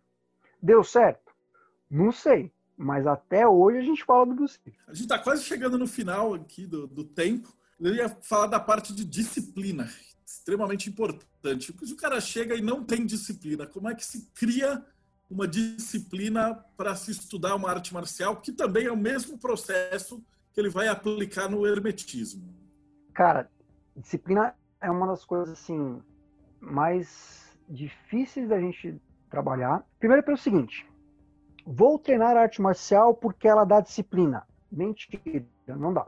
Deu 0.60 0.82
certo? 0.82 1.29
Não 1.90 2.12
sei, 2.12 2.52
mas 2.76 3.06
até 3.06 3.46
hoje 3.46 3.78
a 3.78 3.82
gente 3.82 4.04
fala 4.04 4.24
do 4.24 4.34
Bruce. 4.34 4.58
A 4.86 4.92
gente 4.92 5.02
está 5.02 5.18
quase 5.18 5.42
chegando 5.42 5.76
no 5.76 5.86
final 5.86 6.34
aqui 6.34 6.66
do, 6.66 6.86
do 6.86 7.04
tempo. 7.04 7.52
Eu 7.80 7.94
ia 7.94 8.08
falar 8.08 8.46
da 8.46 8.60
parte 8.60 8.94
de 8.94 9.04
disciplina, 9.04 9.90
extremamente 10.24 10.88
importante. 10.88 11.72
Porque 11.72 11.86
se 11.86 11.92
o 11.92 11.96
cara 11.96 12.20
chega 12.20 12.54
e 12.54 12.62
não 12.62 12.84
tem 12.84 13.04
disciplina, 13.04 13.66
como 13.66 13.88
é 13.88 13.94
que 13.94 14.04
se 14.04 14.30
cria 14.34 14.84
uma 15.28 15.46
disciplina 15.46 16.54
para 16.76 16.94
se 16.94 17.10
estudar 17.10 17.54
uma 17.54 17.70
arte 17.70 17.92
marcial, 17.92 18.36
que 18.36 18.52
também 18.52 18.86
é 18.86 18.92
o 18.92 18.96
mesmo 18.96 19.38
processo 19.38 20.24
que 20.52 20.60
ele 20.60 20.68
vai 20.68 20.88
aplicar 20.88 21.48
no 21.48 21.66
hermetismo? 21.66 22.52
Cara, 23.14 23.50
disciplina 23.96 24.54
é 24.80 24.90
uma 24.90 25.06
das 25.06 25.24
coisas 25.24 25.50
assim 25.50 26.02
mais 26.60 27.56
difíceis 27.68 28.48
da 28.48 28.60
gente 28.60 29.00
trabalhar. 29.28 29.84
Primeiro 29.98 30.22
pelo 30.22 30.36
seguinte, 30.36 30.86
vou 31.66 31.98
treinar 31.98 32.36
arte 32.36 32.60
marcial 32.60 33.14
porque 33.14 33.48
ela 33.48 33.64
dá 33.64 33.80
disciplina. 33.80 34.46
Mentira, 34.70 35.44
não 35.66 35.92
dá. 35.92 36.06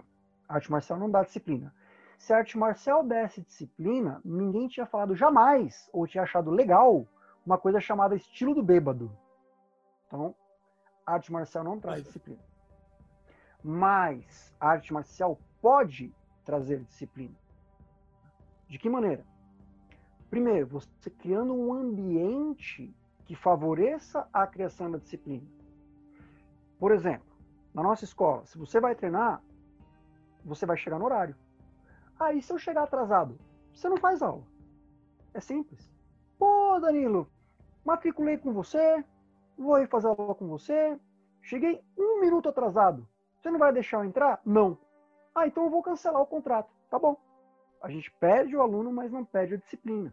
arte 0.48 0.70
marcial 0.70 0.98
não 0.98 1.10
dá 1.10 1.22
disciplina. 1.22 1.74
Se 2.18 2.32
a 2.32 2.38
arte 2.38 2.56
marcial 2.56 3.02
desse 3.02 3.42
disciplina, 3.42 4.20
ninguém 4.24 4.68
tinha 4.68 4.86
falado 4.86 5.16
jamais 5.16 5.90
ou 5.92 6.06
tinha 6.06 6.22
achado 6.22 6.50
legal 6.50 7.06
uma 7.44 7.58
coisa 7.58 7.80
chamada 7.80 8.14
estilo 8.14 8.54
do 8.54 8.62
bêbado. 8.62 9.10
Então, 10.06 10.34
arte 11.04 11.32
marcial 11.32 11.64
não 11.64 11.80
traz 11.80 12.04
disciplina. 12.04 12.40
Mas 13.62 14.54
a 14.60 14.68
arte 14.68 14.92
marcial 14.92 15.38
pode 15.60 16.14
trazer 16.44 16.84
disciplina. 16.84 17.34
De 18.68 18.78
que 18.78 18.88
maneira? 18.88 19.24
Primeiro, 20.30 20.66
você 20.66 21.10
criando 21.10 21.52
um 21.54 21.74
ambiente 21.74 22.94
que 23.24 23.34
favoreça 23.34 24.28
a 24.32 24.46
criação 24.46 24.90
da 24.90 24.98
disciplina. 24.98 25.46
Por 26.78 26.92
exemplo, 26.92 27.26
na 27.74 27.82
nossa 27.82 28.04
escola, 28.04 28.44
se 28.44 28.58
você 28.58 28.80
vai 28.80 28.94
treinar, 28.94 29.42
você 30.44 30.66
vai 30.66 30.76
chegar 30.76 30.98
no 30.98 31.04
horário. 31.04 31.36
Aí, 32.18 32.42
se 32.42 32.52
eu 32.52 32.58
chegar 32.58 32.82
atrasado, 32.82 33.38
você 33.72 33.88
não 33.88 33.96
faz 33.96 34.22
aula. 34.22 34.42
É 35.32 35.40
simples. 35.40 35.90
Pô, 36.38 36.78
Danilo, 36.80 37.30
matriculei 37.84 38.36
com 38.36 38.52
você, 38.52 39.04
vou 39.56 39.78
ir 39.80 39.88
fazer 39.88 40.08
aula 40.08 40.34
com 40.34 40.46
você, 40.46 40.98
cheguei 41.40 41.82
um 41.96 42.20
minuto 42.20 42.48
atrasado. 42.48 43.06
Você 43.40 43.50
não 43.50 43.58
vai 43.58 43.72
deixar 43.72 43.98
eu 43.98 44.04
entrar? 44.04 44.40
Não. 44.44 44.78
Ah, 45.34 45.46
então 45.46 45.64
eu 45.64 45.70
vou 45.70 45.82
cancelar 45.82 46.20
o 46.20 46.26
contrato. 46.26 46.70
Tá 46.90 46.98
bom. 46.98 47.16
A 47.80 47.90
gente 47.90 48.12
pede 48.12 48.54
o 48.54 48.60
aluno, 48.60 48.92
mas 48.92 49.10
não 49.10 49.24
pede 49.24 49.54
a 49.54 49.56
disciplina. 49.56 50.12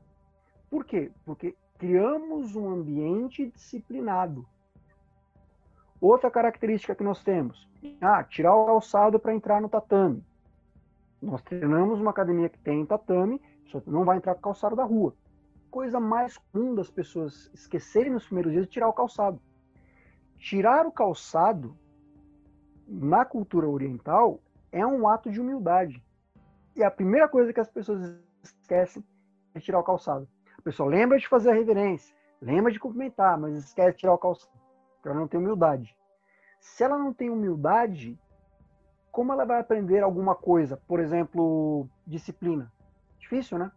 Por 0.69 0.85
quê? 0.85 1.11
Porque 1.25 1.55
criamos 1.79 2.55
um 2.55 2.69
ambiente 2.69 3.49
disciplinado. 3.49 4.45
Outra 5.99 6.29
característica 6.29 6.93
que 6.93 7.03
nós 7.03 7.23
temos, 7.23 7.67
ah, 7.99 8.23
tirar 8.23 8.55
o 8.55 8.67
calçado 8.67 9.19
para 9.19 9.33
entrar 9.33 9.59
no 9.59 9.67
tatame. 9.67 10.23
Nós 11.19 11.41
treinamos 11.41 11.99
uma 11.99 12.11
academia 12.11 12.49
que 12.49 12.59
tem 12.59 12.85
tatame, 12.85 13.41
só 13.65 13.81
não 13.87 14.05
vai 14.05 14.17
entrar 14.17 14.35
com 14.35 14.41
calçado 14.41 14.75
da 14.75 14.83
rua 14.83 15.15
coisa 15.69 15.99
mais 15.99 16.37
comum 16.37 16.75
das 16.75 16.89
pessoas 16.89 17.49
esquecerem 17.53 18.11
nos 18.11 18.25
primeiros 18.25 18.51
dias 18.51 18.65
de 18.65 18.71
tirar 18.71 18.89
o 18.89 18.93
calçado. 18.93 19.39
Tirar 20.37 20.85
o 20.85 20.91
calçado 20.91 21.77
na 22.87 23.23
cultura 23.23 23.67
oriental 23.67 24.41
é 24.71 24.85
um 24.85 25.07
ato 25.07 25.31
de 25.31 25.39
humildade. 25.39 26.03
E 26.75 26.83
a 26.83 26.91
primeira 26.91 27.27
coisa 27.27 27.53
que 27.53 27.59
as 27.59 27.69
pessoas 27.69 28.19
esquecem 28.43 29.03
é 29.53 29.59
tirar 29.59 29.79
o 29.79 29.83
calçado. 29.83 30.27
A 30.69 30.71
pessoa 30.71 30.87
lembra 30.87 31.17
de 31.17 31.27
fazer 31.27 31.49
a 31.49 31.53
reverência, 31.55 32.15
lembra 32.39 32.71
de 32.71 32.79
cumprimentar, 32.79 33.39
mas 33.39 33.57
esquece 33.57 33.93
de 33.93 33.97
tirar 34.01 34.13
o 34.13 34.19
calçado. 34.19 34.53
Porque 34.93 35.09
ela 35.09 35.19
não 35.19 35.27
tem 35.27 35.39
humildade. 35.39 35.97
Se 36.59 36.83
ela 36.83 36.95
não 36.95 37.11
tem 37.11 37.31
humildade, 37.31 38.15
como 39.11 39.33
ela 39.33 39.45
vai 39.45 39.59
aprender 39.59 40.03
alguma 40.03 40.35
coisa? 40.35 40.77
Por 40.77 40.99
exemplo, 40.99 41.89
disciplina. 42.05 42.71
Difícil, 43.17 43.57
né? 43.57 43.71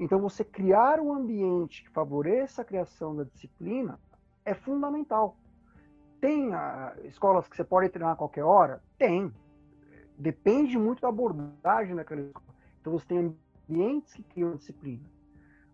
Então, 0.00 0.22
você 0.22 0.42
criar 0.42 1.00
um 1.00 1.12
ambiente 1.12 1.84
que 1.84 1.90
favoreça 1.90 2.62
a 2.62 2.64
criação 2.64 3.14
da 3.14 3.24
disciplina 3.24 4.00
é 4.42 4.54
fundamental. 4.54 5.36
Tem 6.18 6.54
ah, 6.54 6.96
escolas 7.04 7.46
que 7.46 7.56
você 7.56 7.62
pode 7.62 7.90
treinar 7.90 8.14
a 8.14 8.16
qualquer 8.16 8.44
hora? 8.44 8.82
Tem. 8.96 9.30
Depende 10.16 10.78
muito 10.78 11.02
da 11.02 11.08
abordagem 11.08 11.94
daquela 11.94 12.22
escola. 12.22 12.46
Então, 12.80 12.90
você 12.90 13.06
tem 13.06 13.36
ambientes 13.68 14.14
que 14.14 14.22
criam 14.22 14.56
disciplina. 14.56 15.12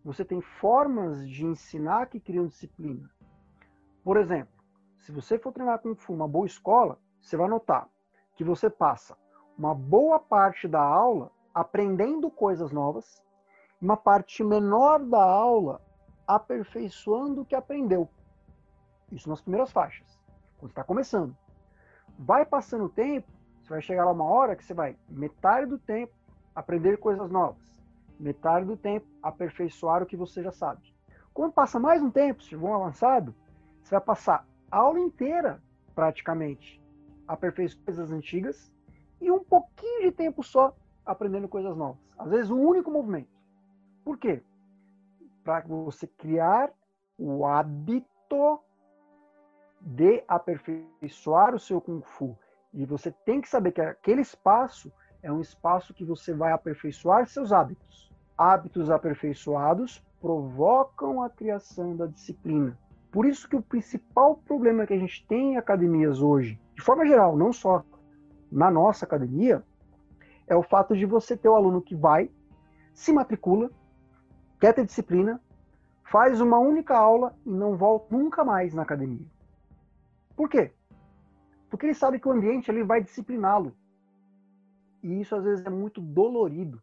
Você 0.05 0.25
tem 0.25 0.41
formas 0.41 1.29
de 1.29 1.45
ensinar 1.45 2.07
que 2.07 2.21
criam 2.21 2.47
disciplina. 2.47 3.11
Por 4.03 4.17
exemplo, 4.17 4.53
se 4.99 5.13
você 5.13 5.39
for 5.39 5.53
treinar 5.53 5.81
com 5.81 5.95
uma 6.09 6.29
boa 6.29 6.47
escola, 6.47 6.99
você 7.21 7.37
vai 7.37 7.49
notar 7.49 7.89
que 8.35 8.45
você 8.45 8.71
passa 8.71 9.17
uma 9.59 9.75
boa 9.75 10.19
parte 10.19 10.67
da 10.67 10.81
aula 10.81 11.31
aprendendo 11.55 12.31
coisas 12.31 12.73
novas 12.73 13.23
uma 13.81 13.97
parte 13.97 14.45
menor 14.45 15.03
da 15.03 15.23
aula 15.23 15.81
aperfeiçoando 16.27 17.41
o 17.41 17.45
que 17.47 17.55
aprendeu. 17.55 18.09
Isso 19.11 19.29
nas 19.29 19.41
primeiras 19.41 19.73
faixas, 19.73 20.21
quando 20.59 20.71
está 20.71 20.85
começando. 20.85 21.37
Vai 22.19 22.45
passando 22.45 22.85
o 22.85 22.89
tempo, 22.89 23.33
você 23.63 23.71
vai 23.71 23.81
chegar 23.81 24.05
lá 24.05 24.13
uma 24.13 24.25
hora 24.25 24.55
que 24.55 24.65
você 24.65 24.75
vai 24.75 24.97
metade 25.09 25.67
do 25.67 25.79
tempo 25.79 26.13
aprender 26.55 26.99
coisas 26.99 27.31
novas, 27.31 27.70
metade 28.21 28.67
do 28.67 28.77
tempo 28.77 29.07
aperfeiçoar 29.23 30.03
o 30.03 30.07
que 30.07 30.17
você 30.17 30.43
já 30.43 30.53
sabe. 30.53 30.95
Quando 31.33 31.53
passa 31.53 31.79
mais 31.79 32.03
um 32.03 32.11
tempo, 32.11 32.43
se 32.43 32.57
for 32.57 32.75
avançado, 32.75 33.35
você 33.83 33.91
vai 33.91 34.01
passar 34.01 34.47
a 34.71 34.79
aula 34.79 35.01
inteira, 35.01 35.63
praticamente, 35.95 36.81
aperfeiçoando 37.27 37.85
coisas 37.85 38.13
antigas 38.13 38.73
e 39.21 39.31
um 39.31 39.43
pouquinho 39.43 40.03
de 40.03 40.13
tempo 40.13 40.43
só 40.43 40.75
aprendendo 41.05 41.49
coisas 41.49 41.77
novas. 41.77 42.01
Às 42.19 42.31
vezes, 42.31 42.51
um 42.51 42.61
único 42.61 42.91
movimento. 42.91 43.31
Por 44.05 44.19
quê? 44.19 44.43
Para 45.43 45.61
você 45.61 46.07
criar 46.07 46.71
o 47.19 47.47
hábito 47.47 48.61
de 49.81 50.23
aperfeiçoar 50.29 51.55
o 51.55 51.59
seu 51.59 51.81
Kung 51.81 52.03
Fu. 52.03 52.37
E 52.73 52.85
você 52.85 53.11
tem 53.11 53.41
que 53.41 53.49
saber 53.49 53.73
que 53.73 53.81
aquele 53.81 54.21
espaço 54.21 54.93
é 55.23 55.33
um 55.33 55.41
espaço 55.41 55.95
que 55.95 56.05
você 56.05 56.33
vai 56.33 56.53
aperfeiçoar 56.53 57.27
seus 57.27 57.53
hábitos. 57.53 58.10
Hábitos 58.43 58.89
aperfeiçoados 58.91 60.03
provocam 60.19 61.23
a 61.23 61.29
criação 61.29 61.95
da 61.95 62.07
disciplina. 62.07 62.75
Por 63.13 63.27
isso 63.27 63.47
que 63.47 63.55
o 63.55 63.61
principal 63.61 64.35
problema 64.35 64.87
que 64.87 64.95
a 64.95 64.99
gente 64.99 65.27
tem 65.27 65.53
em 65.53 65.57
academias 65.59 66.23
hoje, 66.23 66.59
de 66.75 66.81
forma 66.81 67.05
geral, 67.05 67.37
não 67.37 67.53
só 67.53 67.85
na 68.51 68.71
nossa 68.71 69.05
academia, 69.05 69.63
é 70.47 70.57
o 70.57 70.63
fato 70.63 70.97
de 70.97 71.05
você 71.05 71.37
ter 71.37 71.51
o 71.51 71.55
aluno 71.55 71.83
que 71.83 71.95
vai, 71.95 72.31
se 72.95 73.13
matricula, 73.13 73.71
quer 74.59 74.73
ter 74.73 74.87
disciplina, 74.87 75.39
faz 76.03 76.41
uma 76.41 76.59
única 76.59 76.97
aula 76.97 77.37
e 77.45 77.51
não 77.51 77.77
volta 77.77 78.07
nunca 78.17 78.43
mais 78.43 78.73
na 78.73 78.81
academia. 78.81 79.27
Por 80.35 80.49
quê? 80.49 80.73
Porque 81.69 81.85
ele 81.85 81.95
sabe 81.95 82.19
que 82.19 82.27
o 82.27 82.33
ambiente 82.33 82.71
ele 82.71 82.85
vai 82.85 83.03
discipliná-lo. 83.03 83.77
E 85.03 85.21
isso 85.21 85.37
às 85.37 85.45
vezes 85.45 85.67
é 85.67 85.69
muito 85.69 86.01
dolorido. 86.01 86.81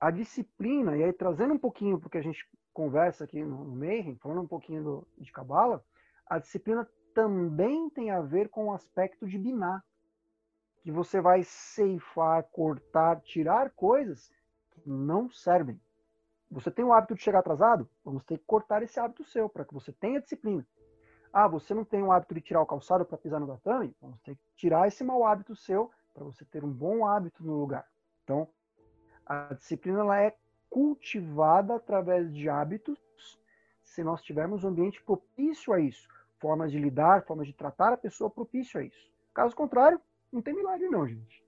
A 0.00 0.10
disciplina, 0.10 0.96
e 0.96 1.04
aí 1.04 1.12
trazendo 1.12 1.54
um 1.54 1.58
pouquinho 1.58 2.00
porque 2.00 2.18
a 2.18 2.22
gente 2.22 2.48
conversa 2.72 3.24
aqui 3.24 3.44
no, 3.44 3.64
no 3.64 4.18
falando 4.18 4.40
um 4.42 4.46
pouquinho 4.46 4.82
do, 4.82 5.08
de 5.18 5.30
Cabala, 5.30 5.84
a 6.26 6.38
disciplina 6.38 6.88
também 7.14 7.90
tem 7.90 8.10
a 8.10 8.20
ver 8.20 8.48
com 8.48 8.66
o 8.66 8.72
aspecto 8.72 9.26
de 9.26 9.36
binar, 9.36 9.84
que 10.82 10.90
você 10.90 11.20
vai 11.20 11.42
ceifar, 11.44 12.42
cortar, 12.44 13.20
tirar 13.20 13.70
coisas 13.70 14.30
que 14.70 14.88
não 14.88 15.28
servem. 15.30 15.78
Você 16.50 16.70
tem 16.70 16.84
o 16.84 16.92
hábito 16.92 17.14
de 17.14 17.22
chegar 17.22 17.40
atrasado? 17.40 17.88
Vamos 18.04 18.24
ter 18.24 18.38
que 18.38 18.44
cortar 18.44 18.82
esse 18.82 18.98
hábito 18.98 19.22
seu 19.24 19.48
para 19.48 19.64
que 19.64 19.74
você 19.74 19.92
tenha 19.92 20.20
disciplina. 20.20 20.66
Ah, 21.32 21.46
você 21.46 21.74
não 21.74 21.84
tem 21.84 22.02
o 22.02 22.10
hábito 22.10 22.34
de 22.34 22.40
tirar 22.40 22.60
o 22.60 22.66
calçado 22.66 23.04
para 23.04 23.18
pisar 23.18 23.38
no 23.38 23.46
tatame? 23.46 23.94
Vamos 24.00 24.20
ter 24.22 24.34
que 24.34 24.42
tirar 24.56 24.88
esse 24.88 25.04
mau 25.04 25.24
hábito 25.24 25.54
seu 25.54 25.90
para 26.12 26.24
você 26.24 26.44
ter 26.44 26.64
um 26.64 26.72
bom 26.72 27.06
hábito 27.06 27.44
no 27.44 27.60
lugar. 27.60 27.86
Então, 28.24 28.48
a 29.30 29.54
disciplina 29.54 30.00
ela 30.00 30.20
é 30.20 30.34
cultivada 30.68 31.76
através 31.76 32.34
de 32.34 32.48
hábitos, 32.48 32.98
se 33.84 34.02
nós 34.02 34.20
tivermos 34.22 34.64
um 34.64 34.68
ambiente 34.68 35.00
propício 35.04 35.72
a 35.72 35.80
isso, 35.80 36.08
formas 36.40 36.72
de 36.72 36.78
lidar, 36.80 37.24
formas 37.24 37.46
de 37.46 37.52
tratar 37.52 37.92
a 37.92 37.96
pessoa 37.96 38.28
propício 38.28 38.80
a 38.80 38.82
isso. 38.82 39.10
Caso 39.32 39.54
contrário, 39.54 40.00
não 40.32 40.42
tem 40.42 40.52
milagre 40.52 40.88
não, 40.88 41.06
gente. 41.06 41.44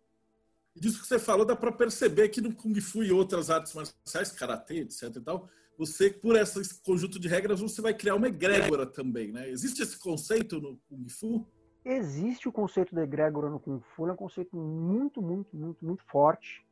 Disso 0.77 1.01
que 1.01 1.09
você 1.09 1.19
falou, 1.19 1.45
dá 1.45 1.57
para 1.57 1.73
perceber 1.73 2.29
que 2.29 2.41
no 2.41 2.55
Kung 2.55 2.81
Fu 2.81 3.03
e 3.03 3.11
outras 3.11 3.51
artes 3.51 3.75
marciais, 3.75 4.31
karatê, 4.31 4.83
etc 4.83 5.17
e 5.17 5.21
tal, 5.21 5.49
você, 5.77 6.09
por 6.09 6.37
esse 6.37 6.81
conjunto 6.83 7.19
de 7.19 7.27
regras, 7.27 7.61
você 7.61 7.83
vai 7.83 7.93
criar 7.93 8.15
uma 8.15 8.29
egrégora 8.29 8.87
também, 8.87 9.33
né? 9.33 9.51
Existe 9.51 9.83
esse 9.83 9.99
conceito 9.99 10.61
no 10.61 10.79
Kung 10.89 11.09
Fu? 11.09 11.45
Existe 11.85 12.49
o 12.49 12.53
conceito 12.53 12.95
da 12.95 13.03
egrégora 13.03 13.51
no 13.51 13.59
Kung 13.59 13.81
Fu, 13.81 14.07
é 14.07 14.13
um 14.13 14.17
conceito 14.17 14.57
muito, 14.57 15.21
muito, 15.21 15.57
muito, 15.57 15.85
muito 15.85 16.05
forte 16.05 16.65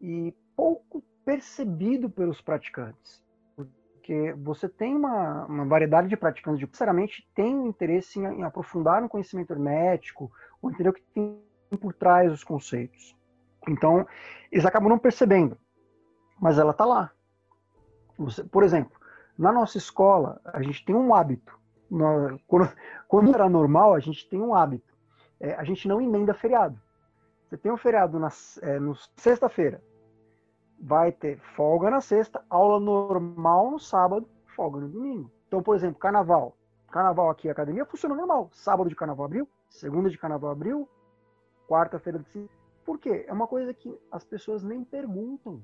e 0.00 0.34
pouco 0.56 1.02
percebido 1.24 2.08
pelos 2.08 2.40
praticantes. 2.40 3.22
Porque 3.54 4.32
você 4.38 4.68
tem 4.68 4.96
uma, 4.96 5.44
uma 5.46 5.64
variedade 5.64 6.08
de 6.08 6.16
praticantes 6.16 6.64
que, 6.64 6.70
sinceramente, 6.70 7.28
tem 7.34 7.66
interesse 7.66 8.18
em, 8.18 8.24
em, 8.24 8.42
aprofundar 8.42 9.02
no 9.02 9.08
conhecimento 9.08 9.52
hermético, 9.52 10.32
ou 10.62 10.70
entender 10.70 10.88
o 10.88 10.92
que 10.92 11.02
tem 11.14 11.42
por 11.80 11.92
trás 11.92 12.30
dos 12.30 12.42
conceitos. 12.42 13.14
Então, 13.68 14.06
eles 14.50 14.64
acabam 14.64 14.88
não 14.88 14.98
percebendo, 14.98 15.58
mas 16.40 16.58
ela 16.58 16.70
está 16.70 16.84
lá. 16.84 17.10
Você, 18.16 18.42
por 18.42 18.64
exemplo, 18.64 18.98
na 19.36 19.52
nossa 19.52 19.78
escola, 19.78 20.40
a 20.44 20.62
gente 20.62 20.84
tem 20.84 20.94
um 20.94 21.14
hábito. 21.14 21.56
quando, 22.46 22.72
quando 23.06 23.34
era 23.34 23.48
normal, 23.48 23.94
a 23.94 24.00
gente 24.00 24.28
tem 24.28 24.40
um 24.40 24.54
hábito. 24.54 24.92
É, 25.38 25.54
a 25.54 25.62
gente 25.62 25.86
não 25.86 26.00
emenda 26.00 26.34
feriado. 26.34 26.80
Você 27.48 27.56
tem 27.56 27.70
um 27.70 27.76
feriado 27.76 28.18
na 28.18 28.28
é, 28.28 28.78
sexta-feira, 29.16 29.82
vai 30.80 31.10
ter 31.12 31.38
folga 31.56 31.90
na 31.90 32.00
sexta, 32.00 32.42
aula 32.48 32.78
normal 32.78 33.70
no 33.70 33.78
sábado, 33.78 34.28
folga 34.54 34.80
no 34.80 34.88
domingo. 34.88 35.30
Então, 35.46 35.62
por 35.62 35.74
exemplo, 35.74 35.98
carnaval. 35.98 36.56
Carnaval 36.90 37.30
aqui, 37.30 37.48
academia 37.48 37.84
funciona 37.84 38.14
normal. 38.14 38.48
Sábado 38.52 38.88
de 38.88 38.96
carnaval 38.96 39.26
abriu, 39.26 39.48
segunda 39.68 40.08
de 40.08 40.16
carnaval 40.16 40.50
abriu, 40.50 40.88
quarta-feira 41.68 42.18
de 42.18 42.48
Por 42.84 42.98
quê? 42.98 43.24
É 43.28 43.32
uma 43.32 43.46
coisa 43.46 43.74
que 43.74 43.98
as 44.10 44.24
pessoas 44.24 44.62
nem 44.62 44.82
perguntam. 44.84 45.62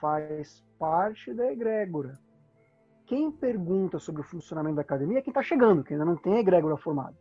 Faz 0.00 0.64
parte 0.78 1.32
da 1.32 1.52
egrégora. 1.52 2.18
Quem 3.06 3.30
pergunta 3.30 3.98
sobre 3.98 4.22
o 4.22 4.24
funcionamento 4.24 4.76
da 4.76 4.82
academia 4.82 5.18
é 5.18 5.22
quem 5.22 5.30
está 5.30 5.42
chegando, 5.42 5.84
que 5.84 5.92
ainda 5.92 6.04
não 6.04 6.16
tem 6.16 6.38
egrégora 6.38 6.76
formada. 6.76 7.16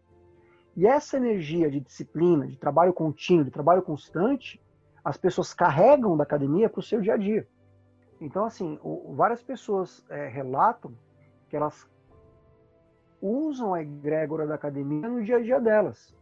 E 0.76 0.88
essa 0.88 1.18
energia 1.18 1.70
de 1.70 1.80
disciplina, 1.80 2.48
de 2.48 2.58
trabalho 2.58 2.94
contínuo, 2.94 3.44
de 3.44 3.52
trabalho 3.52 3.82
constante, 3.82 4.60
as 5.03 5.18
pessoas 5.18 5.53
carregam 5.53 6.15
da 6.15 6.23
academia 6.23 6.69
para 6.69 6.80
o 6.80 6.84
seu 6.84 7.02
dia 7.02 7.14
a 7.14 7.18
dia. 7.18 7.48
Então, 8.19 8.45
assim, 8.45 8.80
o, 8.84 9.14
várias 9.15 9.41
pessoas 9.41 10.06
é, 10.10 10.28
relatam 10.28 10.94
que 11.49 11.56
elas 11.56 11.90
usam 13.22 13.73
a 13.73 13.82
egrégora 13.82 14.48
da 14.48 14.56
academia 14.56 15.10
no 15.10 15.23
dia 15.23 15.38
a 15.38 15.41
dia 15.41 15.60
delas. 15.60 16.15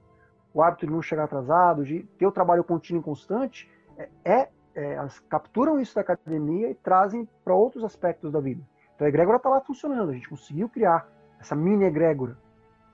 O 0.54 0.62
hábito 0.64 0.86
de 0.86 0.92
não 0.92 1.02
chegar 1.02 1.26
atrasado, 1.26 1.84
de 1.84 2.04
ter 2.18 2.26
o 2.26 2.32
trabalho 2.32 2.64
contínuo 2.64 3.02
e 3.02 3.04
constante, 3.04 3.70
é, 3.98 4.10
é, 4.24 4.50
é 4.76 4.94
elas 4.94 5.20
capturam 5.20 5.80
isso 5.80 5.96
da 5.96 6.02
academia 6.02 6.70
e 6.70 6.76
trazem 6.76 7.28
para 7.44 7.54
outros 7.54 7.84
aspectos 7.84 8.32
da 8.32 8.40
vida. 8.40 8.62
Então 8.96 9.06
a 9.06 9.10
egrégora 9.10 9.38
está 9.38 9.50
lá 9.50 9.62
funcionando, 9.62 10.10
a 10.10 10.14
gente 10.14 10.28
conseguiu 10.28 10.68
criar 10.68 11.08
essa 11.40 11.56
mini 11.56 11.86
egrégora. 11.86 12.38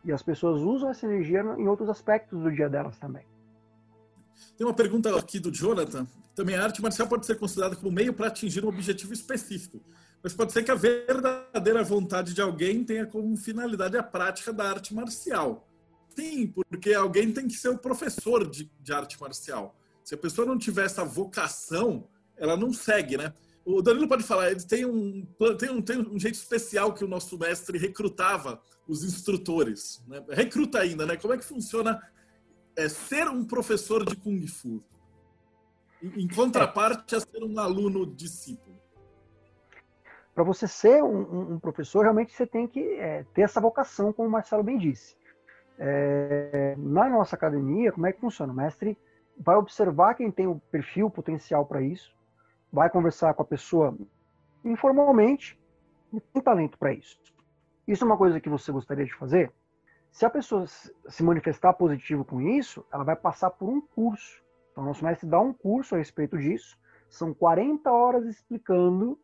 E 0.03 0.11
as 0.11 0.21
pessoas 0.21 0.61
usam 0.61 0.89
essa 0.89 1.05
energia 1.05 1.41
em 1.57 1.67
outros 1.67 1.89
aspectos 1.89 2.39
do 2.39 2.51
dia 2.51 2.69
delas 2.69 2.99
também. 2.99 3.25
Tem 4.57 4.65
uma 4.65 4.73
pergunta 4.73 5.15
aqui 5.17 5.39
do 5.39 5.51
Jonathan. 5.51 6.07
Também 6.35 6.55
a 6.55 6.63
arte 6.63 6.81
marcial 6.81 7.07
pode 7.07 7.25
ser 7.25 7.35
considerada 7.35 7.75
como 7.75 7.91
meio 7.91 8.13
para 8.13 8.27
atingir 8.27 8.63
um 8.63 8.67
objetivo 8.67 9.13
específico, 9.13 9.81
mas 10.21 10.33
pode 10.33 10.51
ser 10.51 10.63
que 10.63 10.71
a 10.71 10.75
verdadeira 10.75 11.83
vontade 11.83 12.33
de 12.33 12.41
alguém 12.41 12.83
tenha 12.83 13.05
como 13.05 13.37
finalidade 13.37 13.97
a 13.97 14.03
prática 14.03 14.51
da 14.51 14.69
arte 14.69 14.93
marcial. 14.93 15.69
Sim, 16.15 16.47
porque 16.47 16.93
alguém 16.93 17.31
tem 17.31 17.47
que 17.47 17.55
ser 17.55 17.69
o 17.69 17.77
professor 17.77 18.49
de, 18.49 18.69
de 18.81 18.93
arte 18.93 19.19
marcial. 19.19 19.77
Se 20.03 20.13
a 20.13 20.17
pessoa 20.17 20.45
não 20.45 20.57
tiver 20.57 20.85
essa 20.85 21.03
vocação, 21.03 22.07
ela 22.37 22.55
não 22.55 22.71
segue, 22.73 23.17
né? 23.17 23.33
O 23.65 23.81
Danilo 23.81 24.07
pode 24.07 24.23
falar, 24.23 24.51
ele 24.51 24.61
tem 24.61 24.85
um, 24.85 25.25
tem 25.57 25.69
um, 25.69 25.81
tem 25.81 25.97
um 25.97 26.19
jeito 26.19 26.35
especial 26.35 26.93
que 26.93 27.03
o 27.03 27.07
nosso 27.07 27.37
mestre 27.37 27.77
recrutava 27.77 28.61
os 28.87 29.03
instrutores. 29.03 30.03
Né? 30.07 30.23
Recruta 30.29 30.79
ainda, 30.79 31.05
né? 31.05 31.17
Como 31.17 31.33
é 31.33 31.37
que 31.37 31.43
funciona 31.43 31.99
é 32.77 32.89
ser 32.89 33.27
um 33.27 33.45
professor 33.45 34.05
de 34.05 34.15
Kung 34.15 34.45
Fu, 34.47 34.83
em 36.01 36.27
contraparte 36.27 37.15
a 37.15 37.19
ser 37.19 37.43
um 37.43 37.59
aluno 37.59 38.05
discípulo? 38.05 38.75
Para 40.33 40.43
você 40.43 40.67
ser 40.67 41.01
um, 41.01 41.53
um, 41.53 41.59
professor, 41.59 42.01
realmente 42.01 42.33
você 42.33 42.45
tem 42.45 42.67
que 42.67 42.81
é, 42.95 43.23
ter 43.33 43.43
essa 43.43 43.61
vocação, 43.61 44.11
como 44.11 44.27
o 44.27 44.31
Marcelo 44.31 44.63
bem 44.63 44.77
disse. 44.77 45.15
É, 45.79 46.75
na 46.77 47.07
nossa 47.07 47.35
academia, 47.37 47.91
como 47.91 48.05
é 48.05 48.11
que 48.11 48.19
funciona? 48.19 48.51
O 48.51 48.55
mestre 48.55 48.97
vai 49.37 49.55
observar 49.55 50.15
quem 50.15 50.29
tem 50.29 50.45
o 50.45 50.59
perfil, 50.71 51.09
potencial 51.09 51.65
para 51.65 51.81
isso, 51.81 52.13
vai 52.71 52.89
conversar 52.89 53.33
com 53.33 53.41
a 53.41 53.45
pessoa 53.45 53.97
informalmente 54.63 55.57
e 56.11 56.19
tem 56.19 56.41
talento 56.41 56.77
para 56.77 56.93
isso. 56.93 57.17
Isso 57.87 58.03
é 58.03 58.07
uma 58.07 58.17
coisa 58.17 58.39
que 58.39 58.49
você 58.49 58.71
gostaria 58.71 59.05
de 59.05 59.13
fazer? 59.15 59.51
Se 60.15 60.25
a 60.25 60.29
pessoa 60.29 60.65
se 60.65 61.21
manifestar 61.21 61.73
positivo 61.73 62.23
com 62.23 62.39
isso, 62.39 62.85
ela 62.89 63.03
vai 63.03 63.17
passar 63.17 63.49
por 63.49 63.67
um 63.67 63.81
curso. 63.81 64.41
Então, 64.71 64.85
nosso 64.85 65.03
mestre 65.03 65.27
dá 65.27 65.41
um 65.41 65.51
curso 65.51 65.93
a 65.93 65.97
respeito 65.97 66.37
disso. 66.37 66.79
São 67.09 67.33
40 67.33 67.91
horas 67.91 68.25
explicando 68.25 69.19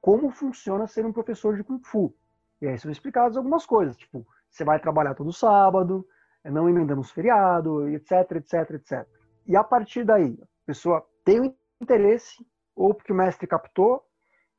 como 0.00 0.28
funciona 0.32 0.88
ser 0.88 1.06
um 1.06 1.12
professor 1.12 1.56
de 1.56 1.62
Kung 1.62 1.80
Fu. 1.84 2.12
E 2.60 2.66
aí 2.66 2.76
são 2.76 2.90
explicadas 2.90 3.36
algumas 3.36 3.64
coisas, 3.64 3.96
tipo, 3.96 4.26
você 4.50 4.64
vai 4.64 4.80
trabalhar 4.80 5.14
todo 5.14 5.32
sábado, 5.32 6.04
é, 6.42 6.50
não 6.50 6.68
emendamos 6.68 7.12
feriado, 7.12 7.88
etc, 7.88 8.32
etc, 8.38 8.70
etc. 8.72 9.08
E 9.46 9.56
a 9.56 9.62
partir 9.62 10.02
daí, 10.02 10.36
a 10.42 10.66
pessoa 10.66 11.06
tem 11.24 11.40
o 11.42 11.54
interesse, 11.80 12.44
ou 12.74 12.92
porque 12.92 13.12
o 13.12 13.16
mestre 13.16 13.46
captou, 13.46 14.04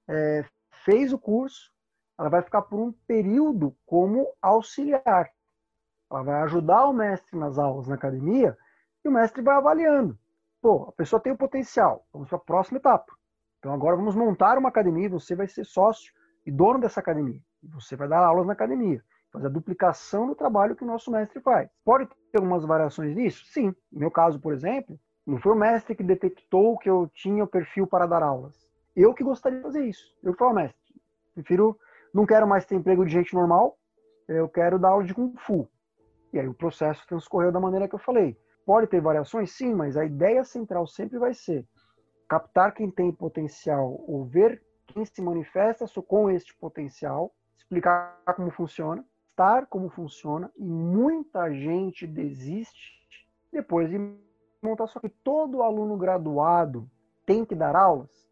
é, 0.08 0.46
fez 0.86 1.12
o 1.12 1.20
curso, 1.20 1.70
ela 2.18 2.30
vai 2.30 2.42
ficar 2.42 2.62
por 2.62 2.80
um 2.80 2.94
período 3.06 3.76
como 3.86 4.26
auxiliar. 4.42 5.30
Ela 6.12 6.24
vai 6.24 6.42
ajudar 6.44 6.86
o 6.86 6.94
mestre 6.94 7.38
nas 7.38 7.58
aulas 7.58 7.88
na 7.88 7.96
academia 7.96 8.58
e 9.04 9.08
o 9.08 9.12
mestre 9.12 9.42
vai 9.42 9.56
avaliando. 9.56 10.18
Pô, 10.62 10.86
a 10.90 10.92
pessoa 10.92 11.22
tem 11.22 11.32
o 11.32 11.38
potencial. 11.38 12.06
Vamos 12.12 12.28
para 12.28 12.38
a 12.38 12.42
próxima 12.42 12.80
etapa. 12.80 13.14
Então 13.60 13.74
agora 13.74 13.96
vamos 13.96 14.16
montar 14.16 14.58
uma 14.58 14.70
academia, 14.70 15.10
você 15.10 15.36
vai 15.36 15.48
ser 15.48 15.66
sócio 15.66 16.14
e 16.46 16.52
dono 16.52 16.80
dessa 16.80 17.00
academia. 17.00 17.42
Você 17.62 17.96
vai 17.96 18.08
dar 18.08 18.24
aulas 18.24 18.46
na 18.46 18.54
academia, 18.54 19.04
fazer 19.32 19.48
a 19.48 19.50
duplicação 19.50 20.28
do 20.28 20.36
trabalho 20.36 20.76
que 20.76 20.84
o 20.84 20.88
nosso 20.88 21.12
mestre 21.12 21.42
faz. 21.42 21.70
Pode 21.84 22.08
ter 22.32 22.38
algumas 22.38 22.66
variações 22.66 23.16
nisso? 23.16 23.46
Sim. 23.48 23.76
No 23.92 24.00
meu 24.00 24.12
caso, 24.12 24.40
por 24.40 24.54
exemplo, 24.54 25.00
não 25.28 25.38
foi 25.38 25.52
o 25.52 25.56
mestre 25.56 25.96
que 25.96 26.04
detectou 26.04 26.78
que 26.78 26.90
eu 26.90 27.10
tinha 27.14 27.44
o 27.44 27.48
perfil 27.48 27.86
para 27.86 28.08
dar 28.08 28.24
aulas. 28.24 28.68
Eu 28.96 29.14
que 29.14 29.24
gostaria 29.24 29.60
de 29.60 29.64
fazer 29.64 29.86
isso. 29.86 30.12
Eu 30.24 30.34
falo, 30.34 30.56
mestre, 30.56 30.96
prefiro, 31.36 31.78
não 32.14 32.26
quero 32.26 32.48
mais 32.48 32.66
ter 32.66 32.76
emprego 32.76 33.06
de 33.06 33.12
gente 33.12 33.34
normal, 33.36 33.78
eu 34.28 34.50
quero 34.50 34.80
dar 34.80 34.90
aula 34.90 35.04
de 35.04 35.14
Kung 35.14 35.36
Fu. 35.38 35.70
E 36.32 36.40
aí 36.40 36.48
o 36.48 36.54
processo 36.54 37.06
transcorreu 37.08 37.52
da 37.52 37.60
maneira 37.60 37.88
que 37.88 37.96
eu 37.96 38.00
falei. 38.00 38.38
Pode 38.66 38.88
ter 38.88 39.02
variações? 39.02 39.52
Sim, 39.52 39.74
mas 39.74 39.98
a 39.98 40.06
ideia 40.06 40.44
central 40.44 40.86
sempre 40.86 41.18
vai 41.18 41.34
ser 41.34 41.66
captar 42.28 42.74
quem 42.74 42.92
tem 42.92 43.12
potencial 43.12 44.04
ou 44.08 44.24
ver 44.24 44.64
quem 44.86 45.04
se 45.04 45.22
manifesta 45.22 45.86
com 46.04 46.30
este 46.30 46.56
potencial, 46.56 47.34
explicar 47.58 48.22
como 48.36 48.52
funciona, 48.52 49.04
estar 49.32 49.66
como 49.66 49.90
funciona, 49.90 50.52
e 50.56 50.64
muita 50.64 51.52
gente 51.52 52.06
desiste 52.06 53.00
depois 53.52 53.90
de 53.90 53.98
montar. 54.62 54.88
Só 54.88 55.00
que 55.00 55.10
todo 55.10 55.64
aluno 55.64 55.98
graduado 55.98 56.90
tem 57.26 57.44
que 57.44 57.56
dar 57.56 57.76
aulas? 57.76 58.30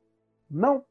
Não. 0.49 0.85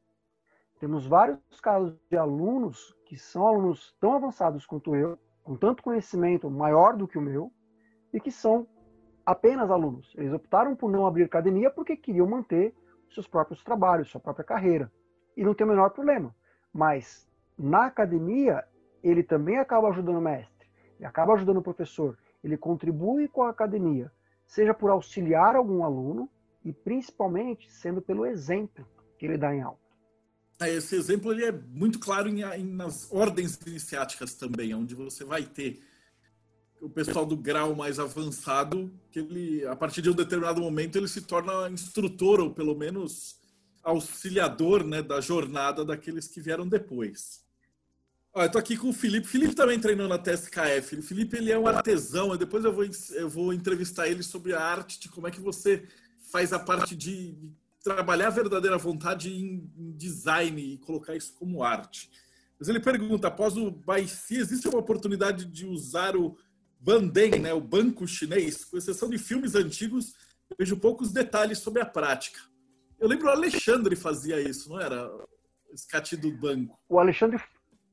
Temos 0.79 1.07
vários 1.07 1.39
casos 1.61 1.97
de 2.09 2.17
alunos 2.17 2.93
que 3.05 3.17
são 3.17 3.47
alunos 3.47 3.95
tão 3.99 4.13
avançados 4.13 4.65
quanto 4.65 4.95
eu, 4.95 5.17
com 5.47 5.55
tanto 5.55 5.81
conhecimento 5.81 6.51
maior 6.51 6.97
do 6.97 7.07
que 7.07 7.17
o 7.17 7.21
meu, 7.21 7.49
e 8.13 8.19
que 8.19 8.29
são 8.29 8.67
apenas 9.25 9.71
alunos. 9.71 10.13
Eles 10.17 10.33
optaram 10.33 10.75
por 10.75 10.91
não 10.91 11.07
abrir 11.07 11.23
academia 11.23 11.71
porque 11.71 11.95
queriam 11.95 12.27
manter 12.27 12.75
seus 13.09 13.25
próprios 13.25 13.63
trabalhos, 13.63 14.09
sua 14.09 14.19
própria 14.19 14.43
carreira. 14.43 14.91
E 15.37 15.45
não 15.45 15.53
tem 15.53 15.65
o 15.65 15.69
menor 15.69 15.91
problema. 15.91 16.35
Mas 16.73 17.25
na 17.57 17.85
academia, 17.85 18.65
ele 19.01 19.23
também 19.23 19.57
acaba 19.57 19.87
ajudando 19.87 20.17
o 20.17 20.21
mestre, 20.21 20.67
ele 20.97 21.05
acaba 21.05 21.33
ajudando 21.35 21.59
o 21.59 21.63
professor, 21.63 22.17
ele 22.43 22.57
contribui 22.57 23.29
com 23.29 23.43
a 23.43 23.49
academia, 23.49 24.11
seja 24.45 24.73
por 24.73 24.89
auxiliar 24.89 25.55
algum 25.55 25.81
aluno 25.85 26.29
e 26.65 26.73
principalmente 26.73 27.71
sendo 27.71 28.01
pelo 28.01 28.25
exemplo 28.25 28.85
que 29.17 29.25
ele 29.25 29.37
dá 29.37 29.55
em 29.55 29.61
aula. 29.61 29.79
É, 30.59 30.73
esse 30.73 30.95
exemplo 30.95 31.31
ele 31.31 31.45
é 31.45 31.51
muito 31.51 31.99
claro 31.99 32.27
em, 32.27 32.41
em, 32.41 32.65
nas 32.65 33.07
ordens 33.11 33.59
iniciáticas 33.65 34.33
também, 34.33 34.73
onde 34.73 34.95
você 34.95 35.23
vai 35.23 35.43
ter 35.43 35.79
o 36.81 36.89
pessoal 36.89 37.25
do 37.25 37.35
grau 37.35 37.75
mais 37.75 37.99
avançado, 37.99 38.91
que 39.11 39.19
ele, 39.19 39.65
a 39.65 39.75
partir 39.75 40.01
de 40.01 40.09
um 40.09 40.13
determinado 40.13 40.61
momento, 40.61 40.95
ele 40.95 41.07
se 41.07 41.21
torna 41.21 41.69
instrutor, 41.69 42.39
ou 42.39 42.51
pelo 42.51 42.75
menos 42.75 43.39
auxiliador 43.83 44.83
né, 44.83 45.01
da 45.01 45.21
jornada 45.21 45.85
daqueles 45.85 46.27
que 46.27 46.41
vieram 46.41 46.67
depois. 46.67 47.45
Ó, 48.33 48.43
eu 48.43 48.51
tô 48.51 48.57
aqui 48.57 48.77
com 48.77 48.89
o 48.89 48.93
Felipe. 48.93 49.27
Felipe 49.27 49.55
também 49.55 49.79
treinou 49.79 50.07
na 50.07 50.17
TSKF. 50.17 50.97
O 50.97 51.03
Felipe 51.03 51.37
ele 51.37 51.51
é 51.51 51.57
um 51.57 51.67
artesão. 51.67 52.35
Depois 52.37 52.63
eu 52.63 52.73
vou, 52.73 52.85
eu 53.11 53.29
vou 53.29 53.53
entrevistar 53.53 54.07
ele 54.07 54.21
sobre 54.21 54.53
a 54.53 54.61
arte, 54.61 54.99
de 54.99 55.09
como 55.09 55.27
é 55.27 55.31
que 55.31 55.39
você 55.39 55.87
faz 56.31 56.53
a 56.53 56.59
parte 56.59 56.95
de 56.95 57.35
trabalhar 57.87 58.27
a 58.27 58.31
verdadeira 58.31 58.77
vontade 58.77 59.33
em, 59.33 59.71
design 59.95 60.61
e 60.61 60.77
colocar 60.79 61.15
isso 61.15 61.33
como 61.35 61.63
arte. 61.63 62.09
Mas 62.59 62.67
ele 62.67 62.79
pergunta, 62.79 63.27
após 63.27 63.55
o 63.55 63.71
Baici, 63.71 64.37
existe 64.37 64.67
uma 64.67 64.79
oportunidade 64.79 65.45
de 65.45 65.65
usar 65.65 66.15
o 66.15 66.37
Banden, 66.79 67.39
né, 67.39 67.53
o 67.53 67.61
banco 67.61 68.07
chinês, 68.07 68.65
com 68.65 68.77
exceção 68.77 69.09
de 69.09 69.17
filmes 69.17 69.55
antigos, 69.55 70.13
vejo 70.57 70.77
poucos 70.77 71.11
detalhes 71.11 71.59
sobre 71.59 71.81
a 71.81 71.85
prática. 71.85 72.39
Eu 72.99 73.07
lembro 73.07 73.27
o 73.27 73.31
Alexandre 73.31 73.95
fazia 73.95 74.39
isso, 74.41 74.69
não 74.69 74.79
era? 74.79 75.09
Escate 75.71 76.15
do 76.15 76.31
banco. 76.31 76.79
O 76.89 76.99
Alexandre 76.99 77.39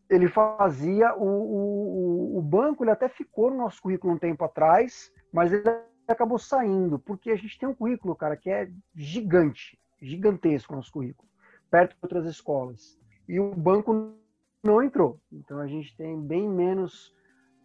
ele 0.09 0.29
fazia 0.29 1.15
o, 1.15 1.25
o, 1.25 2.39
o, 2.39 2.43
banco, 2.43 2.85
ele 2.85 2.91
até 2.91 3.09
ficou 3.09 3.51
no 3.51 3.59
nosso 3.59 3.81
currículo 3.81 4.15
um 4.15 4.19
tempo 4.19 4.45
atrás, 4.45 5.11
mas 5.33 5.53
ele 5.53 5.69
acabou 6.07 6.39
saindo, 6.39 6.99
porque 6.99 7.31
a 7.31 7.37
gente 7.37 7.59
tem 7.59 7.69
um 7.69 7.75
currículo, 7.75 8.15
cara, 8.15 8.37
que 8.37 8.51
é 8.51 8.71
gigante, 8.95 9.79
gigantesco 10.01 10.73
o 10.73 10.77
nosso 10.77 10.93
currículo, 10.93 11.29
perto 11.71 11.93
de 11.93 11.99
outras 12.03 12.27
escolas. 12.27 12.99
E 13.29 13.41
o 13.41 13.55
banco 13.55 14.15
não 14.62 14.83
entrou. 14.83 15.21
Então 15.33 15.59
a 15.59 15.66
gente 15.66 15.97
tem 15.97 16.21
bem 16.21 16.49
menos 16.49 17.15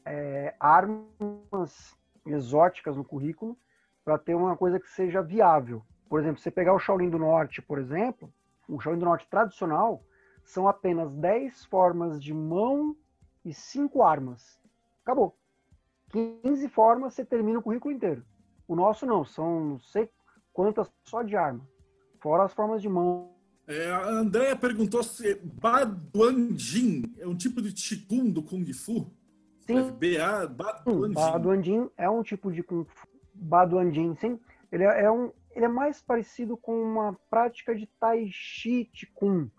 é, 0.06 0.56
armas 0.60 1.97
exóticas 2.26 2.95
no 2.95 3.03
currículo 3.03 3.57
para 4.03 4.18
ter 4.18 4.35
uma 4.35 4.56
coisa 4.57 4.80
que 4.80 4.89
seja 4.89 5.22
viável. 5.22 5.84
Por 6.07 6.19
exemplo, 6.19 6.41
você 6.41 6.49
pegar 6.49 6.73
o 6.73 6.80
Shaolin 6.80 7.10
do 7.10 7.19
Norte, 7.19 7.61
por 7.61 7.77
exemplo, 7.77 8.34
o 8.68 8.80
Shaolin 8.80 8.99
do 8.99 9.06
Norte 9.06 9.27
tradicional 9.30 10.03
são 10.43 10.68
apenas 10.68 11.15
10 11.15 11.65
formas 11.65 12.22
de 12.22 12.34
mão 12.34 12.95
e 13.45 13.53
5 13.53 14.01
armas. 14.01 14.60
Acabou. 15.03 15.35
15 16.11 16.68
formas 16.69 17.14
você 17.14 17.23
termina 17.23 17.60
o 17.60 17.61
currículo 17.61 17.93
inteiro. 17.93 18.26
O 18.68 18.76
nosso 18.76 19.06
não, 19.06 19.23
são 19.23 19.64
não 19.64 19.80
sei 19.80 20.10
quantas 20.51 20.91
só 21.03 21.22
de 21.22 21.35
arma. 21.35 21.68
Fora 22.21 22.43
as 22.43 22.53
formas 22.53 22.81
de 22.81 22.89
mão. 22.89 23.31
É, 23.67 23.91
a 23.91 24.07
Andrea 24.07 24.55
perguntou 24.55 25.03
se 25.03 25.35
Baduanjin 25.43 27.03
é 27.19 27.27
um 27.27 27.35
tipo 27.35 27.61
de 27.61 27.71
Qigong 27.71 28.31
do 28.31 28.41
Kung 28.41 28.65
Fu. 28.73 29.11
Sim. 29.61 29.91
B-A, 29.91 30.47
Baduanjin. 30.47 31.13
Baduanjin 31.13 31.89
é 31.95 32.09
um 32.09 32.23
tipo 32.23 32.51
de 32.51 32.63
Kung 32.63 32.85
Fu. 32.85 33.07
Baduanjin, 33.33 34.15
sim. 34.15 34.39
Ele 34.71 34.83
é, 34.83 35.03
é, 35.03 35.11
um, 35.11 35.31
ele 35.51 35.65
é 35.65 35.69
mais 35.69 36.01
parecido 36.01 36.57
com 36.57 36.81
uma 36.81 37.15
prática 37.29 37.75
de 37.75 37.87
Tai 37.99 38.27
Chi 38.31 38.89
Kung. 39.13 39.49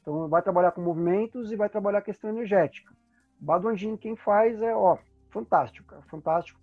Então 0.00 0.28
vai 0.28 0.42
trabalhar 0.42 0.72
com 0.72 0.80
movimentos 0.80 1.52
e 1.52 1.56
vai 1.56 1.68
trabalhar 1.68 1.98
a 1.98 2.02
questão 2.02 2.30
energética. 2.30 2.92
Baduanjin 3.38 3.96
quem 3.96 4.16
faz 4.16 4.60
é, 4.62 4.74
ó, 4.74 4.96
fantástico, 5.30 5.86
cara, 5.88 6.02
fantástico. 6.10 6.58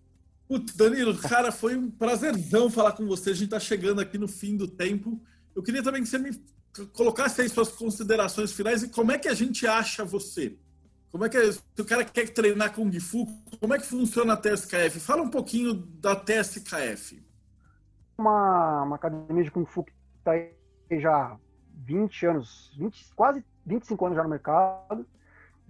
Putz, 0.47 0.75
Danilo, 0.75 1.17
cara, 1.17 1.51
foi 1.51 1.75
um 1.75 1.89
prazerzão 1.89 2.69
falar 2.69 2.91
com 2.91 3.05
você. 3.05 3.31
A 3.31 3.33
gente 3.33 3.45
está 3.45 3.59
chegando 3.59 4.01
aqui 4.01 4.17
no 4.17 4.27
fim 4.27 4.55
do 4.55 4.67
tempo. 4.67 5.19
Eu 5.55 5.63
queria 5.63 5.81
também 5.81 6.03
que 6.03 6.09
você 6.09 6.17
me 6.17 6.31
colocasse 6.93 7.41
aí 7.41 7.49
suas 7.49 7.69
considerações 7.69 8.51
finais 8.51 8.83
e 8.83 8.89
como 8.89 9.11
é 9.11 9.17
que 9.17 9.29
a 9.29 9.33
gente 9.33 9.65
acha 9.65 10.03
você? 10.03 10.57
Como 11.09 11.23
é 11.23 11.29
que 11.29 11.37
é, 11.37 11.49
se 11.49 11.61
o 11.79 11.85
cara 11.85 12.03
quer 12.03 12.27
treinar 12.33 12.73
Kung 12.73 12.91
Fu, 12.99 13.25
como 13.61 13.73
é 13.73 13.79
que 13.79 13.85
funciona 13.85 14.33
a 14.33 14.37
TSKF? 14.37 14.99
Fala 14.99 15.21
um 15.21 15.29
pouquinho 15.29 15.73
da 15.73 16.13
TSKF. 16.13 17.23
Uma, 18.17 18.83
uma 18.83 18.95
academia 18.97 19.43
de 19.43 19.51
Kung 19.51 19.65
Fu 19.65 19.85
que 19.85 19.93
está 20.19 20.31
aí 20.31 20.51
já 20.91 21.37
20 21.85 22.25
anos, 22.25 22.75
20, 22.77 23.13
quase 23.15 23.45
25 23.65 24.05
anos 24.05 24.17
já 24.17 24.23
no 24.23 24.29
mercado. 24.29 25.07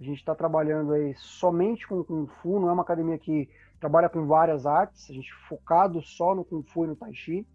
A 0.00 0.02
gente 0.02 0.18
está 0.18 0.34
trabalhando 0.34 0.92
aí 0.92 1.14
somente 1.16 1.86
com 1.86 2.02
Kung 2.02 2.26
Fu, 2.42 2.58
não 2.58 2.68
é 2.68 2.72
uma 2.72 2.82
academia 2.82 3.16
que 3.16 3.48
trabalha 3.78 4.08
com 4.08 4.26
várias 4.26 4.66
artes, 4.66 5.08
a 5.08 5.12
gente 5.12 5.32
focado 5.48 6.02
só 6.02 6.34
no 6.34 6.44
Kung 6.44 6.64
Fu 6.64 6.84
e 6.84 6.88
no 6.88 6.96
Tai 6.96 7.14
Chi. 7.14 7.46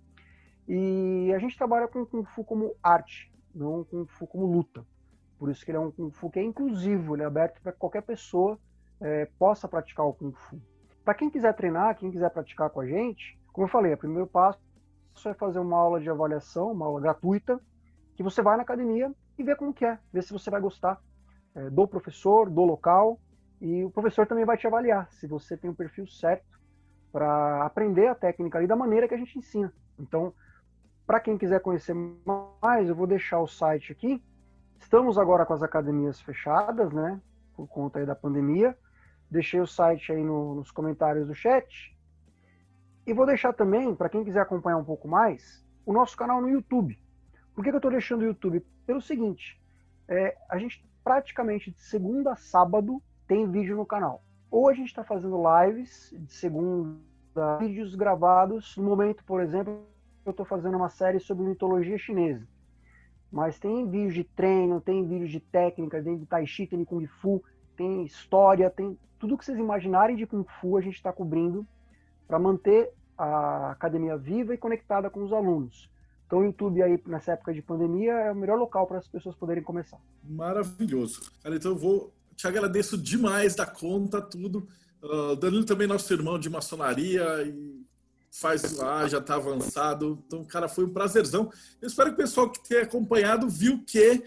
E 0.67 1.31
a 1.35 1.39
gente 1.39 1.57
trabalha 1.57 1.88
com 1.88 2.05
Kung 2.05 2.23
Fu 2.23 2.43
como 2.43 2.75
arte, 2.81 3.31
não 3.53 3.83
Kung 3.83 4.05
Fu 4.05 4.27
como 4.27 4.45
luta. 4.45 4.85
Por 5.38 5.49
isso 5.49 5.65
que 5.65 5.71
ele 5.71 5.77
é 5.77 5.81
um 5.81 5.91
Kung 5.91 6.11
Fu 6.11 6.29
que 6.29 6.39
é 6.39 6.43
inclusivo, 6.43 7.15
ele 7.15 7.23
é 7.23 7.25
aberto 7.25 7.61
para 7.61 7.71
qualquer 7.71 8.01
pessoa 8.01 8.59
é, 8.99 9.25
possa 9.39 9.67
praticar 9.67 10.05
o 10.05 10.13
Kung 10.13 10.33
Fu. 10.33 10.61
Para 11.03 11.15
quem 11.15 11.29
quiser 11.29 11.53
treinar, 11.55 11.97
quem 11.97 12.11
quiser 12.11 12.29
praticar 12.29 12.69
com 12.69 12.79
a 12.79 12.85
gente, 12.85 13.39
como 13.51 13.65
eu 13.65 13.71
falei, 13.71 13.93
o 13.93 13.97
primeiro 13.97 14.27
passo 14.27 14.59
é 15.25 15.33
fazer 15.33 15.59
uma 15.59 15.77
aula 15.77 15.99
de 15.99 16.09
avaliação, 16.09 16.71
uma 16.71 16.85
aula 16.85 17.01
gratuita, 17.01 17.59
que 18.15 18.23
você 18.23 18.41
vai 18.41 18.55
na 18.55 18.63
academia 18.63 19.11
e 19.38 19.43
vê 19.43 19.55
como 19.55 19.73
que 19.73 19.85
é, 19.85 19.97
vê 20.13 20.21
se 20.21 20.31
você 20.31 20.49
vai 20.49 20.61
gostar 20.61 21.01
é, 21.55 21.69
do 21.69 21.88
professor, 21.88 22.49
do 22.49 22.63
local, 22.63 23.19
e 23.59 23.83
o 23.83 23.91
professor 23.91 24.25
também 24.25 24.45
vai 24.45 24.57
te 24.57 24.65
avaliar 24.65 25.11
se 25.11 25.27
você 25.27 25.55
tem 25.55 25.69
o 25.69 25.75
perfil 25.75 26.07
certo 26.07 26.59
para 27.11 27.63
aprender 27.63 28.07
a 28.07 28.15
técnica 28.15 28.57
ali 28.57 28.65
da 28.65 28.75
maneira 28.75 29.07
que 29.07 29.13
a 29.13 29.17
gente 29.17 29.38
ensina. 29.38 29.71
Então, 29.99 30.33
para 31.05 31.19
quem 31.19 31.37
quiser 31.37 31.59
conhecer 31.59 31.95
mais, 32.61 32.87
eu 32.87 32.95
vou 32.95 33.07
deixar 33.07 33.39
o 33.39 33.47
site 33.47 33.91
aqui. 33.91 34.23
Estamos 34.79 35.17
agora 35.17 35.45
com 35.45 35.53
as 35.53 35.63
academias 35.63 36.19
fechadas, 36.21 36.91
né, 36.91 37.19
por 37.55 37.67
conta 37.67 37.99
aí 37.99 38.05
da 38.05 38.15
pandemia. 38.15 38.77
Deixei 39.29 39.59
o 39.61 39.67
site 39.67 40.11
aí 40.11 40.23
no, 40.23 40.55
nos 40.55 40.71
comentários 40.71 41.27
do 41.27 41.35
chat. 41.35 41.97
E 43.05 43.13
vou 43.13 43.25
deixar 43.25 43.53
também, 43.53 43.95
para 43.95 44.09
quem 44.09 44.23
quiser 44.23 44.41
acompanhar 44.41 44.77
um 44.77 44.83
pouco 44.83 45.07
mais, 45.07 45.65
o 45.85 45.93
nosso 45.93 46.15
canal 46.15 46.41
no 46.41 46.49
YouTube. 46.49 46.97
Por 47.53 47.63
que, 47.63 47.69
que 47.69 47.75
eu 47.75 47.79
estou 47.79 47.91
deixando 47.91 48.21
o 48.21 48.25
YouTube? 48.25 48.65
Pelo 48.85 49.01
seguinte, 49.01 49.61
é, 50.07 50.37
a 50.49 50.57
gente 50.57 50.85
praticamente 51.03 51.71
de 51.71 51.81
segunda 51.81 52.33
a 52.33 52.35
sábado 52.35 53.01
tem 53.27 53.49
vídeo 53.49 53.75
no 53.75 53.85
canal. 53.85 54.23
Ou 54.49 54.69
a 54.69 54.73
gente 54.73 54.87
está 54.87 55.03
fazendo 55.03 55.41
lives 55.63 56.13
de 56.17 56.33
segunda, 56.33 57.57
vídeos 57.59 57.95
gravados. 57.95 58.75
No 58.77 58.83
momento, 58.83 59.23
por 59.23 59.41
exemplo, 59.41 59.85
eu 60.26 60.31
estou 60.31 60.45
fazendo 60.45 60.77
uma 60.77 60.89
série 60.89 61.19
sobre 61.19 61.45
mitologia 61.45 61.98
chinesa. 61.98 62.48
Mas 63.31 63.57
tem 63.57 63.89
vídeos 63.89 64.14
de 64.14 64.23
treino, 64.23 64.81
tem 64.81 65.07
vídeos 65.07 65.31
de 65.31 65.39
técnica, 65.39 66.03
tem 66.03 66.18
de 66.18 66.26
tai 66.26 66.45
chi, 66.45 66.68
tem 66.68 66.80
de 66.80 66.85
kung 66.85 67.06
fu, 67.07 67.43
tem 67.77 68.03
história, 68.03 68.69
tem 68.69 68.98
tudo 69.18 69.38
que 69.38 69.45
vocês 69.45 69.57
imaginarem 69.57 70.15
de 70.15 70.26
kung 70.26 70.45
fu 70.60 70.77
a 70.77 70.81
gente 70.81 70.95
está 70.95 71.14
cobrindo 71.14 71.65
para 72.27 72.38
manter 72.38 72.91
a 73.18 73.72
academia 73.72 74.18
viva 74.18 74.53
e 74.53 74.57
conectada 74.57 75.10
com 75.10 75.23
os 75.23 75.31
alunos. 75.31 75.89
Então 76.26 76.39
o 76.39 76.43
YouTube 76.43 76.81
aí 76.81 77.02
nessa 77.06 77.34
época 77.34 77.53
de 77.53 77.61
pandemia 77.61 78.14
é 78.14 78.31
o 78.31 78.35
melhor 78.35 78.57
local 78.57 78.88
para 78.88 78.98
as 78.98 79.07
pessoas 79.07 79.35
poderem 79.35 79.64
começar. 79.64 79.99
Maravilhoso. 80.23 81.31
Cara, 81.43 81.56
então 81.56 81.72
eu 81.72 81.77
vou 81.77 82.14
te 82.35 82.48
agradeço 82.48 82.98
demais 82.98 83.56
da 83.56 83.65
conta 83.65 84.22
tudo. 84.22 84.68
Uh, 85.03 85.35
Danilo 85.35 85.65
também 85.65 85.88
nosso 85.88 86.11
irmão 86.14 86.39
de 86.39 86.49
maçonaria 86.49 87.43
e 87.43 87.85
faz 88.31 88.73
lá, 88.73 89.07
já 89.07 89.17
está 89.17 89.35
avançado. 89.35 90.23
Então, 90.25 90.43
cara, 90.43 90.67
foi 90.67 90.85
um 90.85 90.93
prazerzão. 90.93 91.51
Eu 91.81 91.87
espero 91.87 92.09
que 92.09 92.15
o 92.15 92.23
pessoal 92.23 92.49
que 92.49 92.67
tenha 92.67 92.83
acompanhado 92.83 93.49
viu 93.49 93.83
que 93.85 94.23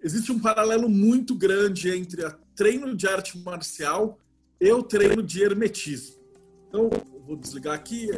existe 0.00 0.30
um 0.30 0.38
paralelo 0.38 0.88
muito 0.88 1.34
grande 1.34 1.90
entre 1.90 2.22
treino 2.54 2.94
de 2.94 3.08
arte 3.08 3.38
marcial 3.38 4.18
e 4.60 4.70
o 4.70 4.82
treino 4.82 5.22
de 5.22 5.42
hermetismo. 5.42 6.16
Então, 6.68 6.90
vou 7.26 7.36
desligar 7.36 7.74
aqui. 7.74 8.08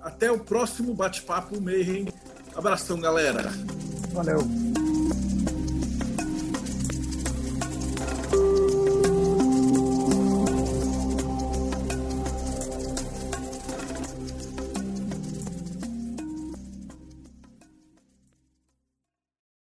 Até 0.00 0.32
o 0.32 0.40
próximo 0.40 0.92
bate-papo 0.94 1.60
Mayhem 1.60 2.06
Abração, 2.54 3.00
galera. 3.00 3.50
Valeu. 4.12 4.71